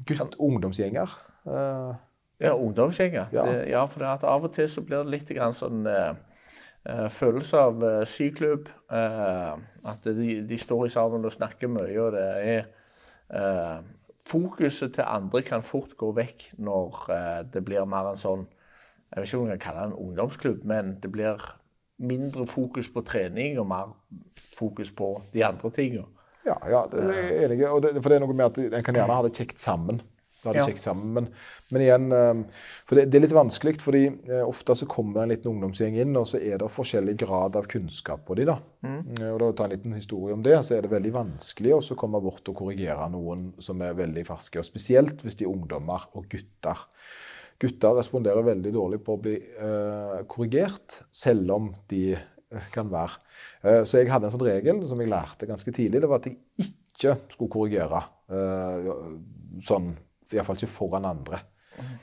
gutt 0.07 0.39
ungdomsgjenger. 0.39 1.13
Eh, 1.43 1.91
Ja, 2.43 2.53
ungdomsgjenger. 2.59 3.31
Ja. 3.31 3.47
Ja, 3.69 3.85
for 3.87 4.03
av 4.03 4.45
og 4.45 4.53
til 4.55 4.69
så 4.69 4.83
blir 4.83 5.03
det 5.03 5.13
litt 5.13 5.31
grann 5.31 5.55
sånn 5.55 5.87
eh, 5.87 6.13
følelse 7.13 7.59
av 7.69 7.83
uh, 7.83 8.03
syklubb. 8.07 8.67
Uh, 8.91 9.55
at 9.87 10.03
de, 10.03 10.41
de 10.47 10.57
står 10.59 10.87
sammen 10.91 11.25
og 11.25 11.31
snakker 11.31 11.71
mye, 11.71 11.95
og 12.01 12.13
det 12.17 12.29
er 12.53 12.65
uh, 13.33 13.83
Fokuset 14.23 14.93
til 14.95 15.03
andre 15.03 15.41
kan 15.43 15.65
fort 15.67 15.97
gå 15.99 16.07
vekk 16.15 16.45
når 16.63 16.99
det 17.51 17.59
blir 17.67 17.83
mer 17.83 18.13
en 18.13 18.19
sånn 18.21 18.45
Jeg 18.47 19.17
vet 19.17 19.27
ikke 19.27 19.39
om 19.41 19.49
jeg 19.51 19.59
kan 19.59 19.65
kalle 19.65 19.81
det 19.81 19.89
en 19.89 20.05
ungdomsklubb, 20.05 20.61
men 20.63 20.93
det 21.03 21.11
blir 21.11 21.43
mindre 21.99 22.45
fokus 22.47 22.87
på 22.87 23.03
trening 23.03 23.59
og 23.59 23.67
mer 23.67 23.91
fokus 24.55 24.93
på 24.95 25.09
de 25.33 25.43
andre 25.43 25.71
tingene. 25.75 26.07
Ja, 26.47 26.55
ja 26.71 26.85
det 26.91 27.03
er 27.03 27.45
enig. 27.45 27.59
Og 27.67 27.83
det, 27.83 27.93
for 27.99 28.09
det 28.09 28.17
er 28.17 28.23
noe 28.23 28.37
med 28.37 28.45
at 28.47 28.61
en 28.63 28.87
kan 28.87 28.95
gjerne 28.95 29.19
ha 29.19 29.27
det 29.27 29.35
kjekt 29.35 29.59
sammen. 29.59 29.99
Ha 30.43 30.53
det 30.53 30.59
Ja. 30.61 30.67
kjekt 30.67 30.83
sammen. 30.83 31.13
Men, 31.15 31.27
men 31.71 31.85
igjen, 31.85 32.07
eh, 32.11 32.63
for 32.89 32.99
det, 32.99 33.05
det 33.11 33.19
er 33.19 33.25
litt 33.25 33.35
vanskelig, 33.35 33.75
fordi 33.83 34.03
eh, 34.07 34.43
ofte 34.43 34.75
så 34.75 34.87
kommer 34.91 35.21
det 35.21 35.23
en 35.23 35.33
liten 35.35 35.51
ungdomsgjeng 35.53 35.99
inn, 36.03 36.15
og 36.19 36.27
så 36.29 36.41
er 36.43 36.59
det 36.61 36.71
forskjellig 36.73 37.17
grad 37.23 37.55
av 37.59 37.69
kunnskap 37.71 38.25
på 38.27 38.37
de 38.39 38.49
da. 38.51 38.57
Mm. 38.83 39.03
Og 39.31 39.39
da 39.39 39.51
ta 39.55 39.67
en 39.67 39.75
liten 39.75 39.95
historie 39.95 40.35
om 40.35 40.43
det, 40.45 40.57
så 40.67 40.77
er 40.77 40.85
det 40.85 40.93
veldig 40.93 41.13
vanskelig 41.15 41.77
å 41.77 41.83
så 41.85 41.97
komme 41.99 42.21
bort 42.23 42.47
og 42.51 42.59
korrigere 42.59 43.07
noen 43.13 43.51
som 43.63 43.81
er 43.85 43.95
veldig 43.97 44.25
ferske, 44.27 44.59
og 44.59 44.67
spesielt 44.67 45.23
hvis 45.23 45.39
de 45.39 45.47
er 45.47 45.53
ungdommer 45.53 46.09
og 46.17 46.27
gutter. 46.31 46.87
Gutter 47.63 47.95
responderer 47.95 48.43
veldig 48.43 48.71
dårlig 48.75 48.99
på 49.05 49.15
å 49.15 49.21
bli 49.23 49.37
uh, 49.39 50.23
korrigert, 50.27 50.99
selv 51.13 51.51
om 51.55 51.69
de 51.91 52.15
eh, 52.17 52.65
kan 52.73 52.89
være. 52.91 53.21
Uh, 53.63 53.81
så 53.87 54.01
jeg 54.01 54.11
hadde 54.11 54.27
en 54.27 54.33
sånn 54.33 54.47
regel 54.47 54.81
som 54.89 54.99
jeg 54.99 55.11
lærte 55.11 55.47
ganske 55.47 55.71
tidlig. 55.75 56.01
Det 56.03 56.09
var 56.11 56.19
at 56.19 56.27
jeg 56.27 56.65
ikke 56.65 57.15
skulle 57.31 57.53
korrigere 57.53 58.01
uh, 58.33 58.89
sånn, 59.63 59.93
iallfall 60.39 60.59
ikke 60.59 60.71
foran 60.75 61.05
andre. 61.09 61.39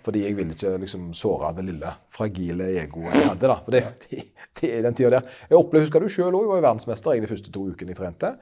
Fordi 0.02 0.24
jeg 0.24 0.34
ville 0.34 0.54
ikke 0.56 0.72
liksom 0.82 1.10
såre 1.14 1.52
det 1.54 1.62
lille, 1.68 1.90
fragile 2.10 2.66
egoet 2.80 3.14
jeg 3.14 3.28
hadde. 3.28 3.46
da. 3.52 3.56
For 3.64 3.74
det, 3.76 3.82
det, 4.08 4.24
det 4.58 4.72
er 4.74 4.82
den 4.88 4.96
tida 4.98 5.12
der. 5.18 5.28
Jeg 5.50 5.60
opplevde, 5.60 5.86
Husker 5.86 6.02
du 6.02 6.10
sjøl 6.10 6.34
òg, 6.34 6.42
jeg 6.42 6.50
var 6.54 6.64
verdensmester 6.66 7.14
jeg 7.14 7.22
de 7.24 7.30
første 7.30 7.52
to 7.54 7.68
ukene 7.70 7.94
jeg 7.94 8.00
trente. 8.00 8.32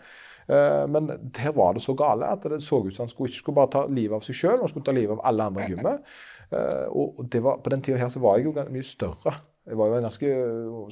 Eh, 0.49 0.87
Men 0.89 1.11
der 1.37 1.53
var 1.53 1.77
det 1.77 1.85
så 1.85 1.93
gale 1.99 2.31
at 2.33 2.49
det 2.49 2.63
så 2.65 2.81
ut 2.81 2.95
som 2.97 3.05
han 3.05 3.13
skulle, 3.13 3.29
ikke 3.29 3.43
skulle 3.43 3.61
bare 3.61 3.73
ta 3.77 3.85
livet 3.93 4.17
av 4.17 4.25
seg 4.25 4.39
sjøl, 4.41 4.57
han 4.65 4.73
skulle 4.73 4.89
ta 4.89 4.97
livet 4.97 5.19
av 5.19 5.23
alle 5.29 5.51
andre 5.51 5.67
i 5.67 5.75
gymmet. 5.75 6.09
Eh, 6.49 6.87
Og 6.89 7.21
var, 7.45 7.61
på 7.61 7.75
den 7.77 7.85
tida 7.85 8.01
her 8.01 8.09
så 8.15 8.25
var 8.25 8.39
jeg 8.39 8.49
jo 8.49 8.57
mye 8.57 8.89
større. 8.89 9.37
Jeg 9.69 9.77
var 9.77 9.91
jo 9.91 9.99
en 9.99 10.07
ganske 10.09 10.29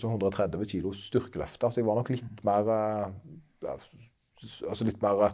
sånn 0.03 0.19
130 0.19 0.69
kilo 0.69 0.93
styrkeløfter, 0.93 1.73
så 1.73 1.81
jeg 1.81 1.89
var 1.89 1.97
nok 2.03 2.13
litt 2.13 2.45
mer 2.45 2.75
eh, 2.77 3.07
Altså 4.69 4.85
litt 4.85 5.01
mer 5.01 5.31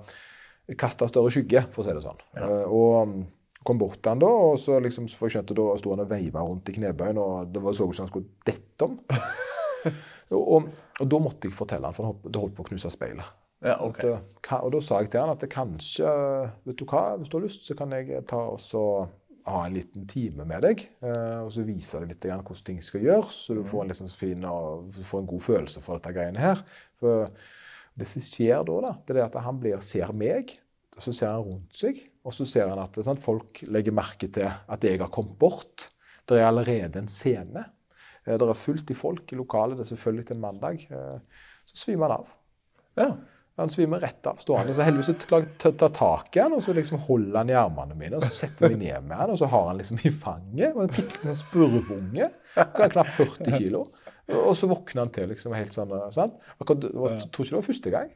Kasta 0.78 1.08
større 1.10 1.30
skygge, 1.34 1.64
for 1.74 1.82
å 1.82 1.84
si 1.88 1.94
det 1.96 2.04
sånn. 2.04 2.20
Ja. 2.38 2.48
Og 2.70 2.92
um, 3.02 3.16
kom 3.66 3.78
bort 3.80 4.00
til 4.02 4.14
han 4.14 4.22
da, 4.22 4.30
og 4.50 4.56
så 4.60 4.78
liksom, 4.82 5.08
for 5.10 5.28
jeg 5.28 5.38
skjønte 5.38 5.56
da 5.58 5.68
sto 5.80 5.94
han 5.94 6.04
og 6.04 6.10
veiva 6.10 6.42
rundt 6.46 6.70
i 6.70 6.76
knebøyen, 6.76 7.20
og 7.22 7.52
det 7.54 7.62
var 7.62 7.76
så 7.76 7.86
ut 7.88 7.96
som 7.96 8.06
han 8.06 8.12
skulle 8.12 8.32
dette 8.48 8.88
om. 8.88 8.98
og, 10.34 10.42
og, 10.42 10.68
og 11.00 11.12
da 11.14 11.22
måtte 11.22 11.48
jeg 11.48 11.56
fortelle 11.58 11.88
han, 11.88 11.96
for 11.96 12.08
han 12.08 12.14
holdt- 12.14 12.28
det 12.32 12.42
holdt 12.42 12.58
på 12.58 12.66
å 12.66 12.70
knuse 12.72 12.92
speilet. 12.92 13.38
Ja, 13.62 13.76
okay. 13.78 14.16
At, 14.18 14.50
eh, 14.50 14.58
og 14.58 14.72
da 14.74 14.80
sa 14.82 14.98
jeg 15.02 15.12
til 15.12 15.22
han 15.22 15.30
at 15.30 15.42
det 15.44 15.52
kanskje 15.52 16.12
Vet 16.66 16.80
du 16.80 16.86
hva, 16.90 17.12
hvis 17.14 17.30
du 17.30 17.36
har 17.38 17.44
lyst, 17.44 17.66
så 17.68 17.76
kan 17.78 17.92
jeg 17.94 18.24
ta 18.26 18.40
og 18.50 18.58
så 18.58 18.82
ha 19.46 19.64
en 19.66 19.74
liten 19.74 20.06
time 20.10 20.46
med 20.46 20.62
deg. 20.66 20.84
eh, 21.02 21.38
og 21.42 21.50
så 21.54 21.64
vise 21.66 21.98
deg 22.02 22.12
litt 22.14 22.26
hvordan 22.26 22.66
ting 22.66 22.82
skal 22.82 23.02
gjøres, 23.06 23.40
så 23.46 23.56
du 23.58 23.62
får 23.66 23.84
en, 23.84 23.92
liksom 23.92 24.10
fin, 24.18 24.44
og, 24.46 24.92
får 25.06 25.22
en 25.22 25.30
god 25.34 25.44
følelse 25.46 25.82
for 25.82 25.98
dette 25.98 26.14
greiene 26.14 26.42
her. 26.42 26.62
For 27.02 27.30
det 27.98 28.08
som 28.08 28.24
skjer 28.24 28.62
da, 28.66 28.78
da, 28.86 28.92
det 29.06 29.16
er 29.18 29.26
at 29.26 29.40
han 29.44 29.58
blir, 29.60 29.82
ser 29.84 30.12
meg, 30.16 30.56
så 31.00 31.12
ser 31.14 31.30
han 31.32 31.40
rundt 31.46 31.74
seg, 31.76 32.00
og 32.24 32.32
så 32.36 32.44
ser 32.46 32.68
han 32.68 32.78
at 32.82 32.98
sant, 33.04 33.22
folk 33.22 33.62
legger 33.66 33.92
merke 33.96 34.28
til 34.32 34.44
at 34.50 34.84
jeg 34.84 34.98
har 35.00 35.08
kommet 35.08 35.38
bort. 35.38 35.88
Det 36.28 36.38
er 36.38 36.46
allerede 36.50 36.98
en 37.00 37.08
scene. 37.08 37.64
Eh, 38.26 38.36
Det 38.38 38.42
er 38.48 38.54
fullt 38.54 38.90
i 38.90 38.94
folk 38.94 39.32
i 39.32 39.36
lokalet, 39.36 39.76
det 39.78 39.86
er 39.86 39.94
selvfølgelig 39.96 40.26
til 40.26 40.36
en 40.36 40.40
mandag. 40.42 40.86
Eh, 40.90 41.18
Så 41.64 41.76
svimer 41.86 42.08
han 42.10 42.18
av. 42.20 42.28
Ja. 42.96 43.10
Han 43.58 43.68
svimer 43.68 44.00
rett 44.00 44.26
av 44.26 44.38
stående. 44.40 44.72
Så 44.74 44.82
heldigvis 44.82 45.06
så 45.06 45.26
klarer 45.28 45.46
jeg 45.46 45.76
ta 45.78 45.88
tak 45.88 46.36
i 46.36 46.40
han, 46.40 46.52
og 46.56 46.62
så 46.64 46.72
liksom 46.74 46.98
holder 46.98 47.36
han 47.38 47.50
i 47.50 47.52
armene 47.52 47.94
mine, 47.94 48.16
og 48.16 48.22
så 48.24 48.30
setter 48.34 48.68
vi 48.72 48.76
ned 48.86 49.02
med 49.04 49.16
han, 49.16 49.30
og 49.30 49.38
så 49.38 49.46
har 49.46 49.66
han 49.68 49.76
liksom 49.78 49.98
i 50.04 50.10
fanget. 50.10 50.74
Og 50.74 50.82
en 50.84 50.94
liten 50.96 51.28
sånn 51.28 51.36
spurvunge. 51.42 52.30
Knapt 52.54 53.12
40 53.16 53.52
kilo. 53.58 53.84
Og 54.40 54.54
så 54.56 54.68
våkna 54.70 55.04
han 55.04 55.10
til 55.14 55.28
liksom 55.30 55.54
helt 55.56 55.74
sånn. 55.76 55.92
sant? 56.14 56.34
Akkurat, 56.60 56.88
var- 56.94 57.14
jeg 57.18 57.30
tror 57.32 57.44
ikke 57.46 57.54
det 57.54 57.58
var 57.60 57.66
første 57.68 57.90
gang. 57.92 58.10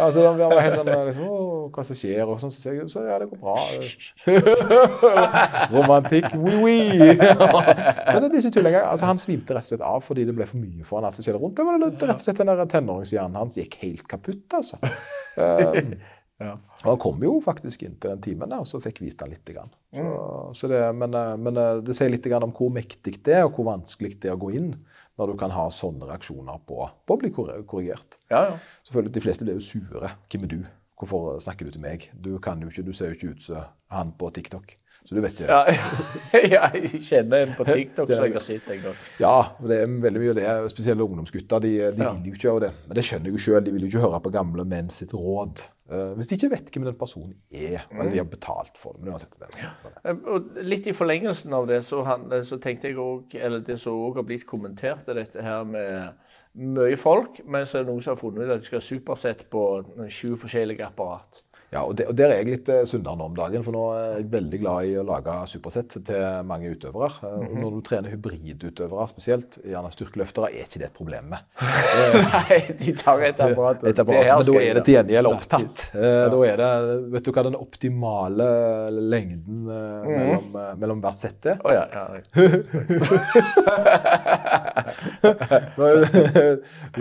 Altså, 0.00 0.22
Han 0.24 0.38
var 0.40 0.60
helt 0.64 0.76
sånn 0.80 0.90
liksom, 1.10 1.24
Å, 1.28 1.70
hva 1.74 1.84
som 1.84 1.96
skjer? 1.98 2.22
Og 2.24 2.38
sånn, 2.40 2.52
så 2.54 2.62
sier 2.62 2.78
jeg 2.78 2.88
så 2.92 3.02
ja, 3.04 3.18
det 3.20 3.28
går 3.28 3.40
bra. 3.42 3.56
Romantikk. 5.74 6.30
Oui, 6.34 6.60
oui. 6.62 7.16
Men 8.08 8.20
det 8.22 8.28
er 8.30 8.34
disse 8.36 8.52
tullingene. 8.54 8.84
Altså, 8.88 9.08
han 9.10 9.20
svimte 9.20 9.56
rett 9.56 9.66
og 9.66 9.72
slett 9.72 9.84
av 9.84 10.04
fordi 10.06 10.24
det 10.28 10.36
ble 10.38 10.46
for 10.48 10.60
mye 10.62 10.86
for 10.88 11.00
han 11.00 11.08
alt 11.10 11.18
som 11.18 11.26
skjedde 11.26 11.40
rundt. 11.42 11.56
Det 11.58 11.66
var 11.68 11.82
rett 11.84 12.04
og 12.08 12.22
slett 12.24 12.40
den 12.42 12.52
der 12.52 12.70
tenåringshjernen 12.74 13.40
hans 13.42 13.58
gikk 13.60 13.76
helt 13.84 14.06
kaputt, 14.10 14.46
altså. 14.60 14.80
Um, 15.36 15.92
Ja. 16.38 16.52
Og 16.84 16.92
han 16.92 16.98
kom 17.02 17.22
jo 17.26 17.32
faktisk 17.42 17.82
inn 17.82 17.96
til 17.98 18.12
den 18.12 18.20
timen 18.22 18.52
der, 18.52 18.60
og 18.62 18.68
så 18.70 18.78
fikk 18.78 19.00
vist 19.02 19.18
han 19.24 19.32
litt. 19.32 19.42
Grann. 19.50 19.72
Så, 19.90 20.04
så 20.60 20.68
det, 20.70 20.78
men, 20.94 21.10
eh, 21.18 21.32
men 21.34 21.56
eh, 21.58 21.80
det 21.82 21.96
sier 21.98 22.12
litt 22.12 22.28
grann 22.30 22.46
om 22.46 22.52
hvor 22.54 22.70
mektig 22.70 23.16
det 23.26 23.34
er, 23.40 23.48
og 23.48 23.56
hvor 23.56 23.66
vanskelig 23.72 24.12
det 24.22 24.30
er 24.30 24.36
å 24.36 24.38
gå 24.44 24.52
inn 24.54 24.68
når 25.18 25.32
du 25.32 25.38
kan 25.40 25.52
ha 25.54 25.66
sånne 25.74 26.06
reaksjoner 26.08 26.60
på, 26.68 26.82
på 27.06 27.16
å 27.16 27.20
bli 27.20 27.30
korrigert. 27.34 28.20
Ja, 28.30 28.44
ja. 28.52 28.58
Selvfølgelig, 28.86 29.14
De 29.16 29.22
fleste 29.24 29.46
blir 29.48 29.58
jo 29.58 29.64
sure. 29.66 30.12
Hvem 30.30 30.46
er 30.46 30.52
du? 30.54 30.60
Hvorfor 30.98 31.38
snakker 31.42 31.66
du 31.66 31.74
til 31.74 31.82
meg? 31.82 32.08
Du 32.14 32.32
kan 32.42 32.62
jo 32.62 32.70
ikke, 32.70 32.86
du 32.86 32.94
ser 32.94 33.12
jo 33.12 33.18
ikke 33.18 33.34
ut 33.34 33.42
som 33.50 33.66
han 33.94 34.14
på 34.18 34.30
TikTok. 34.34 34.77
Så 35.08 35.16
du 35.16 35.22
vet 35.24 35.38
ikke. 35.40 35.48
Ja, 35.48 35.62
ja, 36.52 36.66
jeg 36.76 37.00
kjenner 37.00 37.46
en 37.46 37.54
på 37.56 37.64
TikTok 37.64 38.10
som 38.12 38.26
jeg 38.26 38.34
har 38.34 38.44
sett 38.44 38.66
en 38.74 38.82
gang. 38.82 38.98
Ja, 39.22 39.36
det 39.64 39.78
er 39.80 39.94
veldig 40.04 40.20
mye 40.20 40.34
av 40.34 40.36
det. 40.36 40.50
Spesielt 40.74 41.00
ungdomsgutter. 41.00 41.62
De, 41.64 41.70
de 41.96 42.04
Ja. 42.04 42.10
vil 42.18 42.28
jo 42.28 42.36
ikke 42.36 42.48
gjøre 42.50 42.66
det. 42.66 42.72
Men 42.90 42.98
det 43.00 43.04
skjønner 43.08 43.30
jeg 43.30 43.38
jo 43.38 43.44
sjøl. 43.46 43.62
De 43.64 43.72
vil 43.72 43.86
jo 43.86 43.88
ikke 43.94 44.02
høre 44.04 44.20
på 44.26 44.32
gamle 44.34 44.66
menn 44.68 44.92
sitt 44.92 45.14
råd. 45.16 45.64
Uh, 45.88 46.12
hvis 46.18 46.28
de 46.28 46.36
ikke 46.36 46.50
vet 46.52 46.68
hvem 46.74 46.84
den 46.84 46.98
personen 47.00 47.32
er, 47.48 47.86
men 47.96 48.10
de 48.12 48.20
har 48.20 48.28
betalt 48.28 48.76
for 48.76 48.98
det. 49.00 49.08
Det 49.08 49.48
Ja. 49.56 49.70
Eh, 50.04 50.18
Og 50.28 50.50
litt 50.60 50.84
i 50.86 50.92
forlengelsen 50.92 51.54
av 51.56 51.64
det, 51.70 51.80
så, 51.88 52.02
han, 52.04 52.28
så 52.44 52.58
tenkte 52.60 52.90
jeg 52.90 53.00
òg 53.00 53.32
Eller 53.40 53.64
det 53.64 53.78
som 53.80 53.96
òg 53.96 54.20
har 54.20 54.28
blitt 54.28 54.44
kommentert, 54.46 55.08
er 55.08 55.14
dette 55.22 55.40
her 55.42 55.64
med 55.64 56.12
mye 56.58 56.96
folk, 57.00 57.40
men 57.46 57.64
så 57.64 57.78
er 57.78 57.84
det 57.86 57.92
noen 57.94 58.02
som 58.04 58.12
har 58.12 58.20
funnet 58.20 58.44
ut 58.44 58.52
at 58.52 58.60
de 58.60 58.66
skal 58.68 58.82
ha 58.82 58.84
supersett 58.84 59.46
på 59.48 59.64
sju 60.12 60.34
forskjellige 60.36 60.84
apparat. 60.84 61.40
Ja, 61.68 61.82
og, 61.84 61.96
det, 61.98 62.06
og 62.08 62.16
Der 62.16 62.32
er 62.32 62.38
jeg 62.40 62.48
litt 62.48 62.68
eh, 62.72 62.86
sunnere 62.88 63.16
nå 63.20 63.26
om 63.28 63.34
dagen, 63.36 63.60
for 63.64 63.76
nå 63.76 63.82
er 63.92 64.04
jeg 64.16 64.30
veldig 64.32 64.58
glad 64.62 64.88
i 64.88 64.94
å 64.96 65.02
lage 65.04 65.34
supersett 65.50 65.98
til 66.08 66.22
mange 66.48 66.70
utøvere. 66.72 67.10
Mm 67.20 67.44
-hmm. 67.44 67.58
Når 67.60 67.70
du 67.70 67.80
trener 67.84 68.08
hybridutøvere 68.10 69.08
spesielt, 69.08 69.58
gjerne 69.64 69.92
styrkeløftere, 69.92 70.46
er 70.48 70.64
ikke 70.64 70.78
det 70.78 70.86
et 70.86 70.96
problem 70.96 71.24
med. 71.24 71.38
Nei, 72.32 72.58
de 72.78 72.92
tar 72.92 73.20
et 73.20 73.40
apparat. 73.40 73.84
Et 73.84 73.98
apparat, 73.98 74.26
men 74.38 74.46
da 74.46 74.52
er 74.52 74.58
det 74.58 74.64
jeg 74.64 74.84
til 74.84 74.94
gjengjeld 74.94 75.26
opptatt. 75.26 75.90
Ja. 75.94 76.28
Da 76.28 76.38
er 76.46 76.56
det, 76.56 76.68
Vet 77.12 77.24
du 77.24 77.32
hva 77.32 77.42
den 77.42 77.56
optimale 77.56 78.48
lengden 78.90 79.68
eh, 79.68 80.08
mellom, 80.08 80.56
eh, 80.56 80.74
mellom 80.78 81.00
hvert 81.00 81.18
sett 81.18 81.46
er? 81.46 81.56
Å 81.64 81.72
ja, 81.72 81.84
ja. 81.92 82.04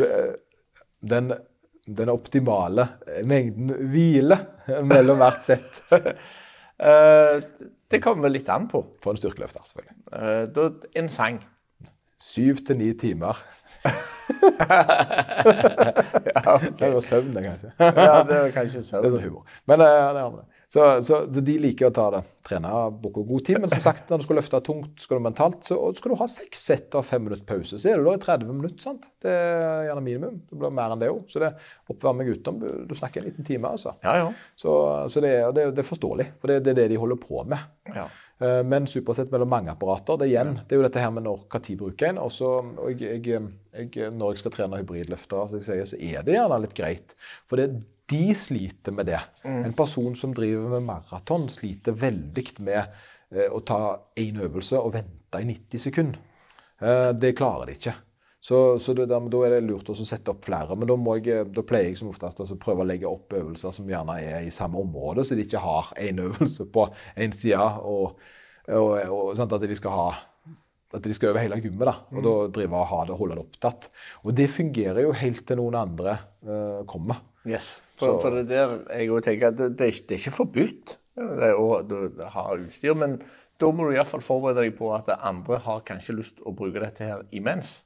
Den, 1.08 1.34
den 1.88 2.10
optimale 2.12 2.88
mengden 3.26 3.72
hvile 3.92 4.38
mellom 4.92 5.18
hvert 5.24 5.48
sett. 5.48 5.82
Eh, 6.78 7.40
det 7.90 7.98
kommer 8.04 8.28
vel 8.28 8.36
litt 8.38 8.50
an 8.54 8.68
på. 8.70 8.84
For 9.02 9.10
en 9.10 9.18
styrkeløfter, 9.18 9.64
selvfølgelig. 9.66 9.96
Eh, 10.14 11.00
en 11.02 11.08
sang. 11.10 11.40
Syv 12.22 12.60
til 12.68 12.78
ni 12.78 12.92
timer. 13.02 13.34
Ja, 16.38 16.58
Det 16.60 16.82
er 16.86 16.92
jo 16.94 17.02
søvn, 17.02 17.34
det, 17.34 17.44
kanskje. 17.48 17.72
ja, 17.80 18.24
det 18.28 18.38
er 18.38 18.52
kanskje 18.54 18.84
søvn. 18.84 19.04
Det 19.04 19.10
er 19.10 19.16
sånn 19.16 19.26
humor. 19.26 19.58
Men 19.70 19.84
eh, 19.86 19.88
det 20.14 20.22
er 20.22 20.30
det. 20.36 20.46
Så, 20.68 20.82
så, 21.08 21.22
så 21.32 21.40
de 21.48 21.54
liker 21.64 21.88
å 21.88 21.94
ta 21.96 22.10
det. 22.12 22.20
Trene 22.44 22.70
bruker 23.00 23.24
god 23.24 23.44
tid. 23.48 23.60
Men 23.64 23.72
som 23.72 23.80
sagt, 23.86 24.10
når 24.12 24.20
du 24.20 24.26
skal 24.26 24.36
løfte 24.42 24.60
tungt, 24.68 25.00
skal 25.00 25.16
du 25.20 25.24
mentalt, 25.24 25.62
så 25.64 25.78
skal 25.96 26.12
du 26.12 26.18
ha 26.20 26.28
seks 26.28 26.66
sett 26.68 26.98
av 27.00 27.06
fem 27.08 27.24
minutter 27.24 27.46
pause. 27.48 27.80
Så 27.80 27.88
er 27.94 28.02
du 28.02 28.04
da 28.04 28.18
i 28.18 28.20
30 28.20 28.52
minutter. 28.52 28.82
sant? 28.84 29.08
Det 29.24 29.32
er 29.32 29.88
gjerne 29.88 30.04
minimum. 30.04 30.42
Det 30.50 30.60
blir 30.60 30.76
mer 30.76 30.92
enn 30.92 31.00
det 31.00 31.10
òg. 31.14 31.24
Så 31.32 31.40
det 31.44 31.54
oppvarming 31.88 32.34
utenom 32.36 32.86
Du 32.90 32.94
snakker 33.00 33.24
en 33.24 33.30
liten 33.30 33.48
time, 33.48 33.72
altså. 33.72 33.96
Ja, 34.04 34.18
ja. 34.20 34.28
Så, 34.60 34.76
så 35.14 35.24
det, 35.24 35.32
er- 35.40 35.56
det, 35.56 35.64
er- 35.70 35.76
det 35.80 35.88
forståelig. 35.88 36.28
For 36.44 36.52
det, 36.52 36.60
det 36.68 36.76
er 36.76 36.82
det 36.84 36.90
de 36.96 37.00
holder 37.06 37.24
på 37.24 37.48
med. 37.48 37.64
ja. 37.96 38.10
Eh, 38.44 38.60
Men 38.68 38.86
supersett 38.92 39.32
mellom 39.34 39.50
mange 39.50 39.72
apparater, 39.72 40.20
det 40.22 40.28
igjen, 40.30 40.52
det 40.68 40.76
er 40.76 40.82
jo 40.84 40.84
dette 40.86 41.02
her 41.02 41.10
med 41.16 41.24
når 41.26 41.48
hva 41.50 41.58
tid 41.64 41.80
bruker 41.80 42.12
en. 42.12 42.20
Også, 42.22 42.52
og 42.84 42.92
jeg, 43.02 43.24
jeg, 43.26 43.48
jeg, 43.96 44.12
når 44.14 44.36
jeg 44.36 44.44
skal 44.44 44.54
trene 44.54 44.78
hybridløftere, 44.84 45.48
så, 45.56 45.64
så 45.64 45.98
er 45.98 46.28
det 46.28 46.36
gjerne 46.36 46.60
litt 46.68 46.76
greit. 46.78 47.16
For 47.50 47.58
det, 47.58 47.72
de 48.10 48.36
sliter 48.36 48.96
med 48.96 49.10
det. 49.10 49.20
En 49.44 49.76
person 49.76 50.16
som 50.16 50.34
driver 50.36 50.70
med 50.78 50.86
maraton, 50.88 51.50
sliter 51.52 51.96
veldig 51.98 52.46
med 52.64 52.80
eh, 52.80 53.48
å 53.52 53.60
ta 53.68 53.82
én 54.20 54.40
øvelse 54.44 54.80
og 54.80 54.94
vente 54.96 55.42
i 55.44 55.48
90 55.50 55.84
sekunder. 55.90 56.22
Eh, 56.80 57.10
det 57.20 57.36
klarer 57.38 57.68
de 57.68 57.76
ikke. 57.78 57.96
Så, 58.48 58.80
så 58.80 58.94
det, 58.96 59.10
da, 59.12 59.18
da 59.20 59.40
er 59.44 59.58
det 59.58 59.66
lurt 59.66 59.90
å 59.92 59.96
sette 59.98 60.32
opp 60.32 60.46
flere. 60.48 60.78
Men 60.78 60.88
da, 60.88 60.96
må 60.96 61.18
jeg, 61.18 61.50
da 61.52 61.64
pleier 61.68 61.90
jeg 61.90 62.00
som 62.00 62.14
oftest 62.14 62.40
altså, 62.44 62.56
prøve 62.62 62.86
å 62.86 62.88
legge 62.88 63.10
opp 63.10 63.34
øvelser 63.36 63.74
som 63.76 63.90
gjerne 63.90 64.20
er 64.24 64.46
i 64.48 64.54
samme 64.54 64.80
område, 64.80 65.26
så 65.26 65.36
de 65.36 65.44
ikke 65.44 65.64
har 65.64 65.92
én 66.00 66.22
øvelse 66.24 66.68
på 66.72 66.88
én 67.20 67.36
side, 67.36 67.60
og, 67.84 68.22
og, 68.72 68.92
og 69.04 69.34
sånn 69.36 69.52
at 69.58 69.68
de 69.68 69.80
skal 69.80 69.96
ha 69.98 70.10
at 70.96 71.04
de 71.04 71.12
skal 71.12 71.34
over 71.34 71.44
hele 71.44 71.58
gymmet, 71.60 71.84
da, 71.90 71.94
og 72.16 72.24
da 72.24 72.34
drive 72.56 72.80
og 72.80 72.88
ha 72.88 73.02
det, 73.10 73.18
holde 73.20 73.36
det 73.36 73.44
opptatt. 73.44 73.90
Og 74.24 74.32
det 74.38 74.48
fungerer 74.54 75.04
jo 75.04 75.12
helt 75.20 75.44
til 75.50 75.60
noen 75.60 75.76
andre 75.82 76.14
eh, 76.48 76.80
kommer. 76.88 77.20
Yes. 77.44 77.74
For, 77.98 78.20
for 78.22 78.36
det 78.36 78.46
er 78.46 78.78
der 78.86 79.02
jeg 79.02 79.26
tenker 79.26 79.52
at 79.52 79.58
det, 79.58 79.72
det, 79.80 79.90
er, 79.90 80.00
det 80.06 80.16
er 80.16 80.22
ikke 80.22 80.38
forbudt 80.38 80.98
det 81.18 81.52
å 81.58 81.68
ha 82.34 82.44
utstyr, 82.54 82.94
men 82.98 83.18
da 83.58 83.72
må 83.74 83.88
du 83.88 83.96
iallfall 83.96 84.22
forberede 84.22 84.68
deg 84.68 84.78
på 84.78 84.92
at 84.94 85.10
andre 85.18 85.58
har 85.66 85.82
kanskje 85.86 86.20
lyst 86.20 86.42
å 86.46 86.54
bruke 86.54 86.84
dette 86.84 87.08
her 87.10 87.24
imens. 87.34 87.80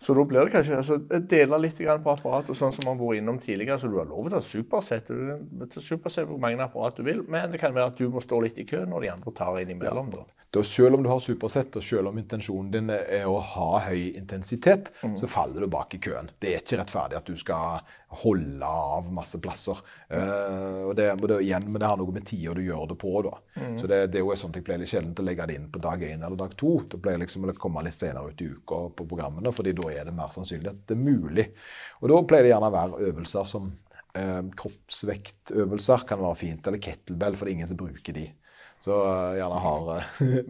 Så 0.00 0.14
da 0.14 0.22
blir 0.24 0.46
det 0.46 0.52
kanskje 0.54 0.76
altså, 0.78 0.96
dele 1.26 1.58
litt 1.58 1.78
på 1.78 2.12
apparatet, 2.12 2.54
sånn 2.54 2.70
som 2.70 2.86
man 2.86 2.94
har 2.94 3.02
vært 3.02 3.18
innom 3.18 3.38
tidligere. 3.42 3.80
Så 3.82 3.88
du 3.90 3.96
har 3.98 4.06
lov 4.06 4.28
til 4.28 4.36
å 4.36 4.38
ta 4.38 4.46
supersett. 4.46 5.08
Du 5.10 5.64
ta 5.72 5.82
supersett 5.82 6.28
på 6.28 6.36
hvor 6.36 6.42
mange 6.44 6.62
apparat 6.62 7.00
du 7.00 7.02
vil, 7.02 7.24
men 7.26 7.50
det 7.50 7.58
kan 7.58 7.74
være 7.74 7.90
at 7.90 7.98
du 7.98 8.06
må 8.12 8.22
stå 8.22 8.38
litt 8.44 8.60
i 8.62 8.66
kø 8.68 8.84
når 8.86 9.04
de 9.04 9.10
andre 9.16 9.32
tar 9.34 9.58
innimellom. 9.58 10.12
da. 10.14 10.22
Da, 10.54 10.62
selv 10.62 10.96
om 10.96 11.02
du 11.02 11.10
har 11.10 11.18
supersett, 11.20 11.74
og 11.76 11.84
selv 11.84 12.12
om 12.12 12.22
intensjonen 12.22 12.70
din 12.76 12.94
er 12.94 13.26
å 13.26 13.40
ha 13.42 13.82
høy 13.88 14.14
intensitet, 14.14 14.92
så 15.18 15.28
faller 15.28 15.66
du 15.66 15.72
bak 15.74 15.98
i 15.98 16.00
køen. 16.06 16.30
Det 16.38 16.54
er 16.54 16.62
ikke 16.62 16.78
rettferdig 16.84 17.18
at 17.18 17.26
du 17.26 17.34
skal 17.36 17.82
holde 18.08 18.66
av 18.66 19.08
masse 19.12 19.36
plasser. 19.42 19.80
Uh, 20.08 20.88
og 20.88 20.94
det, 20.96 21.10
og 21.18 21.26
det, 21.28 21.40
igjen, 21.44 21.66
men 21.68 21.82
det 21.82 21.90
har 21.90 21.98
noe 22.00 22.14
med 22.14 22.24
tida 22.28 22.54
du 22.56 22.62
gjør 22.64 22.86
det 22.92 22.98
på. 23.02 23.12
da. 23.26 23.34
Så 23.80 23.90
det, 23.90 23.98
det 24.12 24.20
er 24.20 24.24
jo 24.24 24.36
sånt 24.38 24.56
jeg 24.56 24.64
pleier 24.66 24.80
litt 24.80 24.92
sjelden 24.92 25.12
å 25.12 25.26
legge 25.26 25.48
det 25.50 25.58
inn 25.58 25.68
på 25.72 25.82
dag 25.84 26.04
én 26.06 26.22
eller 26.22 26.38
dag 26.40 26.54
to. 26.58 26.78
Det 26.88 27.00
pleier 27.04 27.20
liksom 27.20 27.44
å 27.44 27.56
komme 27.60 27.84
litt 27.84 27.98
senere 27.98 28.32
ut 28.32 28.40
i 28.44 28.48
uka 28.54 28.80
på 28.96 29.08
programmene, 29.10 29.52
fordi 29.54 29.76
da 29.76 29.92
er 29.92 30.08
det 30.08 30.16
mer 30.16 30.32
sannsynlig 30.32 30.72
at 30.72 30.80
det 30.88 30.96
er 30.96 31.04
mulig. 31.04 31.46
Og 32.00 32.12
da 32.12 32.22
pleier 32.30 32.48
det 32.48 32.54
gjerne 32.54 32.72
å 32.72 32.76
være 32.78 33.10
øvelser 33.10 33.52
som 33.52 33.70
eh, 34.16 34.42
kroppsvektøvelser 34.62 36.08
kan 36.08 36.22
være 36.24 36.40
fint, 36.46 36.66
eller 36.66 36.82
kettlebell, 36.82 37.36
for 37.36 37.44
det 37.44 37.52
er 37.52 37.58
ingen 37.60 37.72
som 37.72 37.80
bruker 37.80 38.16
de. 38.16 38.28
Så 38.80 38.94
uh, 38.94 39.34
gjerne 39.34 39.54
har 39.58 39.96
uh, 39.96 40.02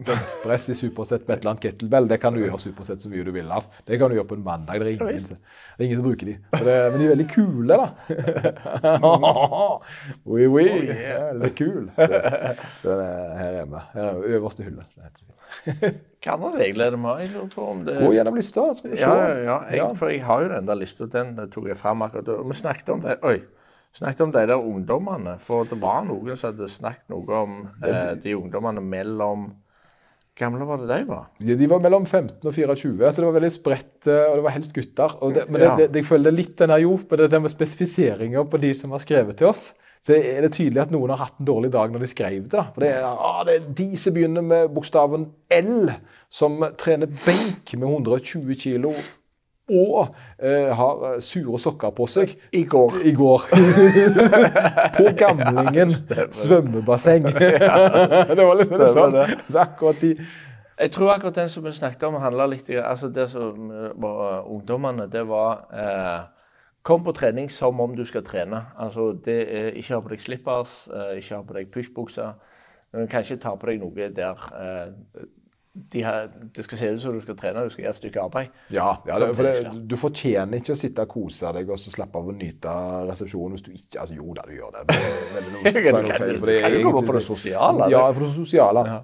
press 0.43 0.69
i 0.69 0.75
supersett 0.77 1.27
med 1.27 1.35
et 1.35 1.41
eller 1.41 1.51
annet 1.55 1.63
kettlebell. 1.65 2.07
Det 2.11 2.19
kan 2.21 2.33
du 2.35 2.39
gjøre 2.43 2.59
supersett 2.61 3.01
så 3.01 3.09
mye 3.09 3.23
du 3.25 3.31
vil 3.33 3.49
av. 3.51 3.63
Det 3.87 3.97
kan 3.97 4.11
du 4.11 4.15
gjøre 4.19 4.29
på 4.29 4.37
en 4.37 4.43
mandag. 4.45 4.83
Det 4.83 4.85
er 4.85 4.91
ingen, 4.99 5.23
det 5.25 5.81
er 5.81 5.85
ingen 5.87 6.01
som 6.01 6.05
bruker 6.05 6.29
de. 6.29 6.35
Det, 6.53 6.75
men 6.91 6.97
de 7.01 7.07
er 7.07 7.13
veldig 7.15 7.29
kule, 7.33 7.79
da. 7.79 7.87
oui, 10.29 10.45
oui. 10.45 10.67
yeah. 10.85 11.33
Veldig 11.33 11.53
kul. 11.57 11.89
Så, 11.97 12.21
så 12.83 12.89
det, 13.01 13.09
her 13.41 13.59
er 13.63 13.67
vi. 13.73 13.83
Her 13.95 14.13
er 14.13 14.37
øverste 14.37 14.67
hylle. 14.67 14.85
Hva 15.59 16.35
andre 16.35 16.51
regler 16.59 16.89
er 16.89 16.93
det 16.93 16.99
vi 17.01 17.09
har? 17.09 17.21
Gå 18.05 18.11
gjennom 18.13 18.35
lista, 18.37 18.67
skal 18.77 18.93
du 18.93 18.97
se. 18.99 19.07
Ja, 19.07 19.13
ja. 19.41 19.57
Jeg, 19.73 19.97
For 19.97 20.13
jeg 20.13 20.21
har 20.27 20.45
jo 20.45 20.51
den 20.53 20.69
der 20.69 20.77
lista, 20.77 21.09
den 21.09 21.33
tok 21.49 21.71
jeg 21.71 21.77
fram 21.79 22.05
akkurat 22.05 22.27
da. 22.29 22.37
Vi 22.45 22.61
snakket 22.61 22.93
om 22.93 23.01
det 23.05 23.17
Oi. 23.25 23.39
Snakket 23.95 24.21
om 24.21 24.31
de 24.31 24.43
der 24.47 24.59
ungdommene. 24.61 25.37
For 25.41 25.65
det 25.69 25.79
var 25.81 26.03
noen 26.07 26.35
som 26.37 26.51
hadde 26.53 26.67
snakket 26.69 27.09
noe 27.09 27.39
om 27.43 27.55
eh, 27.83 28.13
de 28.21 28.35
ungdommene 28.37 28.83
mellom 28.85 29.49
gamle 30.39 30.63
var 30.63 30.79
det 30.79 30.87
de 30.87 31.03
var? 31.09 31.25
Ja, 31.43 31.55
De 31.59 31.67
var 31.67 31.81
mellom 31.83 32.05
15 32.07 32.37
og 32.47 32.53
24, 32.55 33.09
så 33.11 33.19
det 33.19 33.27
var 33.27 33.35
veldig 33.35 33.51
spredt, 33.51 34.07
eh, 34.07 34.21
og 34.29 34.37
det 34.39 34.45
var 34.45 34.53
helst 34.55 34.71
gutter. 34.77 35.15
Det, 35.35 35.43
men 35.49 35.59
det, 35.59 35.65
Ja. 35.67 35.75
det, 35.75 35.87
det, 35.91 35.99
jeg 36.03 36.07
føler 36.07 36.31
er 36.31 36.37
litt 36.37 36.55
den 36.61 36.71
her 36.71 36.79
jo, 36.85 36.93
med 37.09 37.25
det 37.33 37.41
med 37.43 37.51
spesifiseringer 37.51 38.45
på 38.47 38.61
de 38.61 38.73
som 38.77 38.91
har 38.95 39.03
skrevet 39.03 39.35
til 39.41 39.49
oss. 39.51 39.73
Så 39.99 40.15
er 40.15 40.45
det 40.45 40.53
tydelig 40.55 40.79
at 40.85 40.91
noen 40.95 41.11
har 41.11 41.19
hatt 41.25 41.41
en 41.41 41.47
dårlig 41.49 41.73
dag 41.73 41.91
når 41.91 42.05
de 42.05 42.07
skrev 42.07 42.37
det. 42.45 42.53
da. 42.53 42.63
For 42.71 42.79
det 42.85 42.93
er, 42.95 43.03
ah, 43.03 43.41
det 43.43 43.55
er 43.57 43.65
de 43.81 43.87
som 43.99 44.15
begynner 44.15 44.45
med 44.47 44.69
bokstaven 44.71 45.25
L, 45.51 45.89
som 46.31 46.55
trener 46.79 47.11
benk 47.25 47.73
med 47.75 47.89
120 47.89 48.55
kilo 48.55 48.93
og 49.69 50.15
eh, 50.37 50.69
har 50.75 51.05
eh, 51.13 51.19
sure 51.21 51.59
sokker 51.59 51.93
på 51.95 52.07
seg. 52.09 52.33
I 52.53 52.63
går. 52.63 52.99
I 53.05 53.13
går. 53.17 53.47
på 54.97 55.05
Gamlingen 55.17 55.93
svømmebasseng. 56.31 57.29
det 57.39 58.45
var 58.45 58.59
litt 58.59 58.69
Stemmer 58.69 58.97
sånn. 58.97 59.19
Så 59.49 59.61
akkurat 59.63 60.01
de 60.01 60.13
Jeg 60.79 60.91
tror 60.95 61.13
akkurat 61.13 61.35
den 61.35 61.49
som 61.51 61.63
vi 61.65 61.73
snakket 61.75 62.03
om, 62.07 62.19
handla 62.23 62.45
litt 62.47 62.69
altså 62.69 63.09
Det 63.11 63.29
som 63.31 63.71
eh, 63.71 63.89
var 63.99 64.45
ungdommene, 64.47 65.09
det 65.11 65.25
var 65.27 65.65
eh, 65.73 66.19
Kom 66.81 67.03
på 67.03 67.11
trening 67.11 67.49
som 67.51 67.79
om 67.83 67.91
du 67.95 68.05
skal 68.07 68.23
trene. 68.23 68.63
Altså, 68.79 69.11
det 69.25 69.41
er 69.51 69.73
Ikke 69.75 69.97
ha 69.97 69.99
på 70.01 70.13
deg 70.13 70.21
slippers, 70.23 70.87
eh, 70.87 71.17
ikke 71.19 71.35
ha 71.35 71.43
på 71.43 71.57
deg 71.57 71.73
pushbukser. 71.73 72.37
Kanskje 73.11 73.37
ta 73.37 73.51
på 73.59 73.67
deg 73.69 73.83
noe 73.83 74.07
der 74.15 74.47
eh, 74.57 75.25
de 75.73 76.01
her, 76.03 76.27
det 76.55 76.63
skal 76.65 76.77
se 76.81 76.87
ut 76.95 77.01
som 77.01 77.13
du 77.13 77.21
skal 77.21 77.35
trene, 77.37 77.61
du 77.63 77.69
skal 77.69 77.83
gjøre 77.85 77.93
et 77.93 77.99
stykke 78.01 78.21
arbeid. 78.23 78.49
Ja, 78.73 78.87
ja 79.07 79.19
det, 79.21 79.27
for 79.37 79.45
det, 79.47 79.85
du 79.87 79.95
fortjener 80.01 80.57
ikke 80.59 80.73
å 80.73 80.79
sitte 80.79 81.05
og 81.05 81.11
kose 81.13 81.51
deg 81.55 81.69
og 81.69 81.77
så 81.79 81.93
slappe 81.93 82.17
av 82.19 82.27
å 82.27 82.33
nyte 82.35 82.73
resepsjonen 83.07 83.55
hvis 83.55 83.65
du 83.67 83.71
ikke 83.77 84.01
Altså 84.01 84.17
jo 84.17 84.33
da, 84.33 84.43
du 84.49 84.55
gjør 84.57 84.73
det. 84.75 84.83
men 84.89 85.47
noe- 85.53 85.71
kan- 85.77 86.03
noe 86.09 86.17
feil, 86.19 86.39
for 86.41 86.51
det 86.51 86.57
kan 86.65 86.73
jo 86.79 86.83
komme 86.89 87.05
for 87.05 87.19
det 87.19 87.23
sosiale, 87.27 87.89
Ja, 87.93 88.03
for 88.11 88.25
det 88.25 88.33
sosiale. 88.35 88.85
Ja. 88.89 88.99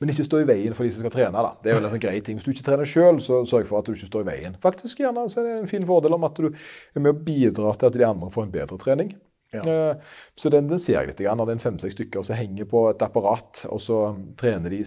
Men 0.00 0.08
ikke 0.14 0.24
stå 0.24 0.38
i 0.40 0.44
veien 0.48 0.72
for 0.76 0.84
de 0.86 0.92
som 0.94 1.02
skal 1.02 1.12
trene. 1.12 1.42
da. 1.44 1.50
Det 1.60 1.72
er 1.72 1.74
vel 1.76 1.84
en 1.84 1.92
sånn 1.92 2.00
grei 2.00 2.20
ting. 2.24 2.38
Hvis 2.38 2.46
du 2.46 2.54
ikke 2.54 2.64
trener 2.70 2.88
sjøl, 2.88 3.18
så 3.20 3.42
sørg 3.44 3.66
for 3.68 3.80
at 3.82 3.84
du 3.84 3.92
ikke 3.92 4.06
står 4.08 4.22
i 4.24 4.28
veien. 4.30 4.54
Faktisk 4.62 5.02
gjerne 5.02 5.26
så 5.28 5.42
er 5.42 5.48
det 5.48 5.56
en 5.58 5.68
fin 5.68 5.84
fordel 5.84 6.14
om 6.16 6.24
at 6.24 6.38
du 6.40 6.46
er 6.48 7.00
med 7.04 7.10
og 7.12 7.18
bidrar 7.26 7.76
til 7.76 7.90
at 7.90 7.98
de 8.00 8.06
andre 8.08 8.30
får 8.32 8.46
en 8.46 8.54
bedre 8.54 8.78
trening. 8.80 9.10
Ja. 9.50 9.62
Eh, 9.66 9.96
Så 10.38 10.50
den, 10.52 10.68
den 10.70 10.78
ser 10.78 11.00
jeg 11.00 11.10
litt 11.10 11.22
grann, 11.24 11.40
det 11.42 11.48
er 11.48 11.58
en 11.58 11.62
fem-seks 11.62 11.96
stykker 11.96 12.22
så 12.26 12.36
henger 12.38 12.68
på 12.70 12.84
et 12.92 13.02
apparat, 13.02 13.64
og 13.66 13.80
så 13.82 13.98
trener 14.38 14.70
de 14.70 14.80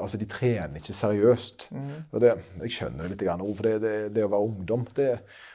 Altså, 0.00 0.18
de 0.18 0.28
trener 0.30 0.80
ikke 0.80 0.96
seriøst. 0.96 1.68
Og 2.10 2.20
det, 2.24 2.32
jeg 2.64 2.76
skjønner 2.76 3.04
det 3.04 3.14
litt, 3.14 3.24
grann, 3.26 3.44
for 3.44 3.68
det, 3.68 3.74
det, 3.84 3.94
det 4.16 4.24
å 4.24 4.32
være 4.32 4.48
ungdom 4.48 4.86
det, 4.96 5.10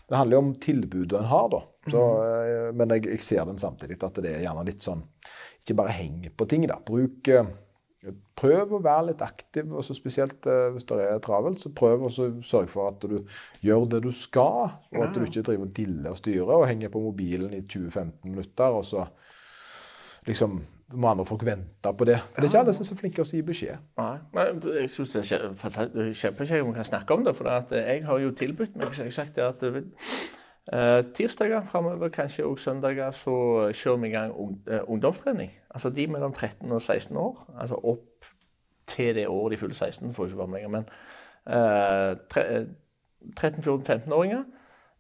det 0.08 0.20
handler 0.20 0.38
jo 0.38 0.44
om 0.46 0.54
tilbudet 0.64 1.20
en 1.20 1.32
har, 1.32 1.50
da. 1.52 1.64
Så, 1.88 2.04
mm. 2.04 2.78
men 2.78 2.96
jeg, 2.96 3.06
jeg 3.16 3.24
ser 3.26 3.46
den 3.48 3.60
samtidig, 3.62 4.00
at 4.04 4.20
det 4.22 4.34
er 4.36 4.44
gjerne 4.44 4.66
litt 4.68 4.84
sånn 4.84 5.06
Ikke 5.64 5.78
bare 5.80 5.96
heng 5.96 6.26
på 6.36 6.48
ting, 6.52 6.66
da. 6.68 6.78
Bruk 6.84 7.28
eh, 7.32 7.48
Prøv 8.38 8.76
å 8.78 8.82
være 8.84 9.10
litt 9.10 9.22
aktiv, 9.26 9.72
og 9.74 9.84
så 9.86 9.96
spesielt 9.98 10.46
eh, 10.50 10.68
hvis 10.76 10.88
det 10.90 11.00
er 11.04 11.20
travelt. 11.24 11.62
så 11.62 11.72
Prøv 11.76 12.08
å 12.08 12.12
sørge 12.14 12.70
for 12.72 12.92
at 12.92 13.04
du 13.04 13.20
gjør 13.66 13.88
det 13.92 14.04
du 14.06 14.12
skal, 14.16 14.78
og 14.94 15.04
at 15.04 15.16
du 15.16 15.24
ikke 15.26 15.44
driver 15.44 15.68
og 15.68 15.76
diller 15.78 16.14
og 16.14 16.22
styrer 16.22 16.56
og 16.56 16.68
henger 16.70 16.94
på 16.94 17.02
mobilen 17.02 17.54
i 17.58 17.64
20-15 17.66 18.12
minutter. 18.30 18.78
og 18.80 18.86
så 18.86 19.08
liksom 20.28 20.60
må 20.96 21.10
andre 21.12 21.26
folk 21.28 21.44
vente 21.46 21.92
på 22.00 22.06
det. 22.08 22.18
For 22.32 22.42
det 22.42 22.48
er 22.48 22.52
ikke 22.52 22.60
alle 22.64 22.74
som 22.76 22.84
er 22.84 22.88
så 22.88 22.96
flinke 22.96 23.24
til 23.24 23.26
å 23.26 23.40
gi 23.40 23.46
beskjed. 23.48 23.88
Nei, 24.00 24.14
men 24.36 24.62
jeg 24.78 24.92
syns 24.94 25.16
det 25.16 25.24
er 25.26 26.12
kjempekjekt 26.16 26.64
om 26.64 26.72
vi 26.72 26.78
kan 26.78 26.88
snakke 26.88 27.18
om 27.18 27.26
det. 27.28 27.34
For 27.36 27.76
jeg 27.76 28.06
har 28.08 28.22
jo 28.24 28.34
tilbudt 28.40 28.78
meg 28.80 28.94
så 28.94 29.04
jeg 29.04 29.12
har 29.12 29.18
sagt 29.18 29.36
det 29.36 29.48
at 29.48 29.66
eh, 29.68 29.82
tirsdager 31.16 31.64
framover, 31.64 32.10
kanskje 32.10 32.46
også 32.46 32.64
søndager, 32.64 33.12
så 33.12 33.36
kjører 33.74 33.98
vi 33.98 34.08
i 34.08 34.12
gang 34.12 34.34
eh, 34.68 34.80
ungdomstrening. 34.88 35.52
Altså 35.70 35.90
de 35.90 36.08
mellom 36.08 36.34
13 36.34 36.72
og 36.72 36.82
16 36.82 37.18
år. 37.18 37.54
Altså 37.62 37.76
opp 37.76 38.26
til 38.88 39.16
det 39.16 39.28
året 39.28 39.52
de 39.52 39.58
fyller 39.58 39.76
16, 39.76 40.14
får 40.14 40.26
ikke 40.26 40.38
være 40.38 40.48
med 40.48 40.60
lenger. 40.60 40.70
Men 40.70 40.90
uh, 41.48 42.44
eh, 42.44 42.66
13-14-15-åringer. 43.40 44.44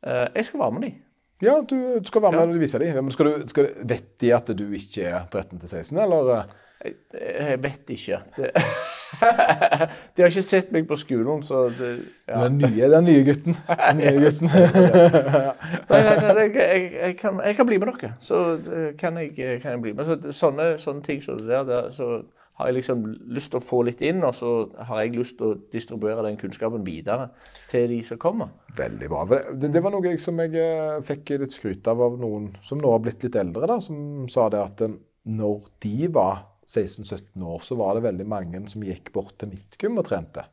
uh, 0.08 0.28
jeg 0.36 0.46
skal 0.46 0.60
være 0.60 0.72
med 0.72 0.82
dem. 0.82 0.94
Ja, 1.42 1.54
du, 1.70 2.00
du 2.00 2.08
skal 2.08 2.22
være 2.22 2.32
med 2.32 2.56
og 2.56 2.60
vise 2.60 2.80
dem. 2.80 3.04
Men 3.04 3.12
skal 3.12 3.26
du, 3.26 3.48
skal 3.48 3.66
du, 3.66 3.88
vet 3.88 4.22
de 4.22 4.34
at 4.36 4.48
du 4.60 4.72
ikke 4.72 5.04
er 5.04 5.26
13 5.32 5.60
til 5.60 5.70
16, 5.70 5.98
eller? 5.98 6.34
eh? 6.38 6.44
Jeg 6.86 7.64
vet 7.64 7.90
ikke. 7.90 8.20
Det, 8.38 8.52
de 10.16 10.22
har 10.22 10.30
ikke 10.30 10.46
sett 10.46 10.72
meg 10.72 10.88
på 10.88 10.96
skolen, 11.00 11.44
så 11.44 11.68
det, 11.74 11.92
ja. 12.28 12.44
Den 12.44 12.58
nye, 12.62 12.90
den 12.92 13.08
nye 13.08 13.24
gutten. 13.26 13.58
Den 13.68 14.02
nye 14.02 14.16
gutten. 14.22 14.52
Nei, 15.90 16.02
jeg, 16.04 16.52
jeg, 16.56 16.90
jeg, 17.02 17.18
kan, 17.18 17.42
jeg 17.46 17.56
kan 17.56 17.70
bli 17.70 17.78
med 17.82 17.94
dere. 17.94 18.14
Så 18.20 18.42
eh, 18.58 18.90
kan 19.00 19.18
jeg, 19.18 19.62
kan 19.62 19.82
bli 19.82 19.94
med. 19.98 20.06
Så, 20.06 20.20
sånne, 20.32 20.76
sånne 20.82 21.06
ting 21.06 21.24
som 21.24 21.40
det 21.40 21.50
der, 21.50 21.64
der, 21.68 21.90
så 21.96 22.20
har 22.58 22.72
jeg 22.72 22.80
liksom 22.80 23.04
lyst 23.38 23.52
til 23.54 23.60
å 23.60 23.66
få 23.66 23.84
litt 23.86 24.02
inn, 24.06 24.24
og 24.26 24.34
så 24.34 24.52
har 24.90 25.04
jeg 25.04 25.18
lyst 25.20 25.36
til 25.38 25.52
å 25.52 25.58
distribuere 25.74 26.24
den 26.26 26.40
kunnskapen 26.42 26.86
videre 26.86 27.30
til 27.70 27.86
de 27.92 28.00
som 28.06 28.18
kommer. 28.22 28.50
Veldig 28.78 29.10
bra. 29.12 29.26
Det, 29.54 29.70
det 29.74 29.84
var 29.86 29.94
noe 29.94 30.10
jeg, 30.10 30.22
som 30.22 30.42
jeg 30.42 30.58
eh, 30.62 30.98
fikk 31.06 31.36
litt 31.44 31.54
skryt 31.54 31.90
av 31.90 32.02
av 32.08 32.18
noen 32.22 32.50
som 32.66 32.82
nå 32.82 32.94
har 32.94 33.04
blitt 33.06 33.26
litt 33.28 33.38
eldre, 33.38 33.70
da, 33.70 33.78
som 33.84 34.26
sa 34.32 34.48
det 34.54 34.64
at 34.64 34.86
eh, 34.88 34.98
når 35.38 35.70
de 35.86 36.10
var 36.18 36.46
16-17 36.68 37.44
år, 37.48 37.60
så 37.64 37.78
var 37.80 37.96
det 37.96 38.06
veldig 38.10 38.28
mange 38.28 38.62
som 38.68 38.84
gikk 38.84 39.14
bort 39.16 39.38
til 39.40 39.54
Midtgym 39.54 40.00
og 40.02 40.08
trente. 40.10 40.44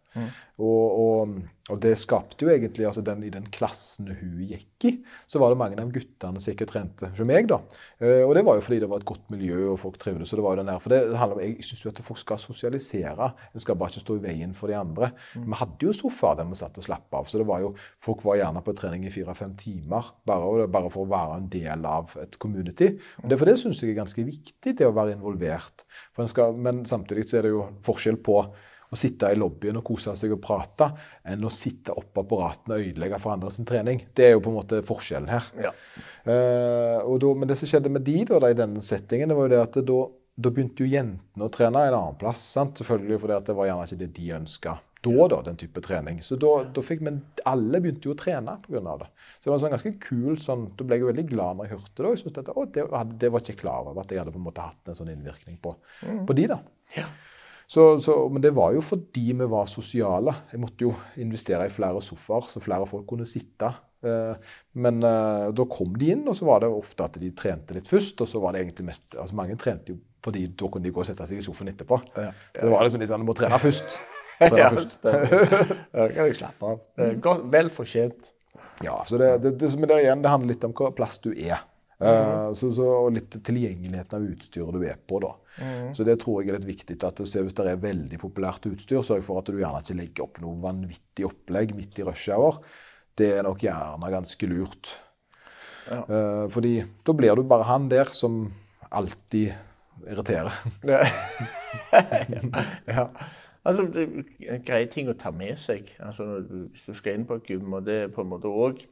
Og, 0.63 0.99
og, 1.03 1.31
og 1.73 1.81
det 1.83 1.97
skapte 1.99 2.47
jo 2.47 2.51
egentlig 2.53 2.87
altså 2.87 3.03
den, 3.03 3.25
I 3.27 3.33
den 3.35 3.47
klassen 3.51 4.13
hun 4.15 4.43
gikk 4.47 4.87
i, 4.87 4.93
så 5.27 5.41
var 5.43 5.51
det 5.51 5.59
mange 5.59 5.79
av 5.83 5.91
guttene 5.91 6.43
som 6.43 6.53
ikke 6.53 6.69
trente 6.71 7.09
som 7.17 7.27
meg. 7.27 7.49
da. 7.51 7.59
Eh, 7.99 8.23
og 8.23 8.35
det 8.37 8.45
var 8.47 8.59
jo 8.59 8.65
fordi 8.67 8.79
det 8.85 8.91
var 8.91 9.03
et 9.03 9.09
godt 9.09 9.33
miljø, 9.35 9.73
og 9.73 9.81
folk 9.83 9.99
trivdes. 9.99 10.33
og 10.33 10.39
det 10.39 10.45
var 10.47 10.55
jo 10.55 10.61
den 10.61 10.71
der, 10.71 10.83
for 10.85 10.95
det 10.95 11.01
handler 11.19 11.41
om, 11.41 11.43
Jeg 11.43 11.67
syns 11.67 11.85
jo 11.85 11.91
at 11.91 12.03
folk 12.07 12.21
skal 12.23 12.39
sosialisere. 12.39 13.31
En 13.55 13.65
skal 13.65 13.79
bare 13.81 13.95
ikke 13.95 14.05
stå 14.05 14.19
i 14.19 14.25
veien 14.29 14.55
for 14.55 14.71
de 14.71 14.77
andre. 14.79 15.11
Vi 15.35 15.59
hadde 15.59 15.89
jo 15.89 15.97
sofaer 15.97 16.39
der 16.39 16.51
vi 16.51 16.61
satt 16.61 16.79
og 16.79 16.87
slapp 16.87 17.15
av. 17.15 17.27
så 17.27 17.39
det 17.39 17.49
var 17.49 17.65
jo, 17.65 17.75
Folk 18.05 18.23
var 18.25 18.37
gjerne 18.37 18.63
på 18.63 18.75
trening 18.77 19.07
i 19.07 19.11
fire-fem 19.11 19.57
timer 19.57 20.13
bare, 20.27 20.69
bare 20.69 20.91
for 20.93 21.05
å 21.05 21.11
være 21.11 21.41
en 21.41 21.49
del 21.49 21.87
av 21.89 22.15
et 22.21 22.39
community. 22.39 22.99
og 23.23 23.31
det, 23.31 23.39
For 23.39 23.49
det 23.49 23.59
syns 23.59 23.83
jeg 23.83 23.91
er 23.91 24.03
ganske 24.03 24.23
viktig, 24.25 24.77
det 24.79 24.87
å 24.87 24.95
være 24.95 25.17
involvert. 25.17 25.83
Skal, 26.27 26.55
men 26.55 26.85
samtidig 26.87 27.27
så 27.29 27.39
er 27.39 27.49
det 27.49 27.55
jo 27.55 27.67
forskjell 27.83 28.21
på 28.23 28.39
å 28.95 28.99
sitte 28.99 29.31
i 29.33 29.39
lobbyen 29.39 29.81
og 29.81 29.87
kose 29.87 30.15
seg 30.19 30.35
og 30.37 30.43
prate, 30.45 30.91
enn 31.31 31.45
å 31.45 31.53
sitte 31.53 31.95
oppe 31.95 32.23
apparatene 32.25 32.79
og 32.79 32.89
ødelegge 32.89 33.21
for 33.23 33.35
andre 33.35 33.53
sin 33.55 33.69
trening. 33.69 34.05
Det 34.15 34.29
er 34.29 34.35
jo 34.37 34.43
på 34.45 34.53
en 34.53 34.59
måte 34.61 34.83
forskjellen 34.87 35.31
her. 35.33 35.51
Ja. 35.67 35.75
Uh, 36.25 37.15
da, 37.21 37.35
men 37.35 37.51
det 37.51 37.59
som 37.61 37.71
skjedde 37.71 37.93
med 37.93 38.07
de 38.07 38.21
da, 38.31 38.41
da, 38.43 38.53
i 38.53 38.59
denne 38.59 38.83
settingen, 38.85 39.31
det 39.31 39.39
var 39.39 39.49
jo 39.49 39.55
det 39.55 39.63
at 39.63 39.79
det, 39.81 39.87
da, 39.91 40.01
da 40.47 40.55
begynte 40.55 40.87
jo 40.87 40.91
jentene 40.95 41.47
å 41.47 41.53
trene 41.53 41.87
en 41.89 41.99
annen 42.01 42.19
plass. 42.21 42.43
sant? 42.57 42.79
Selvfølgelig 42.81 43.23
fordi 43.25 43.41
det 43.51 43.59
var 43.61 43.71
gjerne 43.71 43.89
ikke 43.91 44.03
det 44.05 44.13
de 44.19 44.35
ønska 44.41 44.79
da, 45.05 45.29
da, 45.29 45.43
den 45.43 45.57
type 45.61 45.81
trening. 45.85 46.23
Så 46.25 46.37
da, 46.41 46.53
da 46.75 46.83
fikk, 46.85 47.03
Men 47.05 47.21
alle 47.49 47.81
begynte 47.83 48.09
jo 48.09 48.15
å 48.15 48.19
trene 48.19 48.57
pga. 48.65 48.81
det. 49.03 49.11
Så 49.37 49.45
det 49.45 49.51
var 49.51 49.59
en 49.59 49.65
sånn 49.65 49.75
ganske 49.75 49.95
kul 50.01 50.39
sånn, 50.41 50.65
Da 50.77 50.87
ble 50.87 50.97
jeg 50.97 51.05
jo 51.05 51.11
veldig 51.11 51.27
glad 51.29 51.59
når 51.59 51.69
jeg 51.69 51.75
hørte 51.77 51.97
det. 51.99 52.07
og 52.07 52.15
jeg 52.15 52.23
syntes 52.23 52.41
at, 52.45 52.51
å, 52.55 52.65
det, 52.65 52.87
det 53.21 53.33
var 53.33 53.45
ikke 53.45 53.61
klar 53.61 53.91
over 53.91 54.01
at 54.01 54.15
jeg 54.15 54.23
hadde 54.23 54.35
på 54.35 54.41
en 54.41 54.49
måte 54.49 54.65
hatt 54.65 54.89
en 54.89 54.99
sånn 54.99 55.13
innvirkning 55.13 55.61
på, 55.61 55.75
på 56.27 56.39
de 56.39 56.49
da. 56.55 56.61
Ja. 56.97 57.09
Så, 57.75 57.85
så, 58.05 58.15
men 58.31 58.43
det 58.45 58.53
var 58.55 58.75
jo 58.77 58.83
fordi 58.85 59.33
vi 59.35 59.47
var 59.51 59.67
sosiale. 59.71 60.35
Jeg 60.53 60.61
måtte 60.63 60.85
jo 60.87 60.93
investere 61.25 61.67
i 61.67 61.73
flere 61.75 61.99
sofaer, 62.05 62.47
så 62.53 62.61
flere 62.63 62.87
folk 62.87 63.07
kunne 63.11 63.27
sitte. 63.27 63.73
Eh, 64.05 64.35
Men 64.79 65.01
eh, 65.03 65.49
da 65.57 65.65
kom 65.73 65.95
de 65.99 66.13
inn, 66.15 66.23
og 66.31 66.37
så 66.39 66.47
var 66.47 66.63
det 66.63 66.69
ofte 66.71 67.09
at 67.09 67.19
de 67.19 67.33
trente 67.35 67.75
litt 67.75 67.89
først. 67.91 68.21
Og 68.23 68.31
så 68.31 68.43
var 68.45 68.55
det 68.55 68.63
egentlig 68.63 68.87
mest 68.93 69.17
altså 69.19 69.35
Mange 69.41 69.57
trente 69.59 69.95
jo 69.97 69.99
fordi 70.25 70.47
da 70.57 70.69
kunne 70.73 70.87
de 70.87 70.93
gå 70.95 71.03
og 71.03 71.09
sette 71.09 71.27
seg 71.29 71.37
i 71.41 71.45
sofaen 71.45 71.69
etterpå. 71.75 71.99
Så 72.15 72.61
det 72.63 72.71
var 72.73 72.87
liksom 72.87 73.03
litt 73.03 73.11
sånn 73.11 73.25
Du 73.27 73.29
må 73.29 73.35
trene 73.37 73.59
først. 73.61 73.99
Trene 74.39 74.63
Ja, 74.63 74.71
først. 74.73 74.95
Da 75.05 76.07
kan 76.15 76.15
jeg 76.31 76.39
slappe 76.39 76.71
av. 76.71 76.81
Godt- 77.27 77.45
Vel 77.53 77.69
fortjent. 77.75 78.31
Ja, 78.83 78.97
så 79.07 79.19
det, 79.21 79.29
det, 79.45 79.53
det, 79.61 79.69
men 79.79 79.91
det, 79.91 79.99
igjen, 80.03 80.23
det 80.25 80.31
handler 80.33 80.51
litt 80.55 80.65
om 80.67 80.73
hva 80.75 80.89
plass 80.97 81.19
du 81.23 81.29
er. 81.35 81.61
Eh, 81.99 82.53
så, 82.59 82.71
så, 82.75 82.87
og 83.05 83.13
litt 83.15 83.37
tilgjengeligheten 83.47 84.19
av 84.19 84.31
utstyret 84.33 84.77
du 84.77 84.87
er 84.89 84.99
på. 84.99 85.21
da. 85.23 85.35
Så 85.95 86.07
det 86.07 86.17
tror 86.23 86.43
jeg 86.43 86.51
er 86.51 86.59
litt 86.59 86.67
viktig. 86.67 86.97
at 87.07 87.21
du 87.21 87.29
ser 87.31 87.47
Hvis 87.47 87.55
det 87.55 87.69
er 87.71 87.83
veldig 87.83 88.19
populært 88.21 88.67
utstyr, 88.71 89.05
sørg 89.07 89.23
for 89.27 89.41
at 89.41 89.51
du 89.51 89.61
gjerne 89.61 89.83
ikke 89.85 89.99
legger 90.01 90.27
opp 90.27 90.41
noe 90.43 90.59
vanvittig 90.63 91.29
opplegg 91.29 91.77
midt 91.79 92.01
i 92.01 92.09
rushhour. 92.09 92.59
Det 93.15 93.31
er 93.37 93.47
nok 93.47 93.63
gjerne 93.63 94.11
ganske 94.11 94.51
lurt. 94.51 94.91
Ja. 95.85 96.01
Uh, 96.09 96.45
fordi 96.51 96.79
da 97.05 97.13
blir 97.13 97.37
du 97.37 97.45
bare 97.47 97.69
han 97.69 97.91
der 97.93 98.09
som 98.17 98.49
alltid 98.91 99.53
irriterer. 100.09 100.53
ja. 102.97 103.09
Altså, 103.65 103.87
greie 104.67 104.89
ting 104.93 105.09
å 105.09 105.17
ta 105.17 105.31
med 105.33 105.57
seg 105.61 105.89
altså, 106.03 106.43
hvis 106.45 106.85
du 106.85 106.93
skal 106.97 107.17
inn 107.17 107.29
på 107.29 107.39
et 107.39 107.49
gym. 107.49 107.71
Og 107.73 107.87
det 107.87 107.97
er 108.03 108.13
på 108.13 108.25
en 108.25 108.33
måte 108.33 108.51
òg, 108.51 108.83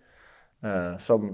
som 1.03 1.33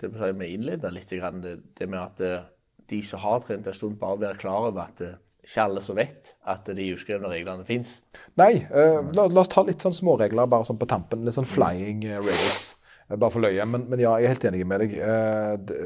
det 0.00 0.10
vi 0.38 0.54
innleda 0.54 0.90
litt, 0.90 1.10
det, 1.10 1.86
med 1.86 2.00
at 2.00 2.20
eh, 2.24 2.44
de 2.88 3.02
som 3.04 3.20
har 3.20 3.42
trent 3.44 3.66
en 3.66 3.76
stund, 3.76 3.98
bare 4.00 4.20
være 4.20 4.40
klar 4.40 4.68
over 4.70 4.86
at 4.86 5.02
eh, 5.04 5.18
ikke 5.42 5.64
alle 5.64 5.82
som 5.82 5.98
vet 5.98 6.34
at 6.48 6.68
de 6.70 6.86
uskrevne 6.94 7.30
reglene 7.30 7.66
fins. 7.66 7.96
Nei, 8.38 8.52
eh, 8.62 9.00
la, 9.16 9.26
la 9.26 9.42
oss 9.42 9.50
ta 9.52 9.64
litt 9.66 9.82
sånn 9.82 9.96
småregler 9.96 10.50
bare 10.50 10.68
sånn 10.68 10.78
på 10.80 10.88
tampen. 10.90 11.24
Litt 11.26 11.36
sånn 11.36 11.48
flying 11.48 12.04
rails. 12.22 12.72
Eh, 13.08 13.16
Bare 13.16 13.32
for 13.34 13.44
løye. 13.44 13.66
Men, 13.68 13.88
men 13.90 14.02
ja, 14.02 14.14
jeg 14.20 14.28
er 14.30 14.34
helt 14.36 14.46
enig 14.52 14.66
med 14.70 14.84
deg. 14.84 14.98
Eh, 15.02 15.54
det, 15.68 15.80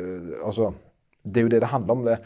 altså, 0.45 0.75
det 1.25 1.41
er 1.41 1.49
jo 1.49 1.55
det 1.55 1.63
det 1.65 1.73
handler 1.73 1.97
om. 1.97 2.05
Det. 2.07 2.19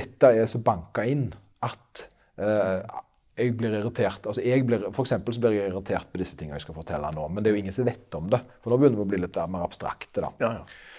Dette 0.00 0.34
er 0.36 0.50
så 0.50 0.60
banka 0.64 1.06
inn 1.08 1.30
at 1.64 2.04
eh, 2.38 2.84
jeg 3.38 3.56
blir 3.56 3.74
irritert. 3.78 4.26
Altså, 4.26 4.42
jeg 4.44 4.66
blir, 4.68 4.90
for 4.90 5.06
eksempel 5.06 5.34
så 5.34 5.42
blir 5.42 5.56
jeg 5.56 5.72
irritert 5.72 6.10
på 6.12 6.20
disse 6.20 6.36
tingene 6.38 6.58
jeg 6.58 6.66
skal 6.66 6.76
fortelle 6.76 7.10
nå. 7.14 7.26
Men 7.30 7.44
det 7.44 7.50
er 7.50 7.56
jo 7.56 7.64
ingen 7.64 7.76
som 7.76 7.88
vet 7.88 8.18
om 8.18 8.30
det. 8.32 8.42
For 8.60 8.72
nå 8.72 8.80
begynner 8.80 9.00
vi 9.00 9.06
å 9.06 9.10
bli 9.14 9.20
litt 9.22 9.42
mer 9.50 9.66
abstrakte. 9.66 10.24
da. 10.26 10.32
Ja, 10.42 10.54
ja. 10.60 10.90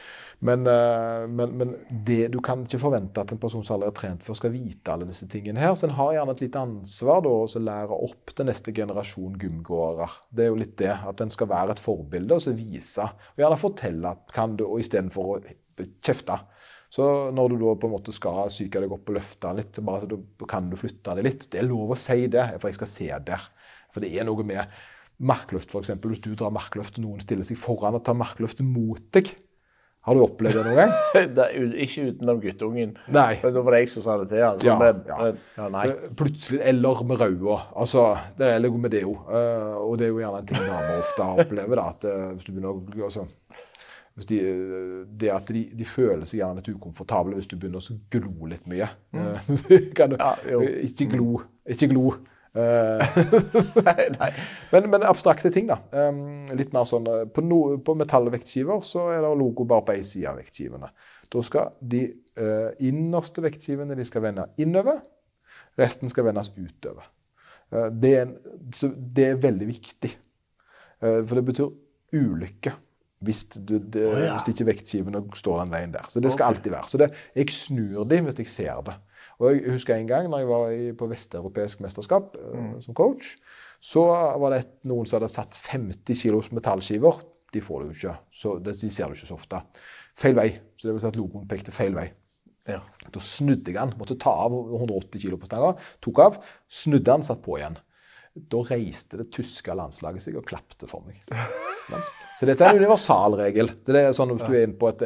Men, 0.43 0.65
eh, 0.67 1.27
men, 1.27 1.51
men 1.57 1.75
det, 1.89 2.31
du 2.33 2.39
kan 2.41 2.63
ikke 2.65 2.79
forvente 2.81 3.21
at 3.21 3.29
en 3.29 3.39
person 3.41 3.61
som 3.61 3.75
aldri 3.75 3.91
er 3.91 3.97
trent 3.99 4.23
før, 4.25 4.39
skal 4.39 4.53
vite 4.55 4.89
alle 4.89 5.05
disse 5.05 5.27
tingene 5.29 5.61
her. 5.61 5.75
Så 5.77 5.85
en 5.85 5.93
har 5.99 6.15
gjerne 6.15 6.33
et 6.33 6.41
lite 6.41 6.63
ansvar 6.65 7.21
da, 7.21 7.33
å 7.45 7.61
lære 7.67 7.99
opp 8.07 8.33
til 8.33 8.49
neste 8.49 8.73
generasjon 8.73 9.37
gymgåere. 9.41 10.07
Det 10.33 10.47
er 10.47 10.49
jo 10.49 10.57
litt 10.63 10.73
det, 10.81 10.95
at 11.11 11.21
en 11.21 11.33
skal 11.33 11.51
være 11.51 11.75
et 11.75 11.83
forbilde 11.83 12.39
og 12.39 12.41
så 12.41 12.55
vise. 12.57 13.05
Og 13.35 13.43
gjerne 13.43 13.61
fortelle 13.61 14.15
kan 14.33 14.57
du, 14.57 14.65
og 14.65 14.81
istedenfor 14.81 15.29
å 15.35 15.37
kjefte. 16.01 16.39
Så 16.91 17.05
når 17.31 17.53
du 17.53 17.61
da 17.61 17.75
på 17.79 17.87
en 17.87 17.93
måte 17.93 18.11
skal 18.11 18.49
psyke 18.51 18.81
deg 18.83 18.91
opp 18.91 19.07
og 19.07 19.15
løfte 19.15 19.51
litt, 19.55 19.69
så 19.77 19.83
bare 19.87 20.03
så 20.03 20.09
du, 20.11 20.17
kan 20.49 20.67
du 20.67 20.75
flytte 20.79 21.13
deg 21.15 21.27
litt. 21.29 21.45
Det 21.51 21.61
er 21.61 21.69
lov 21.69 21.93
å 21.95 21.99
si 21.99 22.25
det, 22.31 22.49
for 22.59 22.67
jeg 22.67 22.79
skal 22.81 22.91
se 22.91 23.07
der. 23.31 23.45
For 23.95 24.03
det 24.03 24.11
er 24.11 24.27
noe 24.27 24.43
med 24.47 24.81
markløft, 25.21 25.71
f.eks. 25.71 25.93
Hvis 26.03 26.23
du 26.25 26.33
drar 26.35 26.51
markløft 26.51 26.99
og 26.99 27.05
noen 27.05 27.23
stiller 27.23 27.47
seg 27.47 27.59
foran 27.61 27.95
og 27.95 28.03
tar 28.03 28.17
markløftet 28.19 28.67
mot 28.67 28.99
deg. 29.15 29.31
Har 30.01 30.17
du 30.17 30.23
opplevd 30.25 30.57
det 30.57 30.61
noen 30.65 30.79
gang? 30.79 30.93
Det 31.37 31.47
ikke 31.85 32.07
utenom 32.09 32.39
guttungen. 32.41 32.93
Nei. 33.13 33.35
Men 33.43 33.53
da 33.53 33.61
var 33.61 33.75
det 33.75 33.81
jeg 33.83 33.91
som 33.93 34.05
sa 34.05 34.15
det 34.17 34.31
til. 34.31 34.41
Altså. 34.47 34.65
Ja, 34.65 34.87
ja. 35.11 35.33
ja, 35.59 35.67
nei. 35.75 35.83
Eh, 35.91 36.07
Plutselig, 36.17 36.61
eller 36.71 37.03
med 37.05 37.21
røda. 37.21 37.57
Altså, 37.83 38.07
det 38.39 38.49
er 38.49 38.63
noe 38.65 38.81
med 38.81 38.95
det 38.95 39.03
òg. 39.05 39.29
og 39.85 39.99
det 40.01 40.07
er 40.07 40.11
jo 40.15 40.23
gjerne 40.23 40.41
en 40.41 40.49
ting 40.49 40.63
damer 40.65 41.03
ofte 41.03 41.27
opplever. 41.45 41.77
da, 41.77 41.85
at 41.93 42.07
eh, 42.09 42.31
hvis 42.33 42.49
du 42.49 42.51
begynner 42.55 42.73
å 42.73 43.05
altså, 43.11 43.27
de, 44.29 44.39
eh, 44.41 44.97
det 45.21 45.31
at 45.33 45.47
de, 45.53 45.63
de 45.77 45.87
føler 45.87 46.25
seg 46.27 46.41
gjerne 46.41 46.61
litt 46.61 46.73
ukomfortable 46.73 47.37
hvis 47.37 47.49
du 47.49 47.55
begynner 47.57 47.81
å 47.81 47.97
glo 48.13 48.49
litt 48.51 48.67
mye. 48.69 48.89
Mm. 49.15 49.55
kan 49.97 50.13
du, 50.13 50.19
Ja, 50.19 50.35
ikke 50.85 51.09
glo. 51.13 51.41
Ikke 51.69 51.89
glo. 51.91 52.11
Eh, 52.51 53.17
nei, 53.87 54.07
nei. 54.17 54.29
men, 54.73 54.89
men 54.91 55.05
abstrakte 55.07 55.53
ting, 55.53 55.69
da. 55.69 55.77
Um, 55.95 56.49
litt 56.59 56.73
mer 56.75 56.83
sånn 56.89 57.07
eh, 57.07 57.21
På, 57.31 57.43
no, 57.45 57.61
på 57.79 57.95
metallvektskiver 57.95 58.81
så 58.83 59.05
er 59.13 59.23
det 59.23 59.29
logo 59.39 59.63
bare 59.69 59.85
på 59.87 59.95
én 59.95 60.03
side 60.07 60.27
av 60.33 60.41
vektskivene. 60.41 60.91
Da 61.31 61.45
skal 61.47 61.71
de 61.79 62.03
uh, 62.41 62.73
innerste 62.83 63.43
vektskivene 63.45 63.95
de 63.95 64.07
skal 64.07 64.25
vende 64.25 64.49
innover. 64.59 64.99
Resten 65.79 66.11
skal 66.11 66.27
vendes 66.27 66.51
utover. 66.57 67.07
Uh, 67.71 67.87
det, 67.87 68.11
er 68.17 68.25
en, 68.25 68.35
så 68.75 68.91
det 68.91 69.29
er 69.29 69.43
veldig 69.47 69.69
viktig. 69.71 70.11
Uh, 70.99 71.21
for 71.23 71.39
det 71.39 71.47
betyr 71.53 71.71
ulykke 72.19 72.75
hvis, 73.21 73.45
du, 73.53 73.77
det, 73.77 74.03
oh, 74.07 74.17
ja. 74.17 74.35
hvis 74.35 74.53
ikke 74.53 74.67
vektskivene 74.71 75.21
står 75.37 75.63
den 75.63 75.73
veien 75.73 75.93
der. 75.93 76.07
Så 76.09 76.21
det 76.23 76.33
skal 76.33 76.47
okay. 76.49 76.57
alltid 76.57 76.75
være. 76.75 76.89
Så 76.89 77.01
det, 77.01 77.09
jeg 77.37 77.53
snur 77.53 78.05
de 78.09 78.21
hvis 78.25 78.39
jeg 78.41 78.51
ser 78.51 78.85
det. 78.87 78.97
Og 79.41 79.55
jeg 79.55 79.73
husker 79.73 79.97
en 79.97 80.09
gang 80.09 80.29
når 80.29 80.43
jeg 80.43 80.49
var 80.51 80.71
i, 80.75 80.87
på 80.97 81.09
vesteuropeisk 81.09 81.81
mesterskap 81.81 82.35
eh, 82.37 82.57
Mm. 82.61 82.81
som 82.81 82.97
coach, 82.97 83.35
så 83.81 84.03
var 84.37 84.53
det 84.53 84.59
et, 84.61 84.73
noen 84.85 85.07
som 85.09 85.19
hadde 85.19 85.33
satt 85.33 85.57
50 85.57 86.17
kilos 86.21 86.51
metallskiver. 86.53 87.23
De 87.53 87.61
får 87.61 87.81
det 87.81 87.87
jo 87.87 87.95
ikke, 87.97 88.17
så 88.31 88.55
det, 88.63 88.75
de 88.79 88.89
ser 88.93 89.09
du 89.09 89.17
ikke 89.17 89.29
så 89.31 89.37
ofte. 89.37 89.61
Feil 90.15 90.35
vei. 90.37 90.49
Så 90.77 90.87
det 90.87 90.93
vil 90.95 91.03
si 91.03 91.09
at 91.09 91.17
logoen 91.19 91.47
pekte 91.49 91.73
feil 91.73 91.95
vei. 91.97 92.11
Ja. 92.69 92.79
Da 93.09 93.21
snudde 93.23 93.73
jeg 93.73 93.79
den. 93.79 93.95
Måtte 93.99 94.17
ta 94.21 94.33
av 94.45 94.53
180 94.53 95.23
kilo 95.23 95.39
på 95.41 95.49
stanga. 95.49 95.73
Tok 96.05 96.21
av, 96.21 96.37
snudde 96.69 97.09
den, 97.09 97.25
satt 97.25 97.41
på 97.45 97.57
igjen. 97.57 97.79
Da 98.31 98.61
reiste 98.69 99.19
det 99.19 99.31
tyske 99.35 99.73
landslaget 99.75 100.23
seg 100.23 100.37
og 100.39 100.45
klapte 100.47 100.87
for 100.87 101.03
meg. 101.07 101.23
Sant? 101.89 102.19
Så 102.41 102.47
dette 102.49 102.65
er 102.65 102.73
en 102.73 102.81
universal 102.81 103.35
regel. 103.37 103.67
Så 103.85 103.93
det 103.93 103.99
er 104.01 104.15
sånn 104.17 104.31
Hvis 104.33 104.47
du 104.47 104.55
er 104.55 104.63
inne 104.65 104.77
på 104.81 104.87
et 104.89 105.03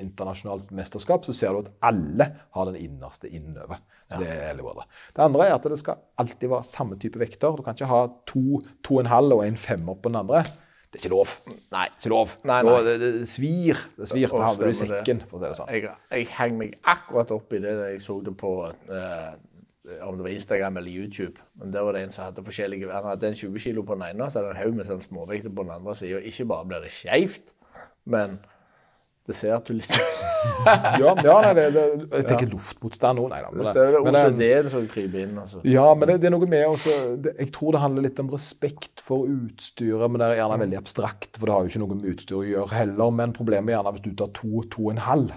internasjonalt 0.00 0.72
mesterskap, 0.74 1.22
så 1.22 1.34
ser 1.36 1.54
du 1.54 1.60
at 1.60 1.68
alle 1.92 2.26
har 2.56 2.66
den 2.66 2.80
innerste 2.80 3.30
innover. 3.30 3.78
Så 4.10 4.18
Det 4.18 4.32
er 4.34 4.58
bra. 4.58 4.82
Det 5.14 5.22
andre 5.22 5.46
er 5.46 5.54
at 5.54 5.68
det 5.70 5.78
skal 5.78 6.00
alltid 6.18 6.50
være 6.50 6.66
samme 6.66 6.98
type 6.98 7.22
vekter. 7.22 7.54
Du 7.54 7.62
kan 7.62 7.78
ikke 7.78 7.86
ha 7.86 8.02
to, 8.26 8.64
to 8.82 8.98
og 8.98 9.04
en 9.04 9.12
halv 9.12 9.36
og 9.38 9.44
en 9.46 9.56
femmer 9.56 9.94
på 9.94 10.10
den 10.10 10.18
andre. 10.24 10.42
Det 10.90 10.98
er 10.98 11.04
ikke 11.06 11.14
lov. 11.14 11.36
Nei. 11.72 11.86
Ikke 11.94 12.10
lov. 12.12 12.34
Nei, 12.44 12.58
Da, 12.66 12.74
nei. 12.74 12.82
det, 12.84 12.96
det 13.00 13.28
svir. 13.30 13.78
Det 13.96 14.10
svir. 14.10 14.28
Da 14.34 14.42
havner 14.42 14.66
du 14.66 14.74
i 14.74 14.80
sekken, 14.82 15.22
for 15.30 15.38
å 15.38 15.40
si 15.40 15.46
det 15.46 15.60
sånn. 15.62 15.70
Jeg, 15.72 15.94
jeg 16.10 16.26
henger 16.34 16.58
meg 16.58 16.74
akkurat 16.82 17.30
opp 17.38 17.54
i 17.54 17.62
det 17.62 17.78
jeg 17.78 18.02
så 18.04 18.18
det 18.26 18.34
på 18.42 18.50
eh, 18.66 19.30
om 19.82 20.16
det 20.16 20.24
var 20.24 20.30
Instagram 20.30 20.76
eller 20.76 20.90
YouTube. 20.90 21.42
Men 21.58 21.72
der 21.72 21.80
var 21.82 21.96
det 21.96 22.04
en 22.04 22.14
som 22.14 22.24
hadde 22.24 22.44
forskjellige 22.46 22.92
Han 22.92 23.04
hadde 23.04 23.28
en 23.28 23.34
20 23.34 23.58
kilo 23.58 23.82
på 23.82 23.94
den 23.98 24.04
ene, 24.10 24.30
så 24.30 24.38
hadde 24.38 24.54
en 24.54 24.62
haug 24.62 24.78
med 24.78 24.86
sånn 24.86 25.02
småvekter 25.02 25.50
på 25.50 25.66
den 25.66 25.74
andre 25.74 25.94
sida. 25.98 26.22
Ikke 26.22 26.46
bare 26.46 26.68
blir 26.70 26.84
det 26.84 26.92
skeivt, 26.94 27.54
men 28.04 28.38
det 29.26 29.36
ser 29.38 29.60
du 29.66 29.76
litt 29.78 29.92
Ja, 30.98 31.12
ja 31.22 31.34
nei, 31.44 31.52
det, 31.54 31.64
det, 31.76 31.82
jeg 32.10 32.26
tenker 32.26 32.48
luftmotstand 32.50 33.20
nå. 33.20 33.28
Nei 33.30 33.38
da. 33.44 33.50
men 33.54 33.68
Det 33.68 33.84
er 33.84 33.98
OCD-en 34.00 34.70
som 34.72 34.88
kryper 34.90 35.22
inn. 35.22 35.36
Altså. 35.38 35.60
Ja, 35.70 35.84
men 35.94 36.10
det, 36.10 36.16
det 36.24 36.28
er 36.30 36.34
noe 36.34 36.48
med 36.50 36.64
også, 36.66 36.96
Jeg 37.28 37.52
tror 37.54 37.76
det 37.76 37.82
handler 37.84 38.06
litt 38.08 38.18
om 38.22 38.32
respekt 38.32 39.02
for 39.02 39.30
utstyret. 39.30 40.10
Men 40.10 40.18
det 40.18 40.28
er 40.32 40.40
gjerne 40.40 40.58
veldig 40.64 40.80
abstrakt, 40.80 41.38
for 41.38 41.46
det 41.46 41.54
har 41.54 41.62
jo 41.62 41.72
ikke 41.72 41.84
noe 41.84 42.00
med 42.00 42.10
utstyret 42.10 42.40
å 42.40 42.50
gjøre 42.50 42.80
heller. 42.80 43.14
Men 43.22 43.36
problemet 43.38 43.70
er 43.70 43.78
gjerne 43.78 43.94
hvis 43.94 44.06
du 44.08 44.12
tar 44.18 44.34
to, 44.40 44.66
to 44.74 44.88
og 44.88 44.94
en 44.96 45.04
halv, 45.06 45.36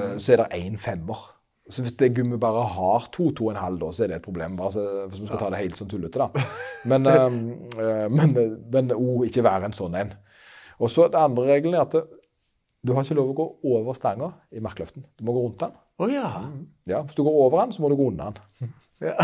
eh, 0.00 0.16
så 0.16 0.36
er 0.36 0.44
det 0.44 0.62
én 0.62 0.80
femmer. 0.80 1.28
Så 1.70 1.82
hvis 1.82 1.96
det 1.98 2.12
gummi 2.14 2.38
bare 2.38 2.62
har 2.76 3.08
to, 3.14 3.32
to 3.34 3.48
og 3.48 3.56
en 3.56 3.58
halv, 3.58 3.80
da, 3.80 3.88
så 3.90 4.04
er 4.04 4.12
det 4.12 4.20
et 4.20 4.26
problem. 4.26 4.54
bare 4.58 4.70
så, 4.76 4.84
Hvis 5.08 5.24
vi 5.24 5.26
skal 5.26 5.40
ta 5.40 5.48
det 5.50 5.62
helt 5.64 5.80
sånn 5.80 5.90
tullete, 5.90 6.22
da. 6.22 6.44
Men, 6.90 7.08
eh, 7.10 7.24
eh, 7.82 8.04
men, 8.12 8.36
men 8.70 8.92
oh, 8.94 9.24
ikke 9.26 9.42
være 9.42 9.66
en 9.66 9.74
sånn 9.74 9.96
en. 9.98 10.12
Og 10.78 10.92
så 10.92 11.08
Det 11.10 11.18
andre 11.18 11.48
regelen 11.48 11.74
er 11.74 11.82
at 11.82 11.96
du 12.86 12.92
har 12.94 13.02
ikke 13.02 13.16
lov 13.18 13.32
å 13.32 13.36
gå 13.40 13.46
over 13.72 13.96
stanga 13.98 14.28
i 14.54 14.62
markløften. 14.62 15.02
Du 15.18 15.24
må 15.26 15.34
gå 15.34 15.42
rundt 15.42 15.64
den. 15.64 15.72
Oh, 15.98 16.06
ja. 16.12 16.28
Ja, 16.86 17.00
Hvis 17.02 17.16
du 17.18 17.24
går 17.26 17.38
over 17.46 17.64
den, 17.64 17.72
så 17.74 17.82
må 17.82 17.90
du 17.90 17.96
gå 17.98 18.06
under 18.12 18.36
den. 18.36 18.70
Ja. 19.04 19.14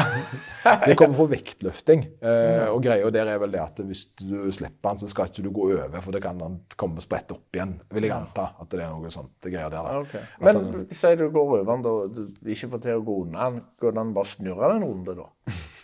Det 0.87 0.97
kommer 1.01 1.17
fra 1.17 1.27
vektløfting. 1.37 2.03
Eh, 2.21 2.67
og 2.69 2.83
greia 2.85 3.09
der 3.15 3.31
er 3.33 3.39
vel 3.43 3.55
det 3.55 3.63
at 3.63 3.81
hvis 3.89 4.05
du 4.21 4.51
slipper 4.53 4.91
den, 4.93 5.01
så 5.03 5.09
skal 5.11 5.31
ikke 5.31 5.45
du 5.47 5.51
gå 5.55 5.69
over, 5.73 6.01
for 6.05 6.13
det 6.13 6.23
kan 6.25 6.41
han 6.45 6.59
komme 6.81 7.01
spredt 7.05 7.33
opp 7.35 7.57
igjen. 7.57 7.79
Vil 7.93 8.09
jeg 8.09 8.15
anta 8.17 8.51
at 8.61 8.69
det 8.73 8.83
er 8.85 8.93
noe 8.93 9.13
sånt 9.15 9.37
greia 9.49 9.69
greier 9.69 9.75
der. 9.75 10.01
Okay. 10.05 10.25
Men 10.41 10.61
han- 10.61 10.87
si 10.93 11.15
du 11.17 11.29
går 11.31 11.43
over 11.49 11.65
den, 11.73 11.83
da 11.83 11.95
du 12.13 12.51
ikke 12.53 12.71
får 12.75 12.83
til 12.87 12.99
å 13.01 13.05
gå 13.07 13.21
unna 13.27 13.51
den. 13.51 13.63
Går 13.81 13.93
det 13.97 14.05
an 14.05 14.15
bare 14.17 14.33
snurre 14.33 14.73
den 14.75 14.85
runde, 14.89 15.17
da? 15.23 15.29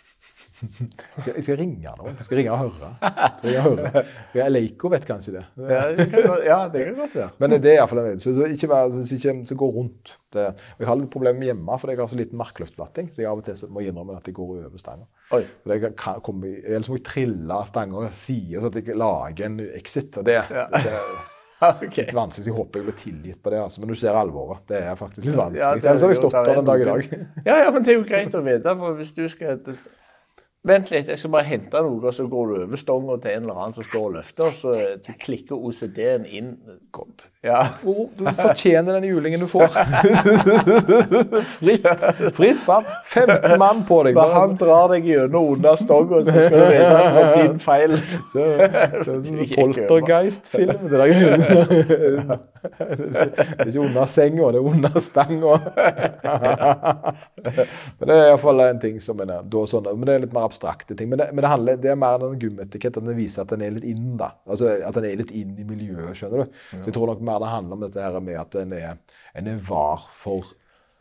jeg, 0.59 1.43
skal, 1.45 1.57
ringe 1.59 1.93
noen. 1.97 2.15
Jeg 2.19 2.25
skal 2.27 2.39
ringe 2.39 2.51
og 2.55 2.59
høre. 2.65 2.89
Skal 3.39 3.49
ringe 3.49 3.61
og 3.63 3.77
høre. 3.79 4.03
Ja, 4.35 4.47
Leiko 4.51 4.91
vet 4.91 5.05
kanskje 5.07 5.35
det. 5.37 5.43
Ja, 5.69 5.81
det 5.95 6.09
kan, 6.11 6.25
godt- 6.27 6.45
ja, 6.47 6.59
være. 6.73 7.29
Men 7.39 7.55
det 7.55 7.71
er 7.73 7.79
iallfall 7.79 8.01
en 8.03 8.19
så, 8.21 8.33
så 8.35 8.49
ikke, 8.51 8.69
vær, 8.71 8.91
så, 8.95 9.05
ikke 9.15 9.35
så 9.47 9.57
gå 9.59 9.71
rundt. 9.79 10.15
Det. 10.29 10.45
Jeg 10.77 10.85
har 10.85 10.99
litt 10.99 11.09
problemer 11.09 11.47
hjemme, 11.49 11.79
for 11.81 11.89
jeg 11.89 11.97
har 11.97 12.11
så 12.11 12.19
liten 12.19 12.37
markløftplatting. 12.37 13.09
Så 13.15 13.23
jeg 13.23 13.31
av 13.31 13.39
og 13.41 13.47
til 13.47 13.73
må 13.73 13.81
innrømme 13.81 14.19
at 14.19 14.27
jeg 14.29 14.35
går 14.37 14.51
over 14.67 14.77
stanga. 14.81 15.07
Ellers 15.33 16.91
må 16.91 16.99
jeg 16.99 17.07
trille 17.07 17.63
stanga 17.71 18.11
side, 18.13 18.61
så 18.61 18.69
at 18.69 18.79
jeg 18.83 18.99
lager 18.99 19.49
en 19.49 19.59
exit. 19.73 20.19
Og 20.21 20.27
det, 20.29 20.41
det, 20.51 20.69
det 20.85 20.95
Ok. 21.59 21.97
litt 21.97 22.13
vanskelig, 22.15 22.45
så 22.45 22.49
jeg 22.49 22.55
håper 22.55 22.79
jeg 22.79 22.85
blir 22.87 22.97
tilgitt 22.99 23.39
på 23.43 23.51
det. 23.51 23.59
Altså. 23.65 23.81
Men 23.81 23.91
du 23.91 23.97
ser 23.99 24.15
alvoret. 24.15 24.61
Det 24.69 24.79
er 24.79 24.95
faktisk 24.99 25.25
litt 25.27 25.35
vanskelig. 25.35 25.59
Ja, 25.59 25.71
er 25.75 25.89
Ellers 25.91 26.05
hadde 26.05 26.13
jeg 26.13 26.21
stått 26.21 26.37
der 26.37 26.61
en 26.61 26.69
dag 26.69 26.83
i 26.83 26.87
dag. 26.87 27.09
Ja, 27.49 27.57
ja, 27.65 27.71
men 27.75 27.83
det 27.83 27.91
er 27.93 27.97
jo 27.99 28.05
greit 28.07 28.37
å 28.37 28.43
vite, 28.45 28.75
for 28.79 28.99
hvis 28.99 29.11
du 29.17 29.25
skal 29.31 29.59
Vent 30.67 30.89
litt, 30.91 31.07
jeg 31.07 31.19
skal 31.21 31.31
bare 31.31 31.47
hente 31.47 31.81
noe, 31.85 32.01
og 32.03 32.11
så 32.15 32.25
går 32.27 32.49
du 32.49 32.55
over 32.65 32.79
stonga 32.79 33.15
til 33.23 33.31
en 33.31 33.45
eller 33.45 33.59
annen 33.61 33.75
som 33.77 33.85
står 33.87 34.07
og 34.09 34.15
løfter, 34.17 34.49
og 34.49 34.57
så 34.57 35.13
klikker 35.21 35.55
OCD-en 35.55 36.25
inn. 36.27 36.49
Ja. 37.41 37.67
Du 38.17 38.25
fortjener 38.35 38.93
den 38.93 39.03
julingen 39.03 39.39
du 39.39 39.47
får. 39.47 39.67
fritt, 41.43 41.85
fritt 42.35 42.61
fram. 42.61 42.83
15 43.05 43.59
mann 43.59 43.85
på 43.87 44.03
deg. 44.03 44.15
Når 44.17 44.33
han 44.33 44.57
drar 44.59 44.87
deg 44.91 45.05
gjennom 45.07 45.53
under 45.53 45.75
stonga, 45.79 46.19
så 46.27 46.31
skal 46.35 46.51
du 46.51 46.65
vite 46.67 46.89
at 46.89 47.05
det 47.05 47.13
var 47.15 47.31
din 47.37 47.59
feil. 47.63 47.95
Det 48.33 48.43
er 48.43 48.59
Poltergeist-film. 49.55 50.77
Det, 50.89 50.99
er 50.99 51.05
ikke 51.05 51.19
under 53.85 54.05
senga, 54.05 54.51
det 54.51 54.57
er 54.59 54.63
under 54.73 54.99
stanga. 55.03 55.53
Men 57.99 58.07
det 58.09 58.15
er 58.17 58.25
iallfall 58.27 58.59
en 58.65 58.81
ting 58.83 58.97
som 59.03 59.19
er, 59.23 59.27
da, 59.31 59.61
sånn, 59.69 59.87
men 59.95 60.05
det 60.07 60.13
er 60.15 60.23
litt 60.25 60.35
mer 60.35 60.45
abstrakte 60.49 60.93
ting. 60.97 61.07
Men 61.11 61.17
det, 61.21 61.27
men 61.33 61.41
det, 61.43 61.51
handler, 61.51 61.73
det 61.79 61.89
er 61.93 61.99
mer 61.99 62.15
den 62.21 62.33
at 62.69 62.99
Den 62.99 63.17
viser 63.17 63.39
at 63.45 63.51
den 63.53 63.63
er 63.63 63.71
litt 63.77 63.87
inn. 63.87 64.07
da. 64.19 64.27
Altså 64.49 64.65
At 64.85 64.93
den 64.99 65.05
er 65.09 65.13
litt 65.23 65.33
inn 65.35 65.51
i 65.59 65.65
miljøet, 65.67 66.17
skjønner 66.19 66.37
du. 66.43 66.47
Så 66.75 66.85
jeg 66.89 66.95
tror 66.95 67.07
nok 67.13 67.21
mer 67.29 67.43
det 67.43 67.53
handler 67.53 67.77
om 67.77 67.85
dette 67.85 68.03
her 68.03 68.19
med 68.23 68.41
at 68.41 68.57
en 68.59 68.75
er, 68.77 68.97
en 69.37 69.53
er 69.53 69.61
var 69.69 70.09
for 70.17 70.55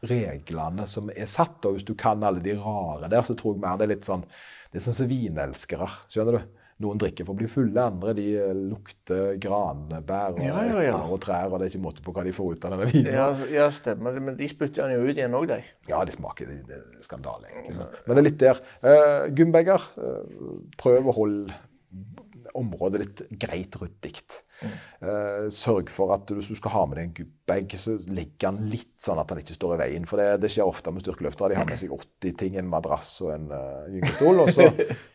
reglene 0.06 0.86
som 0.86 1.10
er 1.14 1.26
satt. 1.30 1.58
Og 1.66 1.78
hvis 1.78 1.88
du 1.88 1.94
kan 1.98 2.22
alle 2.24 2.44
de 2.44 2.54
rare 2.60 3.10
der, 3.10 3.24
så 3.26 3.36
tror 3.38 3.56
jeg 3.56 3.64
mer 3.64 3.80
det 3.80 3.88
er 3.88 3.94
litt 3.96 4.08
sånn 4.08 4.24
Det 4.68 4.82
er 4.82 4.84
sånn 4.84 4.98
som 4.98 5.08
vinelskere, 5.08 5.86
skjønner 6.12 6.36
du. 6.36 6.56
Noen 6.78 7.00
drikker 7.00 7.26
for 7.26 7.34
å 7.34 7.38
bli 7.40 7.48
fulle, 7.50 7.82
andre 7.82 8.12
de 8.14 8.24
eh, 8.38 8.50
lukter 8.54 9.32
granbær 9.42 10.36
og 10.36 10.42
Ja, 10.44 10.60
ja, 10.62 10.82
ja. 10.84 10.98
og 11.08 11.18
trær, 11.24 11.48
og 11.48 11.58
det 11.58 11.66
er 11.66 11.72
ikke 11.72 11.80
måte 11.82 12.04
på 12.04 12.12
hva 12.14 12.22
de 12.22 12.34
får 12.36 12.52
ut 12.52 12.66
av 12.68 12.76
denne 12.76 12.86
vinen. 12.92 13.08
Ja, 13.16 13.24
ja, 13.50 13.64
stemmer 13.74 14.14
det. 14.14 14.22
Men 14.22 14.36
de 14.38 14.46
spytter 14.50 14.84
den 14.84 14.94
jo 14.94 15.08
ut 15.08 15.18
igjen 15.18 15.34
òg, 15.34 15.48
de. 15.50 15.58
Ja, 15.90 16.04
de 16.06 16.14
smaker 16.14 16.52
det, 16.52 16.60
det 16.68 16.76
er 16.78 17.02
skandale, 17.02 17.50
egentlig. 17.50 17.88
Men 18.04 18.12
det 18.12 18.22
er 18.22 18.28
litt 18.28 18.38
der. 18.44 18.62
Uh, 18.84 19.24
Gumbager, 19.34 19.88
uh, 19.98 20.52
prøv 20.78 21.10
å 21.10 21.16
holde 21.16 21.58
området 22.58 23.02
ditt 23.02 23.24
greit 23.42 23.74
ryddig. 23.80 24.22
Eh, 24.58 25.48
sørg 25.54 25.90
for 25.94 26.10
at 26.16 26.30
hvis 26.34 26.48
du 26.50 26.56
skal 26.58 26.72
ha 26.74 26.84
med 26.88 26.98
deg 26.98 27.04
en 27.06 27.14
gubbag, 27.14 27.74
så 27.78 27.94
legg 28.10 28.32
den 28.42 28.64
litt 28.72 28.96
sånn 29.02 29.20
at 29.22 29.30
den 29.30 29.42
ikke 29.42 29.54
står 29.54 29.76
i 29.76 29.80
veien. 29.84 30.08
For 30.10 30.20
det, 30.20 30.40
det 30.42 30.50
skjer 30.52 30.66
ofte 30.66 30.92
med 30.94 31.04
styrkeløftere. 31.04 31.52
De 31.52 31.58
har 31.60 31.68
med 31.68 31.78
seg 31.80 31.92
80 31.94 32.38
ting, 32.40 32.56
en 32.58 32.70
madrass 32.70 33.12
og 33.22 33.34
en 33.36 33.52
uh, 33.52 33.86
gyngestol, 33.92 34.42
og 34.42 34.50
så, 34.54 34.66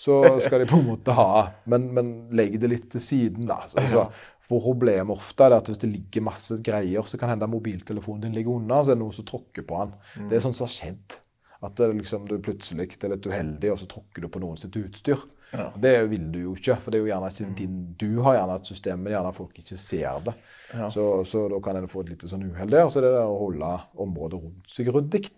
så 0.05 0.19
skal 0.45 0.63
de 0.63 0.69
på 0.71 0.79
en 0.79 0.87
måte 0.93 1.15
ha 1.17 1.27
Men, 1.69 1.89
men 1.95 2.13
legg 2.35 2.55
det 2.61 2.71
litt 2.71 2.87
til 2.93 3.03
siden, 3.03 3.49
da. 3.49 3.63
Så, 3.71 3.83
så, 3.91 4.07
Problemet 4.53 5.09
ofte 5.15 5.45
er 5.47 5.55
at 5.55 5.69
hvis 5.71 5.79
det 5.81 5.87
ligger 5.89 6.25
masse 6.27 6.57
greier, 6.61 7.05
så 7.07 7.17
kan 7.17 7.31
hende 7.31 7.47
mobiltelefonen 7.49 8.25
din 8.25 8.35
ligger 8.35 8.59
unna, 8.59 8.81
så 8.83 8.91
er 8.91 8.97
det 8.97 9.01
noen 9.01 9.15
som 9.15 9.25
tråkker 9.25 9.65
på 9.65 9.79
den. 9.79 9.93
Det 10.29 10.37
er 10.37 10.43
sånt 10.43 10.59
som 10.59 10.67
har 10.67 10.73
skjedd. 10.73 11.15
At 11.63 11.79
liksom, 11.79 12.27
du 12.27 12.35
plutselig 12.43 12.89
er 12.99 13.13
litt 13.15 13.25
uheldig, 13.25 13.71
og 13.71 13.79
så 13.79 13.87
tråkker 13.89 14.25
du 14.25 14.27
på 14.29 14.41
noen 14.43 14.59
sitt 14.59 14.75
utstyr. 14.77 15.23
Ja. 15.53 15.67
Det 15.77 16.09
vil 16.09 16.25
du 16.33 16.39
jo 16.39 16.55
ikke, 16.57 16.75
for 16.81 16.89
det 16.91 16.97
er 16.97 17.03
jo 17.03 17.11
gjerne 17.11 17.29
ikke 17.29 17.49
din, 17.59 17.75
du 18.01 18.21
har 18.25 18.39
gjerne 18.39 18.55
et 18.57 18.69
system, 18.71 19.03
men 19.05 19.13
gjerne 19.13 19.33
folk 19.37 19.59
ikke 19.61 19.77
ser 19.77 20.23
det. 20.25 20.33
Ja. 20.73 20.87
Så, 20.89 21.05
så 21.29 21.43
da 21.51 21.59
kan 21.61 21.77
en 21.77 21.87
få 21.91 22.01
et 22.01 22.09
lite 22.15 22.29
sånn 22.31 22.47
uhell 22.49 22.71
der. 22.73 22.87
Så 22.89 23.03
det 23.03 23.11
er 23.11 23.19
det 23.19 23.27
å 23.29 23.37
holde 23.43 23.69
området 24.01 24.39
rundt 24.41 24.73
seg 24.73 24.89
ryddig. 24.95 25.29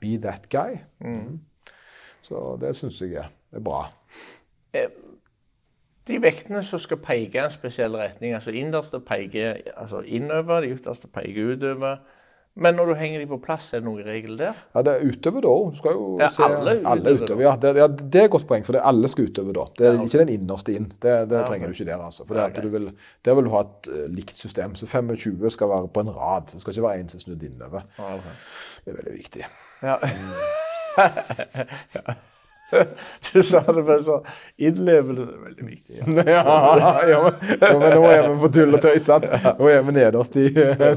Be 0.00 0.14
that 0.24 0.48
guy. 0.48 0.78
Mm. 1.04 1.40
Så 2.24 2.56
det 2.60 2.72
syns 2.78 3.00
jeg 3.04 3.18
er, 3.20 3.28
er 3.52 3.64
bra. 3.64 3.82
Eh, 4.72 4.88
De 6.08 6.16
vektene 6.18 6.62
som 6.66 6.80
skal 6.80 6.98
peke 7.04 7.36
i 7.36 7.42
en 7.44 7.52
spesiell 7.52 7.94
retning, 8.00 8.32
altså 8.34 8.50
innerste 8.56 8.98
peker 9.04 9.60
altså 9.76 10.00
innover, 10.02 10.64
de 10.64 10.72
ytterste 10.74 11.06
peker 11.12 11.52
utover. 11.52 12.00
Men 12.56 12.74
når 12.74 12.86
du 12.90 12.94
henger 12.98 13.20
de 13.22 13.26
på 13.30 13.38
plass, 13.40 13.68
er 13.72 13.80
det 13.80 13.86
noen 13.86 14.02
regel 14.04 14.34
der? 14.36 14.54
Ja, 14.74 14.82
det 14.82 14.92
er 14.92 15.04
utøver 15.06 15.44
da. 15.44 15.52
Jo 15.94 16.06
Ja, 16.18 16.28
se 16.34 16.42
alle 16.42 16.74
alle 16.84 17.12
utover. 17.14 17.42
Ja, 17.44 17.52
det, 17.62 17.70
ja, 17.78 17.86
det 17.86 18.20
er 18.20 18.26
et 18.26 18.32
godt 18.34 18.46
poeng, 18.48 18.64
for 18.66 18.72
det, 18.76 18.82
alle 18.84 19.08
skal 19.08 19.28
utøve 19.30 19.54
da. 19.56 19.64
Det 19.78 19.86
er 19.86 19.92
Ja, 19.92 19.98
okay. 20.00 20.06
ikke 20.10 20.22
den 20.24 20.32
innerste 20.34 20.74
inn. 20.74 20.88
Det, 20.90 21.14
det 21.30 21.38
Ja, 21.38 21.44
trenger 21.46 21.70
du 21.70 21.72
ikke 21.78 21.86
der, 21.92 22.02
altså. 22.04 22.26
For 22.26 22.34
det 22.34 22.42
at 22.48 22.62
du 22.62 22.68
vil, 22.68 22.90
der 23.24 23.34
vil 23.38 23.44
du 23.46 23.50
ha 23.54 23.60
et 23.68 23.88
uh, 23.92 24.06
likt 24.12 24.36
system. 24.36 24.74
Så 24.74 24.86
25 24.90 25.50
skal 25.50 25.68
være 25.70 25.88
på 25.88 26.00
en 26.04 26.10
rad. 26.16 26.50
Det 26.52 26.60
skal 26.60 26.74
ikke 26.74 26.88
være 26.88 27.00
en 27.00 27.08
som 27.08 27.18
er 27.22 27.26
snudd 27.28 27.42
innover. 27.46 27.86
Det 27.96 28.92
er 28.92 28.98
veldig 28.98 29.14
viktig. 29.20 29.46
Ja. 29.82 29.96
Du 33.30 33.42
sa 33.42 33.60
det 33.66 33.84
bare 33.84 34.02
så 34.04 34.18
innlevelse. 34.58 35.26
Det 35.26 35.34
er 35.34 35.44
veldig 35.46 35.66
viktig. 35.68 36.02
Ja. 36.30 36.42
ja, 36.78 36.92
ja, 37.08 37.22
men, 37.24 37.54
ja, 37.60 37.72
men 37.78 37.96
nå 37.96 38.04
er 38.10 38.28
vi 38.28 38.36
på 38.44 38.52
tull 38.54 38.76
og 38.78 38.84
tøys. 38.84 39.08
Nå 39.58 39.70
er 39.70 39.82
vi 39.86 39.96
nederst 39.96 40.36
i 40.40 40.48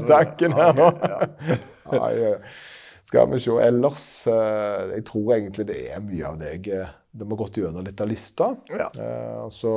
tanken 0.08 0.54
her 0.58 0.76
nå. 0.78 0.90
Ja. 1.94 2.34
Skal 3.04 3.28
vi 3.32 3.40
se. 3.44 3.56
Ellers 3.60 4.04
eh, 4.26 4.94
Jeg 4.96 5.04
tror 5.10 5.34
egentlig 5.36 5.66
det 5.68 5.80
er 5.92 6.00
mye 6.04 6.30
av 6.30 6.38
det 6.40 6.54
jeg 6.54 6.86
eh, 7.14 7.24
har 7.28 7.38
gått 7.40 7.56
gjennom 7.60 7.84
litt 7.86 8.00
av 8.02 8.08
lista. 8.10 8.48
Ja. 8.70 8.88
Eh, 8.94 9.44
så 9.54 9.72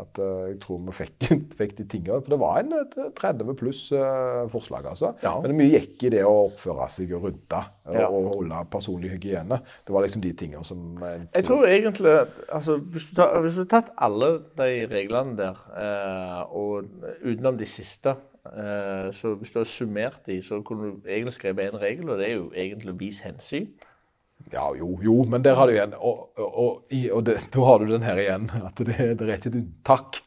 at 0.00 0.18
eh, 0.22 0.48
jeg 0.52 0.58
tror 0.64 0.80
vi 0.88 0.94
fikk, 1.02 1.28
fikk 1.60 1.76
de 1.78 1.86
tingene. 1.94 2.20
For 2.24 2.34
det 2.34 2.40
var 2.42 2.60
en 2.62 2.72
eh, 2.80 3.10
30 3.18 3.54
pluss 3.60 3.82
eh, 3.96 4.42
forslag, 4.52 4.86
altså. 4.92 5.12
Ja. 5.22 5.36
Men 5.42 5.52
det 5.54 5.58
mye 5.60 5.72
gikk 5.78 6.06
i 6.08 6.12
det 6.16 6.24
å 6.26 6.34
oppføre 6.48 6.88
seg 6.92 7.14
og 7.18 7.28
rydde 7.28 7.62
eh, 7.62 8.00
Ja. 8.02 8.08
og 8.08 8.32
holde 8.36 8.64
personlig 8.72 9.12
hygiene. 9.14 9.60
Det 9.86 9.94
var 9.94 10.06
liksom 10.06 10.22
de 10.24 10.32
tingene 10.38 10.64
som 10.66 10.82
Jeg, 11.02 11.24
Jeg 11.34 11.44
tror 11.48 11.66
egentlig 11.68 12.12
altså, 12.52 12.76
hvis, 12.92 13.08
du 13.10 13.16
tar, 13.18 13.38
hvis 13.44 13.56
du 13.58 13.64
har 13.64 13.70
tatt 13.76 13.94
alle 14.02 14.32
de 14.58 14.68
reglene 14.90 15.36
der, 15.38 15.62
eh, 15.78 16.42
og 16.52 16.90
utenom 17.22 17.56
de 17.58 17.66
siste 17.68 18.14
eh, 18.46 19.08
Så 19.14 19.34
hvis 19.38 19.52
du 19.54 19.58
har 19.60 19.68
summert 19.68 20.20
de, 20.26 20.40
så 20.44 20.60
kunne 20.66 20.92
du 20.96 21.08
egentlig 21.08 21.36
skrevet 21.38 21.70
en 21.72 21.80
regel, 21.82 22.10
og 22.10 22.18
det 22.20 22.28
er 22.28 22.34
jo 22.36 22.50
egentlig 22.54 22.96
vis 23.00 23.20
hensyn. 23.24 23.68
Ja, 24.52 24.66
jo, 24.76 24.98
jo, 25.02 25.14
men 25.32 25.42
der 25.44 25.54
har 25.56 25.66
du 25.66 25.72
igjen 25.72 25.94
Og, 25.96 26.26
og, 26.36 26.58
og, 26.60 26.96
og 27.16 27.22
det, 27.24 27.38
da 27.54 27.64
har 27.64 27.78
du 27.80 27.86
den 27.88 28.02
her 28.04 28.18
igjen, 28.20 28.50
at 28.66 28.76
det, 28.84 28.96
det 29.18 29.28
er 29.30 29.34
ikke 29.38 29.48
et 29.54 29.58
unntak. 29.62 30.18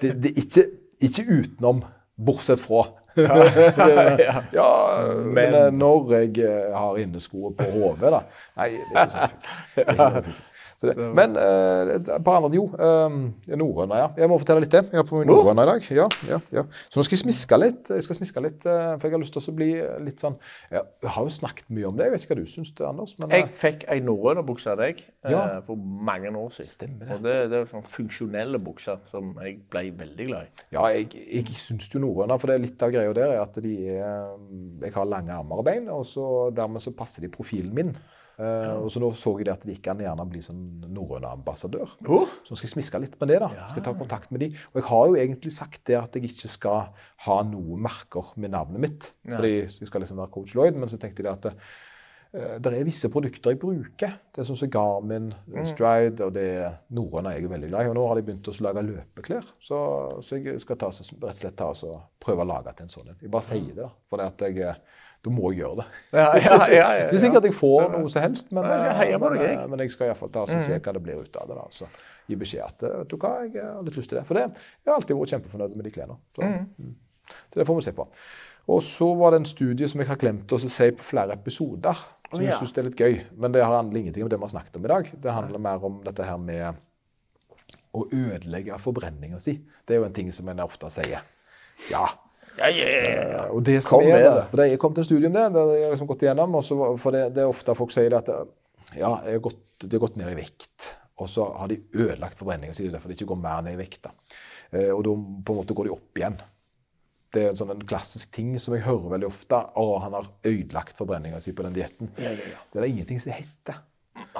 Det, 0.00 0.12
det 0.22 0.30
er 0.32 0.40
ikke, 0.44 0.64
ikke 1.04 1.24
utenom, 1.40 1.82
bortsett 2.16 2.62
fra. 2.64 2.86
Ja. 3.12 4.38
Ja, 4.56 4.68
men, 5.12 5.34
Men- 5.36 5.54
eh, 5.58 5.66
når 5.76 6.12
jeg 6.14 6.38
eh, 6.46 6.70
har 6.72 6.96
inneskoer 7.02 7.52
på 7.58 7.66
hodet, 7.74 8.08
da 8.14 8.22
Nei, 8.56 8.70
det 8.78 8.96
er 8.96 9.10
ikke 9.84 9.96
sånn. 9.98 10.38
Det 10.90 11.08
men 11.14 11.36
eh, 11.38 12.18
på 12.24 12.34
andre 12.34 12.50
Jo, 12.56 12.64
um, 12.74 13.18
norrøna, 13.48 13.98
ja. 14.00 14.08
Jeg 14.18 14.30
må 14.30 14.38
fortelle 14.42 14.64
litt 14.64 14.72
til. 14.74 14.88
Jeg 14.90 14.98
har 15.00 15.06
på 15.08 15.20
meg 15.20 15.28
norrøna 15.30 15.64
i 15.66 15.70
dag. 15.70 15.86
Ja, 15.94 16.06
ja, 16.28 16.38
ja. 16.52 16.64
Så 16.90 16.98
nå 16.98 17.04
skal 17.06 17.16
jeg 17.16 17.22
smiske 17.22 17.58
litt. 17.60 17.90
Jeg 17.92 18.06
skal 18.06 18.18
smiske 18.18 18.42
litt, 18.44 18.66
eh, 18.66 18.92
For 18.98 19.08
jeg 19.08 19.14
har 19.16 19.22
lyst 19.22 19.36
til 19.36 19.52
å 19.52 19.56
bli 19.56 19.70
litt 20.06 20.22
sånn 20.24 20.36
Jeg 20.72 20.82
har 21.16 21.28
jo 21.28 21.32
snakket 21.32 21.70
mye 21.70 21.88
om 21.90 21.96
det. 21.98 22.08
Jeg 22.08 22.14
vet 22.16 22.26
ikke 22.26 22.34
hva 22.36 22.40
du 22.42 22.50
syns, 22.50 22.72
Anders. 22.88 23.14
Men, 23.18 23.30
eh, 23.30 23.42
Jeg 23.42 23.52
fikk 23.62 23.84
ei 23.92 24.00
norrønerbukse 24.04 24.72
av 24.72 24.78
deg 24.82 25.02
eh, 25.24 25.30
Ja. 25.30 25.60
for 25.66 25.76
mange 25.76 26.30
år 26.30 26.50
siden. 26.50 26.72
Stemmer 26.72 27.06
det. 27.06 27.16
Og 27.16 27.22
det, 27.26 27.36
det 27.52 27.60
er 27.60 27.70
sånn 27.72 27.86
funksjonelle 27.86 28.58
bukser 28.62 28.98
som 29.10 29.34
jeg 29.42 29.60
ble 29.70 29.84
veldig 29.98 30.26
glad 30.28 30.48
i. 30.48 30.66
Ja, 30.72 30.86
jeg, 30.94 31.12
jeg 31.14 31.46
syns 31.58 31.88
jo 31.92 32.00
norrøna, 32.02 32.38
for 32.40 32.50
det 32.50 32.58
er 32.58 32.66
litt 32.66 32.82
av 32.82 32.92
greia 32.94 33.12
der 33.16 33.36
er 33.36 33.42
at 33.42 33.54
de 33.62 33.76
er 33.98 34.34
Jeg 34.82 34.92
har 34.94 35.04
lange 35.06 35.32
armer 35.34 35.62
og 35.62 35.64
bein, 35.64 35.88
og 35.92 36.04
så 36.08 36.50
dermed 36.54 36.82
så 36.82 36.92
passer 36.96 37.22
de 37.22 37.28
profilen 37.32 37.74
min. 37.74 37.94
Eh, 38.42 38.72
og 38.74 38.88
så 38.90 39.00
nå 39.02 39.12
så 39.18 39.34
jeg 39.38 39.46
det 39.46 39.54
at 39.54 39.66
de 39.68 39.76
an 39.92 40.02
gjerne 40.02 40.26
bli 40.30 40.42
sånn 40.42 40.64
norrøn 40.90 41.26
ambassadør. 41.28 41.94
Oh. 42.08 42.26
Så 42.42 42.54
nå 42.54 42.58
skal 42.58 42.68
jeg 42.68 42.74
smiske 42.74 43.02
litt 43.04 43.14
med 43.20 43.30
det. 43.30 43.38
da. 43.44 43.52
Skal 43.68 43.82
jeg 43.82 43.86
ta 43.86 43.94
kontakt 43.98 44.34
med 44.34 44.42
de. 44.42 44.50
Og 44.72 44.80
jeg 44.80 44.88
har 44.88 45.06
jo 45.06 45.20
egentlig 45.20 45.54
sagt 45.54 45.84
det 45.90 45.98
at 46.00 46.18
jeg 46.18 46.32
ikke 46.32 46.50
skal 46.50 46.90
ha 47.26 47.38
noen 47.46 47.86
merker 47.86 48.34
med 48.42 48.54
navnet 48.56 48.82
mitt. 48.82 49.08
Ja. 49.22 49.36
Fordi 49.36 49.54
jeg 49.62 49.88
skal 49.90 50.04
liksom 50.04 50.20
være 50.22 50.34
coach 50.34 50.56
Lloyd, 50.58 50.78
men 50.80 50.90
så 50.90 50.98
tenkte 50.98 51.22
jeg 51.22 51.28
det 51.28 51.34
at 51.36 51.50
eh, 51.52 52.56
det 52.64 52.72
er 52.72 52.88
visse 52.88 53.12
produkter 53.12 53.54
jeg 53.54 53.60
bruker. 53.62 54.16
Det 54.32 54.42
er 54.42 54.48
sånn 54.48 54.58
som 54.58 54.72
Garmin, 54.72 55.30
Stride 55.68 56.26
og 56.26 56.34
det 56.34 56.48
norrøne 56.96 57.30
er 57.30 57.38
jeg 57.38 57.46
jo 57.46 57.52
veldig 57.52 57.70
glad 57.70 57.86
i. 57.86 57.92
Og 57.92 57.98
nå 58.00 58.08
har 58.08 58.18
de 58.18 58.26
begynt 58.26 58.50
å 58.50 58.56
lage 58.66 58.86
løpeklær. 58.88 59.54
Så, 59.62 59.78
så 60.24 60.40
jeg 60.40 60.58
skal 60.64 60.80
ta, 60.80 60.90
så 60.90 61.06
rett 61.12 61.36
og 61.36 61.44
slett 61.44 61.60
ta 61.60 61.70
og 61.70 62.02
prøve 62.24 62.42
å 62.42 62.50
lage 62.56 62.74
til 62.74 62.88
en 62.88 62.96
sånn 62.96 63.12
en. 63.12 63.22
Jeg 63.22 63.34
bare 63.36 63.50
sier 63.52 63.70
det, 63.70 63.84
da. 63.84 63.92
For 64.10 64.18
det 64.18 64.32
at 64.32 64.46
jeg, 64.48 64.74
eh, 65.22 65.26
da 65.26 65.34
må 65.34 65.52
gjøre 65.54 65.82
det. 65.82 65.88
Ja, 66.18 66.28
ja, 66.36 66.56
ja, 66.66 66.68
ja, 66.74 66.88
Ikke 67.08 67.20
sikkert 67.22 67.46
jeg 67.46 67.54
får 67.56 67.90
noe 67.94 68.10
som 68.10 68.24
helst, 68.26 68.50
men, 68.50 68.66
jeg 68.66 69.20
men, 69.22 69.36
jeg. 69.40 69.58
men 69.70 69.84
jeg 69.84 69.94
skal 69.94 70.10
iallfall 70.10 70.32
ta 70.34 70.46
og 70.46 70.50
se 70.52 70.78
hva 70.78 70.96
det 70.96 71.04
blir 71.04 71.22
ut 71.22 71.38
av 71.38 71.50
det. 71.50 71.58
da. 71.58 71.68
Så 71.72 71.90
gi 72.30 72.38
beskjed 72.38 72.62
at 72.64 72.86
vet 72.86 73.10
du 73.10 73.18
hva, 73.20 73.34
jeg 73.46 73.66
har 73.66 73.82
litt 73.86 73.98
lyst 73.98 74.12
til 74.12 74.20
det. 74.20 74.24
For 74.28 74.38
det, 74.38 74.48
jeg 74.82 74.90
har 74.90 74.98
alltid 74.98 75.18
vært 75.18 75.34
kjempefornøyd 75.36 75.76
med 75.78 75.86
de 75.88 75.94
klærne. 75.94 76.18
Så, 76.36 76.48
mm. 76.48 77.36
så 77.44 77.60
det 77.60 77.68
får 77.68 77.78
vi 77.78 77.86
se 77.88 77.94
på. 77.98 78.08
Og 78.72 78.82
så 78.86 79.08
var 79.18 79.34
det 79.34 79.42
en 79.42 79.48
studie 79.50 79.88
som 79.90 80.02
jeg 80.02 80.10
har 80.10 80.20
glemt 80.20 80.54
å 80.54 80.60
si 80.62 80.88
på 80.94 81.06
flere 81.06 81.34
episoder. 81.34 82.04
Som 82.30 82.44
ja. 82.44 82.52
jeg 82.52 82.60
syns 82.60 82.78
er 82.78 82.86
litt 82.86 83.00
gøy. 83.00 83.18
Men 83.42 83.54
det 83.54 83.64
handler 83.66 84.00
ingenting 84.00 84.24
om 84.24 84.30
det 84.30 84.38
vi 84.38 84.46
har 84.46 84.54
snakket 84.54 84.78
om 84.78 84.86
i 84.86 84.92
dag. 84.92 85.12
Det 85.24 85.36
handler 85.36 85.62
mer 85.66 85.86
om 85.88 85.98
dette 86.06 86.26
her 86.26 86.38
med 86.40 86.82
å 87.92 88.06
ødelegge 88.06 88.78
forbrenninga 88.80 89.40
si. 89.42 89.58
Det 89.84 89.96
er 89.96 90.00
jo 90.00 90.08
en 90.08 90.16
ting 90.16 90.30
som 90.32 90.48
en 90.48 90.62
ofte 90.64 90.88
sier. 90.94 91.26
Ja, 91.90 92.06
ja, 92.58 92.70
yeah, 92.70 93.30
ja. 93.32 93.44
og 93.50 93.62
det 93.66 93.78
som 93.82 93.96
Kom 93.96 94.06
er 94.06 94.12
med 94.12 94.24
det, 94.24 94.32
det. 94.36 94.46
for 94.50 94.60
det 94.60 94.66
er 94.68 94.80
kommet 94.82 95.02
en 95.02 95.08
studie 95.08 95.30
om 95.30 95.36
det, 95.36 95.44
det 95.54 95.62
har 95.62 95.76
jeg 95.80 95.92
liksom 95.94 96.10
gått 96.10 96.24
igjennom, 96.26 96.58
og 96.58 96.66
så, 96.66 96.78
for 97.00 97.16
det, 97.16 97.22
det 97.36 97.44
er 97.44 97.52
ofte 97.52 97.76
folk 97.78 97.94
sier 97.94 98.16
at 98.18 98.32
ja, 98.92 99.12
jeg 99.24 99.38
har 99.38 99.44
gått, 99.44 99.62
de 99.84 99.92
har 99.96 100.02
gått 100.04 100.18
ned 100.20 100.32
i 100.34 100.38
vekt, 100.38 100.88
og 101.22 101.30
så 101.30 101.46
har 101.56 101.70
de 101.70 101.80
ødelagt 101.94 102.40
forbrenningen, 102.40 102.76
sin 102.76 102.92
derfor 102.92 103.12
de 103.12 103.16
ikke 103.16 103.30
går 103.32 103.40
mer 103.40 103.62
ned 103.66 103.78
i 103.78 103.80
vekt. 103.80 104.08
da. 104.08 104.40
Eh, 104.72 104.90
og 104.92 105.04
da 105.06 105.14
på 105.14 105.54
en 105.54 105.60
måte 105.60 105.76
går 105.76 105.88
de 105.88 105.94
opp 105.94 106.20
igjen. 106.20 106.40
Det 107.32 107.46
er 107.46 107.52
en 107.52 107.56
sånn 107.56 107.72
en 107.72 107.86
klassisk 107.88 108.32
ting 108.34 108.50
som 108.60 108.74
jeg 108.76 108.84
hører 108.84 109.14
veldig 109.14 109.28
ofte. 109.30 109.56
Å, 109.56 109.86
han 110.04 110.16
har 110.18 110.28
ødelagt 110.48 110.98
forbrenninga 110.98 111.40
si 111.40 111.54
på 111.56 111.64
den 111.64 111.76
dietten. 111.76 112.12
Ja, 112.20 112.34
ja, 112.34 112.50
ja. 112.52 112.60
Det 112.68 112.80
er 112.80 112.84
det 112.84 112.90
ingenting 112.92 113.22
som 113.22 113.32
heter. 113.36 113.80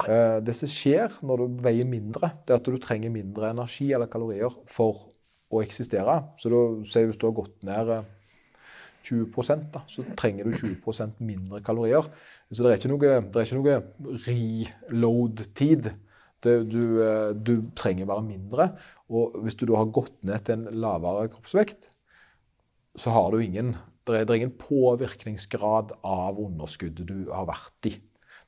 Eh, 0.03 0.39
det 0.45 0.57
som 0.57 0.71
skjer 0.71 1.17
når 1.25 1.45
du 1.45 1.63
veier 1.65 1.89
mindre, 1.89 2.33
det 2.45 2.55
er 2.55 2.61
at 2.61 2.69
du 2.69 2.77
trenger 2.83 3.13
mindre 3.13 3.53
energi 3.53 3.89
eller 3.93 4.11
kalorier 4.13 4.53
for 4.73 5.09
å 5.53 5.63
eksistere. 5.65 6.19
Så 6.41 6.51
da, 6.53 6.61
hvis 6.81 7.21
du 7.21 7.29
har 7.29 7.37
gått 7.37 7.57
ned 7.67 7.93
eh, 7.93 8.11
20 9.03 9.67
da, 9.75 9.83
så 9.91 10.05
trenger 10.19 10.47
du 10.47 10.57
20% 10.57 11.21
mindre 11.27 11.61
kalorier. 11.65 12.07
Så 12.51 12.63
det 12.63 12.73
er 12.73 12.81
ikke 12.81 12.93
noe, 12.93 13.19
noe 13.59 13.79
reload-tid. 14.27 15.93
Du, 16.43 16.85
eh, 17.05 17.31
du 17.35 17.55
trenger 17.79 18.11
bare 18.11 18.27
mindre. 18.27 18.69
Og 19.13 19.41
hvis 19.45 19.59
du 19.59 19.67
da 19.69 19.81
har 19.81 19.95
gått 19.95 20.23
ned 20.27 20.47
til 20.47 20.61
en 20.61 20.83
lavere 20.83 21.31
kroppsvekt, 21.33 21.91
så 22.99 23.13
har 23.15 23.33
du 23.33 23.43
ingen 23.43 23.77
det 24.03 24.19
er 24.19 24.35
ingen 24.35 24.57
påvirkningsgrad 24.59 25.93
av 26.03 26.39
underskuddet 26.43 27.07
du 27.07 27.29
har 27.31 27.47
vært 27.47 27.87
i. 27.87 27.93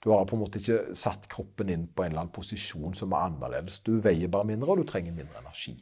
Du 0.03 0.11
har 0.11 0.27
på 0.27 0.35
en 0.37 0.43
måte 0.43 0.59
ikke 0.59 0.97
satt 0.99 1.29
kroppen 1.31 1.71
inn 1.71 1.87
på 1.87 2.03
en 2.03 2.11
eller 2.11 2.25
annen 2.25 2.35
posisjon 2.35 2.97
som 2.99 3.15
er 3.15 3.29
annerledes. 3.29 3.79
Du 3.87 4.01
veier 4.03 4.33
bare 4.33 4.49
mindre, 4.51 4.73
og 4.75 4.83
du 4.83 4.89
trenger 4.91 5.15
mindre 5.15 5.41
energi. 5.41 5.77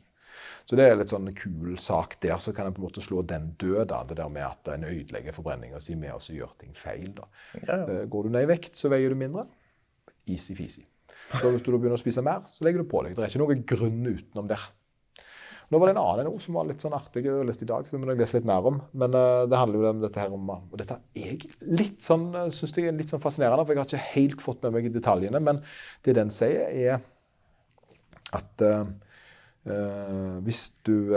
Så 0.69 0.79
det 0.79 0.87
er 0.87 0.99
litt 0.99 1.13
sånn 1.13 1.31
kul 1.37 1.77
sak 1.81 2.19
der. 2.23 2.37
Så 2.43 2.55
kan 2.57 2.69
en 2.69 2.77
på 2.77 2.83
en 2.83 2.89
måte 2.89 3.05
slå 3.05 3.25
den 3.27 3.53
død, 3.61 3.87
da. 3.93 4.03
Det 4.09 4.19
der 4.21 4.31
med 4.33 4.47
at 4.47 4.71
en 4.75 4.87
ødelegger 4.89 5.37
forbrenninga 5.37 5.81
si 5.83 5.97
med 5.99 6.15
å 6.17 6.21
så 6.23 6.37
gjøre 6.37 6.61
ting 6.63 6.77
feil. 6.79 7.11
da. 7.19 7.29
Ja, 7.59 7.65
ja. 7.73 7.81
Eh, 7.87 8.05
Går 8.13 8.29
du 8.29 8.37
ned 8.37 8.47
i 8.47 8.53
vekt, 8.53 8.77
så 8.79 8.93
veier 8.93 9.13
du 9.13 9.19
mindre. 9.19 9.49
Easy-feasy. 10.31 10.87
Så 11.33 11.49
hvis 11.49 11.65
du 11.65 11.73
begynner 11.73 11.97
å 11.97 12.03
spise 12.03 12.23
mer, 12.25 12.45
så 12.49 12.67
legger 12.67 12.85
du 12.85 12.91
på 12.91 13.03
deg. 13.05 13.17
Det 13.17 13.25
er 13.25 13.33
ikke 13.33 13.43
noe 13.43 13.59
grunn 13.73 14.07
utenom 14.07 14.49
der. 14.51 14.71
Nå 15.73 15.79
var 15.81 15.89
det 15.89 15.95
en 15.95 16.03
annen 16.03 16.41
som 16.45 16.57
var 16.59 16.67
litt 16.69 16.83
sånn 16.85 16.93
artig 16.93 17.23
jeg 17.25 17.45
lest 17.49 17.63
i 17.65 17.67
dag, 17.69 17.87
som 17.89 18.03
jeg 18.05 18.19
lese 18.19 18.37
litt 18.37 18.49
mer 18.49 18.67
om. 18.69 18.77
Men 18.93 19.15
uh, 19.17 19.47
det 19.49 19.57
handler 19.57 19.81
jo 19.81 19.87
om 19.89 20.03
dette 20.03 20.21
her 20.21 20.35
om 20.37 20.51
Og 20.53 20.75
dette 20.77 20.99
er 21.17 21.47
litt 21.65 22.03
sånn, 22.05 22.27
synes 22.53 22.77
jeg 22.77 22.91
er 22.91 22.99
litt 22.99 23.13
sånn 23.13 23.23
fascinerende, 23.23 23.65
for 23.65 23.73
jeg 23.73 23.81
har 23.81 23.89
ikke 23.89 24.11
helt 24.19 24.45
fått 24.45 24.67
med 24.67 24.77
meg 24.77 24.91
detaljene. 24.93 25.41
Men 25.41 25.63
det 26.05 26.19
den 26.19 26.33
sier, 26.35 26.69
er 26.69 27.01
at 28.37 28.67
eh, 28.67 28.83
eh, 28.83 29.12
hvis 29.63 30.63
du 30.87 31.13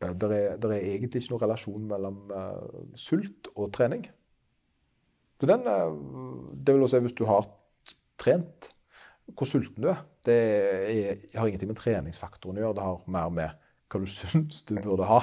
det, 0.00 0.28
er, 0.28 0.56
der 0.60 0.68
er 0.74 0.82
egentlig 0.82 1.22
ikke 1.22 1.32
noen 1.32 1.42
relasjon 1.46 1.84
mellom 1.88 2.18
uh, 2.28 2.80
sult 3.00 3.48
og 3.54 3.70
trening. 3.72 4.04
Så 5.40 5.48
den, 5.48 5.64
uh, 5.64 6.50
det 6.52 6.74
vil 6.74 6.84
også 6.84 6.98
si 6.98 7.06
hvis 7.06 7.16
du 7.16 7.24
har 7.28 7.48
trent, 8.20 8.70
hvor 9.32 9.48
sulten 9.48 9.82
du 9.82 9.88
er. 9.90 10.02
Det 10.26 10.36
er, 10.36 11.22
har 11.34 11.48
ingenting 11.48 11.72
med 11.72 11.80
treningsfaktoren 11.80 12.60
å 12.60 12.66
gjøre. 12.66 12.76
Det 12.76 12.84
har 12.84 13.08
mer 13.16 13.32
med 13.40 13.65
hva 13.86 14.00
du 14.02 14.06
syns 14.10 14.64
du 14.66 14.72
burde 14.82 15.06
ha. 15.06 15.18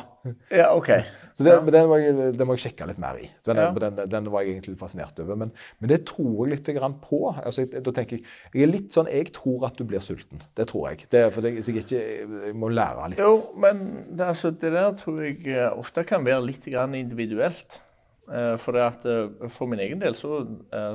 ja 0.54 0.70
OK. 0.72 0.88
Så 1.36 1.44
det, 1.44 1.52
ja. 1.52 1.60
den, 1.76 1.88
må 1.90 1.98
jeg, 2.00 2.14
den 2.38 2.48
må 2.48 2.56
jeg 2.56 2.62
sjekke 2.70 2.86
litt 2.88 3.00
mer 3.02 3.18
i. 3.20 3.26
Den, 3.44 3.60
Ja. 3.60 3.66
den, 3.84 3.98
den 4.12 4.30
var 4.32 4.46
jeg 4.46 4.54
egentlig 4.56 4.78
fascinert 4.80 5.20
over. 5.20 5.36
Men, 5.42 5.52
men 5.82 5.92
det 5.92 5.98
tror 6.08 6.46
jeg 6.46 6.54
litt 6.54 6.72
grann 6.78 6.96
på. 7.04 7.20
Altså, 7.44 7.66
jeg, 7.66 7.82
da 7.84 7.92
tenker 7.98 8.20
jeg, 8.22 8.26
jeg 8.54 8.64
er 8.68 8.72
litt 8.72 8.96
sånn, 8.96 9.10
jeg 9.12 9.34
tror 9.36 9.66
at 9.68 9.76
du 9.80 9.84
blir 9.90 10.00
sulten. 10.06 10.40
Det 10.56 10.68
tror 10.72 10.92
jeg. 10.94 11.08
Det 11.12 11.26
for 11.36 11.44
det, 11.44 11.56
jeg, 11.60 11.76
ikke, 11.84 12.04
jeg 12.48 12.56
må 12.56 12.70
lære 12.72 13.10
litt. 13.12 13.20
Jo, 13.24 13.34
men 13.60 13.84
det, 14.08 14.30
altså, 14.30 14.54
det 14.56 14.72
der 14.78 14.94
tror 15.02 15.20
jeg 15.26 15.42
eh, 15.52 15.68
ofte 15.74 16.06
kan 16.08 16.24
være 16.24 16.46
litt 16.48 16.64
grann 16.72 16.96
individuelt. 16.96 17.82
Eh, 18.32 18.54
For, 18.64 18.80
at, 18.80 19.04
eh, 19.10 19.50
for 19.52 19.68
min 19.68 19.82
egen 19.84 20.00
del 20.00 20.16
så, 20.16 20.38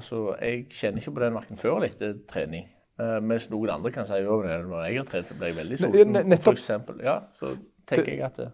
så 0.00 0.22
jeg 0.40 0.64
kjenner 0.72 1.02
ikke 1.02 1.18
på 1.18 1.26
den 1.26 1.36
verken 1.36 1.60
før 1.60 1.76
eller 1.76 1.90
etter 1.92 2.16
trening. 2.32 2.64
Eh, 2.98 3.18
Mens 3.22 3.50
noen 3.50 3.70
andre 3.70 3.92
kan 3.94 4.06
si 4.06 4.12
at 4.18 4.24
når 4.24 4.88
jeg 4.88 4.98
har 4.98 5.04
trent, 5.06 5.28
så 5.28 5.34
ble 5.38 5.52
jeg 5.52 5.56
veldig 5.60 5.78
sulten. 5.78 6.16
For 6.42 6.52
eksempel, 6.58 7.00
ja, 7.04 7.20
så 7.38 7.54
tenker 7.86 8.12
jeg 8.12 8.24
at 8.26 8.36
det 8.42 8.50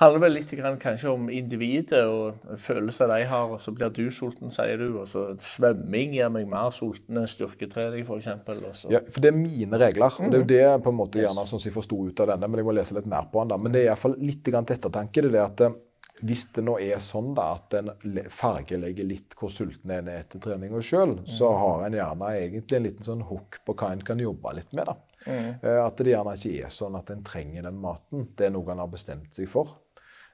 handler 0.00 0.22
vel 0.22 0.32
litt 0.38 0.52
grann 0.56 0.78
kanskje 0.80 1.10
om 1.12 1.26
individet 1.32 2.00
og 2.08 2.56
følelser 2.60 3.10
de 3.12 3.24
har, 3.28 3.50
og 3.52 3.60
så 3.60 3.72
blir 3.76 3.90
du 3.92 4.06
sulten, 4.14 4.52
sier 4.54 4.80
du. 4.80 4.86
Og 5.02 5.08
så 5.10 5.26
svømming 5.44 6.14
gjør 6.16 6.32
meg 6.38 6.48
mer 6.48 6.70
sulten 6.72 7.20
enn 7.20 7.28
styrketrening, 7.28 8.06
f.eks. 8.08 8.86
Ja, 8.92 9.02
for 9.10 9.20
det 9.20 9.32
er 9.32 9.36
mine 9.36 9.80
regler. 9.80 10.08
og 10.08 10.32
Det 10.32 10.38
er 10.38 10.44
jo 10.44 10.48
det 10.54 10.82
på 10.86 10.94
en 10.94 10.98
måte 11.02 11.20
gjerne 11.20 11.44
som 11.46 11.60
jeg 11.60 11.74
forsto 11.76 12.00
ut 12.08 12.24
av 12.24 12.32
denne, 12.32 12.48
men 12.48 12.62
jeg 12.62 12.68
må 12.70 12.76
lese 12.76 12.96
litt 12.96 13.10
mer 13.12 13.28
på 13.32 13.42
den. 13.44 13.52
da. 13.52 13.60
Men 13.60 13.76
det 13.76 13.82
er 13.84 13.90
iallfall 13.90 14.16
litt 14.24 14.44
grann 14.48 14.68
til 14.68 14.78
ettertanke. 14.80 15.20
det 15.20 15.28
er 15.32 15.36
det 15.36 15.44
at 15.44 15.64
eh, 15.68 15.76
hvis 16.22 16.46
det 16.54 16.64
nå 16.64 16.78
er 16.80 16.98
sånn 17.04 17.34
da, 17.34 17.54
at 17.58 17.74
en 17.80 17.90
fargelegger 18.30 19.06
litt 19.08 19.34
hvor 19.38 19.50
sulten 19.52 19.90
en 19.94 20.08
er 20.12 20.22
etter 20.24 20.42
treninga 20.44 20.80
sjøl, 20.84 21.18
så 21.28 21.50
har 21.56 21.86
en 21.86 21.96
gjerne 21.98 22.32
egentlig 22.38 22.76
en 22.80 22.88
liten 22.88 23.06
sånn 23.06 23.26
hook 23.28 23.60
på 23.66 23.74
hva 23.80 23.92
en 23.94 24.02
kan 24.06 24.18
jobbe 24.22 24.54
litt 24.58 24.72
med. 24.72 24.86
da. 24.90 24.96
Mm. 25.26 25.52
At 25.84 25.96
det 26.00 26.14
gjerne 26.14 26.36
ikke 26.38 26.56
er 26.64 26.72
sånn 26.72 26.96
at 26.96 27.10
en 27.12 27.22
trenger 27.26 27.62
den 27.68 27.80
maten. 27.82 28.28
Det 28.36 28.46
er 28.48 28.54
noe 28.56 28.72
en 28.72 28.78
har 28.84 28.88
bestemt 28.88 29.34
seg 29.36 29.48
for. 29.52 29.76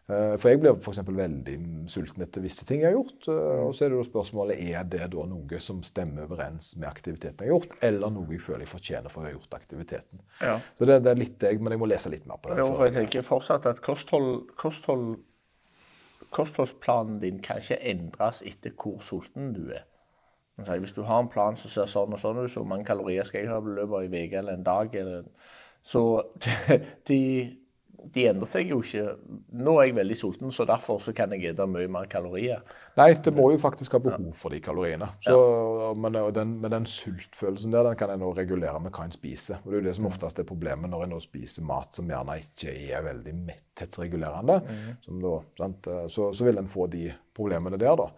Eh, 0.08 0.36
For 0.38 0.52
jeg 0.52 0.60
blir 0.62 0.76
f.eks. 0.78 1.00
veldig 1.02 1.56
sulten 1.90 2.22
etter 2.22 2.40
visse 2.44 2.62
ting 2.64 2.84
jeg 2.84 2.92
har 2.92 3.00
gjort. 3.00 3.26
eh, 3.26 3.64
Og 3.66 3.72
så 3.74 3.84
er 3.84 3.88
det 3.90 3.96
jo 3.98 4.04
spørsmålet 4.06 4.60
er 4.62 4.84
det 4.86 5.08
da 5.10 5.24
noe 5.26 5.58
som 5.58 5.80
stemmer 5.82 6.28
overens 6.28 6.76
med 6.78 6.86
aktiviteten 6.88 7.42
jeg 7.42 7.50
har 7.50 7.56
gjort, 7.58 7.74
eller 7.82 8.10
noe 8.14 8.30
jeg 8.30 8.40
føler 8.44 8.62
jeg 8.62 8.70
fortjener 8.70 9.10
for 9.10 9.24
å 9.24 9.26
ha 9.26 9.32
gjort 9.34 9.58
aktiviteten. 9.58 10.22
Ja. 10.40 10.60
Så 10.78 10.86
det, 10.86 11.00
det 11.02 11.10
er 11.10 11.18
litt 11.18 11.42
jeg, 11.42 11.58
men 11.60 11.74
jeg 11.74 11.80
må 11.82 11.88
lese 11.90 12.08
litt 12.14 12.24
mer 12.30 12.38
på 12.38 12.54
det. 12.54 12.58
Jo, 12.62 12.68
for 12.76 12.86
jeg- 12.86 12.94
tenker 13.00 13.26
fortsatt 13.26 13.66
at 13.66 13.82
kosthold, 13.82 14.46
kosthold, 14.56 15.16
kostholdsplanen 16.30 17.20
din 17.20 17.42
kan 17.42 17.60
ikke 17.62 17.80
endres 17.80 18.42
etter 18.46 18.74
hvor 18.74 18.98
sulten 19.00 19.52
du 19.54 19.68
er. 19.70 19.84
Altså, 20.58 20.78
hvis 20.78 20.92
du 20.92 21.02
har 21.02 21.20
en 21.20 21.28
plan 21.28 21.56
som 21.56 21.70
ser 21.70 21.90
sånn 21.90 22.14
og 22.16 22.20
sånn 22.20 22.40
ut, 22.40 22.50
så 22.50 22.64
mange 22.64 22.88
kalorier 22.88 23.28
skal 23.28 23.42
jeg 23.42 23.50
ha 23.52 23.60
i 23.60 23.76
løpet 23.76 23.94
av 23.94 24.06
en 24.06 24.16
uke 24.16 24.38
eller 24.40 24.56
en 24.56 24.66
dag, 24.66 24.94
eller, 24.96 25.26
så 25.84 26.02
de, 27.08 27.20
de 28.14 28.26
endrer 28.30 28.48
seg 28.50 28.70
jo 28.70 28.78
ikke. 28.84 29.16
Nå 29.56 29.74
er 29.80 29.88
jeg 29.88 29.96
veldig 29.98 30.16
sulten, 30.18 30.52
så 30.54 30.66
derfor 30.68 31.00
så 31.02 31.14
kan 31.16 31.32
jeg 31.34 31.50
spise 31.50 31.66
mye 31.70 31.90
mer 31.92 32.08
kalorier. 32.10 32.62
Nei, 32.98 33.10
det 33.22 33.32
må 33.36 33.48
jo 33.52 33.60
faktisk 33.60 33.96
ha 33.96 34.00
behov 34.02 34.30
for 34.38 34.54
de 34.54 34.60
kaloriene. 34.64 35.08
Så, 35.24 35.36
men 35.98 36.18
den, 36.36 36.56
men 36.62 36.72
den 36.72 36.88
sultfølelsen 36.90 37.74
der, 37.74 37.88
den 37.88 37.98
kan 38.00 38.12
jeg 38.12 38.22
nå 38.22 38.32
regulere 38.36 38.80
med 38.82 38.94
hva 38.94 39.06
en 39.08 39.14
spiser. 39.14 39.60
Og 39.64 39.70
det 39.70 39.76
er 39.76 39.82
jo 39.82 39.88
det 39.88 39.96
som 39.98 40.08
oftest 40.10 40.42
er 40.42 40.48
problemet 40.48 40.92
når 40.92 41.06
en 41.06 41.14
nå 41.16 41.20
spiser 41.24 41.66
mat 41.66 41.96
som 41.96 42.10
gjerne 42.10 42.40
ikke 42.42 42.74
er 42.88 43.06
veldig 43.06 43.36
metthetsregulerende. 43.42 44.58
som 45.04 45.22
da, 45.22 45.36
sant? 45.60 45.92
Så, 46.12 46.32
så 46.36 46.48
vil 46.48 46.62
en 46.62 46.70
få 46.70 46.88
de 46.92 47.08
problemene 47.36 47.80
der, 47.80 47.96
da. 47.98 48.10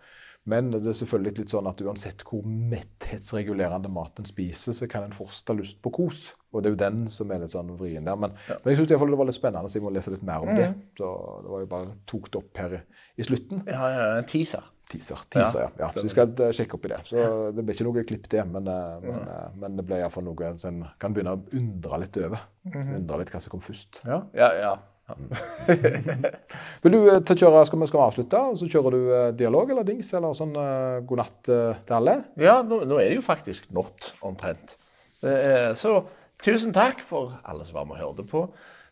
Men 0.49 0.71
det 0.73 0.87
er 0.87 0.97
selvfølgelig 0.97 1.43
litt 1.43 1.53
sånn 1.53 1.69
at 1.69 1.81
uansett 1.85 2.23
hvor 2.25 2.47
metthetsregulerende 2.47 3.91
mat 3.93 4.21
en 4.21 4.29
spiser, 4.29 4.73
så 4.77 4.89
kan 4.89 5.05
en 5.05 5.17
fortsatt 5.17 5.53
ha 5.53 5.59
lyst 5.59 5.83
på 5.85 5.93
kos. 5.93 6.31
Og 6.53 6.65
det 6.65 6.71
er 6.71 6.75
jo 6.75 6.81
den 6.81 7.03
som 7.13 7.31
er 7.35 7.43
litt 7.43 7.53
sånn 7.53 7.75
vrien 7.77 8.07
der. 8.09 8.17
Men, 8.17 8.33
men 8.49 8.73
jeg 8.73 8.81
syns 8.81 8.89
det 8.89 8.99
var 9.01 9.29
litt 9.29 9.37
spennende, 9.37 9.69
så 9.69 9.79
jeg 9.79 9.85
må 9.85 9.93
lese 9.93 10.15
litt 10.15 10.25
mer 10.25 10.47
om 10.47 10.57
det. 10.57 10.71
Så 10.97 11.13
det 11.45 11.53
var 11.53 11.63
jo 11.65 11.71
bare 11.75 11.95
tok 12.09 12.31
det 12.33 12.41
opp 12.41 12.61
her 12.63 12.77
i, 12.79 12.83
i 13.21 13.29
slutten. 13.29 13.65
Ja, 13.69 13.93
ja, 13.93 14.11
en 14.23 14.29
teaser. 14.29 14.65
Teaser, 14.89 15.21
teaser 15.29 15.61
ja. 15.61 15.71
ja. 15.79 15.89
Så 15.93 16.07
vi 16.07 16.13
skal 16.13 16.31
eh, 16.41 16.53
sjekke 16.57 16.79
opp 16.79 16.87
i 16.89 16.93
det. 16.95 16.99
Så 17.11 17.25
det 17.53 17.65
ble 17.65 17.75
ikke 17.77 17.85
noe 17.85 18.05
klipp 18.09 18.29
til, 18.33 18.47
men, 18.49 18.69
eh, 18.73 18.95
men, 19.05 19.19
eh, 19.21 19.49
men 19.61 19.77
det 19.77 19.85
blir 19.89 20.01
iallfall 20.01 20.25
noe 20.25 20.53
en 20.55 20.79
kan 21.01 21.17
begynne 21.17 21.35
å 21.37 21.43
undre 21.59 21.99
litt 22.05 22.17
over. 22.23 22.47
Undre 22.73 23.19
litt 23.21 23.33
hva 23.35 23.43
som 23.45 23.53
kom 23.53 23.65
først. 23.65 24.01
Ja, 24.09 24.23
ja. 24.39 24.49
ja. 24.63 24.73
Vil 26.85 26.95
du 26.95 26.99
kjøre, 27.05 27.67
skal 27.69 27.81
vi, 27.81 27.89
skal 27.89 28.01
vi 28.01 28.07
avslutte, 28.07 28.41
og 28.41 28.57
så 28.61 28.69
kjører 28.69 28.97
du 28.97 29.13
dialog 29.41 29.73
eller 29.73 29.87
dings, 29.89 30.09
eller 30.17 30.37
sånn 30.37 30.53
uh, 30.57 31.01
god 31.09 31.23
natt 31.23 31.49
uh, 31.53 31.79
til 31.89 31.97
alle? 31.97 32.17
Ja, 32.41 32.59
nå, 32.65 32.83
nå 32.89 33.01
er 33.01 33.13
det 33.13 33.21
jo 33.21 33.25
faktisk 33.25 33.71
natt, 33.77 34.13
omtrent. 34.25 34.77
Er, 35.25 35.73
Så 35.77 35.97
tusen 36.43 36.75
takk 36.75 37.03
for 37.07 37.41
alle 37.45 37.67
som 37.67 37.81
var 37.81 37.89
med 37.89 37.99
og 37.99 38.03
hørte 38.03 38.29
på. 38.29 38.45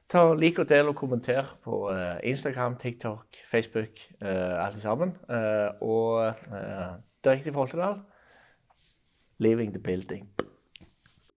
Ta 0.09 0.23
Lik 0.39 0.60
og 0.62 0.68
del 0.70 0.90
og 0.90 0.97
kommenter 0.98 1.48
på 1.64 1.89
eh, 1.90 2.20
Instagram, 2.31 2.77
TikTok, 2.78 3.40
Facebook, 3.51 3.98
eh, 4.23 4.64
alle 4.64 4.81
sammen. 4.81 5.16
Eh, 5.31 5.82
Og 5.82 6.35
direkte 7.24 7.48
i 7.48 7.52
forhold 7.52 7.70
til 7.70 7.78
det, 7.78 8.02
Leaving 9.39 9.73
the 9.73 9.82
building. 9.82 10.31